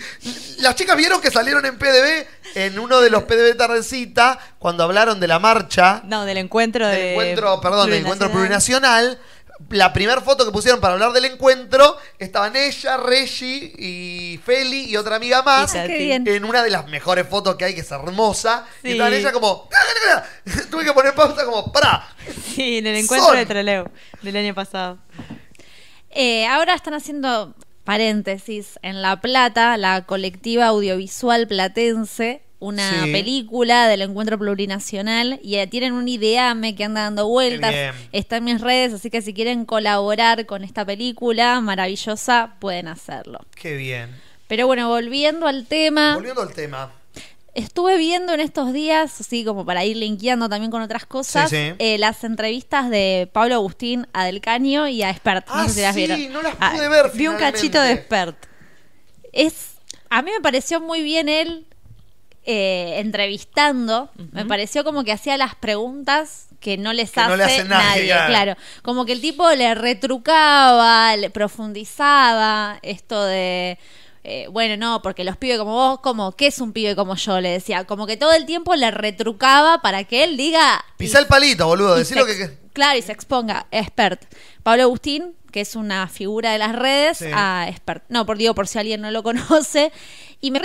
Las 0.59 0.75
chicas 0.75 0.95
vieron 0.97 1.19
que 1.21 1.29
salieron 1.31 1.65
en 1.65 1.77
PDB 1.77 2.25
en 2.55 2.79
uno 2.79 2.99
de 2.99 3.09
los 3.09 3.23
PDB 3.23 3.55
tardecita 3.57 4.39
cuando 4.59 4.83
hablaron 4.83 5.19
de 5.19 5.27
la 5.27 5.39
marcha. 5.39 6.01
No, 6.05 6.25
del 6.25 6.37
encuentro 6.37 6.87
del 6.87 6.97
de. 6.97 7.11
encuentro, 7.11 7.59
perdón, 7.61 7.89
del 7.89 7.99
encuentro 8.01 8.31
plurinacional. 8.31 9.19
La 9.69 9.93
primera 9.93 10.21
foto 10.21 10.45
que 10.45 10.51
pusieron 10.51 10.79
para 10.79 10.93
hablar 10.93 11.11
del 11.13 11.25
encuentro 11.25 11.97
estaban 12.19 12.55
ella, 12.55 12.97
Reggie 12.97 13.73
y 13.77 14.39
Feli 14.43 14.89
y 14.89 14.97
otra 14.97 15.15
amiga 15.15 15.41
más. 15.41 15.73
Bien. 15.87 16.27
En 16.27 16.45
una 16.45 16.63
de 16.63 16.69
las 16.69 16.87
mejores 16.87 17.27
fotos 17.27 17.55
que 17.55 17.65
hay, 17.65 17.73
que 17.73 17.81
es 17.81 17.91
hermosa. 17.91 18.65
Sí. 18.81 18.89
Y 18.89 18.91
estaban 18.91 19.13
ella 19.13 19.31
como. 19.31 19.69
Tuve 20.71 20.85
que 20.85 20.93
poner 20.93 21.15
pausa 21.15 21.45
como. 21.45 21.71
¡Para! 21.71 22.07
Sí, 22.53 22.77
en 22.77 22.87
el 22.87 22.97
encuentro 22.97 23.29
Son. 23.29 23.37
de 23.37 23.45
Treleu 23.45 23.85
del 24.21 24.35
año 24.35 24.53
pasado. 24.53 24.99
Eh, 26.11 26.45
ahora 26.45 26.75
están 26.75 26.93
haciendo 26.93 27.55
paréntesis 27.83 28.79
en 28.81 29.01
La 29.01 29.19
Plata, 29.19 29.75
la 29.77 30.05
colectiva 30.05 30.67
audiovisual 30.67 31.47
platense, 31.47 32.42
una 32.63 33.03
Sí. 33.03 33.11
película 33.11 33.87
del 33.87 34.01
encuentro 34.03 34.37
plurinacional 34.39 35.39
y 35.43 35.55
eh, 35.55 35.67
tienen 35.67 35.93
un 35.93 36.07
ideame 36.07 36.75
que 36.75 36.83
anda 36.85 37.01
dando 37.01 37.27
vueltas. 37.27 37.73
Está 38.11 38.37
en 38.37 38.45
mis 38.45 38.61
redes, 38.61 38.93
así 38.93 39.09
que 39.09 39.21
si 39.21 39.33
quieren 39.33 39.65
colaborar 39.65 40.45
con 40.45 40.63
esta 40.63 40.85
película 40.85 41.59
maravillosa, 41.61 42.55
pueden 42.59 42.87
hacerlo. 42.87 43.39
Qué 43.55 43.75
bien. 43.75 44.09
Pero 44.47 44.67
bueno, 44.67 44.87
volviendo 44.87 45.47
al 45.47 45.65
tema, 45.65 46.15
Volviendo 46.15 46.41
al 46.41 46.53
tema. 46.53 46.91
estuve 47.53 47.97
viendo 47.97 48.33
en 48.33 48.39
estos 48.39 48.71
días, 48.73 49.19
así 49.19 49.43
como 49.43 49.65
para 49.65 49.83
ir 49.85 49.97
linkeando 49.97 50.47
también 50.49 50.71
con 50.71 50.81
otras 50.81 51.05
cosas, 51.05 51.49
Sí, 51.49 51.55
sí. 51.57 51.73
eh, 51.79 51.97
las 51.97 52.23
entrevistas 52.23 52.89
de 52.89 53.29
Pablo 53.31 53.55
Agustín 53.55 54.07
a 54.13 54.25
Del 54.25 54.41
Caño 54.41 54.87
y 54.87 55.03
a 55.03 55.09
Expert. 55.09 55.47
No 55.47 55.53
Ah, 55.55 55.67
sé 55.67 55.73
si 55.75 55.81
las 55.81 55.95
sí, 55.95 56.05
vieron. 56.07 56.33
no 56.33 56.41
las 56.41 56.55
Ah, 56.59 56.71
pude 56.75 56.87
ver. 56.87 57.11
Vi 57.13 57.27
un 57.27 57.35
cachito 57.37 57.81
de 57.81 57.91
expert. 57.91 58.37
es 59.33 59.71
a 60.09 60.21
mí 60.21 60.29
me 60.31 60.41
pareció 60.41 60.79
muy 60.79 61.01
bien 61.01 61.27
él 61.27 61.65
eh, 62.45 62.95
entrevistando 62.99 64.09
me 64.31 64.45
pareció 64.45 64.83
como 64.83 65.03
que 65.03 65.11
hacía 65.11 65.37
las 65.37 65.55
preguntas 65.55 66.47
que 66.59 66.77
no 66.77 66.93
les 66.93 67.11
Que 67.11 67.21
no 67.21 67.27
hace, 67.27 67.37
le 67.37 67.43
hace 67.43 67.63
nadie, 67.65 68.09
nadie 68.13 68.27
claro. 68.27 68.55
como 68.81 69.05
que 69.05 69.13
el 69.13 69.21
tipo 69.21 69.49
le 69.51 69.75
retrucaba 69.75 71.15
le 71.15 71.29
profundizaba 71.29 72.79
esto 72.81 73.23
de 73.23 73.77
eh, 74.25 74.47
bueno, 74.49 74.77
no, 74.77 75.01
porque 75.01 75.25
los 75.25 75.35
pibes 75.35 75.57
como 75.57 75.73
vos, 75.73 75.99
como, 75.99 76.31
¿qué 76.31 76.47
es 76.47 76.59
un 76.59 76.71
pibe 76.71 76.95
como 76.95 77.15
yo? 77.15 77.41
Le 77.41 77.49
decía, 77.49 77.83
como 77.83 78.07
que 78.07 78.15
todo 78.15 78.31
el 78.31 78.45
tiempo 78.45 78.73
le 78.73 78.89
retrucaba 78.89 79.81
para 79.81 80.05
que 80.05 80.23
él 80.23 80.37
diga... 80.37 80.83
Pisá 80.95 81.19
el 81.19 81.27
palito, 81.27 81.67
boludo. 81.67 81.97
Decí 81.97 82.15
lo 82.15 82.25
que. 82.25 82.57
Claro, 82.71 82.97
y 82.97 83.01
se 83.01 83.11
exponga. 83.11 83.67
Expert. 83.69 84.23
Pablo 84.63 84.83
Agustín, 84.83 85.35
que 85.51 85.59
es 85.59 85.75
una 85.75 86.07
figura 86.07 86.53
de 86.53 86.57
las 86.57 86.73
redes, 86.73 87.17
Sí. 87.17 87.25
a 87.33 87.67
Expert. 87.67 88.05
No, 88.07 88.25
por 88.25 88.37
digo, 88.37 88.55
por 88.55 88.69
si 88.69 88.79
alguien 88.79 89.01
no 89.01 89.11
lo 89.11 89.23
conoce. 89.23 89.91
Y 90.39 90.51
me 90.51 90.59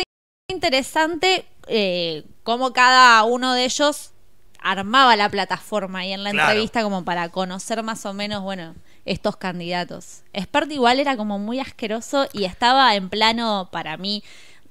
interesante 0.48 1.44
eh, 1.68 2.24
cómo 2.42 2.72
cada 2.72 3.22
uno 3.24 3.52
de 3.54 3.64
ellos 3.66 4.12
armaba 4.60 5.14
la 5.14 5.28
plataforma 5.28 6.04
y 6.06 6.12
en 6.12 6.24
la 6.24 6.30
Claro. 6.30 6.48
entrevista 6.48 6.82
como 6.82 7.04
para 7.04 7.28
conocer 7.28 7.82
más 7.82 8.04
o 8.06 8.12
menos, 8.14 8.42
bueno, 8.42 8.74
estos 9.04 9.36
candidatos. 9.36 10.22
Expert 10.32 10.70
igual 10.72 10.98
era 11.00 11.16
como 11.16 11.38
muy 11.38 11.60
asqueroso 11.60 12.26
y 12.32 12.44
estaba 12.44 12.94
en 12.96 13.08
plano 13.10 13.68
para 13.70 13.96
mí 13.98 14.24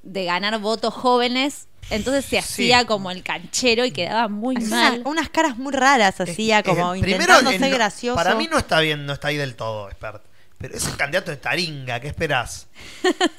de 0.03 0.25
ganar 0.25 0.59
votos 0.59 0.93
jóvenes. 0.93 1.67
Entonces 1.89 2.25
se 2.25 2.31
Sí. 2.31 2.37
hacía 2.37 2.85
como 2.85 3.11
el 3.11 3.23
canchero 3.23 3.85
y 3.85 3.91
quedaba 3.91 4.27
muy 4.27 4.55
mal. 4.57 4.95
unas, 4.95 5.05
unas 5.05 5.29
caras 5.29 5.57
muy 5.57 5.71
raras 5.71 6.19
hacía, 6.19 6.61
como 6.63 6.95
Eh, 6.95 6.99
intentando 6.99 7.49
eh, 7.51 7.59
ser 7.59 7.69
no- 7.69 7.75
gracioso. 7.77 8.15
Para 8.15 8.35
mí 8.35 8.47
no 8.51 8.57
está 8.57 8.81
bien, 8.81 9.05
no 9.05 9.13
está 9.13 9.29
ahí 9.29 9.37
del 9.37 9.55
todo, 9.55 9.87
expert. 9.89 10.21
Pero 10.57 10.75
es 10.75 10.87
el 10.87 10.97
candidato 10.97 11.31
de 11.31 11.37
Taringa, 11.37 11.99
¿qué 11.99 12.07
esperás? 12.07 12.67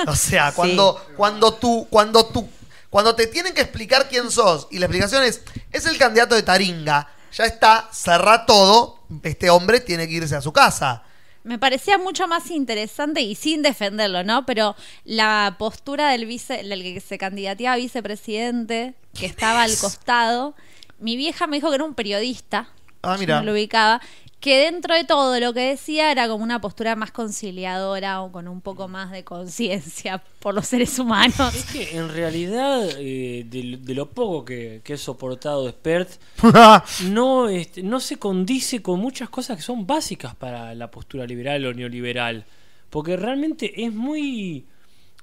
O 0.07 0.15
sea, 0.15 0.53
cuando, 0.57 1.05
cuando 1.17 1.55
tú, 1.55 1.87
cuando 1.91 2.27
tú, 2.27 2.49
cuando 2.91 3.15
te 3.15 3.27
tienen 3.27 3.55
que 3.55 3.63
explicar 3.63 4.09
quién 4.09 4.31
sos 4.31 4.69
y 4.71 4.79
la 4.79 4.87
explicación 4.87 5.25
es, 5.25 5.43
es 5.73 5.87
el 5.87 5.99
candidato 5.99 6.35
de 6.35 6.43
Taringa, 6.43 7.09
ya 7.33 7.45
está, 7.45 7.89
cerrá 7.93 8.47
todo, 8.47 9.01
este 9.23 9.51
hombre 9.51 9.81
tiene 9.81 10.07
que 10.07 10.15
irse 10.15 10.37
a 10.37 10.41
su 10.41 10.53
casa. 10.53 11.03
Me 11.45 11.59
parecía 11.59 11.99
mucho 11.99 12.29
más 12.29 12.51
interesante 12.51 13.21
y 13.21 13.35
sin 13.35 13.63
defenderlo, 13.63 14.23
¿no? 14.23 14.45
Pero 14.45 14.77
la 15.05 15.57
postura 15.59 16.11
del 16.11 16.27
vice, 16.27 16.63
del 16.63 16.83
que 16.83 17.01
se 17.01 17.17
candidateaba 17.17 17.75
a 17.75 17.79
vicepresidente, 17.79 18.95
que 19.15 19.27
estaba 19.27 19.63
al 19.63 19.77
costado, 19.77 20.55
mi 20.99 21.17
vieja 21.17 21.47
me 21.47 21.57
dijo 21.57 21.71
que 21.71 21.77
era 21.77 21.85
un 21.85 21.95
periodista. 21.95 22.69
Ah, 23.03 23.15
yo 23.15 23.21
mira. 23.21 23.39
No 23.39 23.47
lo 23.47 23.53
ubicaba. 23.53 24.01
Que 24.41 24.65
dentro 24.65 24.95
de 24.95 25.05
todo 25.05 25.41
lo 25.41 25.53
que 25.53 25.61
decía 25.61 26.13
era 26.13 26.29
como 26.29 26.45
una 26.45 26.61
postura 26.61 26.95
más 26.95 27.11
conciliadora 27.11 28.23
o 28.23 28.31
con 28.31 28.47
un 28.47 28.61
poco 28.61 28.87
más 28.87 29.11
de 29.11 29.25
conciencia 29.25 30.23
por 30.39 30.55
los 30.55 30.67
seres 30.67 30.99
humanos. 30.99 31.55
Es 31.55 31.65
que 31.65 31.97
en 31.97 32.09
realidad, 32.09 32.89
eh, 32.99 33.45
de, 33.49 33.79
de 33.81 33.95
lo 33.95 34.11
poco 34.11 34.45
que, 34.45 34.81
que 34.85 34.95
he 34.95 34.97
soportado 34.97 35.69
Expert, 35.69 36.09
no, 37.11 37.49
este, 37.49 37.83
no 37.83 37.99
se 37.99 38.17
condice 38.17 38.81
con 38.81 39.01
muchas 39.01 39.29
cosas 39.29 39.57
que 39.57 39.63
son 39.63 39.87
básicas 39.87 40.37
para 40.37 40.75
la 40.75 40.91
postura 40.91 41.27
liberal 41.27 41.67
o 41.67 41.75
neoliberal. 41.75 42.45
Porque 42.91 43.17
realmente 43.17 43.85
es 43.85 43.93
muy 43.93 44.65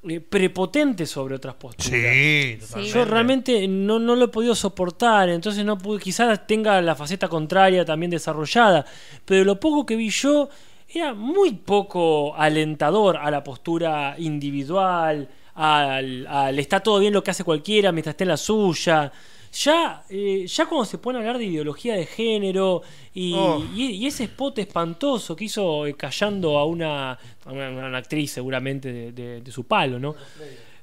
eh, 0.07 0.19
prepotente 0.19 1.05
sobre 1.05 1.35
otras 1.35 1.55
posturas. 1.55 1.89
Sí, 1.89 2.57
totalmente. 2.59 2.93
Yo 2.93 3.05
realmente 3.05 3.67
no, 3.67 3.99
no 3.99 4.15
lo 4.15 4.25
he 4.25 4.27
podido 4.29 4.55
soportar, 4.55 5.29
entonces 5.29 5.65
no 5.65 5.77
pude, 5.77 5.99
quizás 5.99 6.45
tenga 6.47 6.81
la 6.81 6.95
faceta 6.95 7.27
contraria 7.27 7.85
también 7.85 8.09
desarrollada, 8.09 8.85
pero 9.25 9.43
lo 9.43 9.59
poco 9.59 9.85
que 9.85 9.95
vi 9.95 10.09
yo 10.09 10.49
era 10.89 11.13
muy 11.13 11.51
poco 11.51 12.35
alentador 12.35 13.17
a 13.17 13.29
la 13.31 13.43
postura 13.43 14.15
individual, 14.17 15.27
al, 15.55 16.27
al 16.27 16.59
está 16.59 16.81
todo 16.81 16.99
bien 16.99 17.13
lo 17.13 17.23
que 17.23 17.31
hace 17.31 17.43
cualquiera 17.43 17.91
mientras 17.91 18.13
esté 18.13 18.23
en 18.23 18.29
la 18.29 18.37
suya. 18.37 19.11
Ya, 19.57 20.03
eh, 20.09 20.45
ya 20.47 20.65
cuando 20.65 20.83
se 20.83 20.97
pone 20.97 21.17
a 21.17 21.21
hablar 21.21 21.37
de 21.37 21.45
ideología 21.45 21.95
de 21.95 22.05
género 22.05 22.81
y, 23.13 23.33
Oh. 23.33 23.63
y- 23.73 23.91
y 23.91 24.05
ese 24.05 24.25
spot 24.25 24.59
espantoso 24.59 25.33
que 25.35 25.45
hizo 25.45 25.87
eh, 25.87 25.93
callando 25.93 26.57
a 26.57 26.65
una, 26.65 27.11
a 27.13 27.51
una, 27.51 27.69
una 27.69 27.97
actriz 27.97 28.31
seguramente 28.31 28.91
de, 28.91 29.11
de- 29.13 29.39
de 29.41 29.51
su 29.51 29.63
palo, 29.63 29.97
¿no? 29.97 30.13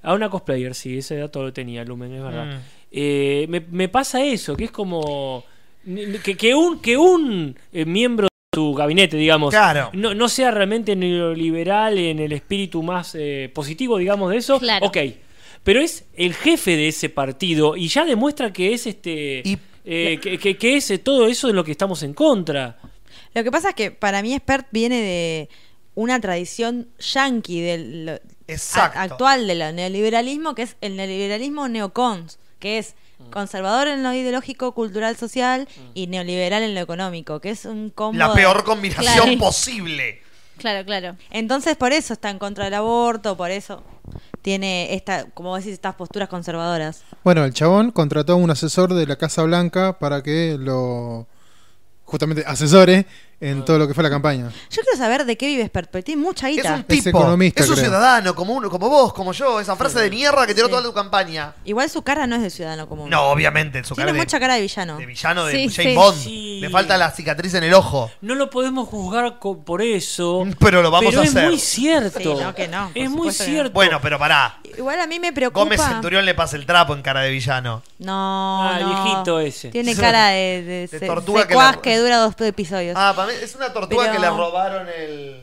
A 0.02 0.14
una 0.14 0.30
cosplayer, 0.30 0.74
sí, 0.74 0.98
ese 0.98 1.16
dato 1.16 1.42
lo 1.42 1.52
tenía 1.52 1.84
Lumen, 1.84 2.14
es 2.14 2.22
verdad. 2.22 2.46
Mm. 2.46 2.60
Eh, 2.92 3.46
me, 3.50 3.60
me 3.60 3.88
pasa 3.90 4.24
eso, 4.24 4.56
que 4.56 4.64
es 4.64 4.70
como 4.70 5.44
que, 6.24 6.34
que 6.36 6.54
un, 6.54 6.80
que 6.80 6.96
un 6.96 7.54
eh, 7.74 7.84
miembro 7.84 8.24
de 8.24 8.56
su 8.58 8.72
gabinete, 8.74 9.16
digamos, 9.18 9.50
Claro. 9.50 9.90
no, 9.92 10.14
no 10.14 10.28
sea 10.28 10.50
realmente 10.50 10.96
neoliberal 10.96 11.98
en 11.98 12.18
el 12.20 12.32
espíritu 12.32 12.82
más 12.82 13.14
eh, 13.18 13.50
positivo, 13.54 13.98
digamos, 13.98 14.30
de 14.30 14.38
eso, 14.38 14.58
Claro. 14.58 14.86
ok. 14.86 14.96
Pero 15.64 15.80
es 15.80 16.04
el 16.14 16.34
jefe 16.34 16.76
de 16.76 16.88
ese 16.88 17.08
partido 17.08 17.76
y 17.76 17.88
ya 17.88 18.04
demuestra 18.04 18.52
que 18.52 18.72
es 18.74 18.86
este. 18.86 19.42
Y- 19.44 19.58
eh, 19.84 20.18
que, 20.22 20.38
que- 20.38 20.56
que 20.56 20.76
es 20.76 20.90
eh, 20.92 20.98
todo 20.98 21.26
eso 21.26 21.48
de 21.48 21.54
lo 21.54 21.64
que 21.64 21.72
estamos 21.72 22.02
en 22.04 22.14
contra. 22.14 22.78
Lo 23.34 23.42
que 23.42 23.50
pasa 23.50 23.70
es 23.70 23.74
que 23.74 23.90
para 23.90 24.22
mí 24.22 24.32
Expert 24.34 24.68
viene 24.70 25.00
de 25.00 25.48
una 25.94 26.20
tradición 26.20 26.88
yanqui 26.98 27.60
del 27.60 28.06
lo- 28.06 28.20
Exacto. 28.46 28.98
a- 28.98 29.02
actual 29.02 29.46
del 29.48 29.74
neoliberalismo, 29.74 30.54
que 30.54 30.62
es 30.62 30.76
el 30.80 30.96
neoliberalismo 30.96 31.68
neocons, 31.68 32.38
que 32.60 32.78
es 32.78 32.94
conservador 33.30 33.88
en 33.88 34.02
lo 34.02 34.12
ideológico, 34.12 34.72
cultural, 34.72 35.16
social 35.16 35.68
y 35.94 36.06
neoliberal 36.06 36.62
en 36.62 36.74
lo 36.74 36.80
económico, 36.80 37.40
que 37.40 37.50
es 37.50 37.64
un 37.64 37.90
combo. 37.90 38.18
La 38.18 38.28
de- 38.28 38.34
peor 38.34 38.64
combinación 38.64 39.14
Claro. 39.24 39.38
posible. 39.38 40.22
Claro, 40.58 40.84
claro. 40.84 41.16
Entonces 41.30 41.76
por 41.76 41.92
eso 41.92 42.12
está 42.12 42.30
en 42.30 42.38
contra 42.38 42.66
del 42.66 42.74
aborto, 42.74 43.36
por 43.36 43.50
eso 43.50 43.82
tiene 44.42 44.94
esta, 44.94 45.30
como 45.30 45.56
decís, 45.56 45.72
estas 45.72 45.94
posturas 45.94 46.28
conservadoras. 46.28 47.02
Bueno, 47.24 47.44
el 47.44 47.54
chabón 47.54 47.92
contrató 47.92 48.34
a 48.34 48.36
un 48.36 48.50
asesor 48.50 48.92
de 48.92 49.06
la 49.06 49.16
Casa 49.16 49.42
Blanca 49.44 49.98
para 49.98 50.22
que 50.22 50.56
lo 50.58 51.26
justamente 52.04 52.44
asesore 52.46 53.06
en 53.42 53.64
todo 53.64 53.78
lo 53.78 53.88
que 53.88 53.94
fue 53.94 54.02
la 54.04 54.10
campaña. 54.10 54.48
Yo 54.70 54.82
quiero 54.82 54.96
saber 54.96 55.24
de 55.24 55.36
qué 55.36 55.46
vive 55.48 55.68
porque 55.68 56.02
tiene 56.02 56.22
mucha 56.22 56.48
Es 56.48 56.56
guita. 56.56 56.74
un 56.74 56.80
Es 56.80 56.86
tipo, 57.04 57.08
economista, 57.18 57.62
es 57.62 57.68
un 57.68 57.74
creo. 57.74 57.86
ciudadano 57.86 58.34
como 58.34 58.54
uno, 58.54 58.70
como 58.70 58.88
vos, 58.88 59.12
como 59.12 59.32
yo, 59.32 59.60
esa 59.60 59.76
frase 59.76 60.00
de 60.00 60.10
mierda 60.10 60.46
que 60.46 60.54
tiró 60.54 60.68
Sí. 60.68 60.70
toda 60.70 60.82
tu 60.82 60.92
campaña. 60.92 61.54
Igual 61.64 61.90
su 61.90 62.02
cara 62.02 62.26
no 62.26 62.36
es 62.36 62.42
de 62.42 62.50
ciudadano 62.50 62.88
común. 62.88 63.10
No, 63.10 63.22
obviamente, 63.24 63.82
su 63.84 63.94
Tiene 63.94 64.06
cara 64.06 64.12
de, 64.14 64.18
mucha 64.24 64.40
cara 64.40 64.54
de 64.54 64.60
villano. 64.62 64.96
de 64.96 65.06
villano 65.06 65.44
de 65.44 65.52
Sí, 65.52 65.58
James 65.74 65.90
sí. 65.90 65.94
Bond. 65.96 66.18
Sí. 66.18 66.58
Le 66.60 66.70
falta 66.70 66.96
la 66.96 67.10
cicatriz 67.10 67.54
en 67.54 67.64
el 67.64 67.74
ojo. 67.74 68.10
No 68.20 68.34
lo 68.36 68.48
podemos 68.48 68.88
juzgar 68.88 69.38
co- 69.38 69.58
por 69.64 69.82
eso. 69.82 70.44
Pero 70.60 70.80
lo 70.82 70.90
vamos 70.90 71.10
pero 71.10 71.20
a 71.20 71.24
es 71.24 71.30
hacer. 71.30 71.48
muy 71.48 71.58
cierto. 71.58 72.18
Sí, 72.20 72.42
no, 72.42 72.54
que 72.54 72.68
no, 72.68 72.88
por 72.88 72.98
Es 73.02 73.10
muy 73.10 73.18
supuesto 73.18 73.44
que 73.44 73.50
no. 73.50 73.54
cierto. 73.56 73.72
Bueno, 73.72 74.00
pero 74.00 74.18
pará. 74.18 74.58
Igual 74.78 75.00
a 75.00 75.06
mí 75.06 75.18
me 75.18 75.32
preocupa. 75.32 75.60
Gómez 75.64 75.80
Centurión 75.82 76.24
le 76.24 76.34
pasa 76.34 76.56
el 76.56 76.64
trapo 76.64 76.94
en 76.94 77.02
cara 77.02 77.20
de 77.22 77.30
villano. 77.30 77.82
No, 77.98 78.62
Ah, 78.62 78.78
no. 78.80 78.88
viejito 79.04 79.40
ese. 79.40 79.68
Tiene 79.70 79.94
cara 79.96 80.28
de, 80.28 80.62
de, 80.62 80.88
De 80.88 80.98
se- 80.98 81.06
tortuga 81.06 81.42
que 81.42 81.48
secuaz 81.48 81.76
la- 81.76 81.82
que 81.82 81.98
dura 81.98 82.16
dos 82.18 82.34
episodios. 82.40 82.94
Ah, 82.98 83.12
para 83.14 83.28
mí 83.28 83.31
es 83.42 83.54
una 83.54 83.72
tortuga 83.72 84.02
Pero- 84.04 84.14
que 84.14 84.18
le 84.20 84.28
robaron 84.30 84.88
el, 84.88 85.42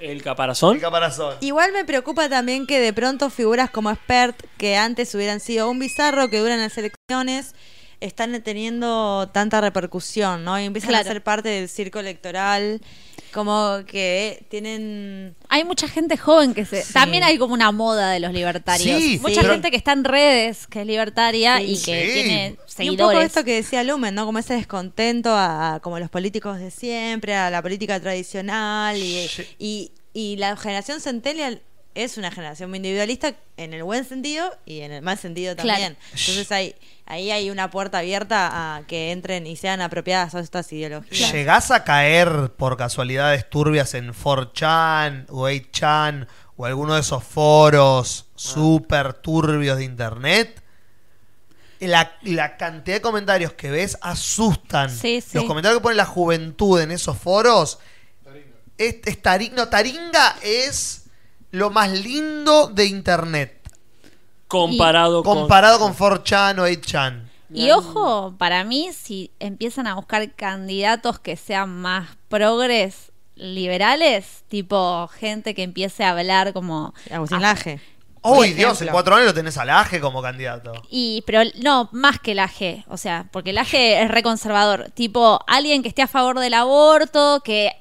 El 0.00 0.22
caparazón. 0.22 0.76
el 0.76 0.82
caparazón. 0.82 1.36
Igual 1.40 1.72
me 1.72 1.84
preocupa 1.84 2.28
también 2.28 2.66
que 2.66 2.80
de 2.80 2.92
pronto 2.92 3.30
figuras 3.30 3.70
como 3.70 3.90
Expert, 3.90 4.36
que 4.58 4.76
antes 4.76 5.14
hubieran 5.14 5.40
sido 5.40 5.70
un 5.70 5.78
bizarro 5.78 6.28
que 6.30 6.38
duran 6.40 6.60
las 6.60 6.76
elecciones, 6.78 7.54
están 8.00 8.42
teniendo 8.42 9.30
tanta 9.32 9.60
repercusión, 9.60 10.44
¿no? 10.44 10.58
Y 10.60 10.64
empiezan 10.64 10.90
Claro. 10.90 11.08
a 11.08 11.12
ser 11.12 11.22
parte 11.22 11.48
del 11.48 11.68
circo 11.68 12.00
electoral, 12.00 12.80
como 13.34 13.80
que 13.86 14.46
tienen... 14.48 15.34
Hay 15.48 15.64
mucha 15.64 15.88
gente 15.88 16.16
joven 16.16 16.54
que 16.54 16.64
se... 16.64 16.82
También 16.92 17.24
hay 17.24 17.36
como 17.36 17.52
una 17.52 17.72
moda 17.72 18.12
de 18.12 18.20
los 18.20 18.32
libertarios. 18.32 18.98
Sí, 19.02 19.18
mucha 19.20 19.42
gente 19.42 19.70
que 19.70 19.76
está 19.76 19.92
en 19.92 20.04
redes, 20.04 20.66
que 20.68 20.80
es 20.82 20.86
libertaria 20.86 21.58
Sí. 21.58 21.64
y 21.64 21.82
que 21.82 22.06
Sí. 22.06 22.12
tiene 22.14 22.44
Y 22.46 22.48
un 22.50 22.56
poco 22.56 22.68
seguidores. 23.10 23.26
esto 23.26 23.44
que 23.44 23.56
decía 23.56 23.82
Lumen, 23.84 24.14
¿no? 24.14 24.24
Como 24.24 24.38
ese 24.38 24.54
descontento 24.54 25.30
a, 25.30 25.74
a 25.74 25.80
como 25.80 25.98
los 25.98 26.08
políticos 26.08 26.58
de 26.58 26.70
siempre, 26.70 27.34
a 27.34 27.50
la 27.50 27.60
política 27.60 27.98
tradicional 28.00 28.96
y, 28.96 29.28
Sí. 29.28 29.42
y, 29.58 29.92
y 30.14 30.36
la 30.36 30.56
generación 30.56 31.00
Centennial 31.00 31.60
es 31.94 32.16
una 32.18 32.30
generación 32.30 32.70
muy 32.70 32.78
individualista 32.78 33.34
en 33.56 33.72
el 33.72 33.84
buen 33.84 34.04
sentido 34.04 34.52
y 34.66 34.80
en 34.80 34.90
el 34.92 35.02
mal 35.02 35.16
sentido 35.18 35.54
Claro. 35.54 35.68
también. 35.68 35.96
Entonces 36.10 36.50
hay, 36.52 36.74
ahí 37.06 37.30
hay 37.30 37.50
una 37.50 37.70
puerta 37.70 37.98
abierta 37.98 38.76
a 38.76 38.86
que 38.86 39.12
entren 39.12 39.46
y 39.46 39.56
sean 39.56 39.80
apropiadas 39.80 40.32
todas 40.32 40.44
estas 40.44 40.72
ideologías. 40.72 41.32
¿Llegás 41.32 41.70
a 41.70 41.84
caer 41.84 42.52
por 42.56 42.76
casualidades 42.76 43.48
turbias 43.48 43.94
en 43.94 44.12
4chan 44.12 45.26
o 45.28 45.48
8chan 45.48 46.26
o 46.56 46.66
alguno 46.66 46.94
de 46.94 47.00
esos 47.00 47.22
foros 47.22 48.26
súper 48.34 49.14
turbios 49.14 49.78
de 49.78 49.84
internet? 49.84 50.60
La, 51.80 52.16
la 52.22 52.56
cantidad 52.56 52.96
de 52.96 53.02
comentarios 53.02 53.52
que 53.52 53.70
ves 53.70 53.98
asustan. 54.00 54.88
Sí, 54.90 55.20
sí. 55.20 55.30
Los 55.34 55.44
comentarios 55.44 55.78
que 55.80 55.82
pone 55.82 55.96
la 55.96 56.06
juventud 56.06 56.80
en 56.80 56.90
esos 56.90 57.18
foros. 57.18 57.78
Es, 58.78 58.96
es 59.04 59.22
tari- 59.22 59.52
no, 59.52 59.68
Taringa 59.68 60.36
es 60.42 61.03
lo 61.54 61.70
más 61.70 61.90
lindo 61.90 62.66
de 62.66 62.86
internet. 62.86 63.60
Comparado 64.48 65.22
con. 65.22 65.38
Comparado 65.38 65.78
con 65.78 65.94
4chan 65.94 66.58
o 66.58 66.66
8chan. 66.66 67.22
Y 67.52 67.70
ojo, 67.70 68.34
para 68.36 68.64
mí, 68.64 68.90
si 68.92 69.30
empiezan 69.38 69.86
a 69.86 69.94
buscar 69.94 70.34
candidatos 70.34 71.20
que 71.20 71.36
sean 71.36 71.80
más 71.80 72.08
progres 72.28 73.12
liberales, 73.36 74.42
tipo 74.48 75.08
gente 75.08 75.54
que 75.54 75.62
empiece 75.62 76.02
a 76.02 76.10
hablar 76.10 76.52
como... 76.52 76.92
Agustín 77.12 77.40
Laje. 77.40 77.80
Uy, 78.22 78.54
Dios, 78.54 78.80
en 78.80 78.88
cuatro 78.88 79.14
años 79.14 79.28
lo 79.28 79.34
tenés 79.34 79.56
al 79.58 79.70
Aje 79.70 80.00
como 80.00 80.22
candidato. 80.22 80.72
Y, 80.90 81.22
pero 81.26 81.42
no, 81.62 81.90
más 81.92 82.18
que 82.18 82.32
el 82.32 82.38
AG, 82.38 82.84
o 82.88 82.96
sea, 82.96 83.28
porque 83.30 83.50
el 83.50 83.58
AG 83.58 83.74
es 83.74 84.10
reconservador, 84.10 84.90
tipo 84.92 85.40
alguien 85.46 85.82
que 85.82 85.88
esté 85.88 86.00
a 86.00 86.08
favor 86.08 86.40
del 86.40 86.54
aborto, 86.54 87.42
que 87.44 87.72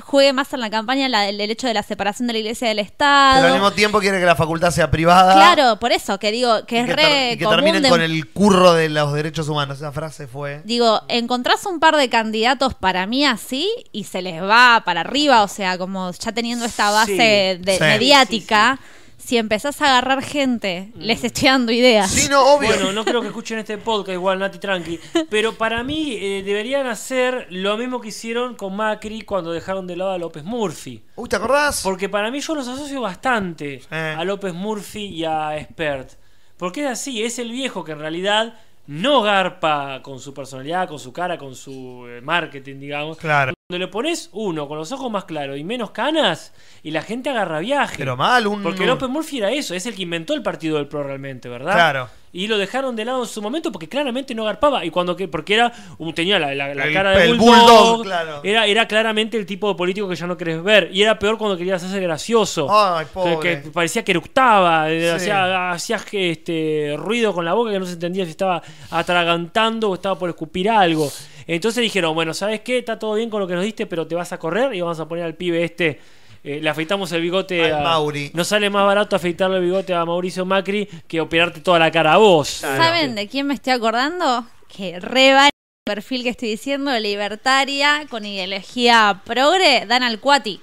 juegue 0.00 0.32
más 0.32 0.52
en 0.52 0.60
la 0.60 0.70
campaña 0.70 1.08
la 1.08 1.20
del 1.22 1.40
el 1.40 1.50
hecho 1.50 1.66
de 1.66 1.74
la 1.74 1.82
separación 1.82 2.26
de 2.26 2.32
la 2.32 2.38
iglesia 2.38 2.68
del 2.68 2.78
Estado. 2.78 3.36
Pero 3.36 3.46
al 3.48 3.52
mismo 3.52 3.72
tiempo 3.72 4.00
quiere 4.00 4.18
que 4.18 4.24
la 4.26 4.36
facultad 4.36 4.70
sea 4.70 4.90
privada. 4.90 5.34
Claro, 5.34 5.78
por 5.78 5.92
eso, 5.92 6.18
que 6.18 6.30
digo, 6.32 6.64
que 6.66 6.76
y 6.76 6.78
es 6.80 6.86
que, 6.86 6.92
re 6.96 7.32
y 7.32 7.38
que 7.38 7.44
común 7.44 7.56
terminen 7.56 7.82
de- 7.82 7.88
con 7.90 8.00
el 8.00 8.28
curro 8.30 8.72
de 8.72 8.88
los 8.88 9.12
derechos 9.12 9.48
humanos. 9.48 9.78
Esa 9.78 9.92
frase 9.92 10.26
fue. 10.26 10.62
Digo, 10.64 11.02
encontrás 11.08 11.66
un 11.66 11.80
par 11.80 11.96
de 11.96 12.08
candidatos 12.08 12.74
para 12.74 13.06
mí 13.06 13.24
así 13.26 13.70
y 13.92 14.04
se 14.04 14.22
les 14.22 14.42
va 14.42 14.82
para 14.84 15.00
arriba, 15.02 15.42
o 15.42 15.48
sea, 15.48 15.76
como 15.78 16.10
ya 16.12 16.32
teniendo 16.32 16.64
esta 16.64 16.90
base 16.90 17.12
Sí, 17.58 17.62
de, 17.64 17.76
sí. 17.76 17.82
mediática, 17.82 18.78
si 19.24 19.36
empezás 19.38 19.80
a 19.80 19.86
agarrar 19.86 20.22
gente, 20.22 20.92
les 20.96 21.22
estoy 21.22 21.48
dando 21.48 21.70
ideas. 21.72 22.10
Sí, 22.10 22.28
no, 22.28 22.54
obvio. 22.54 22.68
Bueno, 22.70 22.92
no 22.92 23.04
creo 23.04 23.20
que 23.20 23.28
escuchen 23.28 23.58
este 23.58 23.78
podcast 23.78 24.14
igual, 24.14 24.38
Nati 24.40 24.58
Tranqui. 24.58 24.98
Pero 25.30 25.54
para 25.54 25.84
mí 25.84 26.16
eh, 26.20 26.42
deberían 26.44 26.86
hacer 26.86 27.46
lo 27.50 27.76
mismo 27.76 28.00
que 28.00 28.08
hicieron 28.08 28.56
con 28.56 28.74
Macri 28.74 29.22
cuando 29.22 29.52
dejaron 29.52 29.86
de 29.86 29.96
lado 29.96 30.10
a 30.10 30.18
López 30.18 30.42
Murphy. 30.44 31.02
Uy, 31.14 31.28
¿te 31.28 31.36
acordás? 31.36 31.82
Porque 31.82 32.08
para 32.08 32.30
mí 32.30 32.40
yo 32.40 32.54
los 32.54 32.66
asocio 32.66 33.00
bastante 33.00 33.80
Eh. 33.90 34.14
a 34.18 34.24
López 34.24 34.52
Murphy 34.54 35.06
y 35.06 35.24
a 35.24 35.56
Expert. 35.56 36.10
Porque 36.56 36.82
es 36.84 36.90
así, 36.90 37.22
es 37.22 37.38
el 37.38 37.50
viejo 37.52 37.84
que 37.84 37.92
en 37.92 38.00
realidad 38.00 38.54
no 38.86 39.22
garpa 39.22 40.00
con 40.02 40.18
su 40.18 40.34
personalidad, 40.34 40.88
con 40.88 40.98
su 40.98 41.12
cara, 41.12 41.38
con 41.38 41.54
su 41.54 42.06
eh, 42.08 42.20
marketing, 42.20 42.80
digamos. 42.80 43.16
Claro. 43.18 43.52
Cuando 43.72 43.86
le 43.86 43.90
pones 43.90 44.28
uno 44.32 44.68
con 44.68 44.76
los 44.76 44.92
ojos 44.92 45.10
más 45.10 45.24
claros 45.24 45.56
y 45.56 45.64
menos 45.64 45.92
canas, 45.92 46.52
y 46.82 46.90
la 46.90 47.00
gente 47.00 47.30
agarra 47.30 47.58
viaje. 47.60 47.94
Pero 47.96 48.18
mal, 48.18 48.46
un. 48.46 48.62
Porque 48.62 48.84
López 48.84 49.08
Murphy 49.08 49.38
era 49.38 49.50
eso, 49.50 49.74
es 49.74 49.86
el 49.86 49.94
que 49.94 50.02
inventó 50.02 50.34
el 50.34 50.42
partido 50.42 50.76
del 50.76 50.88
PRO 50.88 51.04
realmente, 51.04 51.48
¿verdad? 51.48 51.72
Claro. 51.72 52.08
Y 52.34 52.46
lo 52.48 52.56
dejaron 52.56 52.96
de 52.96 53.04
lado 53.04 53.22
en 53.24 53.28
su 53.28 53.42
momento 53.42 53.70
porque 53.72 53.88
claramente 53.90 54.34
no 54.34 54.44
garpaba. 54.44 54.84
Y 54.86 54.90
cuando 54.90 55.14
que, 55.16 55.28
porque 55.28 55.52
era 55.54 55.70
tenía 56.14 56.38
la, 56.38 56.54
la- 56.54 56.74
la 56.74 56.84
El- 56.84 56.92
cara 56.94 57.10
de 57.10 57.24
el 57.24 57.34
bulldog, 57.36 57.56
bulldog, 57.58 58.02
claro. 58.04 58.40
era, 58.42 58.66
era 58.66 58.88
claramente 58.88 59.36
el 59.36 59.44
tipo 59.44 59.68
de 59.68 59.74
político 59.74 60.08
que 60.08 60.16
ya 60.16 60.26
no 60.26 60.36
querés 60.38 60.62
ver. 60.62 60.88
Y 60.92 61.02
era 61.02 61.18
peor 61.18 61.36
cuando 61.38 61.56
querías 61.58 61.82
hacerse 61.82 62.00
gracioso. 62.02 62.68
Ay, 62.70 63.06
pobre. 63.12 63.38
que 63.62 63.70
parecía 63.70 64.02
que 64.04 64.12
eructaba, 64.12 64.90
eh, 64.90 65.00
Sí. 65.00 65.08
hacía, 65.30 65.70
hacía 65.72 65.98
que, 65.98 66.30
este, 66.30 66.94
ruido 66.98 67.34
con 67.34 67.44
la 67.44 67.52
boca 67.52 67.70
que 67.70 67.78
no 67.78 67.84
se 67.86 67.92
entendía 67.94 68.24
si 68.24 68.30
estaba 68.30 68.62
atragantando 68.90 69.90
o 69.90 69.94
estaba 69.94 70.18
por 70.18 70.28
escupir 70.30 70.70
algo. 70.70 71.10
Entonces 71.46 71.82
dijeron, 71.82 72.14
bueno, 72.14 72.34
¿sabes 72.34 72.60
qué? 72.60 72.78
Está 72.78 72.98
todo 72.98 73.14
bien 73.14 73.30
con 73.30 73.40
lo 73.40 73.46
que 73.48 73.54
nos 73.54 73.64
diste, 73.64 73.86
pero 73.86 74.06
te 74.06 74.14
vas 74.14 74.32
a 74.32 74.38
correr 74.38 74.74
y 74.74 74.80
vamos 74.80 74.98
a 75.00 75.06
poner 75.08 75.24
al 75.24 75.34
pibe 75.34 75.64
este. 75.64 76.00
eh, 76.44 76.58
le 76.62 76.68
afeitamos 76.70 77.10
el 77.12 77.20
bigote 77.22 77.64
Al 77.64 77.74
a 77.74 77.80
Mauri. 77.82 78.30
No 78.34 78.44
sale 78.44 78.68
más 78.70 78.84
barato 78.84 79.16
afeitarle 79.16 79.58
el 79.58 79.64
bigote 79.64 79.94
a 79.94 80.04
Mauricio 80.04 80.44
Macri 80.44 80.88
que 81.06 81.20
operarte 81.20 81.60
toda 81.60 81.78
la 81.78 81.90
cara 81.90 82.14
a 82.14 82.16
vos. 82.18 82.48
¿Saben 82.48 83.14
de 83.14 83.28
quién 83.28 83.46
me 83.46 83.54
estoy 83.54 83.72
acordando? 83.74 84.46
Que 84.68 84.98
reba 85.00 85.46
el 85.46 85.50
perfil 85.84 86.22
que 86.22 86.30
estoy 86.30 86.48
diciendo, 86.50 86.96
libertaria, 86.98 88.06
con 88.08 88.24
ideología 88.24 89.20
progre, 89.24 89.84
Dan 89.86 90.02
Alcuati. 90.02 90.60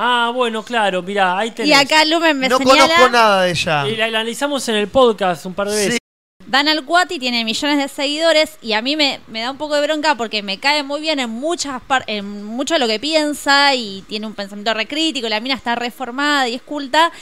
Ah, 0.00 0.30
bueno, 0.32 0.62
claro, 0.62 1.02
mirá, 1.02 1.36
ahí 1.36 1.50
tenés. 1.50 1.70
Y 1.70 1.74
acá 1.74 2.04
Lumen 2.04 2.38
me 2.38 2.48
no 2.48 2.58
señala... 2.58 2.82
conozco 2.86 3.08
nada 3.10 3.42
de 3.42 3.50
ella. 3.50 3.88
Y 3.88 3.96
la, 3.96 4.06
la 4.08 4.18
analizamos 4.20 4.68
en 4.68 4.76
el 4.76 4.86
podcast 4.88 5.44
un 5.46 5.54
par 5.54 5.68
de 5.68 5.74
Sí. 5.76 5.84
veces. 5.86 5.98
Dan 6.48 6.66
Alcuati 6.66 7.18
tiene 7.18 7.44
millones 7.44 7.76
de 7.76 7.88
seguidores 7.88 8.56
y 8.62 8.72
a 8.72 8.80
mí 8.80 8.96
me, 8.96 9.20
me 9.26 9.42
da 9.42 9.50
un 9.50 9.58
poco 9.58 9.74
de 9.74 9.82
bronca 9.82 10.14
porque 10.14 10.42
me 10.42 10.58
cae 10.58 10.82
muy 10.82 11.02
bien 11.02 11.20
en 11.20 11.28
muchas 11.28 11.82
en 12.06 12.42
mucho 12.42 12.74
de 12.74 12.80
lo 12.80 12.88
que 12.88 12.98
piensa 12.98 13.74
y 13.74 14.02
tiene 14.08 14.26
un 14.26 14.32
pensamiento 14.32 14.72
recrítico, 14.72 15.28
la 15.28 15.40
mina 15.40 15.54
está 15.54 15.74
reformada 15.74 16.48
y 16.48 16.54
es 16.54 16.62
culta, 16.62 17.12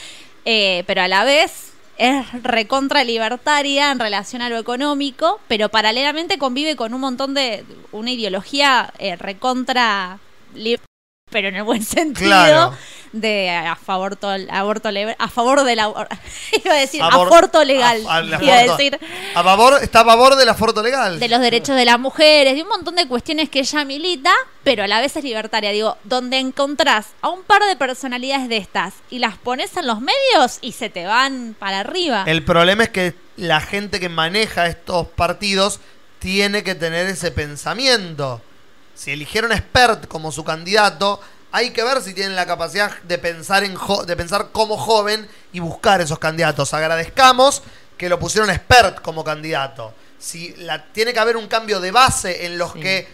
eh, 0.45 0.85
pero 0.87 1.01
a 1.01 1.09
la 1.09 1.25
vez 1.25 1.73
es 1.97 2.25
recontra 2.41 3.03
libertaria 3.03 3.91
en 3.91 3.99
relación 3.99 4.41
a 4.41 4.47
lo 4.47 4.57
económico, 4.57 5.41
pero 5.49 5.67
paralelamente 5.67 6.37
convive 6.37 6.77
con 6.77 6.93
un 6.93 7.01
montón 7.01 7.33
de 7.33 7.65
una 7.91 8.11
ideología 8.11 8.93
eh, 8.97 9.17
recontra 9.17 10.19
pero 11.29 11.47
en 11.49 11.55
el 11.55 11.63
buen 11.63 11.83
sentido 11.83 12.27
Claro. 12.29 12.73
de 13.11 13.49
a 13.49 13.75
favor 13.75 14.15
tol- 14.17 14.47
aborto 14.51 14.91
legal, 14.91 15.15
a 15.19 15.27
favor 15.29 15.63
del 15.63 15.77
iba 16.63 16.73
a 16.73 16.75
decir 16.75 17.01
Abor- 17.01 17.27
aborto 17.27 17.63
legal, 17.63 18.03
a- 18.07 18.21
iba 18.21 18.53
a 18.55 18.63
decir 18.63 18.99
A 19.35 19.43
favor, 19.43 19.79
está 19.81 20.01
a 20.01 20.05
favor 20.05 20.35
del 20.35 20.49
aborto 20.49 20.81
legal. 20.83 21.19
de 21.19 21.27
los 21.27 21.39
derechos 21.39 21.75
de 21.75 21.85
las 21.85 21.99
mujeres, 21.99 22.55
de 22.55 22.63
un 22.63 22.69
montón 22.69 22.95
de 22.95 23.07
cuestiones 23.07 23.49
que 23.49 23.59
ella 23.59 23.85
milita, 23.85 24.31
pero 24.63 24.83
a 24.83 24.87
la 24.87 24.99
vez 25.01 25.15
es 25.15 25.23
libertaria. 25.23 25.71
Digo, 25.71 25.97
donde 26.03 26.37
encontrás 26.39 27.07
a 27.21 27.29
un 27.29 27.43
par 27.43 27.63
de 27.63 27.75
personalidades 27.75 28.49
de 28.49 28.57
estas 28.57 28.93
y 29.09 29.19
las 29.19 29.37
pones 29.37 29.75
en 29.77 29.87
los 29.87 29.99
medios 30.01 30.57
y 30.61 30.73
se 30.73 30.89
te 30.89 31.05
van 31.05 31.55
para 31.57 31.79
arriba. 31.81 32.23
El 32.27 32.43
problema 32.43 32.83
es 32.83 32.89
que 32.89 33.13
la 33.37 33.61
gente 33.61 33.99
que 33.99 34.09
maneja 34.09 34.67
estos 34.67 35.07
partidos 35.07 35.79
tiene 36.19 36.63
que 36.63 36.75
tener 36.75 37.05
ese 37.07 37.31
pensamiento. 37.31 38.41
Si 38.97 39.11
eligieron 39.11 39.51
a 39.51 39.55
Expert 39.55 40.07
como 40.07 40.31
su 40.31 40.43
candidato, 40.43 41.21
hay 41.51 41.69
que 41.69 41.83
ver 41.83 42.01
si 42.01 42.15
tienen 42.15 42.35
la 42.35 42.47
capacidad 42.47 42.99
de 43.03 43.19
pensar 43.19 43.63
en 43.63 43.77
de 44.07 44.15
pensar 44.15 44.49
como 44.51 44.75
joven 44.75 45.29
y 45.53 45.59
buscar 45.59 46.01
esos 46.01 46.17
candidatos. 46.17 46.73
Agradezcamos 46.73 47.61
que 47.95 48.09
lo 48.09 48.17
pusieron 48.17 48.49
a 48.49 48.55
Expert 48.55 49.01
como 49.01 49.23
candidato. 49.23 49.93
Si 50.17 50.55
la, 50.57 50.83
tiene 50.85 51.13
que 51.13 51.19
haber 51.19 51.37
un 51.37 51.47
cambio 51.47 51.79
de 51.79 51.91
base 51.91 52.47
en 52.47 52.57
los 52.57 52.73
que 52.73 53.07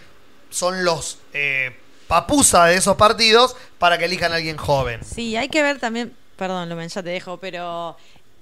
son 0.48 0.84
los 0.84 1.18
eh, 1.34 1.76
papusa 2.08 2.64
de 2.64 2.76
esos 2.76 2.96
partidos 2.96 3.54
para 3.78 3.98
que 3.98 4.06
elijan 4.06 4.32
a 4.32 4.36
alguien 4.36 4.56
joven. 4.56 5.00
Sí, 5.04 5.36
hay 5.36 5.50
que 5.50 5.62
ver 5.62 5.78
también, 5.78 6.16
perdón, 6.36 6.70
Lumen, 6.70 6.88
ya 6.88 7.02
te 7.02 7.10
dejo, 7.10 7.36
pero 7.36 7.96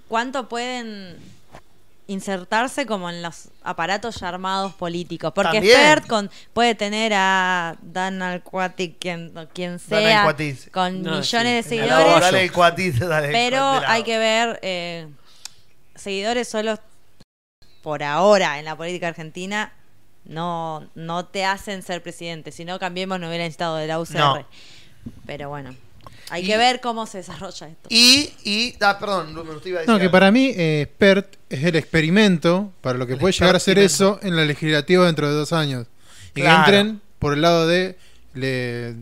cuánto 0.07 0.49
pueden 0.49 1.19
insertarse 2.07 2.87
como 2.87 3.09
en 3.11 3.23
los 3.23 3.49
aparatos 3.63 4.21
ya 4.21 4.29
armados 4.29 4.75
políticos. 4.75 5.33
Porque 5.35 5.61
con, 6.09 6.31
puede 6.53 6.75
tener 6.75 7.13
a 7.15 7.77
Dan 7.81 8.23
Alcuati, 8.23 8.97
quien, 8.99 9.33
quien 9.53 9.79
Dan 9.79 9.79
sea, 9.79 10.37
con 10.73 11.03
No, 11.03 11.19
millones 11.19 11.67
sí, 11.67 11.77
de 11.77 11.77
seguidores. 11.81 12.05
caballo. 12.05 12.21
Dale 12.21 12.43
el 12.45 12.53
cuatito, 12.53 13.09
dale 13.09 13.27
el 13.29 13.33
Pero 13.33 13.65
hay 13.65 14.03
que 14.03 14.19
ver 14.19 14.59
eh, 14.63 15.09
seguidores 15.95 16.49
solo 16.49 16.79
por 17.83 18.03
ahora 18.03 18.59
en 18.59 18.65
la 18.65 18.77
política 18.77 19.09
argentina 19.09 19.73
no 20.25 20.89
no 20.95 21.27
te 21.27 21.45
hacen 21.45 21.83
ser 21.83 22.03
presidente. 22.03 22.53
Si 22.53 22.65
no 22.65 22.79
cambiemos 22.79 23.19
no 23.19 23.27
hubiera 23.29 23.45
necesitado 23.45 23.77
de 23.77 23.87
la 23.87 23.99
UCR. 24.01 24.15
No. 24.19 24.47
Pero 25.27 25.49
bueno, 25.49 25.75
hay 26.31 26.43
Y- 26.43 26.47
que 26.47 26.57
ver 26.57 26.81
cómo 26.81 27.07
se 27.07 27.19
desarrolla 27.19 27.69
esto. 27.69 27.89
Y, 27.91 28.31
y, 28.45 28.75
ah, 28.81 28.99
perdón, 28.99 29.35
me 29.35 29.41
usted 29.41 29.71
iba 29.71 29.79
a 29.79 29.81
decir 29.83 29.93
No, 29.95 30.01
que 30.01 30.09
para 30.11 30.31
mí 30.31 30.53
eh, 30.57 30.87
PERT 30.99 31.37
es 31.51 31.65
el 31.65 31.77
experimento 31.77 32.73
para 32.81 32.99
lo 32.99 33.07
que 33.07 33.17
puede 33.17 33.33
llegar 33.33 33.55
a 33.57 33.61
ser 33.61 33.79
eso 33.79 34.19
en 34.23 34.37
la 34.37 34.45
legislativa 34.45 35.05
dentro 35.07 35.29
de 35.29 35.35
dos 35.35 35.53
años. 35.53 35.87
Y 36.35 36.41
Claro. 36.41 36.65
que 36.65 36.77
entren 36.79 37.01
por 37.19 37.35
el 37.35 37.43
lado 37.43 37.67
de 37.67 37.97
le- 38.35 38.95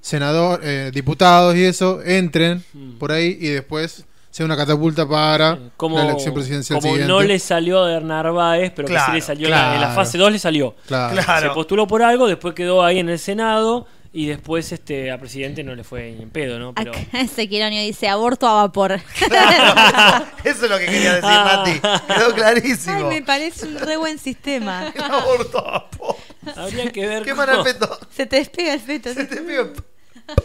senador, 0.00 0.60
eh, 0.62 0.90
diputados 0.92 1.56
y 1.56 1.64
eso, 1.64 2.02
entren 2.04 2.62
Mm. 2.74 2.98
por 2.98 3.10
ahí 3.12 3.38
y 3.40 3.48
después 3.48 4.04
sea 4.30 4.44
una 4.44 4.56
catapulta 4.56 5.08
para 5.08 5.58
Como, 5.76 5.96
la 5.96 6.06
elección 6.10 6.34
presidencial 6.34 6.80
como 6.80 6.92
siguiente. 6.94 7.08
no 7.12 7.22
le 7.22 7.38
salió 7.38 7.84
a 7.84 8.00
Narváez, 8.00 8.72
pero 8.74 8.86
que 8.88 8.94
Claro, 8.94 9.06
sí 9.06 9.12
le 9.12 9.20
salió 9.22 9.46
en 9.46 9.52
la- 9.52 9.66
en 9.76 9.80
la 9.80 9.86
claro. 9.86 9.94
fase 9.94 10.18
2 10.18 10.32
le 10.32 10.38
salió. 10.40 10.74
Claro. 10.86 11.14
Claro. 11.22 11.48
Se 11.48 11.54
postuló 11.54 11.86
por 11.86 12.02
algo, 12.02 12.26
después 12.26 12.52
quedó 12.54 12.84
ahí 12.84 12.98
en 12.98 13.08
el 13.08 13.18
Senado 13.18 13.86
y 14.16 14.26
después 14.28 14.70
este 14.70 15.10
a 15.10 15.18
presidente 15.18 15.64
no 15.64 15.74
le 15.74 15.82
fue 15.82 16.12
ni 16.12 16.22
en 16.22 16.30
pedo, 16.30 16.58
¿no? 16.60 16.72
Pero 16.72 16.92
Ezequielonio 17.12 17.82
dice 17.82 18.08
aborto 18.08 18.46
a 18.46 18.54
vapor. 18.62 19.00
Claro, 19.28 19.74
eso, 20.44 20.50
eso 20.50 20.64
es 20.66 20.70
lo 20.70 20.78
que 20.78 20.86
quería 20.86 21.14
decir, 21.16 21.30
Nati. 21.30 21.80
Quedó 22.14 22.32
clarísimo. 22.34 22.96
Ay, 22.96 23.04
me 23.04 23.22
parece 23.22 23.66
un 23.66 23.76
re 23.78 23.96
buen 23.96 24.18
sistema. 24.18 24.86
Aborto 25.10 25.58
a 25.58 25.72
vapor. 25.72 26.16
habría 26.56 26.92
que 26.92 27.06
ver 27.08 27.24
Qué 27.24 27.30
cómo 27.32 27.44
mal 27.44 27.64
feto. 27.64 27.98
Se 28.14 28.26
te 28.26 28.36
despega 28.36 28.74
el 28.74 28.80
feto. 28.80 29.12
Se 29.12 29.24
te 29.24 29.42
pega- 29.42 29.72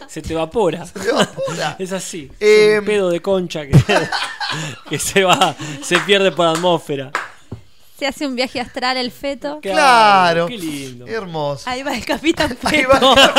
se 0.07 0.21
te 0.23 0.33
evapora. 0.33 0.85
se 0.87 0.99
te 0.99 1.09
evapora. 1.09 1.75
Es 1.79 1.91
así. 1.93 2.29
Eh, 2.39 2.77
un 2.79 2.85
pedo 2.85 3.09
de 3.11 3.21
concha 3.21 3.67
que, 3.67 3.71
que 4.89 4.97
se 4.99 5.23
va, 5.23 5.55
se 5.83 5.99
pierde 5.99 6.31
por 6.31 6.47
atmósfera. 6.47 7.11
Se 7.99 8.07
hace 8.07 8.25
un 8.25 8.33
viaje 8.35 8.61
astral 8.61 8.95
el 8.97 9.11
feto. 9.11 9.59
Claro. 9.61 10.47
Qué 10.47 10.57
lindo. 10.57 11.05
Hermoso. 11.05 11.69
Ahí 11.69 11.83
va 11.83 11.93
el 11.93 12.05
capitán 12.05 12.57
Ahí 12.63 12.83
Feto. 12.85 13.13
va. 13.15 13.29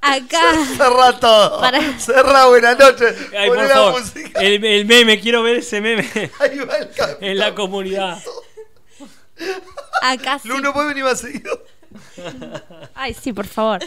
Acá. 0.00 0.42
Cerra 0.76 1.18
todo. 1.18 1.60
Para- 1.60 1.98
Cerra, 1.98 2.46
buenas 2.46 2.78
noches. 2.78 3.16
Ay, 3.36 3.48
Poné 3.48 3.60
por 3.62 3.68
la 3.68 3.74
favor. 3.74 4.00
música. 4.00 4.40
El, 4.40 4.64
el 4.64 4.84
meme, 4.84 5.18
quiero 5.20 5.42
ver 5.42 5.56
ese 5.56 5.80
meme 5.80 6.06
Ahí 6.40 6.58
va 6.58 6.76
el 6.76 6.90
capitán. 6.90 7.16
en 7.20 7.38
la 7.38 7.54
comunidad. 7.54 8.18
Acá 10.02 10.38
sí. 10.38 10.48
Lu, 10.48 10.60
¿no 10.60 10.72
puede 10.74 10.88
venir 10.88 11.04
más 11.04 11.20
seguido? 11.20 11.64
Ay, 12.94 13.14
sí, 13.14 13.32
por 13.32 13.46
favor. 13.46 13.80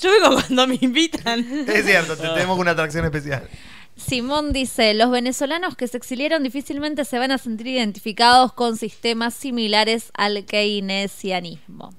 Yo 0.00 0.10
vengo 0.10 0.34
cuando 0.34 0.66
me 0.66 0.78
invitan. 0.80 1.40
Es 1.68 1.84
cierto, 1.84 2.16
te 2.16 2.22
tenemos 2.28 2.58
una 2.58 2.72
atracción 2.72 3.04
especial. 3.04 3.48
Simón 3.96 4.52
dice, 4.52 4.92
los 4.94 5.10
venezolanos 5.10 5.74
que 5.74 5.88
se 5.88 5.96
exiliaron 5.96 6.42
difícilmente 6.42 7.04
se 7.04 7.18
van 7.18 7.30
a 7.32 7.38
sentir 7.38 7.68
identificados 7.68 8.52
con 8.52 8.76
sistemas 8.76 9.34
similares 9.34 10.10
al 10.14 10.44
keynesianismo. 10.44 11.94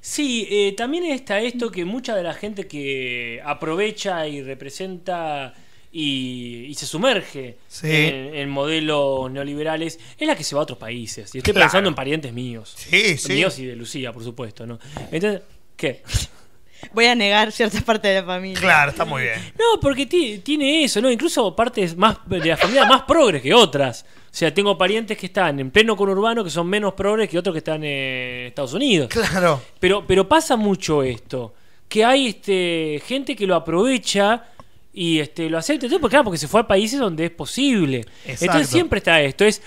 Sí, 0.00 0.46
eh, 0.50 0.74
también 0.76 1.04
está 1.04 1.40
esto 1.40 1.70
que 1.72 1.84
mucha 1.84 2.14
de 2.14 2.22
la 2.22 2.32
gente 2.32 2.68
que 2.68 3.42
aprovecha 3.44 4.28
y 4.28 4.40
representa 4.40 5.54
y, 5.92 6.66
y 6.68 6.74
se 6.74 6.86
sumerge 6.86 7.56
Sí. 7.66 7.86
en, 7.90 8.34
en 8.34 8.48
modelos 8.50 9.30
neoliberales, 9.30 9.98
es 10.18 10.26
la 10.26 10.36
que 10.36 10.44
se 10.44 10.54
va 10.54 10.60
a 10.60 10.64
otros 10.64 10.78
países. 10.78 11.34
Y 11.34 11.38
estoy 11.38 11.52
Claro. 11.54 11.66
pensando 11.66 11.88
en 11.88 11.94
parientes 11.94 12.32
míos. 12.32 12.74
Sí, 12.76 13.16
sí. 13.16 13.32
Míos 13.32 13.58
y 13.58 13.66
de 13.66 13.76
Lucía, 13.76 14.12
por 14.12 14.22
supuesto, 14.24 14.66
¿no? 14.66 14.78
Entonces, 15.10 15.42
¿qué? 15.76 16.02
Voy 16.92 17.06
a 17.06 17.14
negar 17.16 17.50
ciertas 17.50 17.82
partes 17.82 18.08
de 18.14 18.20
la 18.20 18.26
familia. 18.26 18.60
Claro, 18.60 18.90
está 18.92 19.04
muy 19.04 19.22
bien. 19.22 19.40
No, 19.58 19.80
porque 19.80 20.06
ti- 20.06 20.38
tiene 20.38 20.84
eso, 20.84 21.00
¿no? 21.00 21.10
Incluso 21.10 21.54
partes 21.56 21.96
más 21.96 22.18
de 22.26 22.38
la 22.38 22.56
familia 22.56 22.84
más 22.84 23.02
progres 23.02 23.42
que 23.42 23.52
otras. 23.52 24.04
O 24.30 24.34
sea, 24.38 24.54
tengo 24.54 24.78
parientes 24.78 25.18
que 25.18 25.26
están 25.26 25.58
en 25.58 25.72
pleno 25.72 25.96
conurbano 25.96 26.44
que 26.44 26.50
son 26.50 26.68
menos 26.68 26.92
progres 26.94 27.28
que 27.28 27.36
otros 27.38 27.52
que 27.52 27.58
están 27.58 27.82
en 27.82 28.46
Estados 28.46 28.74
Unidos. 28.74 29.08
Claro. 29.08 29.60
Pero, 29.80 30.06
pero 30.06 30.28
pasa 30.28 30.54
mucho 30.54 31.02
esto. 31.02 31.52
Que 31.88 32.04
hay 32.04 32.28
este, 32.28 33.02
gente 33.04 33.34
que 33.34 33.46
lo 33.46 33.56
aprovecha 33.56 34.44
y 34.92 35.18
este, 35.20 35.48
lo 35.50 35.58
acepta. 35.58 35.86
Entonces, 35.86 36.00
porque, 36.00 36.12
claro, 36.12 36.24
porque 36.24 36.38
se 36.38 36.48
fue 36.48 36.60
a 36.60 36.66
países 36.66 36.98
donde 36.98 37.26
es 37.26 37.30
posible. 37.30 37.98
Exacto. 38.24 38.44
Entonces 38.44 38.68
siempre 38.68 38.98
está 38.98 39.20
esto. 39.22 39.44
Es, 39.44 39.62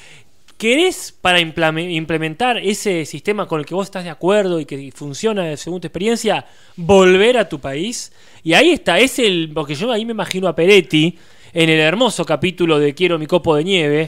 ¿querés 0.57 1.13
para 1.21 1.39
implementar 1.39 2.57
ese 2.57 3.05
sistema 3.05 3.47
con 3.47 3.59
el 3.59 3.65
que 3.65 3.73
vos 3.73 3.87
estás 3.87 4.03
de 4.03 4.09
acuerdo 4.09 4.59
y 4.59 4.65
que 4.65 4.91
funciona 4.93 5.55
según 5.57 5.81
tu 5.81 5.87
experiencia, 5.87 6.45
volver 6.75 7.37
a 7.37 7.47
tu 7.49 7.59
país? 7.59 8.11
Y 8.43 8.53
ahí 8.53 8.71
está, 8.71 8.99
es 8.99 9.19
el. 9.19 9.51
Porque 9.53 9.75
yo 9.75 9.91
ahí 9.91 10.05
me 10.05 10.11
imagino 10.11 10.47
a 10.47 10.55
Peretti. 10.55 11.17
En 11.53 11.69
el 11.69 11.81
hermoso 11.81 12.23
capítulo 12.23 12.79
de 12.79 12.95
Quiero 12.95 13.19
mi 13.19 13.25
copo 13.27 13.57
de 13.57 13.65
nieve, 13.65 14.07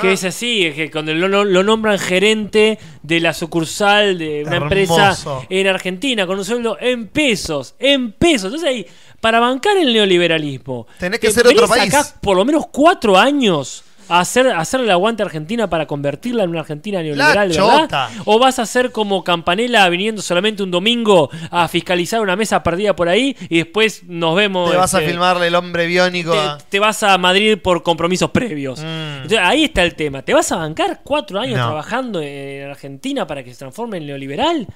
que 0.00 0.12
es 0.12 0.24
así, 0.24 0.64
es 0.64 0.74
que 0.74 0.90
cuando 0.90 1.12
lo, 1.12 1.44
lo- 1.44 1.62
nombran 1.62 1.98
gerente 1.98 2.78
de 3.02 3.20
la 3.20 3.34
sucursal 3.34 4.16
de 4.16 4.44
una 4.46 4.56
empresa 4.56 5.14
en 5.50 5.66
Argentina 5.66 6.26
con 6.26 6.38
un 6.38 6.44
sueldo 6.46 6.78
en 6.80 7.08
pesos, 7.08 7.74
en 7.78 8.12
pesos. 8.12 8.46
Entonces 8.46 8.66
ahí, 8.66 8.86
para 9.20 9.40
bancar 9.40 9.76
el 9.76 9.92
neoliberalismo, 9.92 10.86
Tenés 10.98 11.20
que 11.20 11.28
te 11.28 11.32
ser 11.34 11.46
otro 11.46 11.68
país. 11.68 11.92
acá 11.94 12.06
por 12.20 12.36
lo 12.36 12.44
menos 12.44 12.66
cuatro 12.70 13.18
años 13.18 13.84
a 14.12 14.18
hacer, 14.18 14.48
a 14.48 14.58
hacerle 14.58 14.86
el 14.86 14.90
aguante 14.90 15.22
a 15.22 15.26
Argentina 15.26 15.70
para 15.70 15.86
convertirla 15.86 16.42
en 16.42 16.50
una 16.50 16.60
Argentina 16.60 17.00
neoliberal, 17.00 17.48
La 17.48 17.54
¿verdad? 17.64 17.80
chota. 17.82 18.10
¿O 18.24 18.40
vas 18.40 18.58
a 18.58 18.66
ser 18.66 18.90
como 18.90 19.22
Campanella 19.22 19.88
viniendo 19.88 20.20
solamente 20.20 20.64
un 20.64 20.70
domingo 20.72 21.30
a 21.52 21.68
fiscalizar 21.68 22.20
una 22.20 22.34
mesa 22.34 22.60
perdida 22.64 22.96
por 22.96 23.08
ahí 23.08 23.36
y 23.48 23.58
después 23.58 24.02
nos 24.08 24.34
vemos? 24.34 24.68
Te 24.68 24.76
vas 24.76 24.94
a 24.94 24.98
este, 24.98 25.10
filmarle 25.12 25.46
el 25.46 25.54
hombre 25.54 25.86
biónico. 25.86 26.32
a- 26.32 26.58
te, 26.58 26.64
te 26.70 26.78
vas 26.80 27.04
a 27.04 27.16
Madrid 27.18 27.56
por 27.62 27.84
compromisos 27.84 28.30
previos. 28.30 28.80
Mm. 28.80 28.84
Entonces, 29.22 29.38
ahí 29.40 29.62
está 29.62 29.84
el 29.84 29.94
tema. 29.94 30.22
¿Te 30.22 30.34
vas 30.34 30.50
a 30.50 30.56
bancar 30.56 31.02
cuatro 31.04 31.38
años 31.38 31.58
No. 31.58 31.66
trabajando 31.66 32.20
en 32.20 32.68
Argentina 32.68 33.28
para 33.28 33.44
que 33.44 33.52
se 33.52 33.58
transforme 33.60 33.98
en 33.98 34.06
neoliberal? 34.06 34.66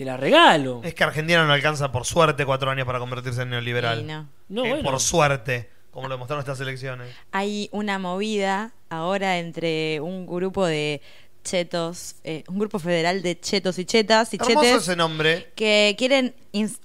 Te 0.00 0.06
la 0.06 0.16
regalo. 0.16 0.80
Es 0.82 0.94
que 0.94 1.04
Argentina 1.04 1.44
no 1.44 1.52
alcanza 1.52 1.92
por 1.92 2.06
suerte 2.06 2.46
cuatro 2.46 2.70
años 2.70 2.86
para 2.86 2.98
convertirse 2.98 3.42
en 3.42 3.50
neoliberal. 3.50 3.98
Sí, 3.98 4.04
no. 4.06 4.28
No, 4.48 4.64
Eh, 4.64 4.70
bueno. 4.70 4.90
Por 4.90 4.98
suerte, 4.98 5.68
como 5.90 6.08
lo 6.08 6.14
demostraron 6.14 6.40
estas 6.40 6.58
elecciones. 6.58 7.14
Hay 7.32 7.68
una 7.70 7.98
movida 7.98 8.72
ahora 8.88 9.36
entre 9.36 10.00
un 10.00 10.24
grupo 10.24 10.64
de 10.64 11.02
chetos, 11.44 12.14
eh, 12.24 12.44
un 12.48 12.58
grupo 12.58 12.78
federal 12.78 13.20
de 13.20 13.38
chetos 13.38 13.78
y 13.78 13.84
chetas 13.84 14.32
y 14.32 14.38
Hermoso 14.38 14.62
chetes 14.62 14.82
ese 14.84 14.96
nombre. 14.96 15.52
que 15.54 15.94
quieren 15.98 16.34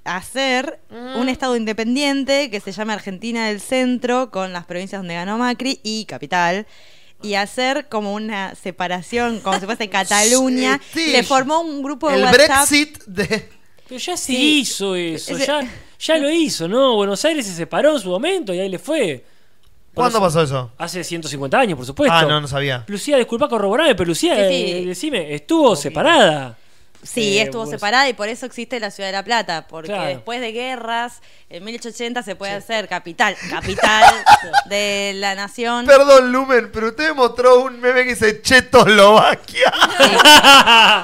hacer 0.03 0.81
un 0.89 1.29
estado 1.29 1.55
independiente 1.55 2.49
que 2.51 2.59
se 2.59 2.73
llame 2.73 2.91
Argentina 2.91 3.47
del 3.47 3.61
Centro 3.61 4.29
con 4.29 4.51
las 4.51 4.65
provincias 4.65 4.99
donde 4.99 5.13
ganó 5.13 5.37
Macri 5.37 5.79
y 5.83 6.03
Capital 6.03 6.67
y 7.25 7.35
hacer 7.35 7.87
como 7.89 8.13
una 8.13 8.55
separación 8.55 9.39
como 9.39 9.59
si 9.59 9.65
fuese 9.65 9.89
Cataluña. 9.89 10.79
Sí, 10.93 11.11
Le 11.11 11.23
formó 11.23 11.61
un 11.61 11.81
grupo 11.83 12.09
de 12.09 12.17
El 12.17 12.23
WhatsApp. 12.23 12.45
Brexit 12.69 13.03
de. 13.05 13.49
Pero 13.87 13.99
ya 13.99 14.17
se 14.17 14.25
Sí. 14.33 14.59
hizo 14.59 14.95
eso. 14.95 15.35
Ese- 15.35 15.45
Ya, 15.45 15.61
ya 15.99 16.17
lo 16.17 16.29
hizo, 16.29 16.67
¿no? 16.67 16.95
Buenos 16.95 17.23
Aires 17.25 17.45
se 17.45 17.53
separó 17.53 17.93
en 17.93 17.99
su 17.99 18.09
momento 18.09 18.53
y 18.53 18.59
ahí 18.59 18.69
le 18.69 18.79
fue. 18.79 19.23
¿Cuándo 19.93 20.19
pasó 20.19 20.41
eso? 20.41 20.71
Hace 20.77 21.03
150 21.05 21.57
años, 21.57 21.77
por 21.77 21.85
supuesto. 21.85 22.13
Ah, 22.13 22.23
no, 22.25 22.41
no 22.41 22.47
sabía. 22.49 22.83
Lucía, 22.87 23.15
disculpa 23.17 23.47
corroborarme, 23.47 23.95
pero 23.95 24.07
Lucía, 24.09 24.35
Sí, 24.49 24.53
sí. 24.55 24.71
eh, 24.71 24.85
decime, 24.87 25.33
estuvo 25.33 25.73
separada. 25.75 26.57
Sí, 27.05 27.37
Eh, 27.37 27.43
estuvo 27.43 27.63
pues- 27.63 27.71
separada 27.75 28.09
y 28.09 28.13
por 28.13 28.27
eso 28.29 28.45
existe 28.45 28.79
la 28.79 28.91
ciudad 28.91 29.09
de 29.09 29.13
La 29.13 29.23
Plata, 29.23 29.67
porque 29.67 29.89
Claro. 29.91 30.07
después 30.07 30.41
de 30.41 30.51
guerras, 30.51 31.21
en 31.49 31.63
1880 31.63 32.23
se 32.23 32.35
puede 32.35 32.53
hacer 32.53 32.87
capital, 32.87 33.35
capital 33.49 34.03
de 34.65 35.13
la 35.15 35.35
nación. 35.35 35.85
Perdón, 35.85 36.31
Lumen, 36.31 36.71
pero 36.73 36.87
usted 36.87 37.13
mostró 37.13 37.59
un 37.61 37.79
meme 37.79 38.03
que 38.03 38.09
dice 38.15 38.41
Chetoslovaquia. 38.41 39.71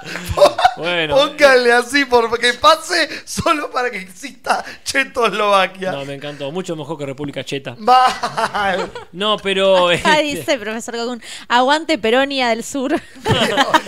bueno. 0.80 1.16
Póngale 1.16 1.72
así 1.72 2.04
porque 2.04 2.54
pase 2.54 3.08
solo 3.24 3.70
para 3.70 3.90
que 3.90 3.98
exista 3.98 4.64
Chetoslovaquia. 4.84 5.92
No, 5.92 6.04
me 6.04 6.14
encantó. 6.14 6.50
Mucho 6.52 6.76
mejor 6.76 6.98
que 6.98 7.06
República 7.06 7.44
Cheta. 7.44 7.76
Mal. 7.78 8.90
No, 9.12 9.36
pero. 9.38 9.88
Acá 9.88 10.20
este, 10.20 10.22
dice 10.38 10.52
el 10.54 10.60
profesor 10.60 10.96
Gogún, 10.96 11.22
aguante 11.48 11.98
Peronia 11.98 12.48
del 12.48 12.64
Sur. 12.64 12.94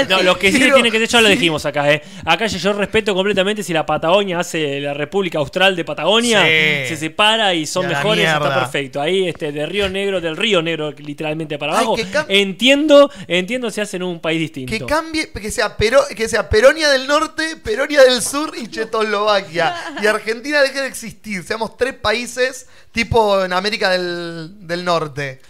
No, 0.09 0.23
lo 0.23 0.39
que 0.39 0.51
sí 0.53 0.59
Quiero- 0.59 0.75
tiene 0.75 0.91
que 0.91 0.99
ser, 0.99 1.09
ya 1.09 1.21
lo 1.21 1.29
dijimos 1.29 1.65
acá, 1.65 1.91
¿eh? 1.93 2.03
Acá 2.25 2.47
yo, 2.47 2.59
yo 2.59 2.73
respeto 2.73 3.15
completamente 3.15 3.63
si 3.63 3.73
la 3.73 3.87
Patagonia 3.87 4.41
hace 4.41 4.81
la 4.81 4.95
República 4.95 5.39
Austral 5.39 5.77
de 5.77 5.85
Patagonia, 5.85 6.43
Sí. 6.43 6.89
se 6.89 6.97
separa 6.97 7.55
y 7.55 7.67
son 7.67 7.85
Y 7.87 7.89
mejores, 7.89 8.27
está 8.29 8.55
perfecto. 8.55 9.01
Ahí, 9.01 9.29
este, 9.29 9.53
de 9.53 9.65
Río 9.67 9.89
Negro, 9.89 10.21
del 10.21 10.37
Río 10.37 10.61
Negro, 10.63 10.91
literalmente 10.93 11.57
para 11.59 11.73
abajo. 11.73 11.97
Ay, 11.97 12.07
entiendo, 12.29 13.11
entiendo 13.29 13.71
si 13.71 13.81
hacen 13.81 14.03
un 14.03 14.21
país 14.21 14.41
distinto. 14.41 14.73
Que 14.73 14.85
cambie, 14.85 15.31
que 15.31 15.51
sea, 15.51 15.77
Pero- 15.77 16.03
que 16.15 16.29
sea 16.29 16.49
Peronia 16.49 16.82
del 16.91 17.07
Norte, 17.07 17.57
Peronia 17.57 18.03
del 18.03 18.23
Sur 18.23 18.53
y 18.57 18.69
Chetoslovaquia. 18.69 19.75
Y 20.03 20.07
Argentina 20.07 20.61
deje 20.63 20.81
de 20.83 20.87
existir. 20.89 21.43
Seamos 21.43 21.77
tres 21.77 21.95
países 21.95 22.67
tipo 22.93 23.45
en 23.45 23.53
América 23.53 23.91
del, 23.91 24.67
del 24.67 24.85
Norte. 24.85 25.41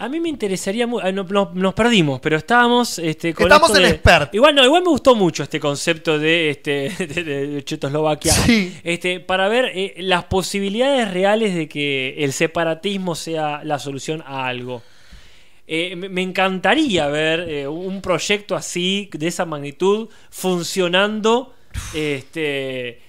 A 0.00 0.08
mí 0.08 0.20
me 0.20 0.28
interesaría 0.28 0.86
mu- 0.86 1.00
ah, 1.00 1.10
no- 1.10 1.24
no- 1.24 1.50
nos 1.54 1.74
perdimos, 1.74 2.20
pero 2.20 2.36
estábamos 2.36 3.00
este, 3.00 3.34
con 3.34 3.46
Estamos 3.50 3.74
en 3.76 3.82
de- 3.82 3.88
expert. 3.90 4.32
Igual 4.32 4.54
no, 4.54 4.64
igual 4.64 4.82
me 4.82 4.90
gustó 4.90 5.16
mucho 5.16 5.42
este 5.42 5.58
concepto 5.58 6.18
de 6.20 6.50
este 6.50 6.90
de, 6.98 7.06
de- 7.24 7.46
de 7.48 7.64
Checoslovaquia. 7.64 8.32
Sí. 8.32 8.78
Este, 8.84 9.18
para 9.18 9.48
ver 9.48 9.72
eh, 9.74 9.94
las 9.98 10.24
posibilidades 10.24 11.10
reales 11.12 11.54
de 11.56 11.68
que 11.68 12.14
el 12.18 12.32
separatismo 12.32 13.16
sea 13.16 13.62
la 13.64 13.80
solución 13.80 14.22
a 14.24 14.46
algo. 14.46 14.82
Eh, 15.70 15.94
me, 15.96 16.22
encantaría 16.22 17.08
ver 17.08 17.40
eh, 17.40 17.68
un 17.68 18.00
proyecto 18.00 18.56
así, 18.56 19.10
de 19.12 19.26
esa 19.28 19.44
magnitud, 19.44 20.08
funcionando. 20.30 21.54
Este. 21.94 23.02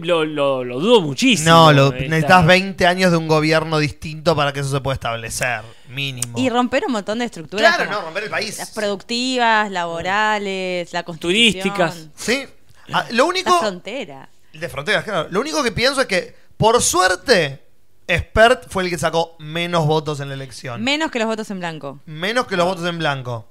Lo, 0.00 0.24
lo- 0.24 0.62
lo 0.64 0.78
dudo 0.78 1.00
muchísimo. 1.00 1.50
No, 1.50 1.72
lo- 1.72 1.86
Esta- 1.92 1.98
necesitas 2.08 2.46
20 2.46 2.86
años 2.86 3.10
de 3.10 3.16
un 3.16 3.26
gobierno 3.26 3.78
distinto 3.78 4.36
para 4.36 4.52
que 4.52 4.60
eso 4.60 4.70
se 4.70 4.80
pueda 4.80 4.94
establecer. 4.94 5.62
Mínimo. 5.88 6.38
Y 6.38 6.48
romper 6.50 6.84
un 6.86 6.92
montón 6.92 7.18
de 7.18 7.24
estructuras. 7.24 7.74
Claro, 7.76 7.90
no, 7.90 8.00
romper 8.02 8.24
el 8.24 8.30
país. 8.30 8.58
Las 8.58 8.70
productivas, 8.70 9.70
laborales, 9.70 10.92
la. 10.92 11.02
Turísticas. 11.02 12.08
Sí. 12.16 12.44
Ah, 12.92 13.06
lo 13.10 13.16
La 13.16 13.24
único. 13.24 13.58
frontera. 13.58 14.28
De 14.52 14.68
fronteras, 14.68 15.02
claro. 15.04 15.28
Lo 15.30 15.40
único 15.40 15.62
que 15.64 15.72
pienso 15.72 16.00
es 16.02 16.06
que, 16.06 16.34
por 16.56 16.80
suerte, 16.80 17.60
Expert 18.06 18.66
fue 18.68 18.82
el 18.84 18.90
que 18.90 18.98
sacó 18.98 19.36
menos 19.38 19.86
votos 19.86 20.20
en 20.20 20.28
la 20.28 20.34
elección. 20.34 20.82
Menos 20.82 21.10
que 21.10 21.18
los 21.18 21.28
votos 21.28 21.50
en 21.50 21.58
blanco. 21.60 22.00
menos 22.06 22.46
que 22.46 22.56
los 22.56 22.66
votos 22.66 22.84
en 22.86 22.98
blanco. 22.98 23.48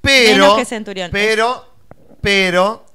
Pero. 0.00 0.32
Menos 0.42 0.56
que 0.56 0.64
Centurión. 0.64 1.10
Pero. 1.12 1.64
Pero. 2.20 2.86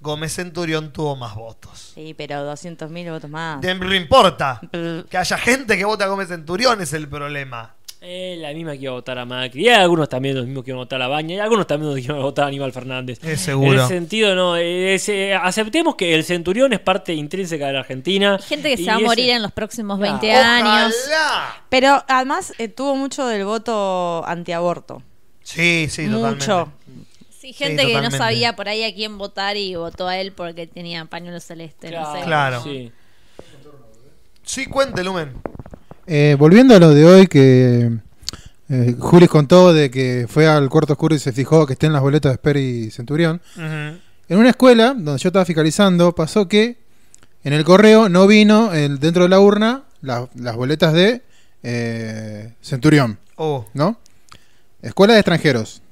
Gómez 0.00 0.34
Centurión 0.34 0.92
tuvo 0.92 1.16
más 1.16 1.34
votos. 1.34 1.92
Sí, 1.94 2.14
pero 2.14 2.44
200.000 2.52 3.10
votos 3.10 3.30
más. 3.30 3.60
De- 3.60 3.74
No 3.74 3.94
importa. 3.94 4.60
Que 5.08 5.16
haya 5.16 5.38
gente 5.38 5.76
que 5.78 5.84
vota 5.84 6.04
a 6.04 6.08
Gómez 6.08 6.28
Centurión 6.28 6.80
es 6.80 6.92
el 6.92 7.08
problema. 7.08 7.75
Eh, 8.08 8.36
la 8.38 8.52
misma 8.52 8.72
que 8.72 8.84
iba 8.84 8.92
a 8.92 8.94
votar 8.94 9.18
a 9.18 9.24
Macri. 9.24 9.64
Y 9.64 9.68
algunos 9.68 10.08
también 10.08 10.36
los 10.36 10.46
mismos 10.46 10.62
que 10.62 10.70
iban 10.70 10.78
a 10.78 10.84
votar 10.84 11.02
a 11.02 11.08
Baña. 11.08 11.34
Y 11.34 11.38
algunos 11.40 11.66
también 11.66 11.90
los 11.90 11.96
que 11.98 12.04
iban 12.06 12.18
a 12.18 12.22
votar 12.22 12.44
a 12.44 12.48
Aníbal 12.48 12.72
Fernández. 12.72 13.18
Es 13.24 13.40
seguro. 13.40 13.72
En 13.72 13.78
ese 13.80 13.88
sentido, 13.88 14.36
no. 14.36 14.54
es, 14.54 15.08
eh, 15.08 15.34
aceptemos 15.34 15.96
que 15.96 16.14
el 16.14 16.22
Centurión 16.22 16.72
es 16.72 16.78
parte 16.78 17.14
intrínseca 17.14 17.66
de 17.66 17.72
la 17.72 17.80
Argentina. 17.80 18.36
Hay 18.36 18.42
gente 18.42 18.70
que 18.70 18.76
se 18.76 18.84
va 18.84 18.94
a 18.94 19.00
morir 19.00 19.30
en 19.30 19.42
los 19.42 19.50
próximos 19.50 19.98
20 19.98 20.30
Ojalá. 20.30 20.84
años. 20.84 20.94
Pero 21.68 22.04
además 22.06 22.52
eh, 22.58 22.68
tuvo 22.68 22.94
mucho 22.94 23.26
del 23.26 23.44
voto 23.44 24.24
antiaborto. 24.24 25.02
Sí, 25.42 25.88
sí, 25.90 26.02
Mucho. 26.02 26.38
totalmente. 26.38 26.76
Sí, 27.40 27.52
gente 27.52 27.86
que 27.86 28.00
no 28.00 28.10
sabía 28.12 28.54
por 28.54 28.68
ahí 28.68 28.84
a 28.84 28.94
quién 28.94 29.18
votar 29.18 29.56
y 29.56 29.74
votó 29.74 30.06
a 30.06 30.16
él 30.18 30.32
porque 30.32 30.68
tenía 30.68 31.04
pañuelo 31.06 31.40
celeste. 31.40 31.90
no 31.90 32.14
sé. 32.14 32.22
Claro. 32.22 32.62
Sí. 32.62 32.92
Sí, 34.44 34.66
cuente, 34.66 35.02
Lumen. 35.02 35.32
Eh, 36.06 36.36
volviendo 36.38 36.74
a 36.74 36.78
lo 36.78 36.90
de 36.94 37.04
hoy 37.04 37.26
que 37.26 37.90
eh, 38.68 38.94
Juli 38.98 39.26
contó 39.26 39.72
de 39.72 39.90
que 39.90 40.26
fue 40.28 40.46
al 40.46 40.68
cuarto 40.68 40.92
oscuro 40.92 41.14
y 41.14 41.18
se 41.18 41.32
fijó 41.32 41.66
que 41.66 41.72
estén 41.74 41.92
las 41.92 42.02
boletas 42.02 42.30
de 42.30 42.34
Esper 42.34 42.56
y 42.56 42.90
Centurión. 42.90 43.40
En 43.56 44.38
una 44.38 44.50
escuela 44.50 44.88
donde 44.94 45.18
yo 45.18 45.28
estaba 45.28 45.44
fiscalizando 45.44 46.14
pasó 46.14 46.46
que 46.48 46.76
en 47.44 47.52
el 47.52 47.64
correo 47.64 48.08
no 48.08 48.26
vino 48.26 48.72
el- 48.72 48.98
dentro 48.98 49.24
de 49.24 49.28
la 49.28 49.40
urna 49.40 49.84
la- 50.02 50.28
las 50.36 50.56
boletas 50.56 50.92
de 50.92 51.22
eh, 51.62 52.52
Centurión, 52.62 53.18
Oh, 53.36 53.66
¿no? 53.74 53.98
Escuela 54.82 55.14
de 55.14 55.20
extranjeros, 55.20 55.82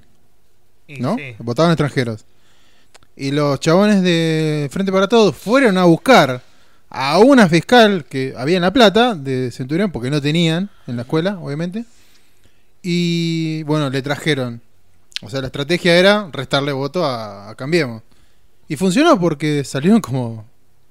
y 0.86 1.01
¿no? 1.01 1.16
sí. 1.16 1.35
Votaban 1.39 1.73
extranjeros. 1.73 2.24
Y 3.16 3.31
los 3.32 3.59
chabones 3.61 4.03
de 4.03 4.69
Frente 4.70 4.93
para 4.93 5.09
Todos 5.09 5.36
fueron 5.36 5.77
a 5.78 5.85
buscar 5.85 6.43
a 6.97 7.19
una 7.19 7.49
fiscal 7.49 8.05
que 8.05 8.35
había 8.37 8.57
en 8.57 8.62
La 8.62 8.73
Plata 8.73 9.15
de 9.15 9.51
Centurión, 9.51 9.91
porque 9.91 10.11
no 10.11 10.21
tenían 10.23 10.71
en 10.87 10.97
la 10.97 11.03
escuela, 11.03 11.39
obviamente. 11.41 11.85
Y 12.83 13.62
bueno, 13.65 13.91
le 13.91 14.03
trajeron. 14.03 14.61
O 15.23 15.31
sea, 15.31 15.41
la 15.41 15.47
estrategia 15.47 15.97
era 15.97 16.29
restarle 16.33 16.73
voto 16.73 17.05
a, 17.05 17.51
a 17.51 17.55
Cambiemos. 17.55 18.03
Y 18.69 18.77
funcionó 18.77 19.19
porque 19.19 19.65
salieron 19.65 20.01
como, 20.01 20.45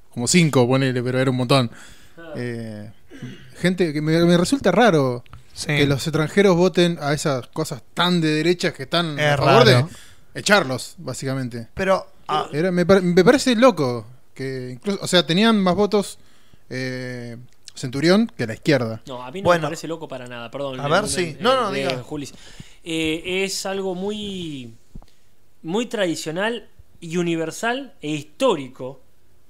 como 0.09 0.27
cinco, 0.27 0.67
ponele, 0.67 1.01
pero 1.03 1.19
era 1.19 1.29
un 1.31 1.37
montón. 1.37 1.71
Eh, 2.35 2.91
gente 3.59 3.93
que 3.93 4.01
me, 4.01 4.19
me 4.25 4.37
resulta 4.37 4.71
raro 4.71 5.23
Sí. 5.55 5.67
que 5.67 5.85
los 5.85 6.07
extranjeros 6.07 6.55
voten 6.55 6.97
a 6.99 7.13
esas 7.13 7.45
cosas 7.49 7.83
tan 7.93 8.21
de 8.21 8.33
derechas 8.33 8.73
que 8.73 8.83
están 8.83 9.19
Es 9.19 9.33
a 9.33 9.37
favor 9.37 9.67
raro. 9.67 9.89
de 10.33 10.39
echarlos, 10.39 10.95
básicamente. 10.97 11.67
Pero, 11.75 12.07
ah, 12.27 12.47
Era- 12.51 12.71
me 12.71 12.83
parece 12.87 13.55
loco 13.55 14.07
que 14.33 14.71
incluso, 14.73 14.99
o 15.01 15.07
sea, 15.07 15.25
tenían 15.25 15.61
más 15.61 15.75
votos 15.75 16.19
eh, 16.69 17.37
Centurión 17.75 18.31
que 18.37 18.45
la 18.45 18.53
izquierda. 18.53 19.01
No, 19.07 19.23
a 19.23 19.31
mí 19.31 19.41
no 19.41 19.45
Bueno. 19.45 19.61
me 19.61 19.67
parece 19.67 19.87
loco 19.87 20.07
para 20.07 20.27
nada, 20.27 20.51
perdón. 20.51 20.79
A 20.79 20.87
ver, 20.87 21.05
eh, 21.05 21.07
sí. 21.07 21.37
No, 21.39 21.59
no, 21.59 21.71
diga. 21.71 22.01
Julis. 22.03 22.33
Eh, 22.83 23.43
es 23.43 23.65
algo 23.65 23.95
muy, 23.95 24.73
muy 25.63 25.87
tradicional 25.87 26.67
y 26.99 27.17
universal 27.17 27.93
e 28.01 28.09
histórico 28.09 29.01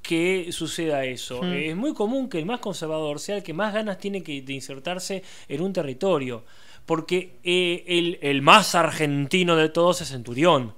que 0.01 0.49
suceda 0.51 1.03
eso. 1.05 1.41
Hmm. 1.41 1.53
Es 1.53 1.75
muy 1.75 1.93
común 1.93 2.29
que 2.29 2.39
el 2.39 2.45
más 2.45 2.59
conservador 2.59 3.19
sea 3.19 3.37
el 3.37 3.43
que 3.43 3.53
más 3.53 3.73
ganas 3.73 3.97
tiene 3.97 4.23
que, 4.23 4.41
de 4.41 4.53
insertarse 4.53 5.23
en 5.47 5.61
un 5.61 5.73
territorio. 5.73 6.43
Porque 6.85 7.37
eh, 7.43 7.83
el, 7.87 8.19
el 8.21 8.41
más 8.41 8.75
argentino 8.75 9.55
de 9.55 9.69
todos 9.69 10.01
es 10.01 10.09
Centurión. 10.09 10.75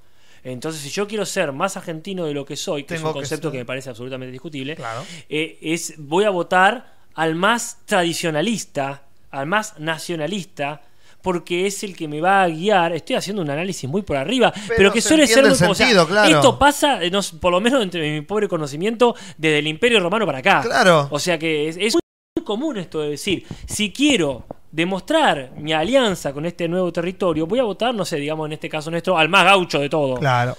Entonces, 0.51 0.81
si 0.81 0.89
yo 0.89 1.07
quiero 1.07 1.25
ser 1.25 1.51
más 1.51 1.75
argentino 1.75 2.25
de 2.25 2.33
lo 2.33 2.45
que 2.45 2.55
soy, 2.55 2.83
que 2.83 2.95
Tengo 2.95 3.09
es 3.09 3.15
un 3.15 3.19
concepto 3.21 3.51
que 3.51 3.57
me 3.57 3.65
parece 3.65 3.89
absolutamente 3.89 4.31
discutible, 4.31 4.75
Claro. 4.75 5.03
eh, 5.27 5.57
es 5.61 5.95
voy 5.97 6.23
a 6.25 6.29
votar 6.29 6.93
al 7.15 7.33
más 7.35 7.79
tradicionalista, 7.85 9.03
al 9.31 9.47
más 9.47 9.79
nacionalista, 9.79 10.81
porque 11.21 11.65
es 11.65 11.83
el 11.83 11.95
que 11.97 12.07
me 12.07 12.21
va 12.21 12.43
a 12.43 12.47
guiar. 12.47 12.93
Estoy 12.93 13.15
haciendo 13.15 13.41
un 13.41 13.49
análisis 13.49 13.89
muy 13.89 14.03
por 14.03 14.17
arriba, 14.17 14.53
pero, 14.53 14.73
Pero 14.77 14.93
que 14.93 15.01
se 15.01 15.07
suele 15.07 15.25
ser 15.25 15.43
muy 15.43 15.51
o 15.53 15.73
sea, 15.73 16.05
claro. 16.05 16.35
Esto 16.35 16.59
pasa, 16.59 17.03
eh, 17.03 17.09
no 17.09 17.21
por 17.41 17.51
lo 17.51 17.59
menos 17.59 17.81
entre 17.81 18.13
mi 18.13 18.21
pobre 18.21 18.47
conocimiento, 18.47 19.15
desde 19.37 19.57
el 19.59 19.67
Imperio 19.67 19.99
Romano 19.99 20.27
para 20.27 20.37
acá. 20.37 20.61
Claro. 20.61 21.07
O 21.09 21.17
sea 21.17 21.39
que 21.39 21.67
es, 21.69 21.77
es 21.77 21.95
muy 21.95 22.45
común 22.45 22.77
esto 22.77 23.01
de 23.01 23.09
decir, 23.09 23.43
si 23.65 23.91
quiero 23.91 24.45
demostrar 24.75 25.51
mi 25.57 25.71
alianza 25.71 26.33
con 26.33 26.45
este 26.45 26.67
nuevo 26.67 26.91
territorio, 26.91 27.47
voy 27.47 27.59
a 27.59 27.63
votar, 27.63 27.95
no 27.95 28.03
sé, 28.03 28.17
digamos 28.17 28.45
en 28.47 28.53
este 28.53 28.67
caso 28.67 28.91
nuestro, 28.91 29.17
al 29.17 29.29
más 29.29 29.45
gaucho 29.45 29.79
de 29.79 29.89
todo. 29.89 30.15
claro. 30.19 30.57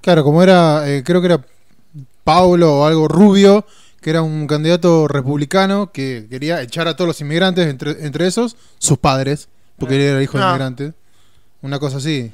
Claro, 0.00 0.22
como 0.22 0.40
era, 0.40 0.88
eh, 0.88 1.02
creo 1.04 1.20
que 1.20 1.26
era 1.26 1.44
Paulo 2.22 2.78
o 2.80 2.84
algo 2.86 3.08
rubio, 3.08 3.64
que 4.00 4.10
era 4.10 4.22
un 4.22 4.46
candidato 4.46 5.08
republicano 5.08 5.90
que 5.90 6.26
quería 6.30 6.62
echar 6.62 6.86
a 6.86 6.94
todos 6.94 7.08
los 7.08 7.20
inmigrantes, 7.20 7.66
entre, 7.66 8.04
entre 8.06 8.28
esos 8.28 8.56
sus 8.78 8.98
padres, 8.98 9.48
porque 9.78 9.96
él 9.96 10.02
era 10.02 10.22
hijo 10.22 10.38
de 10.38 10.44
Ah. 10.44 10.48
inmigrante. 10.50 10.92
Una 11.62 11.80
cosa 11.80 11.96
así. 11.96 12.30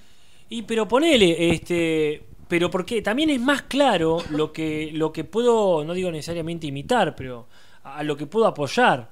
Y 0.51 0.63
pero 0.63 0.87
ponele, 0.87 1.51
este, 1.55 2.23
pero 2.47 2.71
porque 2.71 3.01
también 3.01 3.31
es 3.31 3.41
más 3.41 3.63
claro 3.63 4.19
lo 4.29 4.53
que 4.53 4.91
lo 4.93 5.11
que 5.11 5.25
puedo, 5.25 5.83
no 5.83 5.95
digo 5.95 6.11
necesariamente 6.11 6.67
imitar, 6.67 7.17
pero 7.17 7.47
a 7.85 8.03
lo 8.03 8.19
que 8.19 8.27
puedo 8.27 8.47
apoyar. 8.47 9.09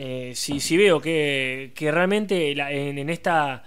Eh, 0.00 0.32
si, 0.36 0.60
si 0.60 0.76
veo 0.76 1.00
que, 1.00 1.72
que 1.74 1.90
realmente 1.90 2.54
la- 2.54 2.70
en, 2.70 2.98
en 2.98 3.10
esta 3.10 3.64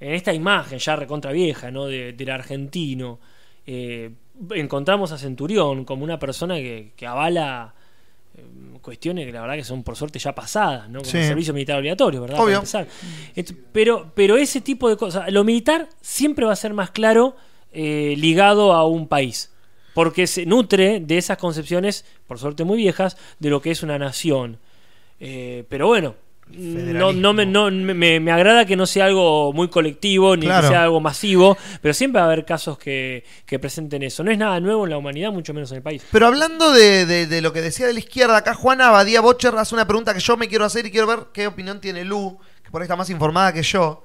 en 0.00 0.12
esta 0.14 0.32
imagen 0.32 0.78
ya 0.78 0.94
recontra 0.96 1.32
vieja, 1.32 1.70
¿no? 1.70 1.86
De- 1.86 2.12
del 2.12 2.30
argentino, 2.30 3.18
eh, 3.66 4.10
encontramos 4.54 5.10
a 5.12 5.18
Centurión 5.18 5.84
como 5.84 6.02
una 6.04 6.18
persona 6.18 6.56
que, 6.56 6.92
que 6.96 7.06
avala 7.06 7.74
eh, 8.36 8.42
cuestiones 8.82 9.26
que 9.26 9.32
la 9.32 9.40
verdad 9.40 9.54
que 9.56 9.64
son 9.64 9.82
por 9.84 9.96
suerte 9.96 10.18
ya 10.20 10.34
pasadas, 10.34 10.88
¿no? 10.88 11.00
Como 11.00 11.10
Sí. 11.10 11.18
el 11.18 11.24
servicio 11.24 11.52
militar 11.54 11.78
obligatorio, 11.78 12.20
¿verdad? 12.22 12.40
Obvio. 12.40 12.60
Pero, 13.72 14.12
pero 14.14 14.36
ese 14.36 14.60
tipo 14.60 14.88
de 14.88 14.96
cosas, 14.96 15.32
lo 15.32 15.42
militar 15.44 15.88
siempre 16.00 16.44
va 16.44 16.52
a 16.52 16.56
ser 16.56 16.74
más 16.74 16.90
claro 16.90 17.36
eh, 17.72 18.14
ligado 18.18 18.72
a 18.72 18.86
un 18.86 19.06
país, 19.08 19.52
porque 19.94 20.26
se 20.26 20.46
nutre 20.46 21.00
de 21.00 21.18
esas 21.18 21.38
concepciones, 21.38 22.04
por 22.26 22.38
suerte 22.38 22.64
muy 22.64 22.78
viejas, 22.78 23.16
de 23.40 23.50
lo 23.50 23.60
que 23.60 23.70
es 23.72 23.82
una 23.82 23.98
nación. 23.98 24.58
Eh, 25.20 25.64
pero 25.68 25.86
bueno, 25.88 26.14
no, 26.50 27.12
no, 27.12 27.32
me, 27.34 27.44
no 27.44 27.70
me, 27.70 28.20
me 28.20 28.30
agrada 28.32 28.64
que 28.64 28.74
no 28.76 28.86
sea 28.86 29.04
algo 29.04 29.52
muy 29.52 29.68
colectivo 29.68 30.34
ni 30.36 30.46
Claro. 30.46 30.62
que 30.62 30.68
sea 30.72 30.82
algo 30.84 31.00
masivo, 31.00 31.58
pero 31.82 31.92
siempre 31.92 32.20
va 32.20 32.26
a 32.26 32.32
haber 32.32 32.44
casos 32.46 32.78
que, 32.78 33.24
que 33.44 33.58
presenten 33.58 34.02
eso. 34.02 34.24
No 34.24 34.30
es 34.30 34.38
nada 34.38 34.58
nuevo 34.60 34.84
en 34.84 34.90
la 34.90 34.96
humanidad, 34.98 35.30
mucho 35.30 35.52
menos 35.52 35.70
en 35.72 35.78
el 35.78 35.82
país. 35.82 36.02
Pero 36.10 36.26
hablando 36.26 36.72
de, 36.72 37.04
de- 37.04 37.26
de 37.26 37.40
lo 37.42 37.52
que 37.52 37.60
decía 37.60 37.86
de 37.86 37.92
la 37.92 37.98
izquierda, 37.98 38.36
acá 38.38 38.54
Juana 38.54 38.90
Badía 38.90 39.20
Bocher 39.20 39.54
hace 39.56 39.74
una 39.74 39.86
pregunta 39.86 40.14
que 40.14 40.20
yo 40.20 40.36
me 40.38 40.48
quiero 40.48 40.64
hacer 40.64 40.86
y 40.86 40.90
quiero 40.90 41.06
ver 41.06 41.18
qué 41.34 41.46
opinión 41.46 41.80
tiene 41.80 42.04
Lu, 42.04 42.38
que 42.62 42.70
por 42.70 42.80
ahí 42.80 42.84
está 42.86 42.96
más 42.96 43.10
informada 43.10 43.52
que 43.52 43.62
yo. 43.62 44.04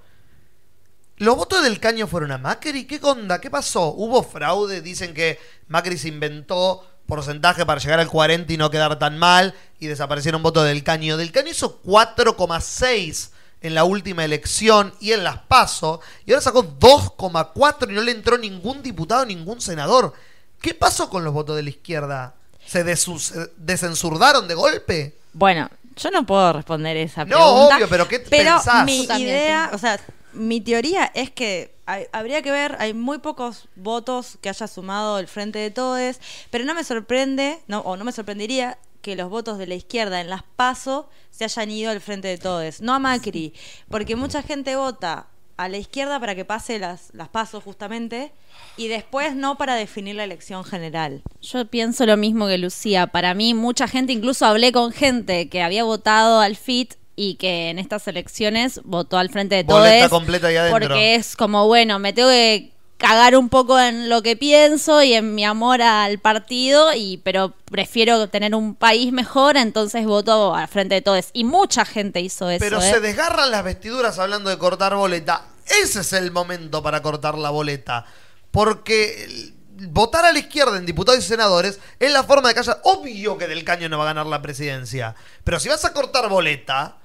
¿Los 1.17 1.37
votos 1.37 1.63
del 1.63 1.79
caño 1.79 2.07
fueron 2.07 2.31
a 2.31 2.37
Macri? 2.39 2.85
¿Qué 2.85 2.99
onda? 3.03 3.39
¿Qué 3.39 3.49
pasó? 3.51 3.93
¿Hubo 3.93 4.23
fraude? 4.23 4.81
Dicen 4.81 5.13
que 5.13 5.37
Macri 5.67 5.97
se 5.97 6.07
inventó 6.09 6.83
porcentaje 7.05 7.65
para 7.65 7.79
llegar 7.81 7.99
al 7.99 8.07
40 8.07 8.51
y 8.53 8.57
no 8.57 8.69
quedar 8.71 8.97
tan 8.99 9.17
mal 9.17 9.53
y 9.79 9.87
desaparecieron 9.87 10.41
votos 10.43 10.65
del 10.65 10.83
caño. 10.83 11.17
Del 11.17 11.31
caño 11.31 11.49
hizo 11.51 11.81
4,6 11.83 13.29
en 13.61 13.75
la 13.75 13.83
última 13.83 14.25
elección 14.25 14.93
y 14.99 15.11
en 15.13 15.23
las 15.23 15.37
PASO 15.39 16.01
y 16.25 16.31
ahora 16.31 16.41
sacó 16.41 16.63
2,4 16.63 17.89
y 17.89 17.93
no 17.93 18.01
le 18.01 18.11
entró 18.11 18.37
ningún 18.37 18.81
diputado, 18.83 19.25
ningún 19.25 19.61
senador. 19.61 20.13
¿Qué 20.61 20.73
pasó 20.73 21.09
con 21.09 21.23
los 21.23 21.33
votos 21.33 21.55
de 21.55 21.63
la 21.63 21.69
izquierda? 21.69 22.35
¿Se 22.65 22.85
desu- 22.85 23.19
se 23.19 23.51
desensurdaron 23.57 24.47
de 24.47 24.55
golpe? 24.55 25.17
Bueno, 25.33 25.69
yo 25.95 26.11
no 26.11 26.25
puedo 26.25 26.53
responder 26.53 26.95
esa 26.97 27.25
No, 27.25 27.35
pregunta. 27.37 27.75
obvio, 27.77 27.89
pero 27.89 28.07
¿qué 28.07 28.19
Pero 28.19 28.55
pensás? 28.55 28.85
mi 28.85 29.03
idea, 29.03 29.71
o 29.73 29.77
sea, 29.77 29.99
mi 30.33 30.61
teoría 30.61 31.11
es 31.13 31.31
que 31.31 31.72
habría 31.85 32.41
que 32.41 32.51
ver, 32.51 32.75
hay 32.79 32.93
muy 32.93 33.19
pocos 33.19 33.67
votos 33.75 34.37
que 34.41 34.49
haya 34.49 34.67
sumado 34.67 35.19
el 35.19 35.27
Frente 35.27 35.59
de 35.59 35.71
Todes, 35.71 36.19
pero 36.49 36.65
no 36.65 36.73
me 36.73 36.83
sorprende, 36.83 37.59
no, 37.67 37.79
o 37.79 37.97
no 37.97 38.05
me 38.05 38.11
sorprendería 38.11 38.77
que 39.01 39.15
los 39.15 39.29
votos 39.29 39.57
de 39.57 39.67
la 39.67 39.75
izquierda 39.75 40.21
en 40.21 40.29
las 40.29 40.43
PASO 40.55 41.09
se 41.29 41.43
hayan 41.43 41.69
ido 41.71 41.91
al 41.91 41.99
Frente 41.99 42.29
de 42.29 42.37
Todes, 42.37 42.81
no 42.81 42.93
a 42.93 42.99
Macri, 42.99 43.53
porque 43.89 44.15
mucha 44.15 44.41
gente 44.41 44.75
vota 44.75 45.27
a 45.57 45.69
la 45.69 45.77
izquierda 45.77 46.19
para 46.19 46.35
que 46.35 46.45
pase 46.45 46.79
las, 46.79 47.09
las 47.13 47.29
PASO 47.29 47.61
justamente 47.61 48.31
y 48.77 48.87
después 48.87 49.35
no 49.35 49.57
para 49.57 49.75
definir 49.75 50.15
la 50.15 50.23
elección 50.23 50.63
general. 50.63 51.21
Yo 51.41 51.65
pienso 51.65 52.05
lo 52.05 52.17
mismo 52.17 52.47
que 52.47 52.57
Lucía. 52.57 53.07
Para 53.07 53.33
mí, 53.33 53.53
mucha 53.53 53.87
gente, 53.87 54.13
incluso 54.13 54.45
hablé 54.45 54.71
con 54.71 54.91
gente 54.91 55.49
que 55.49 55.61
había 55.61 55.83
votado 55.83 56.39
al 56.39 56.55
FIT 56.55 56.95
y 57.15 57.35
que 57.35 57.69
en 57.69 57.79
estas 57.79 58.07
elecciones 58.07 58.81
votó 58.83 59.17
al 59.17 59.29
frente 59.29 59.55
de 59.55 59.63
Boleta 59.63 60.07
todos. 60.07 60.19
completa 60.19 60.47
ahí 60.47 60.55
adentro. 60.55 60.79
Porque 60.79 61.15
es 61.15 61.35
como, 61.35 61.67
bueno, 61.67 61.99
me 61.99 62.13
tengo 62.13 62.29
que 62.29 62.73
cagar 62.97 63.35
un 63.35 63.49
poco 63.49 63.77
en 63.79 64.07
lo 64.07 64.21
que 64.21 64.37
pienso 64.37 65.03
y 65.03 65.13
en 65.13 65.35
mi 65.35 65.43
amor 65.43 65.81
al 65.81 66.19
partido, 66.19 66.93
y 66.93 67.17
pero 67.17 67.53
prefiero 67.65 68.29
tener 68.29 68.55
un 68.55 68.75
país 68.75 69.11
mejor, 69.11 69.57
entonces 69.57 70.05
voto 70.05 70.55
al 70.55 70.67
frente 70.69 70.95
de 70.95 71.01
todos. 71.01 71.29
Y 71.33 71.43
mucha 71.43 71.83
gente 71.83 72.21
hizo 72.21 72.49
eso. 72.49 72.63
Pero 72.63 72.81
¿eh? 72.81 72.89
se 72.89 73.01
desgarran 73.01 73.51
las 73.51 73.63
vestiduras 73.63 74.19
hablando 74.19 74.49
de 74.49 74.57
cortar 74.57 74.95
boleta. 74.95 75.45
Ese 75.83 75.99
es 75.99 76.13
el 76.13 76.31
momento 76.31 76.81
para 76.81 77.01
cortar 77.01 77.37
la 77.37 77.49
boleta. 77.49 78.05
Porque 78.51 79.51
votar 79.89 80.23
a 80.23 80.31
la 80.31 80.39
izquierda 80.39 80.77
en 80.77 80.85
diputados 80.85 81.19
y 81.19 81.27
senadores 81.27 81.79
es 81.99 82.11
la 82.11 82.23
forma 82.23 82.49
de 82.49 82.53
que 82.53 82.61
haya. 82.61 82.79
Obvio 82.83 83.37
que 83.37 83.47
Del 83.47 83.65
Caño 83.65 83.89
no 83.89 83.97
va 83.97 84.05
a 84.05 84.07
ganar 84.07 84.27
la 84.27 84.41
presidencia. 84.41 85.15
Pero 85.43 85.59
si 85.59 85.67
vas 85.67 85.83
a 85.83 85.91
cortar 85.91 86.29
boleta, 86.29 86.99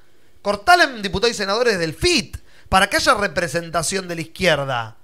cortala 0.48 0.84
en 0.84 1.02
diputados 1.02 1.34
y 1.34 1.38
senadores 1.38 1.78
del 1.78 1.92
FIT. 1.94 2.38
Para 2.70 2.88
que 2.88 2.96
haya 2.96 3.14
representación 3.14 4.08
de 4.08 4.14
la 4.14 4.20
izquierda. 4.22 4.96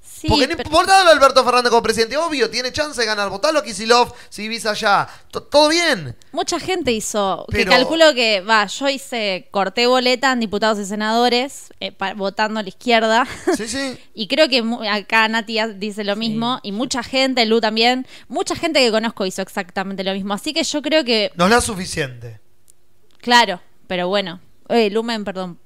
Sí, 0.00 0.28
Porque 0.28 0.46
no 0.46 0.56
pero- 0.56 0.70
votalo 0.70 1.10
a 1.10 1.12
Alberto 1.12 1.44
Fernández 1.44 1.68
como 1.70 1.82
presidente, 1.82 2.16
obvio, 2.16 2.48
tiene 2.48 2.72
chance 2.72 2.98
de 2.98 3.06
ganar. 3.06 3.28
Votalo 3.28 3.58
a 3.58 3.62
Kisilov 3.62 4.12
si 4.30 4.42
vivís 4.42 4.64
allá. 4.64 5.06
To- 5.30 5.42
Todo 5.42 5.68
bien. 5.68 6.16
Mucha 6.32 6.58
gente 6.60 6.92
hizo, 6.92 7.44
Pero- 7.50 7.70
que 7.70 7.76
calculo 7.76 8.14
que, 8.14 8.40
va, 8.40 8.64
yo 8.66 8.88
hice, 8.88 9.48
corté 9.50 9.86
boleta 9.86 10.32
en 10.32 10.40
diputados 10.40 10.78
y 10.78 10.86
senadores, 10.86 11.72
eh, 11.80 11.92
votando 12.16 12.60
a 12.60 12.62
la 12.62 12.68
izquierda. 12.70 13.26
Sí, 13.56 13.68
sí. 13.68 13.98
y 14.14 14.26
creo 14.28 14.48
que 14.48 14.62
acá 14.90 15.28
Nati 15.28 15.58
dice 15.76 16.04
lo 16.04 16.16
mismo, 16.16 16.58
y 16.62 16.72
mucha 16.72 17.02
gente, 17.02 17.44
Lu 17.44 17.60
también, 17.60 18.06
mucha 18.28 18.54
gente 18.56 18.80
que 18.80 18.90
conozco 18.90 19.26
hizo 19.26 19.42
exactamente 19.42 20.04
lo 20.04 20.12
mismo. 20.14 20.32
Así 20.32 20.54
que 20.54 20.62
yo 20.64 20.80
creo 20.80 21.04
que, 21.04 21.32
No 21.36 21.44
es 21.44 21.50
la 21.50 21.60
suficiente. 21.60 22.40
claro, 23.20 23.60
pero 23.88 24.08
bueno. 24.08 24.40
Eh, 24.68 24.90
Lumen, 24.90 25.24
perdón. 25.24 25.58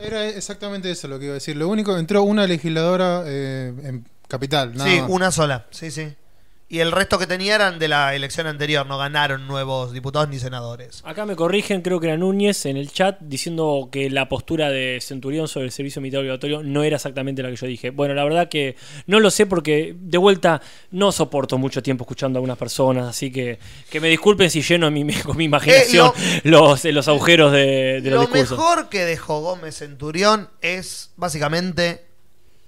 Era 0.00 0.26
exactamente 0.28 0.90
eso 0.90 1.08
lo 1.08 1.18
que 1.18 1.26
iba 1.26 1.32
a 1.32 1.34
decir. 1.34 1.56
Lo 1.56 1.68
único, 1.68 1.96
entró 1.96 2.22
una 2.22 2.46
legisladora 2.46 3.22
eh, 3.26 3.72
en 3.84 4.06
Capital. 4.28 4.74
nada 4.76 4.90
Sí, 4.90 5.00
más. 5.00 5.10
una 5.10 5.30
sola. 5.30 5.66
Sí, 5.70 5.90
sí. 5.90 6.14
Y 6.66 6.80
el 6.80 6.92
resto 6.92 7.18
que 7.18 7.26
tenía 7.26 7.54
eran 7.54 7.78
de 7.78 7.88
la 7.88 8.14
elección 8.14 8.46
anterior, 8.46 8.86
no 8.86 8.96
ganaron 8.96 9.46
nuevos 9.46 9.92
diputados 9.92 10.28
ni 10.30 10.38
senadores. 10.38 11.02
Acá 11.04 11.26
me 11.26 11.36
corrigen, 11.36 11.82
creo 11.82 12.00
que 12.00 12.06
era 12.08 12.16
Núñez 12.16 12.64
en 12.66 12.78
el 12.78 12.90
chat, 12.90 13.18
diciendo 13.20 13.90
que 13.92 14.08
la 14.08 14.28
postura 14.30 14.70
de 14.70 14.98
Centurión 15.02 15.46
sobre 15.46 15.66
el 15.66 15.72
servicio 15.72 16.00
militar 16.00 16.20
obligatorio 16.20 16.62
no 16.62 16.82
era 16.82 16.96
exactamente 16.96 17.42
la 17.42 17.50
que 17.50 17.56
yo 17.56 17.66
dije. 17.66 17.90
Bueno, 17.90 18.14
la 18.14 18.24
verdad 18.24 18.48
que 18.48 18.76
no 19.06 19.20
lo 19.20 19.30
sé 19.30 19.44
porque 19.44 19.94
de 19.96 20.18
vuelta 20.18 20.62
no 20.90 21.12
soporto 21.12 21.58
mucho 21.58 21.82
tiempo 21.82 22.04
escuchando 22.04 22.38
a 22.38 22.40
algunas 22.40 22.58
personas, 22.58 23.08
así 23.08 23.30
que 23.30 23.58
que 23.90 24.00
me 24.00 24.08
disculpen 24.08 24.50
si 24.50 24.62
lleno 24.62 24.90
mi, 24.90 25.04
con 25.22 25.36
mi 25.36 25.44
imaginación 25.44 26.12
los, 26.44 26.82
los 26.84 27.08
agujeros 27.08 27.52
de, 27.52 28.00
de 28.00 28.10
los 28.10 28.20
Lo 28.20 28.20
discursos. 28.22 28.58
mejor 28.58 28.88
que 28.88 29.04
dejó 29.04 29.42
Gómez 29.42 29.76
Centurión 29.76 30.48
es 30.62 31.12
básicamente 31.16 32.06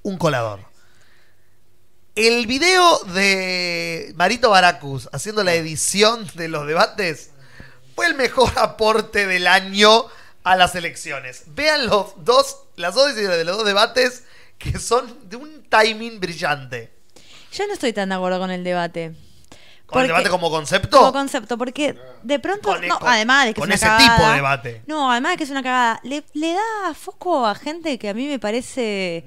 un 0.02 0.18
colador. 0.18 0.60
El 2.16 2.46
video 2.46 2.98
de 3.12 4.14
Marito 4.16 4.48
Baracus 4.48 5.06
haciendo 5.12 5.44
la 5.44 5.52
edición 5.52 6.26
de 6.32 6.48
los 6.48 6.66
debates 6.66 7.28
fue 7.94 8.06
el 8.06 8.14
mejor 8.14 8.50
aporte 8.56 9.26
del 9.26 9.46
año 9.46 10.06
a 10.42 10.56
las 10.56 10.74
elecciones. 10.74 11.42
Vean 11.48 11.86
los 11.86 12.14
dos, 12.24 12.62
las 12.76 12.94
dos 12.94 13.14
de 13.14 13.44
los 13.44 13.58
dos 13.58 13.66
debates 13.66 14.24
que 14.56 14.78
son 14.78 15.28
de 15.28 15.36
un 15.36 15.64
timing 15.68 16.18
brillante. 16.18 16.90
Yo 17.52 17.66
no 17.66 17.74
estoy 17.74 17.92
tan 17.92 18.08
de 18.08 18.14
acuerdo 18.14 18.38
con 18.38 18.50
el 18.50 18.64
debate. 18.64 19.14
¿Con 19.86 20.02
el 20.02 20.08
debate 20.08 20.28
como 20.30 20.50
concepto? 20.50 20.98
Como 20.98 21.12
concepto, 21.12 21.56
porque 21.56 21.96
de 22.24 22.38
pronto, 22.40 22.70
Con- 22.70 22.86
no, 22.88 22.98
con- 22.98 23.08
además 23.08 23.46
de 23.46 23.54
que 23.54 23.60
con 23.60 23.70
es 23.70 23.76
ese 23.76 23.86
una 23.86 23.98
tipo 23.98 24.08
cagada, 24.10 24.28
de 24.30 24.34
debate. 24.36 24.82
No, 24.86 25.10
además 25.12 25.32
de 25.32 25.36
que 25.38 25.44
es 25.44 25.50
una 25.50 25.62
cagada, 25.62 26.00
le, 26.02 26.24
le 26.34 26.54
da 26.54 26.92
foco 26.94 27.46
a 27.46 27.54
gente 27.54 27.96
que 27.98 28.08
a 28.08 28.14
mí 28.14 28.26
me 28.26 28.38
parece 28.40 29.24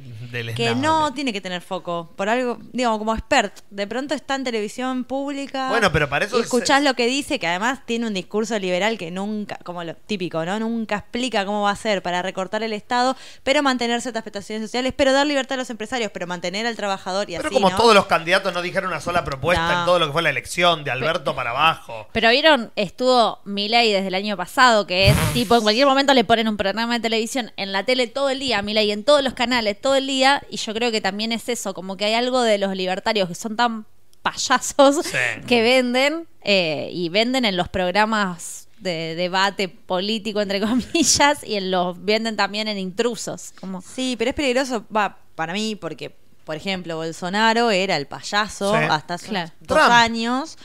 que 0.56 0.76
no 0.76 1.14
tiene 1.14 1.32
que 1.34 1.40
tener 1.42 1.62
foco. 1.62 2.12
Por 2.16 2.28
algo, 2.30 2.60
digamos, 2.74 3.00
como 3.00 3.14
expert. 3.16 3.58
De 3.70 3.88
pronto 3.88 4.14
está 4.16 4.36
en 4.36 4.44
televisión 4.44 5.06
pública. 5.06 5.70
Bueno, 5.70 5.92
pero 5.94 6.10
para 6.10 6.26
eso 6.26 6.36
y 6.38 6.42
es- 6.42 6.46
escuchás 6.46 6.84
lo 6.84 6.94
que 6.94 7.08
dice, 7.08 7.40
que 7.40 7.48
además 7.48 7.80
tiene 7.86 8.06
un 8.08 8.14
discurso 8.14 8.60
liberal 8.60 8.98
que 8.98 9.12
nunca, 9.12 9.58
como 9.64 9.84
lo 9.86 9.96
típico, 9.96 10.44
¿no? 10.46 10.60
Nunca 10.60 10.98
explica 10.98 11.46
cómo 11.46 11.62
va 11.64 11.72
a 11.72 11.76
ser 11.78 12.02
para 12.04 12.22
recortar 12.22 12.64
el 12.64 12.74
Estado, 12.74 13.16
pero 13.44 13.64
mantener 13.64 14.02
ciertas 14.02 14.24
prestaciones 14.24 14.66
sociales, 14.70 14.94
pero 14.96 15.14
dar 15.14 15.26
libertad 15.26 15.54
a 15.54 15.58
los 15.58 15.70
empresarios, 15.70 16.12
pero 16.14 16.28
mantener 16.28 16.68
al 16.68 16.76
trabajador 16.76 17.30
y 17.30 17.38
Pero 17.38 17.48
así. 17.48 17.56
como 17.56 17.70
¿no? 17.70 17.78
todos 17.78 17.96
los 17.96 18.06
candidatos 18.08 18.54
no 18.54 18.62
dijeron 18.62 18.90
una 18.90 19.00
sola 19.00 19.24
propuesta 19.24 19.72
No. 19.74 19.80
en 19.80 19.86
todo 19.86 20.00
lo 20.00 20.08
que 20.08 20.12
fue 20.14 20.22
la 20.22 20.30
elección, 20.32 20.49
de 20.56 20.90
Alberto 20.92 21.36
para 21.36 21.52
abajo. 21.52 22.08
Pero 22.12 22.30
vieron, 22.32 22.72
estuvo 22.76 23.40
Milei 23.46 23.92
desde 23.92 24.08
el 24.08 24.16
año 24.16 24.36
pasado, 24.36 24.88
que 24.88 25.10
es 25.10 25.16
tipo, 25.34 25.56
en 25.56 25.62
cualquier 25.62 25.86
momento 25.86 26.14
le 26.14 26.24
ponen 26.24 26.48
un 26.48 26.58
programa 26.58 26.96
de 26.96 27.00
televisión 27.00 27.52
en 27.56 27.72
la 27.72 27.84
tele 27.84 28.08
todo 28.08 28.30
el 28.30 28.40
día, 28.40 28.62
Milei 28.62 28.92
en 28.92 29.04
todos 29.04 29.24
los 29.24 29.34
canales 29.34 29.80
todo 29.80 29.96
el 29.96 30.08
día, 30.08 30.42
y 30.50 30.58
yo 30.58 30.74
creo 30.74 30.92
que 30.92 31.02
también 31.02 31.32
es 31.32 31.48
eso, 31.50 31.74
como 31.74 31.98
que 31.98 32.06
hay 32.06 32.14
algo 32.16 32.42
de 32.42 32.58
los 32.58 32.76
libertarios 32.76 33.28
que 33.30 33.36
son 33.36 33.56
tan 33.56 33.86
payasos 34.24 35.06
Sí. 35.06 35.18
que 35.48 35.62
venden 35.62 36.28
eh, 36.44 36.90
y 36.92 37.10
venden 37.10 37.46
en 37.46 37.56
los 37.56 37.70
programas 37.70 38.68
de 38.80 39.14
debate 39.16 39.70
político 39.70 40.42
entre 40.42 40.60
comillas 40.68 41.44
y 41.44 41.56
en 41.56 41.70
los 41.70 42.04
venden 42.04 42.36
también 42.36 42.68
en 42.68 42.78
intrusos 42.80 43.54
como 43.60 43.82
Sí, 43.82 44.16
pero 44.18 44.30
es 44.32 44.36
peligroso, 44.36 44.86
va, 44.96 45.20
para 45.36 45.54
mí, 45.54 45.76
porque, 45.76 46.16
por 46.50 46.56
ejemplo, 46.56 46.96
Bolsonaro 46.96 47.70
era 47.70 47.96
el 47.96 48.08
payaso 48.08 48.72
Sí. 48.76 48.84
hasta 48.90 49.14
hace 49.14 49.28
Claro. 49.28 49.52
dos 49.60 49.78
Trump. 49.78 49.92
años. 49.92 50.58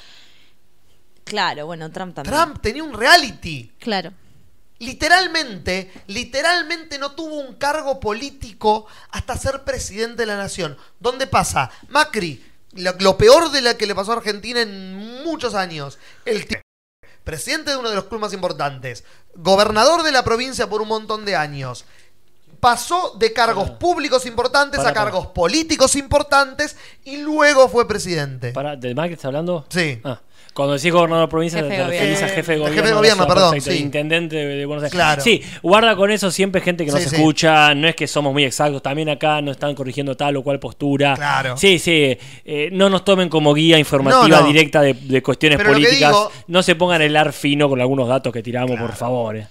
Claro, 1.25 1.67
bueno, 1.67 1.91
Trump 1.91 2.15
también. 2.15 2.35
Trump 2.35 2.59
tenía 2.63 2.83
un 2.83 2.95
reality. 2.95 3.71
claro 3.81 4.11
Literalmente, 4.79 5.93
literalmente 6.07 6.99
no 6.99 7.13
tuvo 7.13 7.35
un 7.35 7.57
cargo 7.57 8.01
político 8.01 8.87
hasta 9.11 9.37
ser 9.37 9.65
presidente 9.65 10.23
de 10.23 10.27
la 10.27 10.39
nación. 10.39 10.79
¿Dónde 11.01 11.27
pasa? 11.27 11.71
Macri, 11.89 12.43
lo, 12.73 12.93
lo 13.01 13.19
peor 13.19 13.51
de 13.51 13.61
la 13.61 13.77
que 13.77 13.87
le 13.87 13.95
pasó 13.95 14.13
a 14.13 14.17
Argentina 14.17 14.63
en 14.63 15.23
muchos 15.23 15.55
años. 15.55 15.99
El 16.25 16.47
tipo, 16.47 16.63
presidente 17.25 17.73
de 17.73 17.77
uno 17.77 17.91
de 17.91 17.97
los 17.97 18.05
clubes 18.05 18.23
más 18.23 18.33
importantes, 18.33 19.05
gobernador 19.35 20.03
de 20.03 20.13
la 20.13 20.25
provincia 20.25 20.67
por 20.67 20.81
un 20.81 20.89
montón 20.89 21.27
de 21.27 21.37
años. 21.37 21.85
Pasó 22.65 23.15
de 23.19 23.33
cargos 23.35 23.69
públicos 23.73 24.25
importantes 24.25 24.79
Pará, 24.79 24.89
a 24.91 24.95
pará. 24.95 25.05
cargos 25.11 25.27
políticos 25.29 25.95
importantes 25.97 26.77
y 27.05 27.19
luego 27.19 27.69
fue 27.69 27.87
presidente. 27.87 28.53
Para, 28.53 28.75
¿De 28.75 28.95
Macri 28.95 29.13
estás 29.13 29.27
hablando? 29.27 29.67
Sí. 29.69 30.01
Ah, 30.03 30.19
cuando 30.55 30.75
decís 30.75 30.91
gobernador 30.93 31.27
de 31.27 31.31
provincia, 31.31 31.59
Jefe 31.63 31.77
te 31.77 31.85
referís 31.85 32.01
gobierno. 32.21 32.27
a 32.27 32.29
jefe 32.31 32.53
de 32.53 32.59
gobierno. 32.59 32.75
jefe 32.77 32.89
de 32.89 32.95
gobierno, 32.95 33.27
perdón, 33.27 33.61
sí. 33.61 33.71
Intendente 33.73 34.37
de 34.37 34.47
de 34.57 34.65
Buenos 34.67 34.85
Aires. 34.85 34.95
Claro. 34.95 35.21
Sí, 35.23 35.43
guarda 35.63 35.95
con 35.95 36.11
eso 36.11 36.31
siempre 36.31 36.61
gente 36.63 36.87
que 36.87 36.93
no 36.93 36.97
Sí, 36.97 37.05
escucha, 37.05 37.75
no 37.75 37.87
es 37.87 37.95
que 37.97 38.07
somos 38.07 38.33
muy 38.33 38.45
exactos, 38.45 38.81
también 38.81 39.09
acá 39.11 39.43
nos 39.43 39.57
están 39.57 39.75
corrigiendo 39.75 40.17
tal 40.17 40.37
o 40.39 40.43
cual 40.43 40.59
postura. 40.59 41.17
Claro. 41.17 41.57
Sí, 41.59 41.79
sí, 41.79 42.17
eh, 42.47 42.69
no 42.73 42.89
nos 42.89 43.05
tomen 43.05 43.29
como 43.29 43.53
guía 43.53 43.79
informativa 43.79 44.27
No, 44.29 44.41
no. 44.41 44.47
directa 44.47 44.81
de, 44.81 44.95
de 44.95 45.23
cuestiones 45.23 45.59
Pero 45.59 45.71
lo 45.71 45.77
que 45.77 45.83
políticas. 45.85 46.11
digo- 46.13 46.31
no 46.47 46.63
se 46.63 46.75
pongan 46.77 47.03
el 47.03 47.15
ar 47.17 47.33
fino 47.35 47.69
con 47.69 47.81
algunos 47.81 48.09
datos 48.09 48.33
que 48.33 48.43
tiramos, 48.43 48.71
Claro. 48.71 48.87
por 48.87 48.97
favor. 48.97 49.37
eh. 49.37 49.47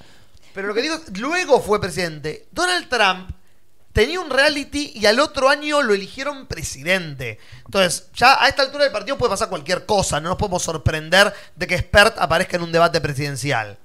Pero 0.54 0.68
lo 0.68 0.74
que 0.74 0.82
digo 0.82 1.00
luego 1.20 1.62
fue 1.62 1.82
presidente. 1.82 2.48
Donald 2.52 2.88
Trump 2.90 3.32
tenía 3.92 4.20
un 4.20 4.30
reality 4.30 4.92
y 4.96 5.06
al 5.06 5.20
otro 5.20 5.50
año 5.50 5.82
lo 5.82 5.94
eligieron 5.94 6.48
presidente. 6.48 7.40
Entonces, 7.66 8.10
ya 8.14 8.44
a 8.44 8.48
esta 8.48 8.64
altura 8.64 8.84
del 8.84 8.94
partido 8.94 9.18
puede 9.18 9.32
pasar 9.32 9.50
cualquier 9.50 9.86
cosa. 9.86 10.20
No 10.20 10.30
nos 10.30 10.38
podemos 10.38 10.64
sorprender 10.64 11.34
de 11.56 11.68
que 11.68 11.76
Expert 11.76 12.18
aparezca 12.18 12.58
en 12.58 12.64
un 12.64 12.72
debate 12.72 13.00
presidencial. 13.02 13.78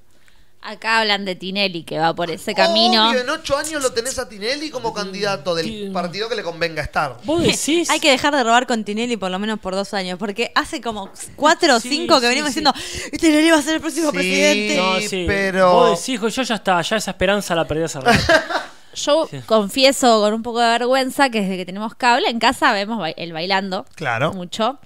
Acá 0.70 1.00
hablan 1.00 1.24
de 1.24 1.34
Tinelli 1.34 1.82
que 1.84 1.98
va 1.98 2.14
por 2.14 2.30
ese 2.30 2.54
camino 2.54 3.08
Obvio, 3.10 3.20
en 3.20 3.30
ocho 3.30 3.56
años 3.56 3.82
lo 3.82 3.92
tenés 3.92 4.18
a 4.18 4.28
Tinelli 4.28 4.70
como 4.70 4.92
candidato 4.92 5.54
del 5.54 5.90
partido 5.92 6.28
que 6.28 6.34
le 6.36 6.42
convenga 6.42 6.82
estar. 6.82 7.16
Vos 7.24 7.42
decís. 7.42 7.88
Hay 7.90 8.00
que 8.00 8.10
dejar 8.10 8.34
de 8.34 8.42
robar 8.44 8.66
con 8.66 8.84
Tinelli 8.84 9.16
por 9.16 9.30
lo 9.30 9.38
menos 9.38 9.58
por 9.58 9.74
dos 9.74 9.94
años, 9.94 10.18
porque 10.18 10.52
hace 10.54 10.80
como 10.80 11.10
cuatro 11.36 11.76
o 11.76 11.80
Sí, 11.80 11.88
cinco 11.88 12.16
que 12.20 12.26
sí, 12.26 12.28
venimos 12.28 12.52
sí. 12.52 12.60
diciendo, 12.60 12.72
Tinelli 13.18 13.50
va 13.50 13.58
a 13.58 13.62
ser 13.62 13.74
el 13.76 13.80
próximo 13.80 14.10
Sí. 14.10 14.16
presidente. 14.16 14.76
No, 14.76 15.26
pero- 15.26 15.72
Vos 15.72 16.06
decís, 16.06 16.20
yo 16.34 16.42
ya 16.42 16.54
está, 16.56 16.80
ya 16.82 16.96
esa 16.96 17.10
esperanza 17.10 17.54
la 17.54 17.66
perdí 17.66 17.82
hace 17.84 18.00
rato. 18.00 18.18
Yo 18.94 19.28
confieso 19.46 20.20
con 20.22 20.32
un 20.32 20.42
poco 20.42 20.58
de 20.60 20.66
vergüenza 20.70 21.28
que 21.30 21.42
desde 21.42 21.56
que 21.58 21.66
tenemos 21.66 21.94
cable 21.94 22.28
en 22.30 22.40
casa 22.40 22.72
vemos 22.72 23.06
el 23.16 23.32
bailando 23.32 23.84
Claro. 23.94 24.32
mucho. 24.32 24.78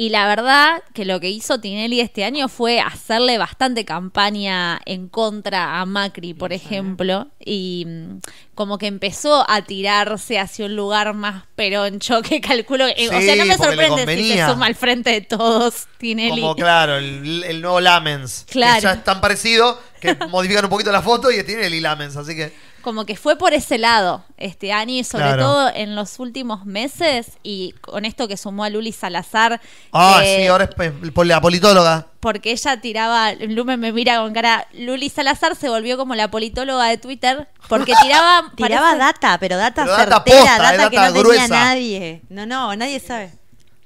Y 0.00 0.10
la 0.10 0.28
verdad 0.28 0.80
que 0.94 1.04
lo 1.04 1.18
que 1.18 1.28
hizo 1.28 1.58
Tinelli 1.58 1.98
este 2.00 2.22
año 2.24 2.48
fue 2.48 2.78
hacerle 2.78 3.36
bastante 3.36 3.84
campaña 3.84 4.80
en 4.86 5.08
contra 5.08 5.80
a 5.80 5.86
Macri, 5.86 6.34
por 6.34 6.52
ejemplo. 6.52 7.26
Y 7.44 7.84
mm, 7.84 8.18
como 8.54 8.78
que 8.78 8.86
empezó 8.86 9.44
a 9.50 9.62
tirarse 9.62 10.38
hacia 10.38 10.66
un 10.66 10.76
lugar 10.76 11.14
más 11.14 11.46
peroncho 11.56 12.22
que 12.22 12.40
calculo. 12.40 12.86
que- 12.96 13.08
o 13.08 13.20
sea, 13.20 13.34
no 13.34 13.44
me 13.44 13.56
sorprende 13.56 14.16
si 14.16 14.28
se 14.34 14.46
suma 14.46 14.66
al 14.66 14.76
frente 14.76 15.10
de 15.10 15.20
todos 15.22 15.88
Tinelli. 15.98 16.42
Como 16.42 16.54
claro, 16.54 16.96
el, 16.98 17.42
el 17.42 17.60
nuevo 17.60 17.80
Lamens. 17.80 18.44
que 18.46 18.52
Claro. 18.52 18.80
ya 18.80 18.92
es 18.92 19.02
tan 19.02 19.20
parecido 19.20 19.80
que 20.00 20.14
modifican 20.30 20.64
un 20.64 20.70
poquito 20.70 20.92
la 20.92 21.02
foto 21.02 21.32
y 21.32 21.38
es 21.38 21.44
Tinelli 21.46 21.80
Lamens. 21.80 22.16
Así 22.16 22.36
que. 22.36 22.67
Como 22.82 23.04
que 23.06 23.16
fue 23.16 23.36
por 23.36 23.52
ese 23.54 23.78
lado 23.78 24.24
este 24.36 24.72
año 24.72 24.92
y 24.94 25.04
sobre 25.04 25.24
Claro. 25.24 25.42
todo 25.42 25.70
en 25.74 25.94
los 25.96 26.18
últimos 26.18 26.64
meses 26.66 27.32
y 27.42 27.72
con 27.80 28.04
esto 28.04 28.28
que 28.28 28.36
sumó 28.36 28.64
a 28.64 28.70
Luli 28.70 28.92
Salazar 28.92 29.60
Ah, 29.92 30.20
que- 30.22 30.42
sí, 30.42 30.46
ahora 30.46 30.64
es 30.64 31.26
la 31.26 31.40
politóloga. 31.40 32.06
porque 32.20 32.52
ella 32.52 32.80
tiraba 32.80 33.32
Lumen 33.34 33.78
me 33.80 33.92
mira 33.92 34.18
con 34.18 34.32
cara 34.32 34.66
Luli 34.72 35.08
Salazar 35.10 35.56
se 35.56 35.68
volvió 35.68 35.96
como 35.96 36.14
la 36.14 36.30
politóloga 36.30 36.84
de 36.86 36.98
Twitter 36.98 37.48
porque 37.68 37.92
tiraba 38.02 38.52
Tiraba 38.56 38.86
parece- 38.92 38.98
data, 38.98 39.38
pero 39.38 39.56
data 39.56 39.82
Pero 39.84 39.96
data 39.96 40.14
certera, 40.16 40.40
posta, 40.42 40.58
data, 40.62 40.86
eh, 40.86 40.90
que 40.90 40.96
data 40.96 41.08
no 41.10 41.18
gruesa. 41.20 41.42
tenía 41.42 41.64
nadie. 41.64 42.22
No, 42.28 42.46
no, 42.46 42.74
nadie 42.76 43.00
sabe. 43.00 43.32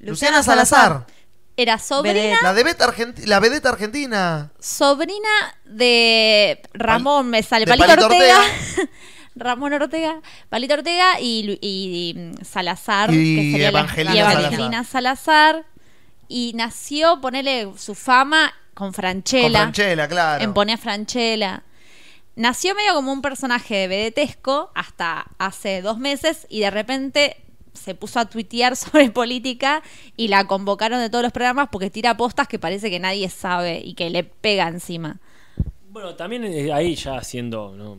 Luciana 0.00 0.42
Salazar. 0.42 1.06
Era 1.56 1.78
sobrina 1.78 2.38
La 2.42 2.52
Argenti- 2.52 3.24
la 3.26 3.40
vedeta 3.40 3.68
argentina. 3.70 4.50
sobrina 4.58 5.28
de 5.64 6.60
Ramón 6.72 7.28
me 7.28 7.42
sale. 7.42 7.64
De 7.66 7.70
Palito, 7.70 7.86
Palito 7.86 8.06
Ortega. 8.06 8.40
Ramón 9.34 9.72
Ortega. 9.72 10.20
Palito 10.48 10.74
Ortega 10.74 11.20
y, 11.20 11.42
Lu- 11.44 11.58
y, 11.60 12.14
mm, 12.16 12.44
Salazar 12.44 13.12
Y 13.12 13.36
que 13.36 13.42
sería 13.52 13.70
la- 13.70 13.78
Evangelina 13.80 14.14
y 14.14 14.18
Evangelina 14.18 14.84
Salazar. 14.84 15.64
Y 16.28 16.52
nació 16.54 17.20
ponerle 17.20 17.70
su 17.76 17.94
fama 17.94 18.54
con 18.74 18.94
Franchella. 18.94 19.42
Con 19.64 19.74
Franchella, 19.74 20.08
claro. 20.08 20.42
en 20.44 20.54
Pone 20.54 20.72
a 20.72 20.78
Franchella. 20.78 21.62
Nació 22.34 22.74
medio 22.74 22.94
como 22.94 23.12
un 23.12 23.20
personaje 23.20 23.74
de 23.74 23.88
vedetesco 23.88 24.70
hasta 24.74 25.26
hace 25.38 25.82
dos 25.82 25.98
meses 25.98 26.46
y 26.48 26.60
de 26.60 26.70
repente 26.70 27.36
se 27.74 27.94
puso 27.94 28.20
a 28.20 28.26
tuitear 28.26 28.76
sobre 28.76 29.10
política 29.10 29.82
y 30.16 30.28
la 30.28 30.46
convocaron 30.46 31.00
de 31.00 31.10
todos 31.10 31.22
los 31.22 31.32
programas 31.32 31.68
porque 31.70 31.90
tira 31.90 32.16
postas 32.16 32.48
que 32.48 32.58
parece 32.58 32.90
que 32.90 33.00
nadie 33.00 33.28
sabe 33.28 33.80
y 33.84 33.94
que 33.94 34.10
le 34.10 34.24
pega 34.24 34.68
encima. 34.68 35.20
Bueno, 35.90 36.14
también 36.14 36.44
eh, 36.44 36.72
ahí 36.72 36.94
ya 36.94 37.16
haciendo 37.16 37.74
¿no? 37.76 37.98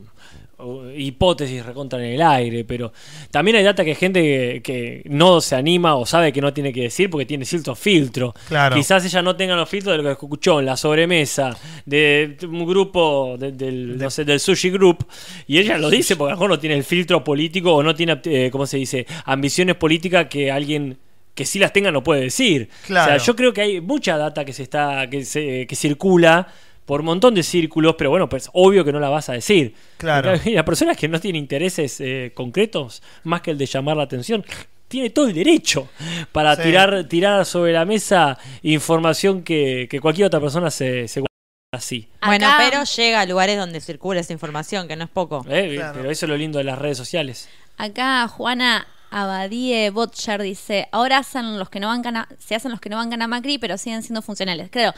Hipótesis 0.95 1.65
recontra 1.65 1.99
en 1.99 2.13
el 2.13 2.21
aire, 2.21 2.63
pero 2.65 2.91
también 3.31 3.57
hay 3.57 3.63
data 3.63 3.83
que 3.83 3.91
hay 3.91 3.95
gente 3.95 4.21
que, 4.21 4.61
que 4.63 5.01
no 5.09 5.41
se 5.41 5.55
anima 5.55 5.95
o 5.95 6.05
sabe 6.05 6.31
que 6.31 6.41
no 6.41 6.53
tiene 6.53 6.71
que 6.73 6.81
decir 6.83 7.09
porque 7.09 7.25
tiene 7.25 7.45
cierto 7.45 7.75
filtro. 7.75 8.33
Claro. 8.47 8.75
Quizás 8.75 9.05
ella 9.05 9.21
no 9.21 9.35
tenga 9.35 9.55
los 9.55 9.67
filtros 9.69 9.93
de 9.93 9.97
lo 9.97 10.09
que 10.09 10.11
escuchó 10.13 10.59
en 10.59 10.65
la 10.67 10.77
sobremesa 10.77 11.55
de 11.85 12.37
un 12.43 12.65
grupo 12.65 13.35
de- 13.37 13.51
del, 13.51 13.97
no 13.97 14.09
sé, 14.09 14.25
del 14.25 14.39
sushi 14.39 14.69
group 14.69 15.05
y 15.47 15.57
ella 15.57 15.77
lo 15.77 15.89
dice 15.89 16.15
porque 16.15 16.31
a 16.31 16.35
lo 16.35 16.37
mejor 16.37 16.49
no 16.49 16.59
tiene 16.59 16.75
el 16.75 16.83
filtro 16.83 17.23
político 17.23 17.73
o 17.73 17.83
no 17.83 17.93
tiene, 17.95 18.19
eh, 18.25 18.49
¿cómo 18.51 18.65
se 18.65 18.77
dice?, 18.77 19.05
ambiciones 19.25 19.75
políticas 19.75 20.27
que 20.29 20.51
alguien 20.51 20.97
que 21.35 21.45
sí 21.45 21.57
las 21.57 21.73
tenga 21.73 21.91
no 21.91 22.03
puede 22.03 22.21
decir. 22.21 22.69
Claro. 22.85 23.15
O 23.15 23.17
sea, 23.19 23.25
yo 23.25 23.35
creo 23.35 23.51
que 23.53 23.61
hay 23.61 23.81
mucha 23.81 24.17
data 24.17 24.45
que 24.45 24.53
se 24.53 24.61
está 24.63 25.09
que 25.09 25.25
se 25.25 25.65
que 25.65 25.75
circula 25.75 26.47
por 26.85 26.99
un 27.01 27.05
montón 27.07 27.33
de 27.35 27.43
círculos, 27.43 27.95
pero 27.97 28.09
bueno, 28.09 28.27
pues 28.29 28.49
obvio 28.53 28.83
que 28.83 28.91
no 28.91 28.99
la 28.99 29.09
vas 29.09 29.29
a 29.29 29.33
decir. 29.33 29.75
Claro. 29.97 30.31
Porque 30.33 30.51
Las 30.51 30.63
personas 30.65 30.97
que 30.97 31.07
no 31.07 31.19
tienen 31.19 31.41
intereses 31.41 31.99
eh, 32.01 32.31
concretos, 32.35 33.01
más 33.23 33.41
que 33.41 33.51
el 33.51 33.57
de 33.57 33.65
llamar 33.65 33.97
la 33.97 34.03
atención, 34.03 34.43
tiene 34.87 35.09
todo 35.09 35.27
el 35.27 35.33
derecho 35.33 35.87
para 36.31 36.55
Sí. 36.55 36.63
tirar, 36.63 37.03
tirar 37.05 37.45
sobre 37.45 37.73
la 37.73 37.83
mesa 37.85 38.37
información 38.61 39.43
que, 39.43 39.87
que 39.89 39.99
cualquier 39.99 40.27
otra 40.27 40.39
persona 40.39 40.69
se, 40.69 41.07
se 41.07 41.19
guarda 41.21 41.27
así. 41.73 42.07
Bueno, 42.23 42.47
Acá- 42.47 42.57
pero 42.69 42.83
llega 42.83 43.21
a 43.21 43.25
lugares 43.25 43.57
donde 43.57 43.79
circula 43.81 44.19
esa 44.19 44.33
información, 44.33 44.87
que 44.87 44.95
no 44.95 45.05
es 45.05 45.09
poco. 45.09 45.45
¿eh? 45.49 45.73
Claro. 45.75 45.93
Pero 45.97 46.11
eso 46.11 46.25
es 46.25 46.29
lo 46.29 46.37
lindo 46.37 46.57
de 46.59 46.63
las 46.65 46.77
redes 46.77 46.97
sociales. 46.97 47.49
Acá 47.77 48.27
Juana 48.27 48.85
Abadie 49.09 49.89
Botcher 49.89 50.41
dice, 50.41 50.87
ahora 50.91 51.19
hacen 51.19 51.57
los 51.57 51.69
que 51.69 51.79
no 51.79 51.87
bancan 51.87 52.17
a- 52.17 52.27
se 52.39 52.53
hacen 52.55 52.69
los 52.71 52.79
que 52.79 52.89
no 52.89 52.97
bancan 52.97 53.21
a 53.21 53.27
Macri, 53.27 53.57
pero 53.57 53.77
siguen 53.77 54.03
siendo 54.03 54.21
funcionales. 54.21 54.69
Claro, 54.69 54.93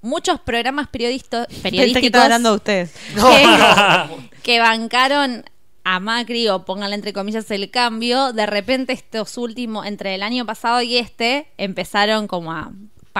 muchos 0.00 0.40
programas 0.40 0.88
periodistas, 0.88 1.46
Pensé 1.46 1.62
que 1.62 1.70
periodísticos 1.70 2.06
estaba 2.06 2.24
hablando 2.24 2.50
de 2.50 2.56
ustedes. 2.56 2.92
que, 3.14 4.28
que 4.42 4.58
bancaron 4.60 5.44
a 5.84 6.00
Macri 6.00 6.48
o 6.48 6.64
pónganle 6.64 6.94
entre 6.96 7.12
comillas 7.12 7.50
el 7.50 7.70
cambio, 7.70 8.32
de 8.32 8.46
repente 8.46 8.92
estos 8.92 9.38
últimos, 9.38 9.86
entre 9.86 10.14
el 10.14 10.22
año 10.22 10.44
pasado 10.44 10.82
y 10.82 10.98
este, 10.98 11.48
empezaron 11.56 12.26
como 12.26 12.52
a 12.52 12.70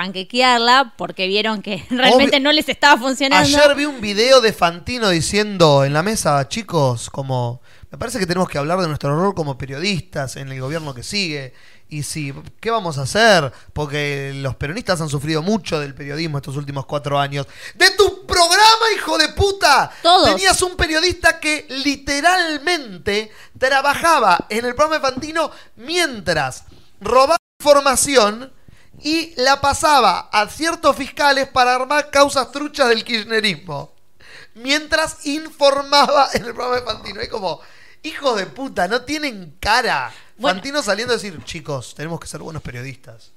panquequearla 0.09 0.95
porque 0.97 1.27
vieron 1.27 1.61
que 1.63 1.85
realmente 1.91 2.37
Obvio- 2.37 2.43
no 2.43 2.53
les 2.53 2.69
estaba 2.69 3.01
funcionando. 3.01 3.47
Ayer 3.59 3.75
vi 3.77 3.85
un 3.85 4.01
video 4.01 4.41
de 4.41 4.53
Fantino 4.53 5.09
diciendo 5.11 5.85
en 5.85 5.93
la 5.93 6.03
mesa, 6.03 6.47
chicos, 6.49 7.11
como 7.11 7.61
me 7.91 7.99
parece 7.99 8.19
que 8.19 8.27
tenemos 8.27 8.49
que 8.49 8.59
hablar 8.59 8.79
de 8.81 8.87
nuestro 8.89 9.17
rol 9.19 9.35
como 9.35 9.57
periodistas 9.59 10.37
en 10.37 10.53
el 10.53 10.61
gobierno 10.61 10.95
que 10.95 11.03
sigue. 11.03 11.53
Y 11.91 12.03
si, 12.03 12.35
¿qué 12.61 12.71
vamos 12.71 12.99
a 12.99 13.03
hacer? 13.03 13.51
Porque 13.73 14.33
los 14.35 14.57
peronistas 14.57 15.01
han 15.01 15.09
sufrido 15.09 15.43
mucho 15.43 15.81
del 15.81 15.95
periodismo 15.95 16.37
estos 16.37 16.57
últimos 16.57 16.85
cuatro 16.85 17.19
años. 17.19 17.47
¡De 17.75 17.91
tu 17.93 18.27
programa, 18.27 18.93
hijo 18.95 19.17
de 19.17 19.31
puta! 19.31 19.91
Todos. 20.03 20.29
Tenías 20.29 20.61
un 20.61 20.77
periodista 20.77 21.41
que 21.41 21.67
literalmente 21.71 23.33
trabajaba 23.59 24.47
en 24.51 24.67
el 24.67 24.75
programa 24.75 24.97
de 24.97 25.13
Fantino 25.13 25.51
mientras 25.77 26.65
robaba 27.01 27.39
información 27.59 28.53
y 29.01 29.33
la 29.37 29.61
pasaba 29.61 30.29
a 30.31 30.49
ciertos 30.49 30.95
fiscales 30.95 31.49
para 31.49 31.75
armar 31.75 32.11
causas 32.11 32.53
truchas 32.53 32.89
del 32.89 33.05
kirchnerismo. 33.05 33.95
Mientras 34.55 35.27
informaba 35.27 36.29
en 36.35 36.45
el 36.45 36.55
programa 36.55 36.77
de 36.77 36.83
Fantino. 36.83 37.21
Es 37.21 37.29
como, 37.29 37.61
hijos 38.03 38.37
de 38.37 38.47
puta, 38.47 38.89
no 38.89 39.03
tienen 39.03 39.57
cara. 39.59 40.13
Bueno. 40.39 40.57
Fantino 40.57 40.83
saliendo 40.83 41.15
a 41.15 41.17
decir, 41.17 41.39
chicos, 41.45 41.95
tenemos 41.95 42.21
que 42.21 42.27
ser 42.27 42.41
buenos 42.41 42.63
periodistas. 42.63 43.33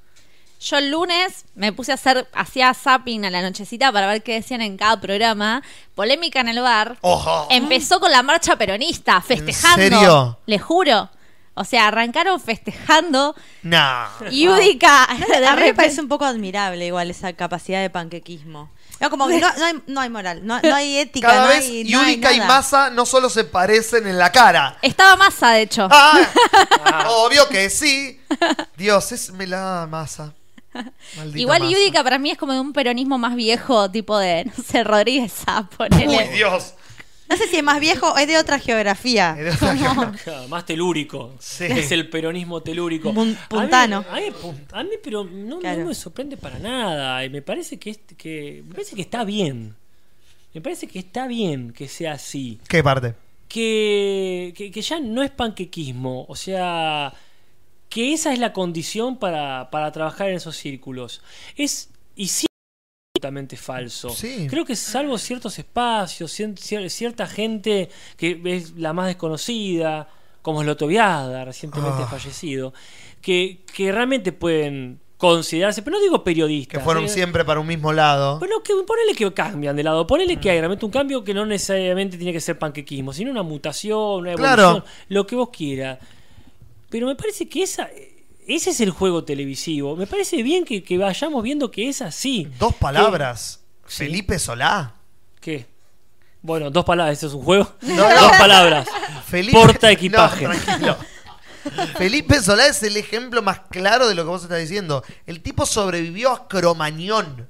Yo 0.62 0.78
el 0.78 0.92
lunes 0.92 1.46
me 1.56 1.74
puse 1.74 1.92
a 1.92 1.96
hacer, 1.96 2.28
hacía 2.34 2.72
zapping 2.76 3.26
a 3.26 3.32
la 3.32 3.42
nochecita 3.42 3.92
para 3.92 4.06
ver 4.06 4.22
qué 4.22 4.36
decían 4.36 4.62
en 4.62 4.78
cada 4.78 5.02
programa. 5.02 5.64
Polémica 5.96 6.40
en 6.40 6.50
el 6.50 6.62
bar. 6.62 7.00
¡Ojo! 7.02 7.48
Empezó 7.50 8.00
con 8.00 8.12
la 8.12 8.22
marcha 8.22 8.56
peronista, 8.56 9.20
festejando. 9.22 9.82
serio? 9.82 10.40
Le 10.46 10.60
juro. 10.60 11.10
O 11.56 11.66
sea, 11.66 11.88
arrancaron 11.88 12.40
festejando. 12.40 13.36
Nah. 13.64 14.08
Y 14.30 14.48
Udica, 14.48 15.04
A 15.10 15.16
mí 15.16 15.62
me 15.62 15.74
parece 15.74 16.00
un 16.00 16.08
poco 16.08 16.26
admirable 16.26 16.86
igual 16.86 17.10
esa 17.10 17.34
capacidad 17.34 17.82
de 17.82 17.90
panquequismo. 17.90 18.70
No, 19.02 19.10
como 19.10 19.28
que 19.28 19.40
no, 19.40 19.52
no 19.58 19.66
hay, 19.66 19.82
no 19.88 20.02
hay 20.02 20.10
moral, 20.10 20.46
no, 20.46 20.62
no 20.62 20.76
hay 20.76 20.98
ética, 21.00 21.28
Cada 21.28 21.42
no 21.42 21.48
vez 21.48 21.66
hay, 21.66 21.88
y. 21.88 22.42
Massa 22.42 22.92
no 22.92 23.06
solo 23.08 23.30
se 23.30 23.44
parecen 23.44 24.06
en 24.06 24.18
la 24.20 24.32
cara. 24.32 24.78
Estaba 24.84 25.16
masa, 25.16 25.54
de 25.54 25.64
hecho. 25.64 25.88
Ah, 25.90 27.08
obvio 27.10 27.50
que 27.50 27.70
sí. 27.72 28.22
Dios, 28.78 29.12
es 29.12 29.32
me 29.32 29.48
la 29.48 29.88
masa. 29.90 30.34
Maldita 31.18 31.40
Igual 31.40 31.62
masa. 31.62 31.72
Yudica 31.72 32.04
para 32.04 32.20
mí 32.20 32.30
es 32.30 32.38
como 32.38 32.54
de 32.54 32.60
un 32.60 32.74
peronismo 32.74 33.18
más 33.18 33.36
viejo, 33.36 33.90
tipo 33.90 34.18
de, 34.20 34.46
no 34.46 34.64
sé, 34.64 34.84
Rodríguez 34.84 35.34
Sá, 35.34 35.68
ponele. 35.76 36.30
Uy, 36.30 36.36
Dios. 36.36 36.76
No 37.32 37.38
sé 37.38 37.48
si 37.48 37.58
es 37.58 37.64
más 37.64 37.80
viejo 37.80 38.12
o 38.12 38.18
es 38.18 38.28
de 38.28 38.38
otra 38.38 38.60
geografía. 38.60 39.36
Claro, 39.58 40.48
Más 40.50 40.66
telúrico. 40.66 41.34
Sí. 41.40 41.66
Es 41.66 41.92
el 41.92 42.10
peronismo 42.10 42.62
telúrico. 42.62 43.12
Mun- 43.14 43.30
A 43.30 43.32
mí- 43.32 43.38
puntano. 43.50 44.06
A 44.10 44.16
mí, 44.20 44.32
pun- 44.42 44.66
a 44.72 44.84
mí, 44.84 44.92
pero 45.04 45.24
no, 45.24 45.60
me 45.62 45.96
sorprende 45.96 46.38
para 46.38 46.60
nada. 46.60 47.24
Y 47.26 47.30
me 47.30 47.42
parece 47.42 47.80
que, 47.80 47.92
es- 47.92 48.00
que 48.18 48.64
me 48.68 48.74
parece 48.74 48.96
que 48.96 49.02
está 49.02 49.24
bien. 49.24 49.76
Me 50.54 50.60
parece 50.62 50.86
que 50.88 51.00
está 51.00 51.28
bien 51.28 51.72
que 51.72 51.88
sea 51.88 52.14
así. 52.14 52.60
¿Qué 52.68 52.84
parte? 52.84 53.16
Que, 53.48 54.54
que, 54.56 54.70
que 54.72 54.82
ya 54.82 55.00
no 55.00 55.24
es 55.24 55.32
panquequismo. 55.32 56.26
O 56.28 56.36
sea, 56.36 57.14
que 57.90 58.14
esa 58.14 58.34
es 58.34 58.40
la 58.40 58.52
condición 58.54 59.18
para, 59.18 59.70
para 59.72 59.92
trabajar 59.92 60.30
en 60.30 60.36
esos 60.36 60.58
círculos. 60.58 61.22
Es 61.56 61.90
y 62.16 62.28
sí 62.28 62.46
absolutamente 63.22 63.56
falso. 63.58 64.10
Sí. 64.10 64.48
Creo 64.50 64.66
que 64.66 64.76
salvo 64.76 65.18
ciertos 65.18 65.58
espacios, 65.60 66.32
cier- 66.38 66.56
cier- 66.56 66.90
cierta 66.90 67.28
gente 67.28 67.90
que 68.18 68.40
es 68.46 68.72
la 68.78 68.94
más 68.94 69.08
desconocida, 69.08 70.08
como 70.42 70.62
es 70.62 70.68
Loto 70.68 70.88
Viada, 70.88 71.46
recientemente 71.46 72.02
Ah. 72.04 72.08
fallecido, 72.08 72.74
que, 73.22 73.60
que 73.74 73.92
realmente 73.92 74.32
pueden 74.32 75.00
considerarse, 75.18 75.84
pero 75.84 75.98
no 75.98 76.02
digo 76.04 76.24
periodistas. 76.24 76.80
Que 76.80 76.84
fueron 76.84 77.06
eh, 77.06 77.10
siempre 77.10 77.46
para 77.46 77.60
un 77.60 77.68
mismo 77.68 77.94
lado. 77.94 78.40
Bueno, 78.40 78.64
que 78.64 78.74
ponele 78.88 79.14
que 79.16 79.32
cambian 79.34 79.76
de 79.76 79.84
lado, 79.84 80.08
ponele 80.08 80.38
que 80.38 80.50
hay 80.50 80.58
realmente 80.60 80.84
un 80.84 80.92
cambio 80.92 81.24
que 81.24 81.36
no 81.36 81.46
necesariamente 81.46 82.18
tiene 82.18 82.34
que 82.34 82.42
ser 82.42 82.58
panquequismo, 82.58 83.14
sino 83.14 83.30
una 83.30 83.44
mutación, 83.44 84.22
una 84.22 84.34
Claro. 84.34 84.62
evolución, 84.64 84.92
lo 85.10 85.28
que 85.28 85.36
vos 85.36 85.50
quieras. 85.50 86.00
Pero 86.90 87.06
me 87.06 87.16
parece 87.16 87.48
que 87.48 87.62
esa, 87.62 87.88
ese 88.52 88.72
es 88.72 88.82
el 88.82 88.92
juego 88.92 89.24
televisivo. 89.24 89.96
Me 89.96 90.08
parece 90.08 90.42
bien 90.44 90.64
que, 90.66 90.84
que 90.84 90.98
vayamos 90.98 91.44
viendo 91.44 91.72
que 91.72 91.90
es 91.90 92.02
así. 92.02 92.48
Dos 92.60 92.76
palabras. 92.76 93.60
Felipe 93.86 94.40
Solá. 94.40 94.96
¿Qué? 95.40 95.66
Bueno, 96.42 96.72
dos 96.72 96.86
palabras, 96.86 97.18
¿eso 97.18 97.28
es 97.28 97.34
un 97.34 97.44
juego? 97.44 97.72
No, 97.82 97.96
no. 98.10 98.22
Dos 98.22 98.32
palabras. 98.38 98.88
Felipe... 99.28 99.54
Porta 99.58 99.92
equipaje. 99.92 100.46
No, 100.48 100.52
tranquilo. 100.56 100.98
Felipe 101.98 102.42
Solá 102.42 102.66
es 102.68 102.82
el 102.84 102.98
ejemplo 102.98 103.42
más 103.42 103.62
claro 103.70 104.08
de 104.08 104.16
lo 104.16 104.24
que 104.24 104.30
vos 104.30 104.44
estás 104.44 104.60
diciendo. 104.60 105.04
El 105.28 105.42
tipo 105.42 105.66
sobrevivió 105.66 106.32
a 106.32 106.48
Cromañón. 106.48 107.48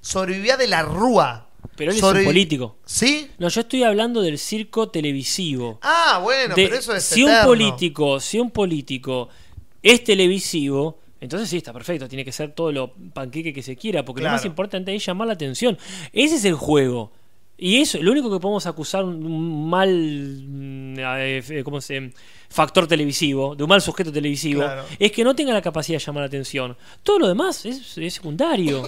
Sobrevivió 0.00 0.54
a 0.54 0.56
de 0.56 0.66
la 0.66 0.82
Rúa. 0.82 1.48
Pero 1.76 1.90
él 1.92 1.96
es 1.96 2.02
un 2.02 2.24
político. 2.24 2.76
¿Sí? 2.84 3.30
No, 3.38 3.48
yo 3.48 3.62
estoy 3.62 3.84
hablando 3.84 4.20
del 4.22 4.38
circo 4.38 4.90
televisivo. 4.90 5.78
Ah, 5.82 6.20
bueno, 6.22 6.54
De- 6.54 6.64
pero 6.64 6.76
eso 6.76 6.94
es 6.94 7.04
si 7.04 7.22
un 7.22 7.30
eterno. 7.30 7.48
político, 7.48 8.20
si 8.20 8.38
un 8.38 8.50
político 8.50 9.28
es 9.84 10.02
televisivo, 10.02 10.98
entonces 11.20 11.48
sí 11.48 11.58
está 11.58 11.72
perfecto, 11.72 12.08
tiene 12.08 12.24
que 12.24 12.32
ser 12.32 12.52
todo 12.52 12.72
lo 12.72 12.92
panqueque 13.14 13.52
que 13.52 13.62
se 13.62 13.76
quiera, 13.76 14.04
porque 14.04 14.20
Claro. 14.20 14.32
lo 14.34 14.38
más 14.38 14.44
importante 14.44 14.92
es 14.94 15.04
llamar 15.06 15.28
la 15.28 15.34
atención. 15.34 15.78
Ese 16.12 16.34
es 16.36 16.44
el 16.44 16.54
juego. 16.54 17.12
Y 17.56 17.76
eso, 17.76 18.02
lo 18.02 18.10
único 18.10 18.32
que 18.32 18.40
podemos 18.40 18.66
acusar 18.66 19.04
un- 19.04 19.24
un 19.24 19.70
mal 19.70 19.88
mm, 19.88 20.94
eh, 20.98 21.62
¿cómo 21.64 21.80
se 21.80 22.10
factor 22.48 22.86
televisivo, 22.88 23.54
de 23.54 23.62
un 23.62 23.68
mal 23.68 23.80
sujeto 23.80 24.10
televisivo, 24.12 24.62
Claro. 24.62 24.84
es 24.98 25.12
que 25.12 25.22
no 25.22 25.34
tenga 25.36 25.52
la 25.52 25.62
capacidad 25.62 25.98
de 25.98 26.04
llamar 26.04 26.22
la 26.22 26.26
atención. 26.26 26.76
Todo 27.04 27.20
lo 27.20 27.28
demás 27.28 27.64
es, 27.64 27.96
es 27.96 28.14
secundario. 28.14 28.82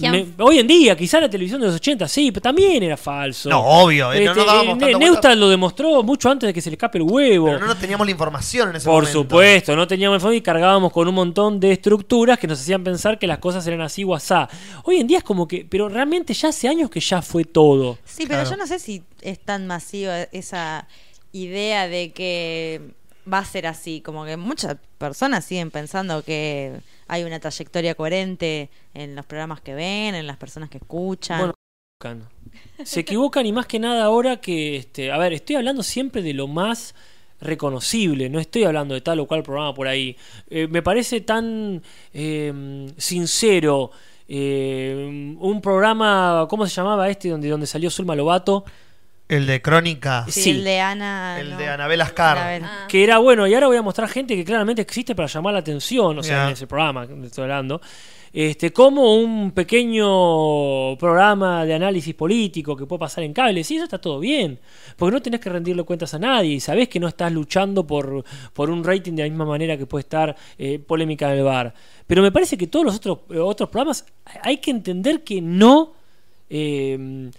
Me- 0.00 0.26
hoy 0.38 0.58
en 0.58 0.66
día, 0.66 0.96
quizá 0.96 1.18
la 1.18 1.30
televisión 1.30 1.60
de 1.60 1.66
los 1.68 1.76
80, 1.76 2.06
sí, 2.06 2.30
pero 2.30 2.42
también 2.42 2.82
era 2.82 2.96
falso. 2.96 3.48
No, 3.48 3.60
obvio, 3.60 4.12
eh, 4.12 4.24
no 4.24 4.34
Ne- 4.34 4.44
tanta 4.44 4.62
vuelta. 4.74 4.98
Neustadt 4.98 5.34
lo 5.36 5.48
demostró 5.48 6.02
mucho 6.02 6.30
antes 6.30 6.46
de 6.46 6.52
que 6.54 6.60
se 6.60 6.70
le 6.70 6.74
escape 6.74 6.98
el 6.98 7.04
huevo. 7.04 7.46
Pero 7.46 7.66
no 7.66 7.74
teníamos 7.76 8.06
la 8.06 8.10
información 8.12 8.68
en 8.68 8.76
ese 8.76 8.84
Por 8.84 9.02
momento. 9.04 9.12
supuesto, 9.22 9.74
no 9.74 9.86
teníamos 9.88 10.16
el 10.16 10.20
fondo 10.20 10.34
y 10.34 10.40
cargábamos 10.42 10.92
con 10.92 11.08
un 11.08 11.14
montón 11.14 11.58
de 11.58 11.72
estructuras 11.72 12.38
que 12.38 12.46
nos 12.46 12.60
hacían 12.60 12.84
pensar 12.84 13.18
que 13.18 13.26
las 13.26 13.38
cosas 13.38 13.66
eran 13.66 13.80
así 13.80 14.04
o 14.04 14.14
asá. 14.14 14.48
Hoy 14.84 14.98
en 14.98 15.06
día 15.06 15.18
es 15.18 15.24
como 15.24 15.48
que, 15.48 15.66
pero 15.68 15.88
realmente 15.88 16.34
ya 16.34 16.50
hace 16.50 16.68
años 16.68 16.90
que 16.90 17.00
ya 17.00 17.22
fue 17.22 17.44
todo. 17.44 17.98
Sí, 18.04 18.24
pero 18.28 18.40
Claro. 18.42 18.50
yo 18.50 18.56
no 18.56 18.66
sé 18.66 18.78
si 18.78 19.02
es 19.22 19.38
tan 19.40 19.66
masiva 19.66 20.22
esa 20.32 20.86
idea 21.32 21.88
de 21.88 22.12
que 22.12 22.82
va 23.30 23.38
a 23.38 23.44
ser 23.44 23.66
así. 23.66 24.00
Como 24.02 24.24
que 24.24 24.36
muchas 24.36 24.76
personas 24.98 25.44
siguen 25.44 25.70
pensando 25.70 26.22
que 26.22 26.72
hay 27.08 27.24
una 27.24 27.40
trayectoria 27.40 27.94
coherente 27.94 28.70
en 28.94 29.16
los 29.16 29.26
programas 29.26 29.60
que 29.60 29.74
ven, 29.74 30.14
en 30.14 30.26
las 30.26 30.36
personas 30.36 30.68
que 30.68 30.78
escuchan. 30.78 31.52
Bueno, 32.00 32.28
se 32.84 33.00
equivocan. 33.00 33.44
Y 33.46 33.52
más 33.52 33.66
que 33.66 33.78
nada 33.78 34.04
ahora 34.04 34.40
que, 34.40 34.76
este, 34.76 35.10
a 35.10 35.18
ver, 35.18 35.32
estoy 35.32 35.56
hablando 35.56 35.82
siempre 35.82 36.22
de 36.22 36.34
lo 36.34 36.46
más 36.46 36.94
reconocible, 37.40 38.28
no 38.28 38.40
estoy 38.40 38.64
hablando 38.64 38.94
de 38.94 39.00
tal 39.00 39.20
o 39.20 39.26
cual 39.26 39.42
programa 39.42 39.74
por 39.74 39.88
ahí. 39.88 40.16
Eh, 40.48 40.66
me 40.68 40.82
parece 40.82 41.20
tan 41.20 41.82
eh, 42.12 42.92
sincero 42.96 43.90
eh, 44.28 45.36
un 45.40 45.60
programa, 45.60 46.46
¿cómo 46.50 46.66
se 46.66 46.74
llamaba 46.74 47.08
este? 47.08 47.30
Donde, 47.30 47.48
donde 47.48 47.66
salió 47.66 47.90
Zulma 47.90 48.14
Lobato. 48.14 48.64
El 49.28 49.46
de 49.46 49.60
Crónica. 49.60 50.24
Sí, 50.28 50.42
Sí. 50.42 50.50
el 50.50 50.64
de 50.64 50.80
Ana. 50.80 51.38
El 51.38 51.50
no. 51.50 51.58
de 51.58 51.68
Anabel 51.68 52.00
Ascar. 52.00 52.38
Anabel. 52.38 52.62
Ah. 52.64 52.86
Que 52.88 53.04
era 53.04 53.18
bueno, 53.18 53.46
y 53.46 53.52
ahora 53.54 53.66
voy 53.66 53.76
a 53.76 53.82
mostrar 53.82 54.08
gente 54.08 54.34
que 54.34 54.44
claramente 54.44 54.80
existe 54.82 55.14
para 55.14 55.28
llamar 55.28 55.52
la 55.52 55.60
atención, 55.60 56.18
o 56.18 56.22
sea, 56.22 56.46
en 56.46 56.52
ese 56.54 56.66
programa 56.66 57.06
que 57.06 57.14
estoy 57.26 57.42
hablando. 57.42 57.80
Este, 58.30 58.72
como 58.74 59.16
un 59.16 59.52
pequeño 59.52 60.96
programa 60.98 61.64
de 61.64 61.72
análisis 61.74 62.14
político 62.14 62.76
que 62.76 62.84
puede 62.84 63.00
pasar 63.00 63.24
en 63.24 63.32
cable, 63.32 63.64
sí, 63.64 63.76
eso 63.76 63.84
está 63.84 63.98
todo 63.98 64.20
bien, 64.20 64.58
porque 64.96 65.12
no 65.14 65.22
tenés 65.22 65.40
que 65.40 65.48
rendirle 65.48 65.82
cuentas 65.82 66.12
a 66.12 66.18
nadie 66.18 66.52
y 66.54 66.60
sabés 66.60 66.88
que 66.88 67.00
no 67.00 67.08
estás 67.08 67.32
luchando 67.32 67.86
por, 67.86 68.22
por 68.52 68.68
un 68.70 68.84
rating 68.84 69.12
de 69.12 69.22
la 69.22 69.28
misma 69.30 69.46
manera 69.46 69.76
que 69.78 69.86
puede 69.86 70.02
estar 70.02 70.36
eh, 70.58 70.78
polémica 70.78 71.30
en 71.32 71.38
el 71.38 71.44
bar. 71.44 71.72
Pero 72.06 72.20
me 72.22 72.30
parece 72.30 72.56
que 72.58 72.66
todos 72.66 72.84
los 72.84 72.96
otros, 72.96 73.18
eh, 73.30 73.38
otros 73.38 73.70
programas 73.70 74.04
hay 74.42 74.58
que 74.58 74.70
entender 74.72 75.22
que 75.24 75.40
no... 75.40 75.92
eh, 76.50 77.30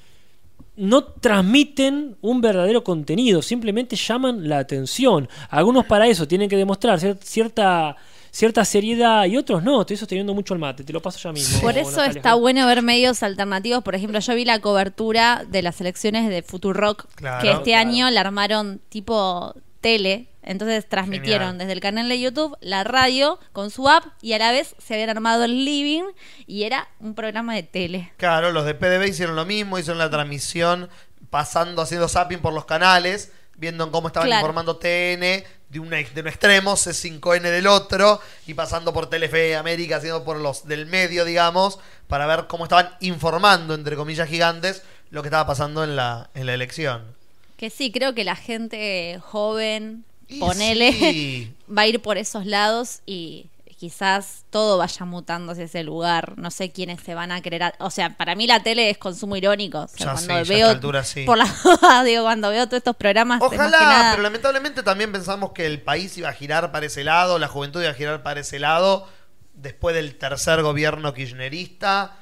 no 0.80 1.04
transmiten 1.04 2.16
un 2.22 2.42
verdadero 2.42 2.84
contenido, 2.84 3.42
simplemente 3.42 3.96
llaman 3.96 4.48
la 4.50 4.60
atención. 4.60 5.28
Algunos 5.50 5.86
para 5.86 6.08
eso 6.08 6.28
tienen 6.28 6.50
que 6.50 6.56
demostrar 6.58 7.00
cier- 7.00 7.18
cierta 7.22 7.96
cierta 8.32 8.64
seriedad 8.64 9.26
y 9.26 9.38
otros 9.38 9.64
no. 9.64 9.82
Estoy 9.82 9.98
sosteniendo 9.98 10.36
mucho 10.36 10.54
el 10.54 10.60
mate, 10.60 10.84
te 10.84 10.94
lo 10.94 11.02
paso 11.02 11.18
ya 11.18 11.32
mismo. 11.32 11.62
Por 11.62 11.76
eso 11.78 11.90
Natalia. 11.98 12.12
está 12.20 12.36
bueno 12.36 12.66
ver 12.68 12.84
medios 12.84 13.24
alternativos. 13.24 13.84
Por 13.84 13.96
ejemplo, 13.96 14.20
yo 14.20 14.36
vi 14.36 14.46
la 14.46 14.60
cobertura 14.60 15.44
de 15.50 15.64
las 15.64 15.82
elecciones 15.82 16.30
de 16.30 16.44
Futurock, 16.44 17.08
Claro, 17.16 17.42
que 17.42 17.50
este 17.52 17.72
claro. 17.72 17.90
año 17.90 18.10
la 18.12 18.22
armaron 18.22 18.82
tipo 18.90 19.56
tele. 19.82 20.28
Entonces 20.42 20.88
transmitieron 20.88 21.50
Genial. 21.50 21.58
desde 21.60 21.74
el 21.74 21.80
canal 21.80 22.10
de 22.10 22.20
YouTube 22.20 22.58
la 22.62 22.84
radio 22.84 23.40
con 23.52 23.70
su 23.70 23.88
app 23.90 24.06
y 24.22 24.34
a 24.34 24.40
la 24.40 24.52
vez 24.52 24.74
se 24.80 24.94
habían 24.96 25.10
armado 25.10 25.44
el 25.44 25.64
living 25.66 26.04
y 26.48 26.64
era 26.64 26.88
un 27.00 27.14
programa 27.14 27.54
de 27.56 27.64
tele. 27.64 28.12
Claro, 28.18 28.52
los 28.52 28.66
de 28.66 28.74
PDB 28.74 29.08
hicieron 29.10 29.36
lo 29.36 29.46
mismo, 29.46 29.78
hicieron 29.78 30.00
la 30.00 30.10
transmisión 30.10 30.90
pasando, 31.30 31.82
haciendo 31.82 32.08
zapping 32.08 32.40
por 32.40 32.54
los 32.54 32.66
canales, 32.66 33.32
viendo 33.58 33.92
cómo 33.92 34.08
estaban 34.08 34.28
Claro. 34.28 34.40
informando 34.42 34.78
TN 34.78 35.44
de 35.70 35.80
un, 35.80 35.94
ex- 35.94 36.16
de 36.16 36.22
un 36.22 36.28
extremo, 36.28 36.74
C5N 36.76 37.42
del 37.42 37.68
otro, 37.68 38.20
y 38.48 38.56
pasando 38.56 38.92
por 38.94 39.08
Telefe 39.08 39.56
América, 39.56 39.98
haciendo 39.98 40.24
por 40.24 40.38
los 40.38 40.66
del 40.68 40.88
medio, 40.88 41.26
digamos, 41.26 41.78
para 42.08 42.26
ver 42.26 42.48
cómo 42.48 42.64
estaban 42.64 42.90
informando, 43.02 43.76
entre 43.76 43.96
comillas 43.96 44.28
gigantes, 44.28 44.82
lo 45.12 45.22
que 45.22 45.28
estaba 45.28 45.46
pasando 45.46 45.84
en 45.84 45.96
la, 45.96 46.32
en 46.34 46.48
la 46.48 46.56
elección. 46.56 47.16
Que 47.60 47.70
sí, 47.70 47.92
creo 47.92 48.16
que 48.16 48.24
la 48.24 48.38
gente 48.38 49.20
joven, 49.22 50.06
ponele, 50.40 50.94
sí. 50.94 51.54
va 51.78 51.82
a 51.82 51.88
ir 51.88 52.02
por 52.02 52.18
esos 52.18 52.46
lados 52.46 53.02
y 53.06 53.48
quizás 53.78 54.44
todo 54.50 54.78
vaya 54.78 55.06
mutando 55.06 55.52
hacia 55.52 55.66
ese 55.66 55.84
lugar. 55.84 56.38
No 56.38 56.52
sé 56.52 56.72
quiénes 56.72 57.02
se 57.02 57.16
van 57.16 57.32
a 57.34 57.42
querer. 57.42 57.64
a- 57.64 57.74
O 57.80 57.90
sea, 57.92 58.16
para 58.18 58.36
mí 58.36 58.48
la 58.48 58.64
tele 58.64 58.90
es 58.90 58.98
consumo 58.98 59.36
irónico. 59.36 59.80
O 59.80 59.88
sea, 59.90 60.06
Ya 60.08 60.14
cuando 60.14 60.46
sí, 60.46 60.50
veo. 60.54 60.70
altura 60.70 61.04
sí. 61.04 61.24
Por 61.26 61.38
la 61.38 61.46
digo, 62.06 62.24
cuando 62.24 62.50
veo 62.50 62.66
todos 62.68 62.78
estos 62.80 62.96
programas. 62.96 63.42
Ojalá, 63.42 63.80
nada- 63.82 64.12
pero 64.12 64.24
lamentablemente 64.24 64.82
también 64.84 65.12
pensamos 65.12 65.52
que 65.52 65.66
el 65.66 65.82
país 65.82 66.18
iba 66.18 66.30
a 66.30 66.34
girar 66.34 66.72
para 66.72 66.86
ese 66.86 67.04
lado, 67.04 67.40
la 67.40 67.48
juventud 67.50 67.82
iba 67.82 67.92
a 67.92 67.94
girar 67.94 68.24
para 68.24 68.40
ese 68.40 68.60
lado, 68.60 69.06
después 69.54 69.94
del 69.96 70.16
tercer 70.18 70.62
gobierno 70.62 71.14
kirchnerista, 71.14 72.16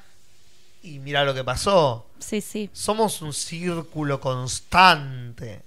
y 0.82 0.98
mira 0.98 1.24
lo 1.24 1.32
que 1.34 1.44
pasó. 1.44 2.07
Sí, 2.20 2.40
sí. 2.40 2.70
Somos 2.72 3.22
un 3.22 3.32
círculo 3.32 4.20
constante. 4.20 5.62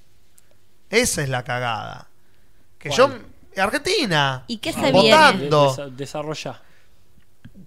Esa 0.89 1.23
es 1.23 1.29
la 1.29 1.43
cagada. 1.43 2.07
Que 2.77 2.89
¿Cuál? 2.89 2.97
yo... 2.97 3.61
Argentina. 3.63 4.43
¿Y 4.47 4.57
qué 4.57 4.71
se 4.71 4.91
viene? 4.91 4.93
Votando. 4.93 5.75
desa- 5.75 5.89
desarrollá. 5.89 6.61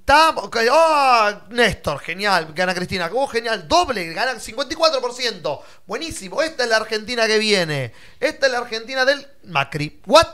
Está, 0.01 0.31
ok, 0.31 0.57
oh, 0.71 1.31
Néstor, 1.51 1.99
genial, 2.01 2.53
gana 2.55 2.75
Cristina. 2.75 3.11
Oh, 3.15 3.27
genial, 3.27 3.67
doble, 3.67 4.13
gana 4.13 4.35
54%. 4.35 5.61
Buenísimo, 5.87 6.43
esta 6.43 6.65
es 6.65 6.69
la 6.69 6.77
Argentina 6.77 7.27
que 7.27 7.39
viene. 7.39 7.93
Esta 8.21 8.47
es 8.47 8.53
la 8.53 8.59
Argentina 8.59 9.05
del 9.07 9.27
Macri. 9.45 10.01
¿What? 10.07 10.27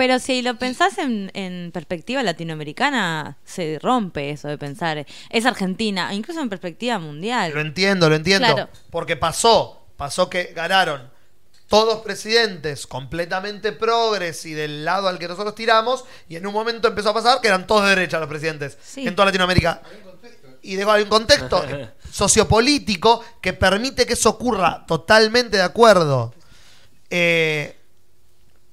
Pero 0.00 0.18
si 0.18 0.40
lo 0.40 0.56
pensás 0.56 0.96
en, 0.96 1.30
en 1.34 1.72
perspectiva 1.72 2.22
latinoamericana, 2.22 3.36
se 3.44 3.78
rompe 3.82 4.30
eso 4.30 4.48
de 4.48 4.56
pensar. 4.56 5.04
Es 5.28 5.44
Argentina, 5.44 6.14
incluso 6.14 6.40
en 6.40 6.48
perspectiva 6.48 6.98
mundial. 6.98 7.52
Lo 7.52 7.60
entiendo, 7.60 8.08
lo 8.08 8.14
entiendo. 8.14 8.46
Claro. 8.46 8.70
Porque 8.88 9.18
pasó, 9.18 9.88
pasó 9.98 10.30
que 10.30 10.54
ganaron 10.56 11.10
todos 11.68 12.00
presidentes 12.00 12.86
completamente 12.86 13.72
progres 13.72 14.46
y 14.46 14.54
del 14.54 14.86
lado 14.86 15.06
al 15.06 15.18
que 15.18 15.28
nosotros 15.28 15.54
tiramos, 15.54 16.06
y 16.30 16.36
en 16.36 16.46
un 16.46 16.54
momento 16.54 16.88
empezó 16.88 17.10
a 17.10 17.14
pasar 17.14 17.38
que 17.42 17.48
eran 17.48 17.66
todos 17.66 17.82
de 17.82 17.90
derecha 17.90 18.18
los 18.18 18.28
presidentes 18.30 18.78
Sí. 18.82 19.06
en 19.06 19.14
toda 19.14 19.26
Latinoamérica. 19.26 19.82
Y 20.62 20.76
dejo 20.76 20.92
hay 20.92 21.02
un 21.02 21.10
contexto 21.10 21.62
sociopolítico 22.10 23.22
que 23.42 23.52
permite 23.52 24.06
que 24.06 24.14
eso 24.14 24.30
ocurra 24.30 24.82
totalmente 24.86 25.58
de 25.58 25.62
acuerdo. 25.62 26.32
Eh, 27.10 27.79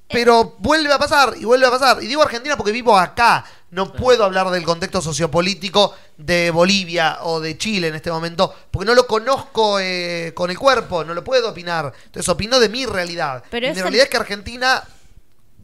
pero 0.09 0.55
vuelve 0.59 0.91
a 0.93 0.97
pasar 0.99 1.33
y 1.39 1.45
vuelve 1.45 1.65
a 1.67 1.71
pasar. 1.71 2.01
Y 2.03 2.07
digo 2.07 2.21
Argentina 2.21 2.55
porque 2.57 2.71
vivo 2.71 2.97
acá. 2.97 3.45
No 3.69 3.91
puedo 3.91 4.23
hablar 4.23 4.49
del 4.49 4.63
contexto 4.63 5.01
sociopolítico 5.01 5.93
de 6.17 6.51
Bolivia 6.51 7.17
o 7.23 7.41
de 7.41 7.57
Chile 7.57 7.89
en 7.89 7.95
este 7.95 8.09
momento 8.09 8.53
porque 8.71 8.85
no 8.85 8.95
lo 8.95 9.05
conozco 9.05 9.77
eh, 9.81 10.31
con 10.33 10.49
el 10.49 10.57
cuerpo, 10.57 11.03
no 11.03 11.13
lo 11.13 11.21
puedo 11.21 11.49
opinar. 11.49 11.91
Entonces 12.05 12.29
opino 12.29 12.61
de 12.61 12.69
mi 12.69 12.85
realidad. 12.85 13.43
Pero 13.49 13.67
es 13.67 13.73
mi 13.73 13.79
el- 13.79 13.83
realidad 13.83 14.03
es 14.05 14.09
que 14.09 14.17
Argentina 14.17 14.83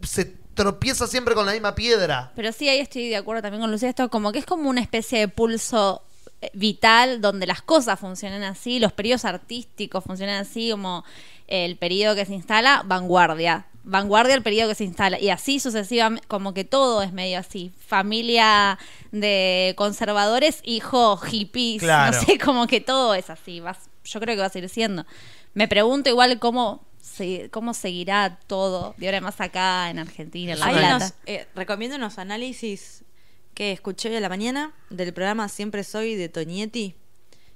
se 0.01 0.25
tropieza 0.53 1.07
siempre 1.07 1.33
con 1.33 1.45
la 1.45 1.53
misma 1.53 1.75
piedra. 1.75 2.31
Pero 2.35 2.51
sí, 2.51 2.67
ahí 2.67 2.79
estoy 2.79 3.07
de 3.07 3.15
acuerdo 3.15 3.41
también 3.41 3.61
con 3.61 3.71
Lucía. 3.71 3.89
Esto 3.89 4.09
como 4.09 4.31
que 4.33 4.39
es 4.39 4.45
como 4.45 4.69
una 4.69 4.81
especie 4.81 5.19
de 5.19 5.27
pulso 5.29 6.01
eh, 6.41 6.49
vital 6.53 7.21
donde 7.21 7.47
las 7.47 7.61
cosas 7.61 7.97
funcionan 7.99 8.43
así, 8.43 8.79
los 8.79 8.91
periodos 8.91 9.23
artísticos 9.23 10.03
funcionan 10.03 10.41
así, 10.41 10.71
como 10.71 11.05
el 11.47 11.77
periodo 11.77 12.15
que 12.15 12.25
se 12.25 12.33
instala, 12.33 12.83
vanguardia. 12.85 13.65
Vanguardia 13.85 14.33
el 14.35 14.43
periodo 14.43 14.69
que 14.69 14.75
se 14.75 14.83
instala. 14.85 15.19
Y 15.19 15.29
así 15.29 15.59
sucesivamente, 15.59 16.25
como 16.27 16.53
que 16.53 16.63
todo 16.63 17.01
es 17.01 17.11
medio 17.11 17.37
así. 17.39 17.71
Familia 17.85 18.79
de 19.11 19.73
conservadores, 19.77 20.61
hijo 20.63 21.17
hippies. 21.17 21.81
Claro. 21.81 22.15
No 22.17 22.23
sé, 22.25 22.37
como 22.39 22.67
que 22.67 22.79
todo 22.81 23.13
es 23.13 23.29
así. 23.29 23.59
Vas- 23.59 23.89
yo 24.05 24.19
creo 24.19 24.35
que 24.35 24.41
va 24.41 24.47
a 24.47 24.49
seguir 24.49 24.69
siendo. 24.69 25.05
Me 25.53 25.67
pregunto 25.67 26.09
igual 26.09 26.39
cómo, 26.39 26.85
se- 27.01 27.49
cómo 27.51 27.73
seguirá 27.73 28.39
todo 28.47 28.95
de 28.97 29.07
ahora 29.07 29.17
en 29.17 29.23
más 29.23 29.39
acá 29.41 29.89
en 29.89 29.99
Argentina, 29.99 30.53
en 30.53 30.59
La 30.59 30.69
Plata. 30.69 30.95
unos, 30.97 31.13
eh, 31.25 31.47
recomiendo 31.55 31.95
unos 31.97 32.17
análisis 32.17 33.03
que 33.53 33.71
escuché 33.71 34.09
hoy 34.09 34.15
a 34.15 34.19
la 34.21 34.29
mañana 34.29 34.73
del 34.89 35.13
programa 35.13 35.47
Siempre 35.49 35.83
Soy 35.83 36.15
de 36.15 36.27
Tonietti, 36.29 36.95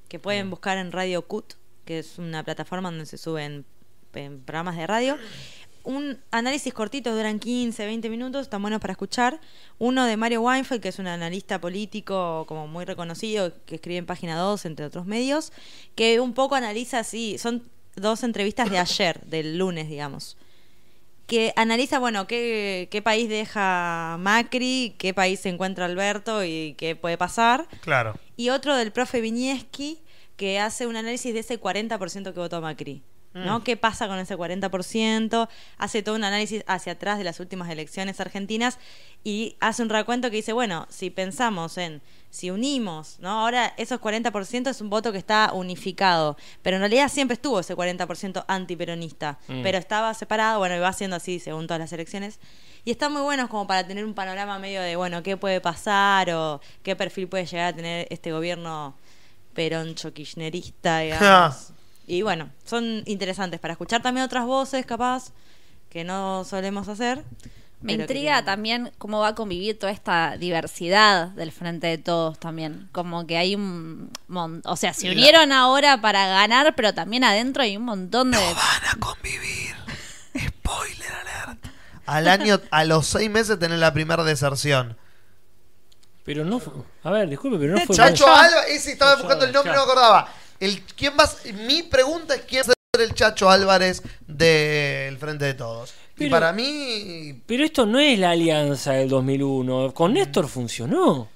que 0.09 0.19
pueden 0.19 0.49
buscar 0.49 0.77
en 0.77 0.91
Radio 0.91 1.25
Cut, 1.25 1.53
que 1.85 1.99
es 1.99 2.17
una 2.19 2.43
plataforma 2.43 2.89
donde 2.91 3.05
se 3.05 3.17
suben 3.17 3.65
en 4.13 4.39
programas 4.41 4.77
de 4.77 4.87
radio. 4.87 5.17
Un 5.87 6.19
análisis 6.31 6.73
cortito, 6.73 7.15
duran 7.15 7.39
15, 7.39 7.85
20 7.85 8.09
minutos, 8.09 8.41
están 8.41 8.61
buenos 8.61 8.81
para 8.81 8.91
escuchar. 8.91 9.39
Uno 9.79 10.03
de 10.03 10.17
Mario 10.17 10.41
Weinfeld, 10.41 10.81
que 10.81 10.89
es 10.89 10.99
un 10.99 11.07
analista 11.07 11.61
político 11.61 12.43
como 12.45 12.67
muy 12.67 12.83
reconocido, 12.83 13.53
que 13.65 13.75
escribe 13.75 13.99
en 13.99 14.05
Página 14.05 14.37
2, 14.37 14.65
entre 14.65 14.85
otros 14.85 15.05
medios, 15.05 15.53
que 15.95 16.19
un 16.19 16.33
poco 16.33 16.55
analiza 16.55 16.99
así, 16.99 17.37
son 17.37 17.63
dos 17.95 18.23
entrevistas 18.23 18.69
de 18.69 18.79
ayer, 18.79 19.21
del 19.27 19.57
lunes, 19.57 19.87
digamos 19.87 20.35
que 21.25 21.53
analiza, 21.55 21.99
bueno, 21.99 22.25
qué, 22.25 22.87
qué 22.91 23.01
país 23.01 23.29
deja 23.29 24.17
Macri, 24.19 24.95
qué 24.97 25.13
país 25.13 25.41
se 25.41 25.49
encuentra 25.49 25.85
Alberto 25.85 26.43
y 26.43 26.73
qué 26.77 26.95
puede 26.95 27.17
pasar. 27.17 27.67
Claro. 27.81 28.15
Y 28.37 28.49
otro 28.49 28.75
del 28.75 28.91
profe 28.91 29.19
Vinieski, 29.19 29.99
que 30.37 30.59
hace 30.59 30.87
un 30.87 30.95
análisis 30.95 31.33
de 31.33 31.41
ese 31.41 31.59
40% 31.59 32.33
que 32.33 32.39
votó 32.39 32.61
Macri. 32.61 33.03
¿No? 33.33 33.59
Mm. 33.59 33.63
¿Qué 33.63 33.77
pasa 33.77 34.07
con 34.07 34.17
ese 34.17 34.35
40%? 34.37 35.47
Hace 35.77 36.03
todo 36.03 36.15
un 36.15 36.23
análisis 36.23 36.63
hacia 36.67 36.93
atrás 36.93 37.17
de 37.17 37.23
las 37.23 37.39
últimas 37.39 37.69
elecciones 37.69 38.19
argentinas 38.19 38.79
y 39.23 39.55
hace 39.59 39.83
un 39.83 39.89
recuento 39.89 40.29
que 40.29 40.37
dice, 40.37 40.53
bueno, 40.53 40.87
si 40.89 41.09
pensamos 41.09 41.77
en, 41.77 42.01
si 42.29 42.49
unimos, 42.51 43.17
¿no? 43.19 43.29
Ahora 43.41 43.73
esos 43.77 43.99
40% 44.01 44.69
es 44.69 44.81
un 44.81 44.89
voto 44.89 45.11
que 45.11 45.17
está 45.17 45.51
unificado, 45.53 46.35
pero 46.61 46.77
en 46.77 46.81
realidad 46.81 47.09
siempre 47.09 47.35
estuvo 47.35 47.59
ese 47.59 47.75
40% 47.75 48.45
antiperonista, 48.47 49.37
Mm. 49.47 49.61
pero 49.63 49.77
estaba 49.77 50.13
separado, 50.13 50.59
bueno, 50.59 50.75
y 50.75 50.79
va 50.79 50.91
siendo 50.93 51.15
así 51.15 51.39
según 51.39 51.67
todas 51.67 51.79
las 51.79 51.93
elecciones. 51.93 52.39
Y 52.85 52.91
están 52.91 53.11
muy 53.11 53.21
buenos 53.21 53.49
como 53.49 53.67
para 53.67 53.85
tener 53.85 54.05
un 54.05 54.13
panorama 54.13 54.59
medio 54.59 54.81
de, 54.81 54.95
bueno, 54.95 55.21
qué 55.21 55.35
puede 55.35 55.59
pasar 55.61 56.29
o 56.31 56.61
qué 56.83 56.95
perfil 56.95 57.27
puede 57.27 57.45
llegar 57.45 57.67
a 57.67 57.75
tener 57.75 58.07
este 58.09 58.31
gobierno 58.31 58.95
peroncho 59.53 60.13
kirchnerista, 60.13 60.99
digamos. 60.99 61.73
y 62.07 62.21
bueno, 62.23 62.49
son 62.65 63.03
interesantes 63.05 63.59
para 63.59 63.73
escuchar 63.73 64.01
también 64.01 64.25
otras 64.25 64.45
voces, 64.45 64.85
capaz, 64.85 65.31
que 65.89 66.03
no 66.03 66.43
solemos 66.45 66.87
hacer. 66.87 67.23
Me 67.79 67.95
que 67.95 68.01
intriga 68.01 68.43
también 68.43 68.91
cómo 68.97 69.19
va 69.19 69.27
a 69.29 69.35
convivir 69.35 69.77
toda 69.77 69.91
esta 69.91 70.35
diversidad 70.37 71.27
del 71.27 71.51
frente 71.51 71.85
de 71.85 71.99
todos 71.99 72.39
también. 72.39 72.89
Como 72.91 73.27
que 73.27 73.37
hay 73.37 73.53
un 73.53 74.09
montón. 74.27 74.71
O 74.71 74.75
sea, 74.75 74.95
se 74.95 75.05
la- 75.07 75.13
unieron 75.13 75.51
ahora 75.51 76.01
para 76.01 76.27
ganar, 76.27 76.73
pero 76.75 76.95
también 76.95 77.23
adentro 77.23 77.61
hay 77.61 77.77
un 77.77 77.83
montón 77.83 78.31
de. 78.31 78.37
Van 78.39 78.55
a 78.91 78.95
convivir. 78.99 79.75
Spoiler 80.47 81.11
alert. 81.21 81.65
Al 82.07 82.27
año, 82.27 82.59
a 82.71 82.83
los 82.85 83.05
seis 83.05 83.29
meses 83.29 83.59
tenés 83.59 83.77
la 83.79 83.93
primera 83.93 84.23
deserción. 84.23 84.97
Pero 86.23 86.43
no 86.45 86.59
fue- 86.59 86.73
A 87.03 87.11
ver, 87.11 87.29
disculpe, 87.29 87.57
pero 87.59 87.73
no 87.75 87.85
fue. 87.85 87.95
Chacho. 87.95 88.27
Alba, 88.27 88.63
ese 88.69 88.93
estaba 88.93 89.15
buscando 89.17 89.45
el 89.45 89.51
nombre, 89.53 89.71
no 89.73 89.77
me 89.79 89.83
acordaba. 89.83 90.33
El, 90.59 90.81
¿quién 90.95 91.13
va, 91.19 91.23
a- 91.23 91.53
mi 91.67 91.83
pregunta 91.83 92.35
es 92.35 92.41
quién 92.41 92.63
va 92.67 92.73
a 92.73 92.97
ser 92.97 93.07
el 93.09 93.13
Chacho 93.13 93.49
Álvarez 93.49 94.01
del 94.27 95.17
Frente 95.17 95.45
de 95.45 95.53
Todos. 95.53 95.93
y 96.17 96.29
para 96.29 96.51
mí, 96.51 97.41
Pero 97.45 97.63
esto 97.63 97.85
no 97.85 97.99
es 97.99 98.17
la 98.17 98.31
alianza 98.31 98.93
del 98.93 99.07
2001. 99.09 99.93
Con 99.93 100.13
Néstor 100.13 100.47
funcionó. 100.47 101.29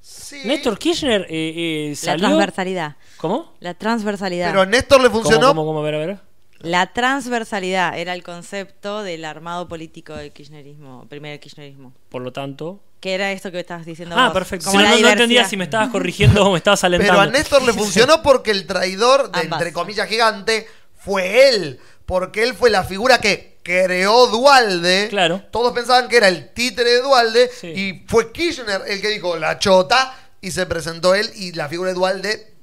sí. 0.00 0.40
Néstor 0.44 0.78
Kirchner 0.78 1.22
eh, 1.28 1.28
eh, 1.30 1.88
La 1.90 1.96
salió. 1.96 2.26
transversalidad. 2.26 2.96
¿Cómo? 3.18 3.54
La 3.60 3.74
transversalidad. 3.74 4.48
Pero 4.48 4.62
a 4.62 4.66
Néstor 4.66 5.00
le 5.02 5.08
¿Cómo, 5.10 5.22
funcionó. 5.22 5.48
cómo, 5.48 5.64
cómo? 5.66 5.80
A 5.80 5.82
ver, 5.82 5.94
a 5.94 5.98
ver. 5.98 6.18
La 6.60 6.92
transversalidad 6.94 7.98
era 7.98 8.14
el 8.14 8.22
concepto 8.22 9.02
del 9.02 9.26
armado 9.26 9.68
político 9.68 10.14
del 10.14 10.32
kirchnerismo, 10.32 11.06
primer 11.10 11.38
kirchnerismo. 11.38 11.92
Por 12.08 12.22
lo 12.22 12.32
tanto. 12.32 12.80
Que 13.04 13.12
era 13.12 13.32
esto 13.32 13.52
que 13.52 13.60
estabas 13.60 13.84
diciendo 13.84 14.16
Ah, 14.18 14.28
vos, 14.28 14.32
perfecto. 14.32 14.64
como 14.70 14.78
Sí, 14.78 14.82
la 14.86 14.92
no, 14.94 14.98
no 15.02 15.08
entendía 15.10 15.46
si 15.46 15.58
me 15.58 15.64
estabas 15.64 15.90
corrigiendo 15.90 16.42
o 16.46 16.52
me 16.52 16.56
estabas 16.56 16.82
alentando. 16.84 17.12
Pero 17.12 17.20
a 17.22 17.26
Néstor 17.30 17.62
le 17.62 17.72
funcionó 17.82 18.22
porque 18.22 18.50
el 18.50 18.66
traidor, 18.66 19.30
de, 19.30 19.40
Ambas. 19.40 19.60
entre 19.60 19.74
comillas, 19.74 20.08
gigante, 20.08 20.66
fue 20.96 21.50
él. 21.50 21.78
Porque 22.06 22.42
él 22.42 22.54
fue 22.54 22.70
la 22.70 22.82
figura 22.82 23.18
que 23.18 23.58
creó 23.62 24.28
Dualde. 24.28 25.08
Claro. 25.10 25.42
Todos 25.50 25.74
pensaban 25.74 26.08
que 26.08 26.16
era 26.16 26.28
el 26.28 26.54
títere 26.54 26.92
de 26.92 27.02
Dualde. 27.02 27.50
Sí. 27.60 27.66
Y 27.66 28.04
fue 28.08 28.32
Kirchner 28.32 28.80
el 28.86 29.02
que 29.02 29.08
dijo 29.10 29.36
la 29.36 29.58
chota. 29.58 30.16
Y 30.40 30.50
se 30.52 30.64
presentó 30.64 31.14
él. 31.14 31.30
Y 31.34 31.52
la 31.52 31.68
figura 31.68 31.90
de 31.90 31.94
Dualde 31.96 32.54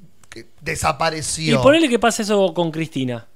desapareció. 0.62 1.60
Y 1.60 1.64
ponele 1.64 1.88
que 1.90 2.00
pasa 2.00 2.24
eso 2.24 2.52
con 2.54 2.72
Cristina. 2.72 3.28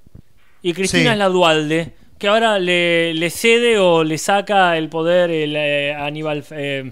Y 0.62 0.74
Cristina 0.74 1.04
Sí. 1.04 1.10
es 1.10 1.18
la 1.18 1.28
Dualde, 1.30 1.94
que 2.18 2.28
ahora 2.28 2.60
le, 2.60 3.14
le 3.14 3.30
cede 3.30 3.78
o 3.78 4.04
le 4.04 4.18
saca 4.18 4.78
el 4.78 4.90
poder 4.90 5.30
el, 5.32 5.56
eh, 5.56 5.94
Aníbal 5.94 6.46
eh, 6.52 6.92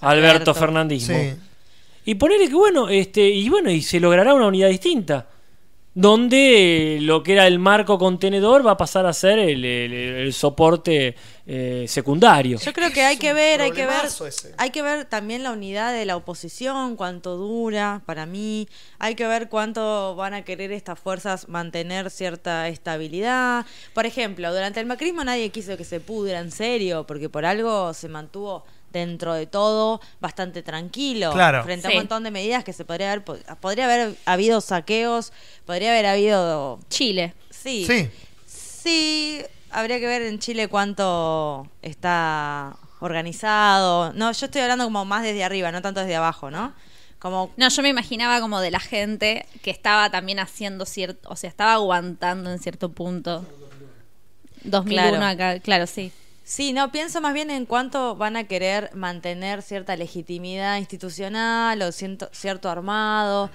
Alberto, 0.00 0.30
Alberto. 0.30 0.54
Fernandismo. 0.54 1.18
Sí. 1.18 1.34
Y 2.04 2.14
ponele 2.14 2.48
que 2.48 2.54
bueno, 2.54 2.88
este, 2.88 3.28
y 3.28 3.48
bueno, 3.48 3.70
y 3.70 3.82
se 3.82 3.98
logrará 3.98 4.34
una 4.34 4.46
unidad 4.46 4.68
distinta. 4.68 5.26
Donde 5.96 6.98
lo 7.00 7.22
que 7.22 7.32
era 7.32 7.46
el 7.46 7.58
marco 7.58 7.98
contenedor 7.98 8.64
va 8.66 8.72
a 8.72 8.76
pasar 8.76 9.06
a 9.06 9.14
ser 9.14 9.38
el, 9.38 9.64
el- 9.64 9.92
el 9.94 10.32
soporte 10.34 11.16
eh, 11.46 11.86
secundario. 11.88 12.58
Yo 12.58 12.72
creo 12.74 12.90
que 12.92 13.00
hay 13.02 13.16
que 13.16 13.32
ver, 13.32 13.62
hay 13.62 13.70
que 13.72 13.86
ver, 13.86 14.04
ese. 14.04 14.52
hay 14.58 14.68
que 14.70 14.82
ver 14.82 15.06
también 15.06 15.42
la 15.42 15.52
unidad 15.52 15.94
de 15.94 16.04
la 16.04 16.16
oposición, 16.16 16.96
cuánto 16.96 17.36
dura, 17.38 18.02
para 18.04 18.26
mí, 18.26 18.68
hay 18.98 19.14
que 19.14 19.26
ver 19.26 19.48
cuánto 19.48 20.14
van 20.16 20.34
a 20.34 20.42
querer 20.44 20.70
estas 20.70 20.98
fuerzas 21.00 21.48
mantener 21.48 22.10
cierta 22.10 22.68
estabilidad. 22.68 23.64
Por 23.94 24.04
ejemplo, 24.04 24.52
durante 24.52 24.80
el 24.80 24.86
macrismo 24.86 25.24
nadie 25.24 25.48
quiso 25.48 25.78
que 25.78 25.84
se 25.84 26.00
pudra 26.00 26.40
en 26.40 26.50
serio, 26.52 27.06
porque 27.06 27.28
por 27.30 27.46
algo 27.46 27.94
se 27.94 28.08
mantuvo 28.08 28.64
dentro 28.98 29.34
de 29.34 29.46
todo 29.46 30.00
bastante 30.20 30.62
tranquilo 30.62 31.32
Claro. 31.32 31.62
frente 31.64 31.86
a 31.86 31.90
Sí. 31.90 31.96
un 31.96 32.02
montón 32.02 32.22
de 32.24 32.30
medidas 32.30 32.64
que 32.64 32.72
se 32.72 32.84
podría 32.84 33.12
haber 33.12 33.24
po- 33.24 33.36
podría 33.60 33.84
haber 33.84 34.16
habido 34.24 34.60
saqueos, 34.60 35.32
podría 35.64 35.90
haber 35.92 36.06
habido 36.06 36.78
Chile. 36.90 37.34
sí. 37.50 37.84
Sí. 37.86 38.10
Sí, 38.46 39.42
habría 39.70 39.98
que 39.98 40.06
ver 40.06 40.22
en 40.22 40.38
Chile 40.38 40.68
cuánto 40.68 41.68
está 41.82 42.76
organizado. 43.00 44.12
No, 44.12 44.30
yo 44.32 44.46
estoy 44.46 44.60
hablando 44.62 44.84
como 44.84 45.04
más 45.04 45.22
desde 45.24 45.42
arriba, 45.42 45.72
no 45.72 45.82
tanto 45.82 46.00
desde 46.00 46.14
abajo, 46.16 46.50
¿no? 46.50 46.72
Como 47.18 47.50
No, 47.56 47.68
yo 47.68 47.82
me 47.82 47.88
imaginaba 47.88 48.40
como 48.40 48.60
de 48.60 48.70
la 48.70 48.78
gente 48.78 49.44
que 49.62 49.70
estaba 49.72 50.10
también 50.10 50.38
haciendo 50.38 50.86
cierto, 50.86 51.28
o 51.28 51.34
sea, 51.36 51.50
estaba 51.50 51.72
aguantando 51.72 52.50
en 52.52 52.58
cierto 52.60 52.90
punto. 52.90 53.44
2001 54.62 55.10
Claro. 55.18 55.26
acá, 55.26 55.60
claro, 55.60 55.86
sí. 55.86 56.12
Sí, 56.48 56.72
no, 56.72 56.92
pienso 56.92 57.20
más 57.20 57.34
bien 57.34 57.50
en 57.50 57.66
cuánto 57.66 58.14
van 58.14 58.36
a 58.36 58.44
querer 58.44 58.94
mantener 58.94 59.62
cierta 59.62 59.96
legitimidad 59.96 60.76
institucional 60.76 61.82
o 61.82 61.90
ciento- 61.90 62.30
cierto 62.32 62.70
armado. 62.70 63.50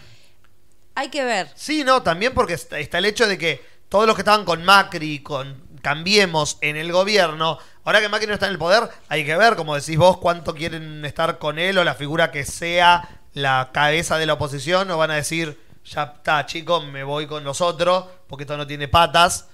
Hay 0.94 1.08
que 1.08 1.24
ver. 1.24 1.50
Sí, 1.56 1.86
no, 1.86 2.04
también 2.04 2.34
porque 2.34 2.56
está, 2.56 2.78
el 2.98 3.06
hecho 3.06 3.28
de 3.28 3.38
que 3.38 3.66
todos 3.88 4.06
los 4.06 4.14
que 4.14 4.24
estaban 4.24 4.44
con 4.44 4.66
Macri, 4.66 5.20
con 5.20 5.72
Cambiemos 5.82 6.58
en 6.60 6.76
el 6.76 6.92
gobierno, 6.92 7.60
ahora 7.86 8.02
que 8.02 8.10
Macri 8.10 8.28
no 8.28 8.34
está 8.34 8.48
en 8.48 8.52
el 8.52 8.60
poder, 8.60 8.90
hay 9.08 9.26
que 9.26 9.38
ver, 9.38 9.56
como 9.56 9.74
decís 9.74 9.98
vos, 9.98 10.18
cuánto 10.18 10.54
quieren 10.54 11.06
estar 11.06 11.40
con 11.40 11.60
él 11.60 11.78
o 11.78 11.86
la 11.86 11.96
figura 11.96 12.30
que 12.30 12.44
sea 12.44 13.08
la 13.34 13.70
cabeza 13.72 14.18
de 14.18 14.26
la 14.26 14.34
oposición, 14.34 14.92
o 14.92 14.98
van 14.98 15.12
a 15.12 15.16
decir, 15.16 15.58
ya 15.86 16.14
está, 16.18 16.46
chicos, 16.46 16.86
me 16.86 17.06
voy 17.06 17.26
con 17.26 17.46
los 17.46 17.62
otros, 17.62 18.04
porque 18.28 18.44
esto 18.44 18.58
no 18.58 18.68
tiene 18.68 18.90
patas, 18.90 19.48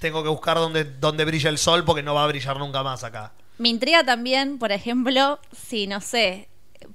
tengo 0.00 0.22
que 0.22 0.28
buscar 0.28 0.56
dónde, 0.56 0.84
dónde 0.84 1.24
brilla 1.24 1.50
el 1.50 1.58
sol, 1.58 1.84
porque 1.84 2.02
no 2.02 2.14
va 2.14 2.24
a 2.24 2.26
brillar 2.28 2.56
nunca 2.58 2.82
más 2.82 3.04
acá. 3.04 3.32
Me 3.58 3.68
intriga 3.68 4.04
también, 4.04 4.58
por 4.58 4.72
ejemplo, 4.72 5.38
si, 5.68 5.86
no 5.86 6.00
sé, 6.00 6.48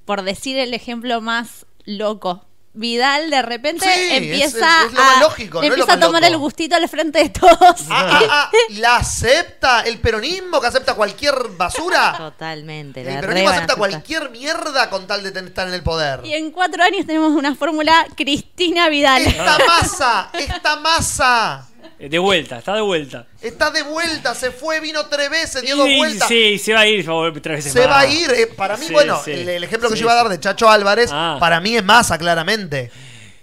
por 0.05 0.22
decir 0.23 0.57
el 0.57 0.73
ejemplo 0.73 1.22
más 1.22 1.65
loco, 1.85 2.43
Vidal 2.73 3.31
de 3.31 3.41
repente 3.41 3.85
Sí, 3.85 3.89
es- 4.11 4.11
empieza, 4.22 4.84
es 4.85 4.93
lo 4.93 5.01
más 5.01 5.18
a, 5.18 5.22
lógico, 5.22 5.61
le 5.61 5.68
no 5.69 5.73
es 5.73 5.77
lo 5.80 5.84
empieza 5.85 5.93
a 5.93 6.07
tomar 6.07 6.22
loco. 6.22 6.34
el 6.34 6.38
gustito 6.39 6.76
al 6.76 6.88
frente 6.88 7.23
de 7.23 7.30
todos. 7.30 7.57
Ah, 7.59 7.80
ah, 7.89 8.22
ah, 8.30 8.51
¿La 8.73 8.97
acepta 8.97 9.81
el 9.81 9.97
peronismo 9.99 10.61
que 10.61 10.68
acepta 10.68 10.93
cualquier 10.93 11.34
basura? 11.57 12.14
Totalmente. 12.15 13.01
El 13.01 13.15
la 13.15 13.22
peronismo 13.22 13.49
acepta 13.49 13.76
cualquier 13.77 14.30
mierda 14.30 14.91
con 14.91 15.07
tal 15.07 15.23
de 15.23 15.39
estar 15.39 15.68
en 15.68 15.73
el 15.73 15.81
poder. 15.81 16.23
Y 16.23 16.34
en 16.35 16.51
cuatro 16.51 16.84
años 16.84 17.07
tenemos 17.07 17.31
una 17.31 17.55
fórmula 17.55 18.05
Cristina 18.15 18.89
Vidal. 18.89 19.23
Esta 19.26 19.57
masa, 19.65 20.30
esta 20.34 20.76
masa 20.76 21.68
De 21.99 22.19
vuelta, 22.19 22.60
está 22.60 22.76
de 22.76 22.82
vuelta. 22.82 23.26
está 23.41 23.72
de 23.72 23.82
vuelta, 23.82 24.36
se 24.36 24.52
fue, 24.52 24.80
vino 24.80 25.07
tres 25.07 25.30
veces, 25.32 25.64
dio 25.64 25.76
dos 25.76 25.90
vueltas. 25.98 26.28
Sí, 26.28 26.57
se 26.60 26.74
va 26.74 26.82
a 26.82 26.88
ir 26.88 27.03
volver 27.10 27.41
tres 27.41 27.57
veces 27.57 27.74
Se 27.74 27.80
más. 27.82 27.90
va 27.90 27.99
a 28.02 28.07
ir. 28.07 28.30
eh, 28.32 28.48
para 28.48 28.78
mí, 28.78 28.86
Sí, 28.86 28.94
bueno, 28.94 29.19
sí. 29.26 29.32
el, 29.32 29.49
el 29.49 29.64
ejemplo 29.64 29.90
que 29.90 29.95
yo 29.95 30.03
iba 30.03 30.11
a 30.11 30.15
dar 30.15 30.30
de 30.30 30.40
Chacho 30.40 30.69
Álvarez, 30.69 31.10
Ah. 31.11 31.38
para 31.40 31.60
mí 31.60 31.76
es 31.76 31.84
masa, 31.84 32.18
claramente. 32.19 32.91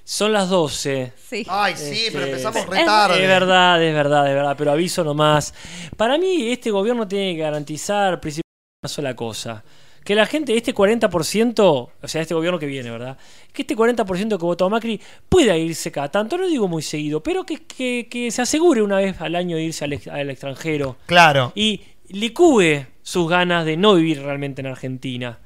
Son 0.05 0.33
las 0.33 0.49
12. 0.51 1.13
Sí. 1.31 1.45
Ay, 1.49 1.75
sí, 1.77 2.07
Este, 2.07 2.13
pero 2.13 2.27
empezamos 2.27 2.57
es- 2.63 2.67
re 2.69 2.85
tarde. 2.85 3.23
Es 3.23 3.29
verdad, 3.29 3.83
es 3.83 3.95
verdad, 3.95 4.29
es 4.29 4.35
verdad, 4.35 4.55
pero 4.57 4.71
aviso 4.73 5.03
nomás. 5.03 5.53
Para 5.97 6.19
mí, 6.19 6.53
este 6.53 6.71
gobierno 6.71 7.09
tiene 7.09 7.35
que 7.35 7.41
garantizar 7.43 8.21
principalmente 8.21 8.45
una 8.83 8.89
sola 8.89 9.17
cosa. 9.17 9.65
Que 10.05 10.15
la 10.15 10.27
gente, 10.27 10.55
este 10.57 10.75
40%, 10.75 11.59
o 12.03 12.09
sea, 12.09 12.21
este 12.21 12.35
gobierno 12.35 12.59
que 12.59 12.67
viene, 12.67 12.91
¿verdad? 12.91 13.17
Que 13.53 13.63
este 13.63 13.75
40% 13.77 14.29
que 14.39 14.45
votó 14.45 14.67
a 14.67 14.69
Macri 14.69 15.01
pueda 15.29 15.57
irse 15.57 15.91
cada 15.91 16.11
tanto, 16.11 16.37
no 16.37 16.47
digo 16.47 16.69
muy 16.69 16.83
seguido, 16.83 17.23
pero 17.23 17.45
que, 17.45 17.63
que- 17.65 18.07
que 18.11 18.31
se 18.31 18.43
asegure 18.43 18.83
una 18.83 18.99
vez 18.99 19.21
al 19.21 19.35
año 19.35 19.57
de 19.57 19.63
irse 19.63 19.85
al, 19.85 19.99
al 20.11 20.31
extranjero. 20.31 20.97
Claro. 21.07 21.53
Y 21.55 21.81
licúe 22.09 22.87
sus 23.03 23.29
ganas 23.29 23.65
de 23.65 23.77
no 23.77 23.95
vivir 23.95 24.23
realmente 24.23 24.61
en 24.61 24.67
Argentina. 24.69 25.39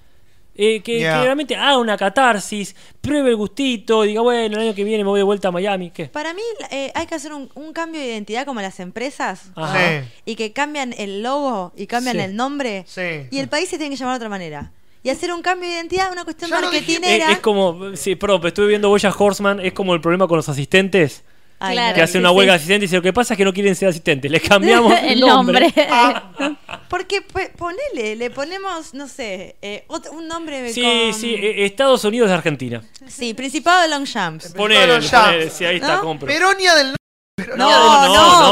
Eh, 0.61 0.83
que, 0.83 0.99
que 0.99 1.05
realmente 1.23 1.55
haga 1.55 1.79
una 1.79 1.97
catarsis, 1.97 2.75
pruebe 3.01 3.31
el 3.31 3.37
gustito, 3.37 4.03
diga, 4.03 4.23
bueno, 4.23 4.57
el 4.57 4.63
año 4.67 4.75
que 4.75 4.83
viene 4.83 5.05
me 5.05 5.11
voy 5.11 5.21
de 5.21 5.25
vuelta 5.25 5.49
a 5.49 5.51
Miami. 5.53 5.91
¿Qué? 5.93 6.07
Para 6.07 6.35
mí 6.35 6.43
eh, 6.73 6.91
hay 6.97 7.07
que 7.07 7.15
hacer 7.15 7.33
un, 7.33 7.49
un 7.55 7.73
cambio 7.73 8.01
de 8.01 8.09
identidad 8.09 8.45
como 8.45 8.61
las 8.61 8.81
empresas 8.81 9.53
Ajá. 9.55 9.79
Sí. 10.03 10.09
y 10.25 10.35
que 10.35 10.53
cambian 10.53 10.93
el 10.99 11.23
logo 11.23 11.73
y 11.77 11.87
cambian 11.87 12.17
Sí. 12.17 12.23
el 12.23 12.35
nombre 12.35 12.83
Sí. 12.89 13.29
y 13.31 13.39
el 13.39 13.49
país 13.49 13.69
se 13.69 13.79
tiene 13.79 13.95
que 13.95 14.01
llamar 14.01 14.15
de 14.15 14.17
otra 14.17 14.29
manera. 14.29 14.73
Y 15.05 15.11
hacer 15.11 15.33
un 15.33 15.43
cambio 15.43 15.69
de 15.69 15.77
identidad, 15.77 16.11
una 16.11 16.25
cuestión 16.25 16.51
Ya 16.51 16.57
lo 16.61 16.63
marketinera. 16.73 17.27
Es, 17.27 17.33
es 17.37 17.39
como, 17.39 17.95
sí, 17.95 18.17
perdón, 18.17 18.41
pero 18.41 18.49
estuve 18.49 18.67
viendo 18.67 18.89
Boya 18.89 19.15
Horseman, 19.17 19.61
es 19.61 19.73
como 19.73 19.95
el 19.95 20.01
problema 20.01 20.27
con 20.27 20.37
los 20.39 20.49
asistentes, 20.49 21.23
Ay, 21.61 21.75
Claro. 21.75 21.95
que 21.97 22.03
hace 22.03 22.13
sí, 22.13 22.19
una 22.19 22.29
sí. 22.31 22.35
huelga 22.37 22.53
de 22.53 22.57
asistentes 22.57 22.83
y 22.85 22.87
dice, 22.87 22.97
lo 22.97 23.03
que 23.03 23.13
pasa 23.13 23.35
es 23.35 23.39
que 23.39 23.45
no 23.45 23.53
quieren 23.53 23.75
ser 23.75 23.89
asistentes, 23.89 24.31
les 24.31 24.43
cambiamos 24.43 24.93
el, 25.03 25.19
nombre. 25.21 25.73
nombre. 25.75 26.57
Porque 26.89 27.21
pues, 27.23 27.51
ponele, 27.57 28.17
le 28.17 28.31
ponemos, 28.31 28.95
no 28.95 29.09
sé, 29.09 29.57
eh, 29.61 29.85
otro- 29.89 30.13
un 30.13 30.29
nombre 30.29 30.73
Sí, 30.73 30.83
con- 30.83 31.15
sí, 31.15 31.35
eh, 31.35 31.65
Estados 31.67 32.05
Unidos 32.05 32.29
de 32.29 32.35
Argentina. 32.35 32.83
Sí, 33.07 33.35
Principado 33.35 33.83
de 33.83 33.89
Longchamps. 33.89 34.53
Ponele, 34.53 35.01
ponele, 35.11 35.51
sí, 35.51 35.65
ahí 35.65 35.77
está, 35.77 36.01
compro. 36.01 36.29
Peronia 36.29 36.75
del 36.77 36.95
No, 37.57 38.07
no, 38.07 38.15
no, 38.15 38.51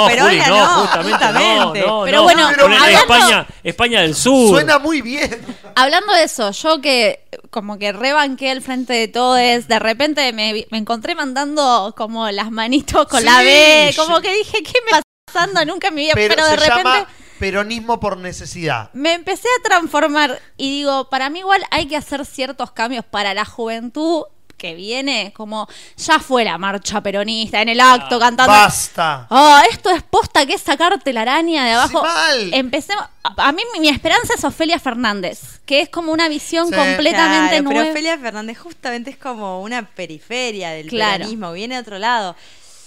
justamente. 1.03 1.81
no, 1.87 2.03
Pero 2.05 2.19
no, 2.19 2.23
bueno, 2.23 2.49
ponele 2.59 2.77
hablando- 2.77 3.15
España, 3.15 3.47
España 3.65 4.01
del 4.03 4.15
Sur. 4.15 4.51
Suena 4.51 4.79
muy 4.79 5.03
bien. 5.03 5.45
Hablando 5.75 6.13
de 6.13 6.25
eso, 6.25 6.51
yo 6.53 6.81
que 6.81 7.25
como 7.51 7.79
que 7.79 7.93
rebanqué 7.93 8.51
el 8.51 8.63
frente 8.63 8.93
de 8.93 9.09
todos, 9.09 9.37
de 9.39 9.79
repente 9.79 10.33
me, 10.33 10.67
encontré 10.71 11.15
mandando 11.15 11.95
como 11.97 12.31
las 12.31 12.51
manitos 12.51 13.07
con 13.09 13.25
la 13.25 13.41
B, 13.43 13.93
como 13.97 14.21
que 14.21 14.33
dije, 14.33 14.63
¿qué 14.63 14.79
me 14.85 14.91
está 14.99 15.03
pasando? 15.27 15.65
Nunca 15.65 15.91
me 15.91 16.03
había, 16.03 16.15
Pero, 16.15 16.35
pero, 16.37 16.47
de 16.47 16.51
se 16.51 16.57
repente 16.57 16.83
llama 16.91 17.09
peronismo 17.39 18.01
por 18.01 18.17
necesidad. 18.17 18.91
me 18.95 19.13
empecé 19.13 19.49
a 19.59 19.63
transformar 19.63 20.41
y 20.57 20.79
digo, 20.79 21.11
para 21.11 21.29
mí 21.29 21.41
igual 21.41 21.63
hay 21.71 21.87
que 21.87 21.97
hacer 21.97 22.25
ciertos 22.25 22.71
cambios 22.73 23.05
para 23.05 23.35
la 23.35 23.45
juventud 23.45 24.25
que 24.57 24.75
viene, 24.75 25.33
como 25.37 25.69
ya 25.97 26.19
fue 26.19 26.45
la 26.45 26.57
marcha 26.59 27.01
peronista 27.01 27.61
en 27.63 27.69
el 27.69 27.81
acto 27.81 28.19
cantando. 28.19 28.53
Basta. 28.53 29.27
Oh, 29.31 29.59
esto 29.71 29.91
es 29.91 30.03
posta 30.03 30.47
que 30.47 30.55
es 30.55 30.63
sacarte 30.63 31.13
la 31.13 31.23
araña 31.23 31.65
de 31.65 31.73
abajo. 31.73 32.01
Sí, 32.01 32.05
mal. 32.07 32.55
Empecemos. 32.55 33.05
A, 33.23 33.49
a 33.49 33.53
mí 33.53 33.63
mi, 33.75 33.81
mi 33.81 33.89
esperanza 33.89 34.35
es 34.35 34.45
Ofelia 34.45 34.79
Fernández, 34.79 35.61
que 35.67 35.81
es 35.81 35.89
como 35.89 36.13
una 36.13 36.29
visión 36.29 36.69
Sí. 36.69 36.75
completamente 36.75 37.49
Claro, 37.57 37.63
nueva. 37.65 37.81
Pero 37.81 37.91
Ofelia 37.93 38.19
Fernández 38.19 38.59
justamente 38.59 39.11
es 39.11 39.17
como 39.19 39.61
una 39.63 39.83
periferia 39.87 40.71
del 40.71 40.89
Claro. 40.89 41.19
peronismo, 41.19 41.53
viene 41.53 41.75
de 41.75 41.81
otro 41.83 41.99
lado. 41.99 42.35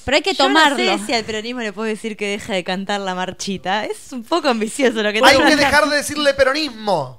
Pero 0.06 0.16
hay 0.16 0.24
que 0.24 0.34
Yo 0.34 0.46
tomarlo. 0.46 0.84
no 0.84 0.98
sé 0.98 1.06
si 1.06 1.14
al 1.14 1.24
peronismo 1.24 1.60
le 1.62 1.72
puedo 1.72 1.88
decir 1.88 2.18
que 2.18 2.26
deja 2.30 2.54
de 2.54 2.64
cantar 2.64 3.00
la 3.02 3.14
marchita. 3.14 3.86
Es 3.86 4.12
un 4.12 4.24
poco 4.24 4.48
ambicioso 4.50 5.04
lo 5.04 5.12
que 5.14 5.22
Hay 5.24 5.38
que 5.38 5.56
dejar 5.56 5.88
de 5.88 5.98
decirle 5.98 6.34
peronismo. 6.34 7.19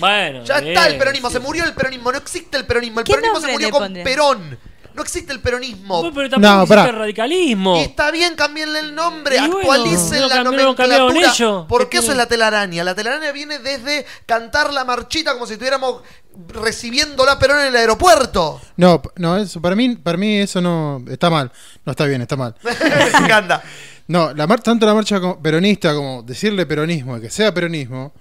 Bueno, 0.00 0.44
Ya 0.44 0.60
bien, 0.60 0.72
está 0.76 0.88
el 0.88 0.98
peronismo, 0.98 1.28
sí, 1.28 1.34
se 1.34 1.40
murió 1.40 1.64
el 1.64 1.74
peronismo, 1.74 2.10
no 2.12 2.18
existe 2.18 2.56
el 2.56 2.66
peronismo. 2.66 3.00
El 3.00 3.04
¿Qué 3.06 3.12
peronismo 3.14 3.40
se 3.40 3.52
murió 3.52 3.70
con? 3.70 3.92
Perón. 3.94 4.58
No 4.92 5.02
existe 5.02 5.32
el 5.32 5.38
peronismo. 5.38 6.02
No, 6.02 6.12
pero 6.12 6.28
tampoco 6.28 6.52
No, 6.52 6.62
existe 6.64 6.88
el 6.90 6.96
radicalismo. 6.96 7.76
Y 7.76 7.80
está 7.82 8.10
bien, 8.10 8.34
cambienle 8.34 8.80
el 8.80 8.92
nombre, 8.94 9.36
Y 9.36 9.38
bueno, 9.38 9.58
actualicen 9.60 10.20
no 10.22 10.28
la 10.28 10.42
nomenclatura. 10.44 11.30
ellos. 11.32 11.66
Porque 11.68 11.90
¿Qué 11.90 11.98
eso 11.98 12.10
es 12.10 12.16
la 12.18 12.26
telaraña. 12.26 12.82
La 12.82 12.94
telaraña 12.96 13.30
viene 13.30 13.60
desde 13.60 14.04
cantar 14.26 14.72
la 14.72 14.84
marchita 14.84 15.32
como 15.34 15.46
si 15.46 15.52
estuviéramos 15.52 16.02
recibiendo 16.48 17.24
la 17.24 17.38
Perón 17.38 17.60
en 17.60 17.66
el 17.68 17.76
aeropuerto. 17.76 18.60
No, 18.76 19.00
no, 19.16 19.36
eso, 19.36 19.60
para 19.60 19.76
mí, 19.76 19.96
para 19.96 20.18
mí 20.18 20.38
eso 20.38 20.60
no 20.60 21.02
está 21.08 21.30
mal. 21.30 21.52
No 21.84 21.92
está 21.92 22.04
bien, 22.06 22.22
está 22.22 22.36
mal. 22.36 22.54
Me 22.62 23.18
encanta. 23.24 23.62
No, 24.08 24.32
la 24.34 24.46
mar- 24.46 24.60
tanto 24.60 24.86
la 24.86 24.94
marcha 24.94 25.20
como- 25.20 25.40
peronista 25.40 25.94
como 25.94 26.22
decirle 26.22 26.66
peronismo 26.66 27.16
y 27.16 27.20
que 27.20 27.30
sea 27.30 27.54
peronismo 27.54 28.12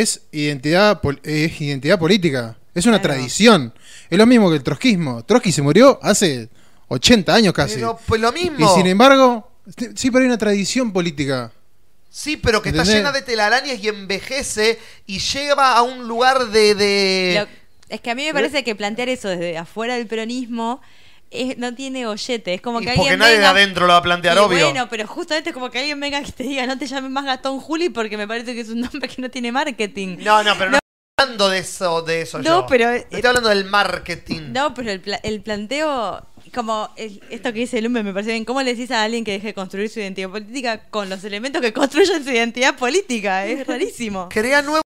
es 0.00 0.22
identidad, 0.32 1.00
pol- 1.00 1.20
es 1.22 1.60
identidad 1.60 1.98
política. 1.98 2.56
Es 2.74 2.86
una 2.86 3.00
tradición. 3.00 3.72
Es 4.10 4.18
lo 4.18 4.26
mismo 4.26 4.50
que 4.50 4.56
el 4.56 4.62
trotskismo. 4.62 5.24
Trotsky 5.24 5.52
se 5.52 5.62
murió 5.62 5.98
hace 6.02 6.48
80 6.88 7.34
años 7.34 7.52
casi. 7.52 7.76
Pero 7.76 7.98
pues 8.06 8.20
lo 8.20 8.30
y 8.36 8.50
mismo. 8.50 8.74
sin 8.74 8.86
embargo, 8.86 9.48
sí, 9.94 10.10
pero 10.10 10.20
hay 10.22 10.26
una 10.26 10.38
tradición 10.38 10.92
política. 10.92 11.52
Sí, 12.10 12.36
pero 12.36 12.62
que 12.62 12.68
está 12.68 12.84
llena 12.84 13.10
de 13.12 13.22
telarañas 13.22 13.78
y 13.82 13.88
envejece 13.88 14.78
y 15.06 15.18
lleva 15.18 15.76
a 15.76 15.82
un 15.82 16.06
lugar 16.06 16.46
de... 16.50 16.74
de- 16.74 17.34
Lo- 17.40 17.64
es 17.88 18.00
que 18.00 18.10
a 18.10 18.14
mí 18.14 18.24
me 18.24 18.32
parece 18.32 18.64
que 18.64 18.74
plantear 18.74 19.08
eso 19.08 19.28
desde 19.28 19.58
afuera 19.58 19.94
del 19.96 20.06
peronismo 20.06 20.80
es- 21.34 21.58
no 21.58 21.74
tiene 21.74 22.06
gollete. 22.06 22.54
Es 22.54 22.60
como 22.60 22.80
Y 22.80 22.84
que 22.84 22.90
porque 22.94 23.00
alguien 23.10 23.18
nadie 23.18 23.32
de 23.32 23.38
venga- 23.38 23.50
adentro 23.50 23.86
lo 23.86 23.92
va 23.92 23.98
a 23.98 24.02
plantear, 24.02 24.38
obvio. 24.38 24.64
Bueno, 24.70 24.88
pero 24.88 25.06
justamente 25.06 25.50
es 25.50 25.54
como 25.54 25.70
que 25.70 25.78
alguien 25.80 25.98
venga 26.00 26.20
y 26.20 26.24
te 26.30 26.42
diga, 26.44 26.66
no 26.66 26.78
te 26.78 26.86
llames 26.86 27.10
más 27.10 27.24
Gastón 27.24 27.60
Juli 27.60 27.88
porque 27.88 28.16
me 28.16 28.26
parece 28.28 28.54
que 28.54 28.60
es 28.60 28.68
un 28.68 28.80
nombre 28.80 29.08
que 29.08 29.20
no 29.20 29.30
tiene 29.30 29.52
marketing. 29.52 30.18
No, 30.20 30.42
no, 30.42 30.54
pero 30.58 30.70
no, 30.70 30.76
estoy 30.78 30.80
hablando 31.18 31.48
de 31.48 31.58
eso, 31.58 32.02
de 32.02 32.20
eso 32.22 32.38
No, 32.38 32.44
yo. 32.62 32.66
pero- 32.68 32.90
Estoy 32.90 33.22
hablando 33.24 33.48
del 33.48 33.64
marketing. 33.64 34.52
No, 34.52 34.74
pero 34.74 34.90
el, 34.90 35.00
pla- 35.00 35.20
el 35.22 35.40
planteo, 35.42 36.26
como 36.54 36.90
el- 36.96 37.22
esto 37.30 37.52
que 37.52 37.60
dice 37.60 37.80
Lume, 37.82 38.02
me 38.02 38.12
parece 38.12 38.30
bien. 38.32 38.44
¿Cómo 38.44 38.62
le 38.62 38.74
decís 38.74 38.90
a 38.90 39.02
alguien 39.02 39.24
que 39.24 39.32
deje 39.32 39.48
de 39.48 39.54
construir 39.54 39.88
su 39.88 40.00
identidad 40.00 40.28
política 40.30 40.82
con 40.90 41.08
los 41.08 41.24
elementos 41.24 41.60
que 41.62 41.72
construyen 41.72 42.22
su 42.24 42.30
identidad 42.30 42.76
política? 42.76 43.46
Es 43.46 43.66
rarísimo. 43.66 44.28
Crea 44.30 44.62
nuevos 44.62 44.82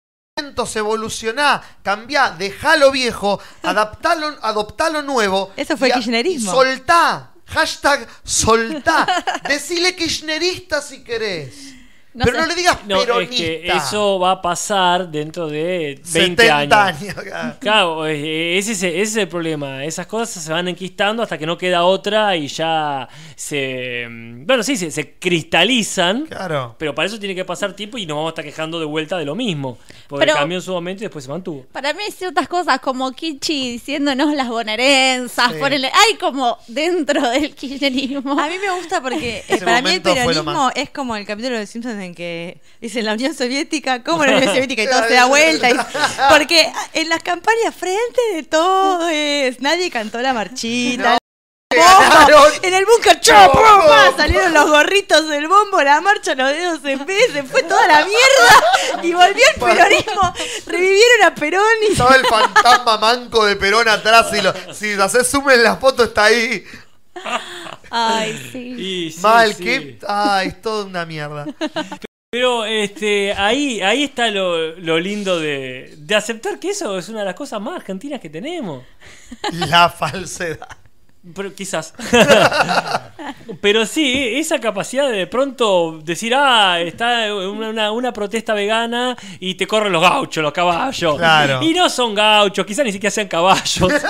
evolucioná, 0.76 1.62
cambiá, 1.82 2.30
dejá 2.30 2.76
lo 2.76 2.90
viejo, 2.90 3.40
adaptalo, 3.62 4.36
adoptá 4.42 4.90
lo 4.90 5.02
nuevo. 5.02 5.52
Eso 5.56 5.76
fue 5.76 5.88
y 5.88 5.90
a- 5.92 5.94
kirchnerismo. 5.94 6.50
Soltá. 6.52 7.30
Hashtag 7.46 8.06
soltá. 8.24 9.06
Decile 9.48 9.96
kirchnerista 9.96 10.82
si 10.82 11.02
querés. 11.02 11.54
No 12.14 12.24
pero 12.24 12.36
sé. 12.36 12.42
no 12.42 12.48
le 12.48 12.54
digas 12.56 12.78
No, 12.86 12.96
es 13.00 13.06
peronista. 13.06 13.36
que 13.36 13.68
eso 13.68 14.18
va 14.18 14.32
a 14.32 14.42
pasar 14.42 15.08
dentro 15.08 15.46
de 15.46 16.00
20 16.12 16.42
70 16.42 16.56
años. 16.86 17.18
años. 17.18 17.56
claro. 17.60 18.06
Ese, 18.06 18.72
es- 18.72 18.82
ese 18.82 18.98
es 19.02 19.16
el 19.16 19.28
problema. 19.28 19.84
Esas 19.84 20.06
cosas 20.06 20.42
se 20.42 20.52
van 20.52 20.66
enquistando 20.68 21.22
hasta 21.22 21.38
que 21.38 21.46
no 21.46 21.56
queda 21.56 21.84
otra 21.84 22.34
y 22.36 22.48
ya 22.48 23.08
se. 23.36 24.06
mm, 24.08 24.46
Bueno, 24.46 24.62
sí, 24.62 24.76
se, 24.76 24.90
se 24.90 25.12
cristalizan. 25.18 26.26
Claro. 26.26 26.74
Pero 26.78 26.94
para 26.94 27.06
eso 27.06 27.18
tiene 27.18 27.34
que 27.34 27.44
pasar 27.44 27.74
tiempo 27.74 27.98
y 27.98 28.06
nos 28.06 28.16
vamos 28.16 28.30
a 28.30 28.32
estar 28.32 28.44
quejando 28.44 28.80
de 28.80 28.86
vuelta 28.86 29.16
de 29.18 29.24
lo 29.24 29.34
mismo. 29.34 29.78
Porque 30.08 30.24
Pero- 30.26 30.38
cambió 30.38 30.58
en 30.58 30.62
su 30.62 30.72
momento 30.72 31.02
y 31.02 31.06
después 31.06 31.24
se 31.24 31.30
mantuvo. 31.30 31.66
Para 31.72 31.92
mí 31.92 32.00
hay 32.04 32.10
ciertas 32.12 32.48
cosas 32.48 32.80
como 32.80 33.12
Kichi 33.12 33.72
diciéndonos 33.72 34.34
las 34.34 34.48
bonaerenses, 34.48 35.44
Sí. 35.52 35.54
ponele- 35.60 35.90
hay 35.92 36.16
como 36.18 36.58
dentro 36.66 37.28
del 37.30 37.54
kirchnerismo. 37.54 38.38
A 38.40 38.48
mí 38.48 38.54
me 38.58 38.72
gusta 38.76 39.00
porque 39.02 39.44
eh, 39.48 39.58
para 39.62 39.82
mí 39.82 39.90
el 39.90 40.02
peronismo 40.02 40.70
es 40.74 40.90
como 40.90 41.14
el 41.16 41.26
capítulo 41.26 41.58
de 41.58 41.66
Simpsons 41.66 41.97
en 42.00 42.14
que 42.14 42.60
dicen 42.80 43.04
la 43.06 43.12
Unión 43.14 43.34
Soviética, 43.34 44.02
¿cómo 44.04 44.24
la 44.24 44.36
Unión 44.36 44.54
Soviética? 44.54 44.82
Y 44.82 44.86
todo 44.88 45.02
se 45.06 45.14
da 45.14 45.24
vuelta. 45.26 45.70
y- 45.70 45.76
porque 46.30 46.70
en 46.94 47.08
las 47.08 47.22
campañas 47.22 47.74
frente 47.74 48.20
de 48.34 48.42
todo 48.44 49.08
es, 49.08 49.60
nadie 49.60 49.90
cantó 49.90 50.18
la 50.20 50.32
marchita. 50.32 51.18
No, 51.76 51.98
bombo, 52.00 52.46
en 52.62 52.72
el 52.72 52.86
búnker, 52.86 53.20
salieron 54.16 54.54
los 54.54 54.70
gorritos 54.70 55.28
del 55.28 55.48
bombo, 55.48 55.82
la 55.82 56.00
marcha, 56.00 56.34
los 56.34 56.48
dedos 56.48 56.80
en 56.84 57.04
vez, 57.04 57.30
se 57.30 57.42
fue 57.42 57.62
toda 57.62 57.86
la 57.86 58.06
mierda 58.06 59.02
y 59.02 59.12
volvió 59.12 59.44
el 59.54 59.60
peronismo. 59.60 60.32
Revivieron 60.66 61.26
a 61.26 61.34
Perón 61.34 61.62
y 61.86 61.92
Estaba 61.92 62.16
el 62.16 62.24
fantasma 62.26 62.96
manco 62.96 63.44
de 63.44 63.56
Perón 63.56 63.86
atrás. 63.86 64.28
Y 64.32 64.40
lo, 64.40 64.54
si 64.72 64.92
haces 64.94 65.28
zoom 65.30 65.50
en 65.50 65.62
la 65.62 65.76
foto, 65.76 66.04
está 66.04 66.24
ahí. 66.24 66.64
Ay, 67.90 68.48
sí. 68.52 68.74
Y 68.78 69.10
sí, 69.12 69.20
Mal, 69.22 69.54
sí. 69.54 69.64
que. 69.64 69.98
Ay, 70.06 70.48
es 70.48 70.62
toda 70.62 70.84
una 70.84 71.04
mierda. 71.04 71.46
Pero 72.30 72.64
este, 72.64 73.32
ahí, 73.32 73.80
ahí 73.80 74.04
está 74.04 74.30
lo, 74.30 74.76
lo 74.76 75.00
lindo 75.00 75.40
de, 75.40 75.94
de 75.96 76.14
aceptar 76.14 76.58
que 76.60 76.70
eso 76.70 76.98
es 76.98 77.08
una 77.08 77.20
de 77.20 77.24
las 77.24 77.34
cosas 77.34 77.60
más 77.60 77.76
argentinas 77.76 78.20
que 78.20 78.28
tenemos. 78.30 78.84
La 79.52 79.88
falsedad. 79.88 80.77
Pero 81.34 81.54
quizás. 81.54 81.94
Pero 83.60 83.86
sí, 83.86 84.14
esa 84.38 84.60
capacidad 84.60 85.08
de 85.10 85.18
de 85.18 85.26
pronto 85.26 86.00
decir, 86.04 86.32
ah, 86.34 86.80
está 86.80 87.34
una, 87.34 87.70
una- 87.70 87.90
una 87.92 88.12
protesta 88.12 88.54
vegana 88.54 89.16
y 89.40 89.54
te 89.54 89.66
corren 89.66 89.92
los 89.92 90.00
gauchos, 90.00 90.42
los 90.42 90.52
caballos. 90.52 91.16
Claro. 91.18 91.60
Y 91.62 91.72
no 91.74 91.88
son 91.90 92.14
gauchos, 92.14 92.64
quizás 92.64 92.84
ni 92.84 92.92
siquiera 92.92 93.10
sean 93.10 93.26
caballos. 93.26 93.68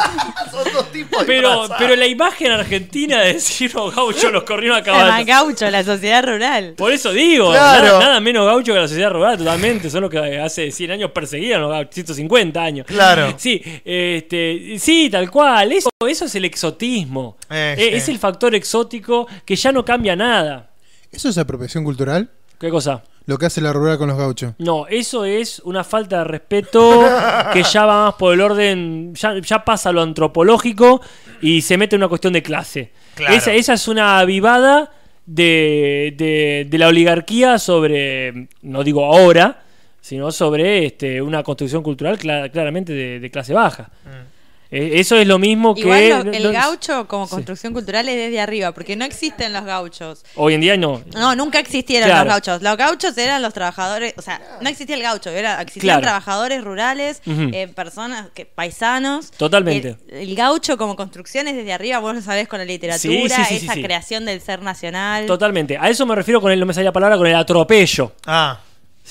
Son 0.51 0.73
dos 0.73 0.91
tipos 0.93 1.25
Pero, 1.27 1.69
pero 1.79 1.95
la 1.95 2.07
imagen 2.07 2.51
argentina 2.53 3.21
de 3.21 3.35
decir 3.35 3.73
los 3.75 3.95
gauchos 3.95 4.33
los 4.33 4.45
corrieron 4.45 4.79
a 4.79 4.83
caballos. 4.83 5.27
gaucho, 5.27 5.71
la 5.71 5.85
sociedad 5.85 6.25
rural. 6.25 6.75
Por 6.77 6.91
eso 6.93 7.13
digo, 7.13 7.51
Claro. 7.51 7.85
nada, 7.87 8.01
nada 8.01 8.21
menos 8.21 8.47
gaucho 8.47 8.73
que 8.73 8.79
la 8.81 8.89
sociedad 8.89 9.11
rural, 9.11 9.37
totalmente. 9.39 9.91
Son 9.91 10.01
los 10.03 10.11
que 10.11 10.39
hace 10.41 10.71
100 10.71 10.91
años 10.93 11.11
perseguían 11.13 11.61
los 11.61 11.71
gauchos, 11.71 11.95
150 11.95 12.63
años. 12.63 12.87
Claro. 12.87 13.35
Sí, 13.37 13.61
este, 13.85 14.77
sí, 14.79 15.09
tal 15.11 15.31
cual. 15.31 15.71
Eso, 15.73 15.91
eso 16.09 16.25
es 16.25 16.35
el 16.35 16.45
exotismo. 16.47 17.08
Eh, 17.51 17.75
Eh, 17.79 17.83
sí. 17.91 17.97
Es 17.97 18.09
el 18.09 18.19
factor 18.19 18.55
exótico 18.55 19.27
que 19.45 19.57
ya 19.57 19.73
no 19.73 19.85
cambia 19.85 20.15
nada. 20.17 20.71
¿Eso 21.11 21.29
es 21.29 21.39
apropiación 21.39 21.85
cultural? 21.85 22.31
¿Qué 22.59 22.71
cosa? 22.71 23.03
Lo 23.27 23.37
que 23.39 23.47
hace 23.47 23.61
la 23.61 23.73
rural 23.73 23.99
con 23.99 24.09
los 24.09 24.17
gauchos. 24.19 24.55
No, 24.59 24.87
eso 24.87 25.25
es 25.25 25.61
una 25.61 25.85
falta 25.85 26.19
de 26.19 26.25
respeto 26.25 27.05
que 27.53 27.63
ya 27.63 27.85
va 27.85 28.07
más 28.07 28.15
por 28.15 28.33
el 28.35 28.41
orden, 28.41 29.15
ya, 29.15 29.39
ya 29.41 29.65
pasa 29.65 29.93
lo 29.93 30.01
antropológico 30.03 31.01
y 31.43 31.61
se 31.63 31.77
mete 31.77 31.97
en 31.97 32.01
una 32.03 32.09
cuestión 32.09 32.33
de 32.33 32.43
clase. 32.43 32.91
Claro. 33.15 33.35
Esa, 33.35 33.53
esa 33.53 33.75
es 33.75 33.87
una 33.89 34.19
avivada 34.19 34.93
de, 35.27 36.15
de- 36.17 36.67
de 36.69 36.79
la 36.79 36.89
oligarquía 36.89 37.59
sobre, 37.59 38.49
no 38.63 38.83
digo 38.83 39.05
ahora, 39.05 39.63
sino 40.01 40.31
sobre 40.33 40.87
este, 40.87 41.21
una 41.21 41.43
construcción 41.43 41.83
cultural 41.83 42.19
cla- 42.19 42.51
claramente 42.51 42.93
de, 42.95 43.21
de 43.21 43.31
clase 43.31 43.53
baja. 43.53 43.91
Eh, 44.07 44.25
eso 44.71 45.17
es 45.17 45.27
lo 45.27 45.39
mismo 45.39 45.75
que... 45.75 45.81
Igual 45.81 46.09
lo- 46.27 46.33
el 46.33 46.43
no- 46.43 46.53
gaucho 46.53 47.09
como 47.09 47.27
Sí. 47.27 47.31
construcción 47.31 47.73
cultural 47.73 48.09
es 48.09 48.17
desde 48.17 48.41
arriba, 48.41 48.73
porque 48.73 48.97
no 48.97 49.05
existen 49.05 49.53
los 49.53 49.65
gauchos. 49.65 50.25
Hoy 50.35 50.55
en 50.55 50.61
día 50.61 50.77
no. 50.77 51.03
No, 51.15 51.35
nunca 51.35 51.59
existieron 51.59 52.09
Claro. 52.09 52.25
los 52.25 52.35
gauchos. 52.35 52.63
Los 52.63 52.77
gauchos 52.77 53.17
eran 53.17 53.41
los 53.41 53.55
trabajadores, 53.55 54.13
o 54.19 54.23
sea, 54.23 54.41
no 54.61 54.69
existía 54.69 54.97
el 54.97 55.03
gaucho, 55.03 55.31
era, 55.31 55.61
existían 55.63 55.95
Claro. 56.01 56.03
trabajadores 56.03 56.63
rurales, 56.63 57.23
eh, 57.27 57.69
personas, 57.75 58.29
que, 58.35 58.45
paisanos. 58.47 59.31
Totalmente. 59.31 59.97
El, 60.09 60.29
el 60.29 60.35
gaucho 60.35 60.77
como 60.77 60.97
construcción 60.97 61.49
es 61.49 61.57
desde 61.57 61.73
arriba, 61.73 61.99
vos 62.01 62.15
lo 62.15 62.21
sabés 62.21 62.47
con 62.49 62.59
la 62.59 62.65
literatura, 62.67 62.99
Sí, 62.99 63.29
sí, 63.29 63.35
sí, 63.49 63.59
sí, 63.61 63.65
esa 63.65 63.75
sí. 63.75 63.83
creación 63.83 64.25
del 64.27 64.41
ser 64.41 64.61
nacional. 64.63 65.27
Totalmente. 65.27 65.79
A 65.79 65.89
eso 65.89 66.05
me 66.05 66.15
refiero 66.15 66.41
con 66.41 66.53
el, 66.53 66.61
no 66.61 66.67
me 66.67 66.75
salía 66.75 66.89
la 66.91 66.93
palabra, 66.93 67.17
con 67.17 67.27
el 67.27 67.35
atropello. 67.37 68.13
Ah. 68.27 68.61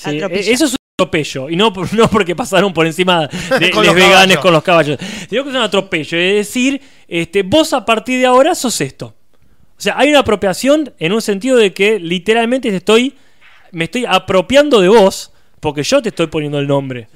Eh, 0.06 0.20
eso 0.52 0.66
es 0.66 0.72
un 0.72 0.77
atropello. 1.08 1.48
Y 1.48 1.54
no, 1.54 1.72
por- 1.72 1.92
no 1.94 2.08
porque 2.10 2.34
pasaron 2.34 2.72
por 2.74 2.84
encima 2.86 3.28
de 3.60 3.70
Con 3.70 3.86
los 3.86 3.94
veganes 3.94 4.36
caballos. 4.36 4.38
con 4.38 4.52
los 4.52 4.62
caballos. 4.64 4.98
Sino 5.30 5.44
que 5.44 5.50
es 5.50 5.54
un 5.56 5.62
atropello. 5.62 6.18
Es 6.18 6.34
decir, 6.46 6.80
este, 7.06 7.42
vos 7.44 7.72
a 7.72 7.84
partir 7.84 8.18
de 8.18 8.26
ahora 8.26 8.54
sos 8.56 8.80
esto. 8.80 9.14
O 9.76 9.80
sea, 9.80 9.96
hay 9.96 10.10
una 10.10 10.18
apropiación 10.20 10.92
en 10.98 11.12
un 11.12 11.22
sentido 11.22 11.56
de 11.56 11.72
que 11.72 12.00
literalmente 12.00 12.68
te 12.70 12.76
estoy, 12.76 13.14
me 13.70 13.84
estoy 13.84 14.04
apropiando 14.08 14.80
de 14.80 14.88
vos 14.88 15.32
porque 15.60 15.84
yo 15.84 16.02
te 16.02 16.08
estoy 16.08 16.26
poniendo 16.26 16.58
el 16.58 16.66
nombre. 16.66 17.06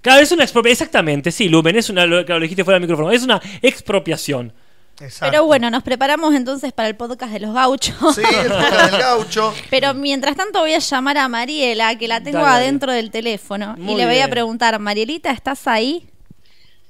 Claro, 0.00 0.22
es 0.22 0.32
una 0.32 0.42
expropiación. 0.44 0.72
Exactamente, 0.72 1.30
sí, 1.30 1.48
Lumen, 1.50 1.76
es 1.76 1.90
una, 1.90 2.06
lo, 2.06 2.22
lo 2.22 2.40
dijiste 2.40 2.64
fuera 2.64 2.76
del 2.80 2.88
micrófono. 2.88 3.12
Es 3.12 3.22
una 3.22 3.40
expropiación. 3.60 4.52
Exacto. 5.00 5.30
Pero 5.30 5.44
bueno, 5.46 5.70
nos 5.70 5.82
preparamos 5.82 6.34
entonces 6.34 6.72
para 6.72 6.88
el 6.88 6.96
podcast 6.96 7.32
de 7.32 7.40
los 7.40 7.54
gauchos. 7.54 8.14
Sí, 8.14 8.22
el 8.22 8.48
podcast 8.48 8.90
del 8.92 9.00
gaucho. 9.00 9.54
Pero 9.70 9.94
mientras 9.94 10.36
tanto 10.36 10.60
voy 10.60 10.74
a 10.74 10.78
llamar 10.78 11.18
a 11.18 11.28
Mariela, 11.28 11.96
que 11.98 12.08
la 12.08 12.22
tengo 12.22 12.38
Dale, 12.38 12.64
adentro 12.64 12.92
del 12.92 13.10
teléfono. 13.10 13.74
Muy 13.78 13.94
y 13.94 13.96
le 13.96 14.06
voy 14.06 14.18
a 14.20 14.28
preguntar, 14.28 14.78
Marielita, 14.78 15.30
¿estás 15.30 15.66
ahí? 15.66 16.08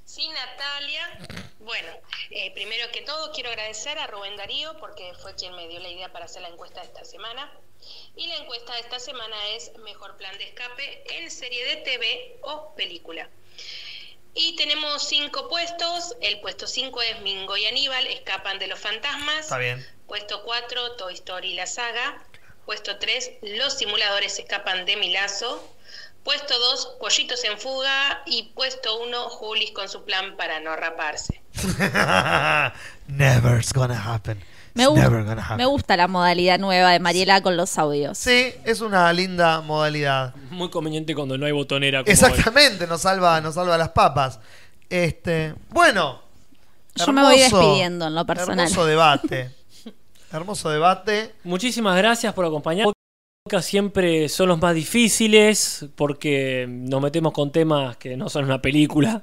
Sí, 0.05 0.29
Natalia. 0.29 1.19
Bueno, 1.61 1.89
eh, 2.31 2.51
primero 2.55 2.91
que 2.93 3.03
todo 3.03 3.33
quiero 3.33 3.51
agradecer 3.51 3.99
a 3.99 4.07
Rubén 4.09 4.37
Darío 4.37 4.77
porque 4.79 5.13
fue 5.23 5.35
quien 5.35 5.55
me 5.55 5.69
dio 5.69 5.81
la 5.81 5.89
idea 5.89 6.13
para 6.13 6.27
hacer 6.27 6.43
la 6.43 6.49
encuesta 6.49 6.81
de 6.81 6.87
esta 6.87 7.05
semana. 7.05 7.51
Y 8.17 8.27
la 8.27 8.37
encuesta 8.37 8.75
de 8.75 8.81
esta 8.81 8.99
semana 8.99 9.37
es 9.57 9.73
mejor 9.85 10.17
plan 10.17 10.37
de 10.39 10.45
escape 10.45 11.03
en 11.19 11.31
serie 11.31 11.65
de 11.65 11.77
TV 11.77 12.37
o 12.43 12.75
película. 12.75 13.29
Y 14.35 14.57
tenemos 14.57 15.07
cinco 15.09 15.49
puestos. 15.49 16.17
El 16.23 16.41
puesto 16.41 16.67
5 16.67 17.03
es 17.03 17.21
Mingo 17.21 17.57
y 17.57 17.67
Aníbal, 17.67 18.07
escapan 18.07 18.59
de 18.59 18.67
los 18.67 18.79
fantasmas. 18.79 19.41
Está 19.41 19.59
bien. 19.59 19.87
Puesto 20.07 20.43
4, 20.45 20.93
Toy 20.97 21.15
Story 21.15 21.55
la 21.55 21.67
saga. 21.67 22.23
Puesto 22.65 22.99
3, 22.99 23.31
Los 23.43 23.75
simuladores 23.75 24.39
escapan 24.39 24.87
de 24.87 24.97
Milazo. 24.97 25.77
Puesto 26.25 26.59
2, 26.59 26.97
Pollitos 26.99 27.45
en 27.45 27.59
fuga. 27.59 28.23
Y 28.25 28.45
puesto 28.55 29.01
1, 29.01 29.29
Julis 29.29 29.73
con 29.73 29.89
su 29.89 30.05
plan 30.05 30.37
para 30.37 30.61
no 30.61 30.77
raparse. 30.77 31.43
Never's 33.09 33.73
gonna 33.73 34.01
happen. 34.15 34.43
Me, 34.75 34.87
gu- 34.89 35.57
me 35.57 35.67
gusta 35.67 35.97
la 35.97 36.09
modalidad 36.09 36.59
nueva 36.59 36.91
de 36.93 36.99
Mariela 36.99 37.43
con 37.43 37.57
los 37.57 37.77
audios. 37.79 38.17
Sí, 38.19 38.53
es 38.65 38.81
una 38.81 39.13
linda 39.13 39.61
modalidad. 39.61 40.35
Muy 40.51 40.71
conveniente 40.71 41.15
cuando 41.15 41.37
no 41.37 41.45
hay 41.47 41.53
botonera. 41.53 41.99
Como 42.03 42.09
hoy. 42.09 42.13
Exactamente, 42.13 42.87
nos 42.87 43.03
salva, 43.03 43.41
nos 43.41 43.55
salva 43.55 43.77
las 43.77 43.91
papas. 43.91 44.41
Este, 44.89 45.55
bueno. 45.71 46.21
Yo 46.95 47.13
me 47.13 47.23
voy 47.23 47.39
despidiendo 47.39 48.07
en 48.07 48.15
lo 48.15 48.25
personal. 48.27 48.67
Hermoso 48.67 48.85
debate. 48.87 49.51
hermoso 50.33 50.71
debate. 50.71 51.35
Muchísimas 51.45 51.97
gracias 51.97 52.33
por 52.35 52.45
acompañar. 52.45 52.87
Los 52.87 52.95
podcasts 53.45 53.71
siempre 53.71 54.29
son 54.29 54.49
los 54.49 54.61
más 54.61 54.75
difíciles 54.75 55.87
porque 55.97 56.67
nos 56.69 57.01
metemos 57.03 57.33
con 57.33 57.51
temas 57.51 57.97
que 57.97 58.17
no 58.17 58.29
son 58.29 58.45
una 58.45 58.61
película. 58.63 59.23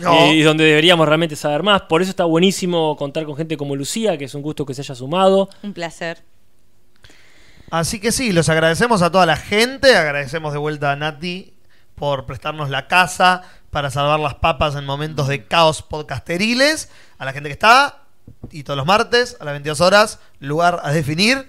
No. 0.00 0.32
y 0.32 0.42
donde 0.42 0.64
deberíamos 0.64 1.06
realmente 1.06 1.36
saber 1.36 1.62
más. 1.62 1.82
Por 1.82 2.02
eso 2.02 2.10
está 2.10 2.24
buenísimo 2.24 2.96
contar 2.96 3.24
con 3.24 3.36
gente 3.36 3.56
como 3.56 3.76
Lucía, 3.76 4.16
que 4.16 4.24
es 4.24 4.34
un 4.34 4.42
gusto 4.42 4.64
que 4.64 4.74
se 4.74 4.80
haya 4.82 4.94
sumado. 4.94 5.48
Un 5.62 5.72
placer. 5.72 6.22
Así 7.70 7.98
que 7.98 8.12
sí, 8.12 8.32
los 8.32 8.48
agradecemos 8.48 9.02
a 9.02 9.10
toda 9.10 9.26
la 9.26 9.36
gente. 9.36 9.96
Agradecemos 9.96 10.52
de 10.52 10.58
vuelta 10.58 10.92
a 10.92 10.96
Nati 10.96 11.52
por 11.94 12.26
prestarnos 12.26 12.70
la 12.70 12.86
casa 12.86 13.42
para 13.70 13.90
salvar 13.90 14.20
las 14.20 14.34
papas 14.34 14.76
en 14.76 14.84
momentos 14.84 15.28
de 15.28 15.44
caos 15.44 15.82
podcasteriles. 15.82 16.90
A 17.18 17.24
la 17.24 17.32
gente 17.32 17.48
que 17.48 17.54
está. 17.54 18.02
Y 18.50 18.62
todos 18.62 18.76
los 18.76 18.86
martes 18.86 19.36
a 19.40 19.44
las 19.44 19.52
22 19.54 19.80
horas, 19.80 20.20
lugar 20.40 20.80
a 20.82 20.92
definir. 20.92 21.46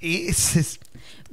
Y 0.00 0.28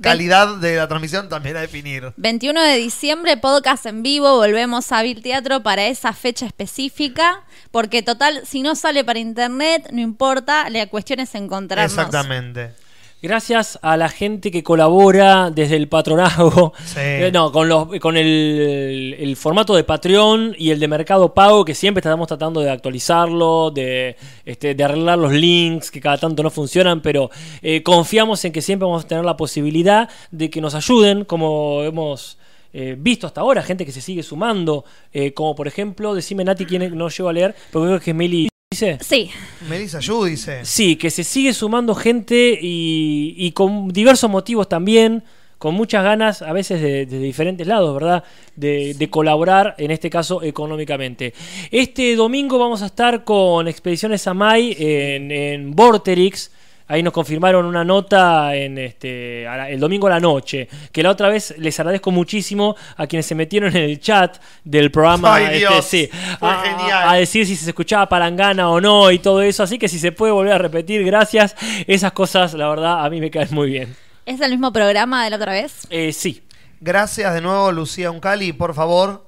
calidad 0.02 0.58
de 0.58 0.76
la 0.76 0.88
transmisión 0.88 1.30
también 1.30 1.58
a 1.58 1.62
definir. 1.62 2.14
21 2.18 2.62
de 2.62 2.76
diciembre, 2.78 3.38
podcast 3.38 3.86
en 3.86 4.04
vivo, 4.04 4.36
volvemos 4.36 4.92
a 4.92 5.02
Vil 5.04 5.22
Teatro 5.22 5.64
para 5.64 5.88
esa 5.88 6.14
fecha 6.14 6.46
específica, 6.46 7.44
porque 7.72 8.04
total, 8.04 8.42
si 8.46 8.62
no 8.62 8.76
sale 8.76 9.04
para 9.04 9.20
internet, 9.20 9.90
no 9.92 10.02
importa, 10.02 10.70
la 10.70 10.88
cuestión 10.88 11.20
es 11.20 11.34
encontrarnos. 11.36 11.92
Exactamente. 11.92 12.72
Gracias 13.20 13.80
a 13.82 13.98
la 13.98 14.10
gente 14.10 14.52
que 14.52 14.62
colabora 14.62 15.50
desde 15.50 15.76
el 15.76 15.88
patronazgo. 15.88 16.74
Sí. 16.86 17.00
Eh, 17.18 17.32
no, 17.34 17.52
con, 17.52 17.68
los, 17.68 17.88
con 18.00 18.16
el, 18.16 19.16
el 19.18 19.36
formato 19.38 19.76
de 19.76 19.84
Patreon 19.84 20.56
y 20.58 20.70
el 20.70 20.80
de 20.80 20.88
Mercado 20.88 21.34
Pago, 21.34 21.66
que 21.66 21.74
siempre 21.74 22.00
estamos 22.00 22.28
tratando 22.28 22.62
de 22.62 22.70
actualizarlo, 22.70 23.72
de, 23.72 24.16
este, 24.46 24.76
de 24.76 24.84
arreglar 24.84 25.18
los 25.18 25.32
links 25.32 25.90
que 25.90 26.00
cada 26.00 26.18
tanto 26.18 26.44
no 26.44 26.52
funcionan, 26.52 27.02
pero 27.02 27.32
eh, 27.64 27.82
confiamos 27.82 28.46
en 28.46 28.52
que 28.52 28.62
siempre 28.62 28.86
vamos 28.86 29.06
a 29.06 29.08
tener 29.08 29.26
la 29.26 29.36
posibilidad 29.36 30.10
de 30.30 30.50
que 30.52 30.62
nos 30.62 30.76
ayuden, 30.76 31.26
como 31.26 31.82
hemos 31.84 32.38
eh, 32.72 32.96
visto 32.98 33.26
hasta 33.26 33.42
ahora, 33.42 33.64
gente 33.64 33.86
que 33.86 33.92
se 33.92 34.02
sigue 34.02 34.22
sumando, 34.22 34.86
eh, 35.12 35.34
como 35.34 35.56
por 35.56 35.68
ejemplo, 35.68 36.14
decime 36.14 36.44
Nati 36.44 36.66
quién 36.66 36.96
no 36.96 37.10
llego 37.10 37.30
a 37.30 37.34
leer, 37.34 37.56
pero 37.72 37.86
creo 37.86 38.00
que 38.00 38.12
es 38.12 38.16
Meli. 38.16 38.50
¿Dice? 38.70 38.98
Sí. 39.00 39.32
Melissa 39.70 40.00
Yu 40.02 40.26
dice. 40.26 40.66
Sí, 40.66 40.98
que 40.98 41.10
se 41.10 41.24
sigue 41.24 41.54
sumando 41.54 41.96
gente 41.96 42.60
y, 42.62 43.34
y 43.38 43.54
con 43.54 43.88
diversos 43.88 44.30
motivos 44.30 44.68
también, 44.68 45.24
con 45.58 45.74
muchas 45.74 46.04
ganas, 46.04 46.42
a 46.42 46.52
veces 46.52 46.82
de, 46.82 47.06
de 47.06 47.20
diferentes 47.20 47.66
lados, 47.66 47.94
¿verdad? 47.94 48.26
De, 48.58 48.94
de 48.94 49.10
colaborar, 49.10 49.74
en 49.78 49.92
este 49.92 50.10
caso 50.10 50.44
económicamente. 50.44 51.34
Este 51.72 52.14
domingo 52.18 52.60
vamos 52.60 52.82
a 52.82 52.88
estar 52.88 53.24
con 53.24 53.70
Expediciones 53.70 54.28
Amay 54.28 54.76
en, 54.78 55.32
en 55.32 55.72
Vorterix. 55.72 56.52
Ahí 56.90 57.04
nos 57.04 57.12
confirmaron 57.12 57.66
una 57.66 57.84
nota 57.84 58.56
en 58.56 58.78
este 58.78 59.44
el 59.46 59.80
domingo 59.80 60.08
a 60.08 60.12
la 60.12 60.20
noche. 60.20 60.70
Que 60.92 61.04
la 61.04 61.12
otra 61.12 61.28
vez 61.30 61.54
les 61.58 61.78
agradezco 61.80 62.12
muchísimo 62.12 62.76
a 62.96 63.08
quienes 63.08 63.26
se 63.26 63.36
metieron 63.36 63.76
en 63.76 63.84
el 63.84 64.00
chat 64.00 64.38
del 64.64 64.90
programa. 64.90 65.36
Ay, 65.36 65.46
este, 65.46 65.58
Dios, 65.58 65.86
sí, 65.86 66.10
a- 66.40 67.16
decir 67.16 67.46
si 67.46 67.56
se 67.56 67.70
escuchaba 67.70 68.08
palangana 68.08 68.70
o 68.70 68.80
no 68.80 69.12
y 69.12 69.20
todo 69.20 69.42
eso. 69.42 69.64
Así 69.64 69.78
que 69.78 69.90
si 69.90 70.00
se 70.00 70.12
puede 70.14 70.32
volver 70.32 70.54
a 70.54 70.58
repetir, 70.58 71.04
gracias. 71.04 71.56
Esas 71.88 72.14
cosas, 72.14 72.54
la 72.54 72.70
verdad, 72.70 73.06
a 73.06 73.10
mí 73.10 73.20
me 73.20 73.30
caen 73.32 73.50
muy 73.52 73.70
bien. 73.70 73.96
¿Es 74.26 74.40
el 74.42 74.52
mismo 74.52 74.72
programa 74.72 75.24
de 75.24 75.30
la 75.30 75.36
otra 75.36 75.52
vez? 75.52 75.88
Eh, 75.90 76.14
sí. 76.14 76.44
Gracias 76.80 77.34
de 77.34 77.42
nuevo, 77.42 77.72
Lucía 77.72 78.12
Uncali. 78.12 78.54
Por 78.54 78.74
favor, 78.74 79.26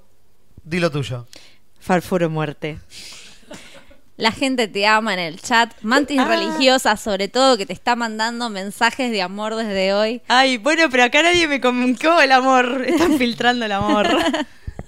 di 0.64 0.80
lo 0.80 0.92
tuyo. 0.92 1.28
Farfuro 1.80 2.30
muerte. 2.30 2.78
La 4.20 4.32
gente 4.32 4.68
te 4.68 4.86
ama 4.86 5.14
en 5.14 5.20
el 5.20 5.42
chat. 5.42 5.72
Mantis 5.82 6.20
Ah. 6.20 6.26
religiosa, 6.26 6.98
sobre 6.98 7.28
todo, 7.30 7.58
que 7.58 7.66
te 7.66 7.74
está 7.74 7.96
mandando 7.96 8.50
mensajes 8.50 9.12
de 9.12 9.22
amor 9.22 9.56
desde 9.56 9.94
hoy. 9.94 10.22
Ay, 10.28 10.58
bueno, 10.58 10.84
pero 10.92 11.04
acá 11.06 11.24
nadie 11.24 11.48
me 11.48 11.60
comunicó 11.62 12.20
el 12.22 12.32
amor. 12.32 12.84
Están 12.88 13.18
filtrando 13.18 13.66
el 13.66 13.72
amor. 13.72 14.08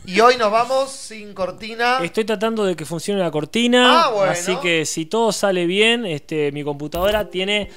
Y 0.03 0.19
hoy 0.19 0.35
nos 0.35 0.51
vamos 0.51 0.89
sin 0.91 1.35
cortina. 1.35 1.99
Estoy 2.01 2.25
tratando 2.25 2.65
de 2.65 2.75
que 2.75 2.85
funcione 2.85 3.21
la 3.21 3.29
cortina. 3.29 4.05
Ah, 4.05 4.09
bueno. 4.09 4.31
Así 4.31 4.55
que 4.55 4.83
si 4.85 5.05
todo 5.05 5.31
sale 5.31 5.67
bien, 5.67 6.07
este, 6.07 6.51
mi 6.51 6.63
computadora 6.63 7.29
tiene 7.29 7.69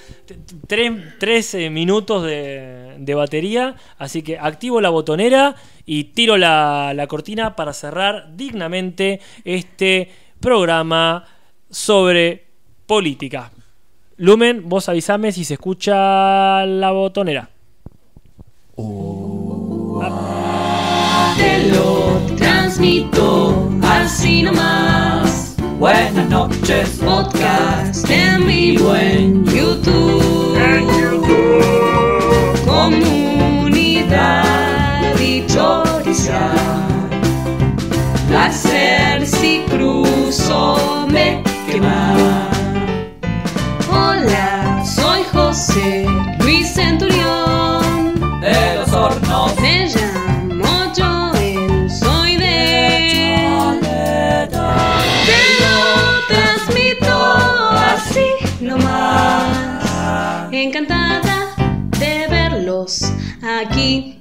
tres, 0.67 1.55
eh, 1.55 1.69
minutos 1.69 2.25
de, 2.25 2.95
de 2.99 3.15
batería. 3.15 3.75
Así 3.99 4.23
que 4.23 4.39
activo 4.39 4.81
la 4.81 4.89
botonera 4.89 5.55
y 5.85 6.05
tiro 6.05 6.39
la, 6.39 6.93
la 6.95 7.07
cortina 7.07 7.57
para 7.57 7.75
cerrar 7.75 8.35
dignamente 8.35 9.21
este 9.45 10.11
programa 10.41 11.27
sobre 11.75 12.47
política. 12.87 13.51
Lumen, 14.17 14.69
vos 14.69 14.89
avisame 14.89 15.33
si 15.33 15.45
se 15.45 15.55
escucha 15.55 16.65
la 16.65 16.93
botonera. 16.93 17.51
Te 21.37 21.71
lo 21.73 22.21
transmito 22.37 23.69
así 23.83 24.43
nomás. 24.43 25.57
Buenas 25.79 26.29
noches. 26.31 27.01
Podcast 27.05 28.09
en 28.09 28.47
vivo 28.47 28.95
en 28.95 29.45
YouTube. 29.45 30.57
Comunidad 32.65 34.45
dichosa. 35.19 36.53
Placer 38.29 39.27
si 39.27 39.65
cruzo 39.69 41.07
me 41.09 41.44
Hola, 43.91 44.85
soy 44.85 45.25
José 45.33 46.07
Luis 46.39 46.73
Centurión. 46.73 48.41
De 48.41 48.77
los 48.77 48.93
hornos. 48.93 49.61
Me 49.61 49.89
llamo 49.89 50.93
Joel, 50.97 51.91
soy 51.91 52.37
de... 52.37 53.81
Te 55.27 55.43
lo 55.65 55.75
transmito 56.29 57.13
así 57.73 58.29
nomás. 58.61 60.53
Encantada 60.53 61.57
de 61.99 62.29
verlos 62.29 63.13
aquí. 63.43 64.21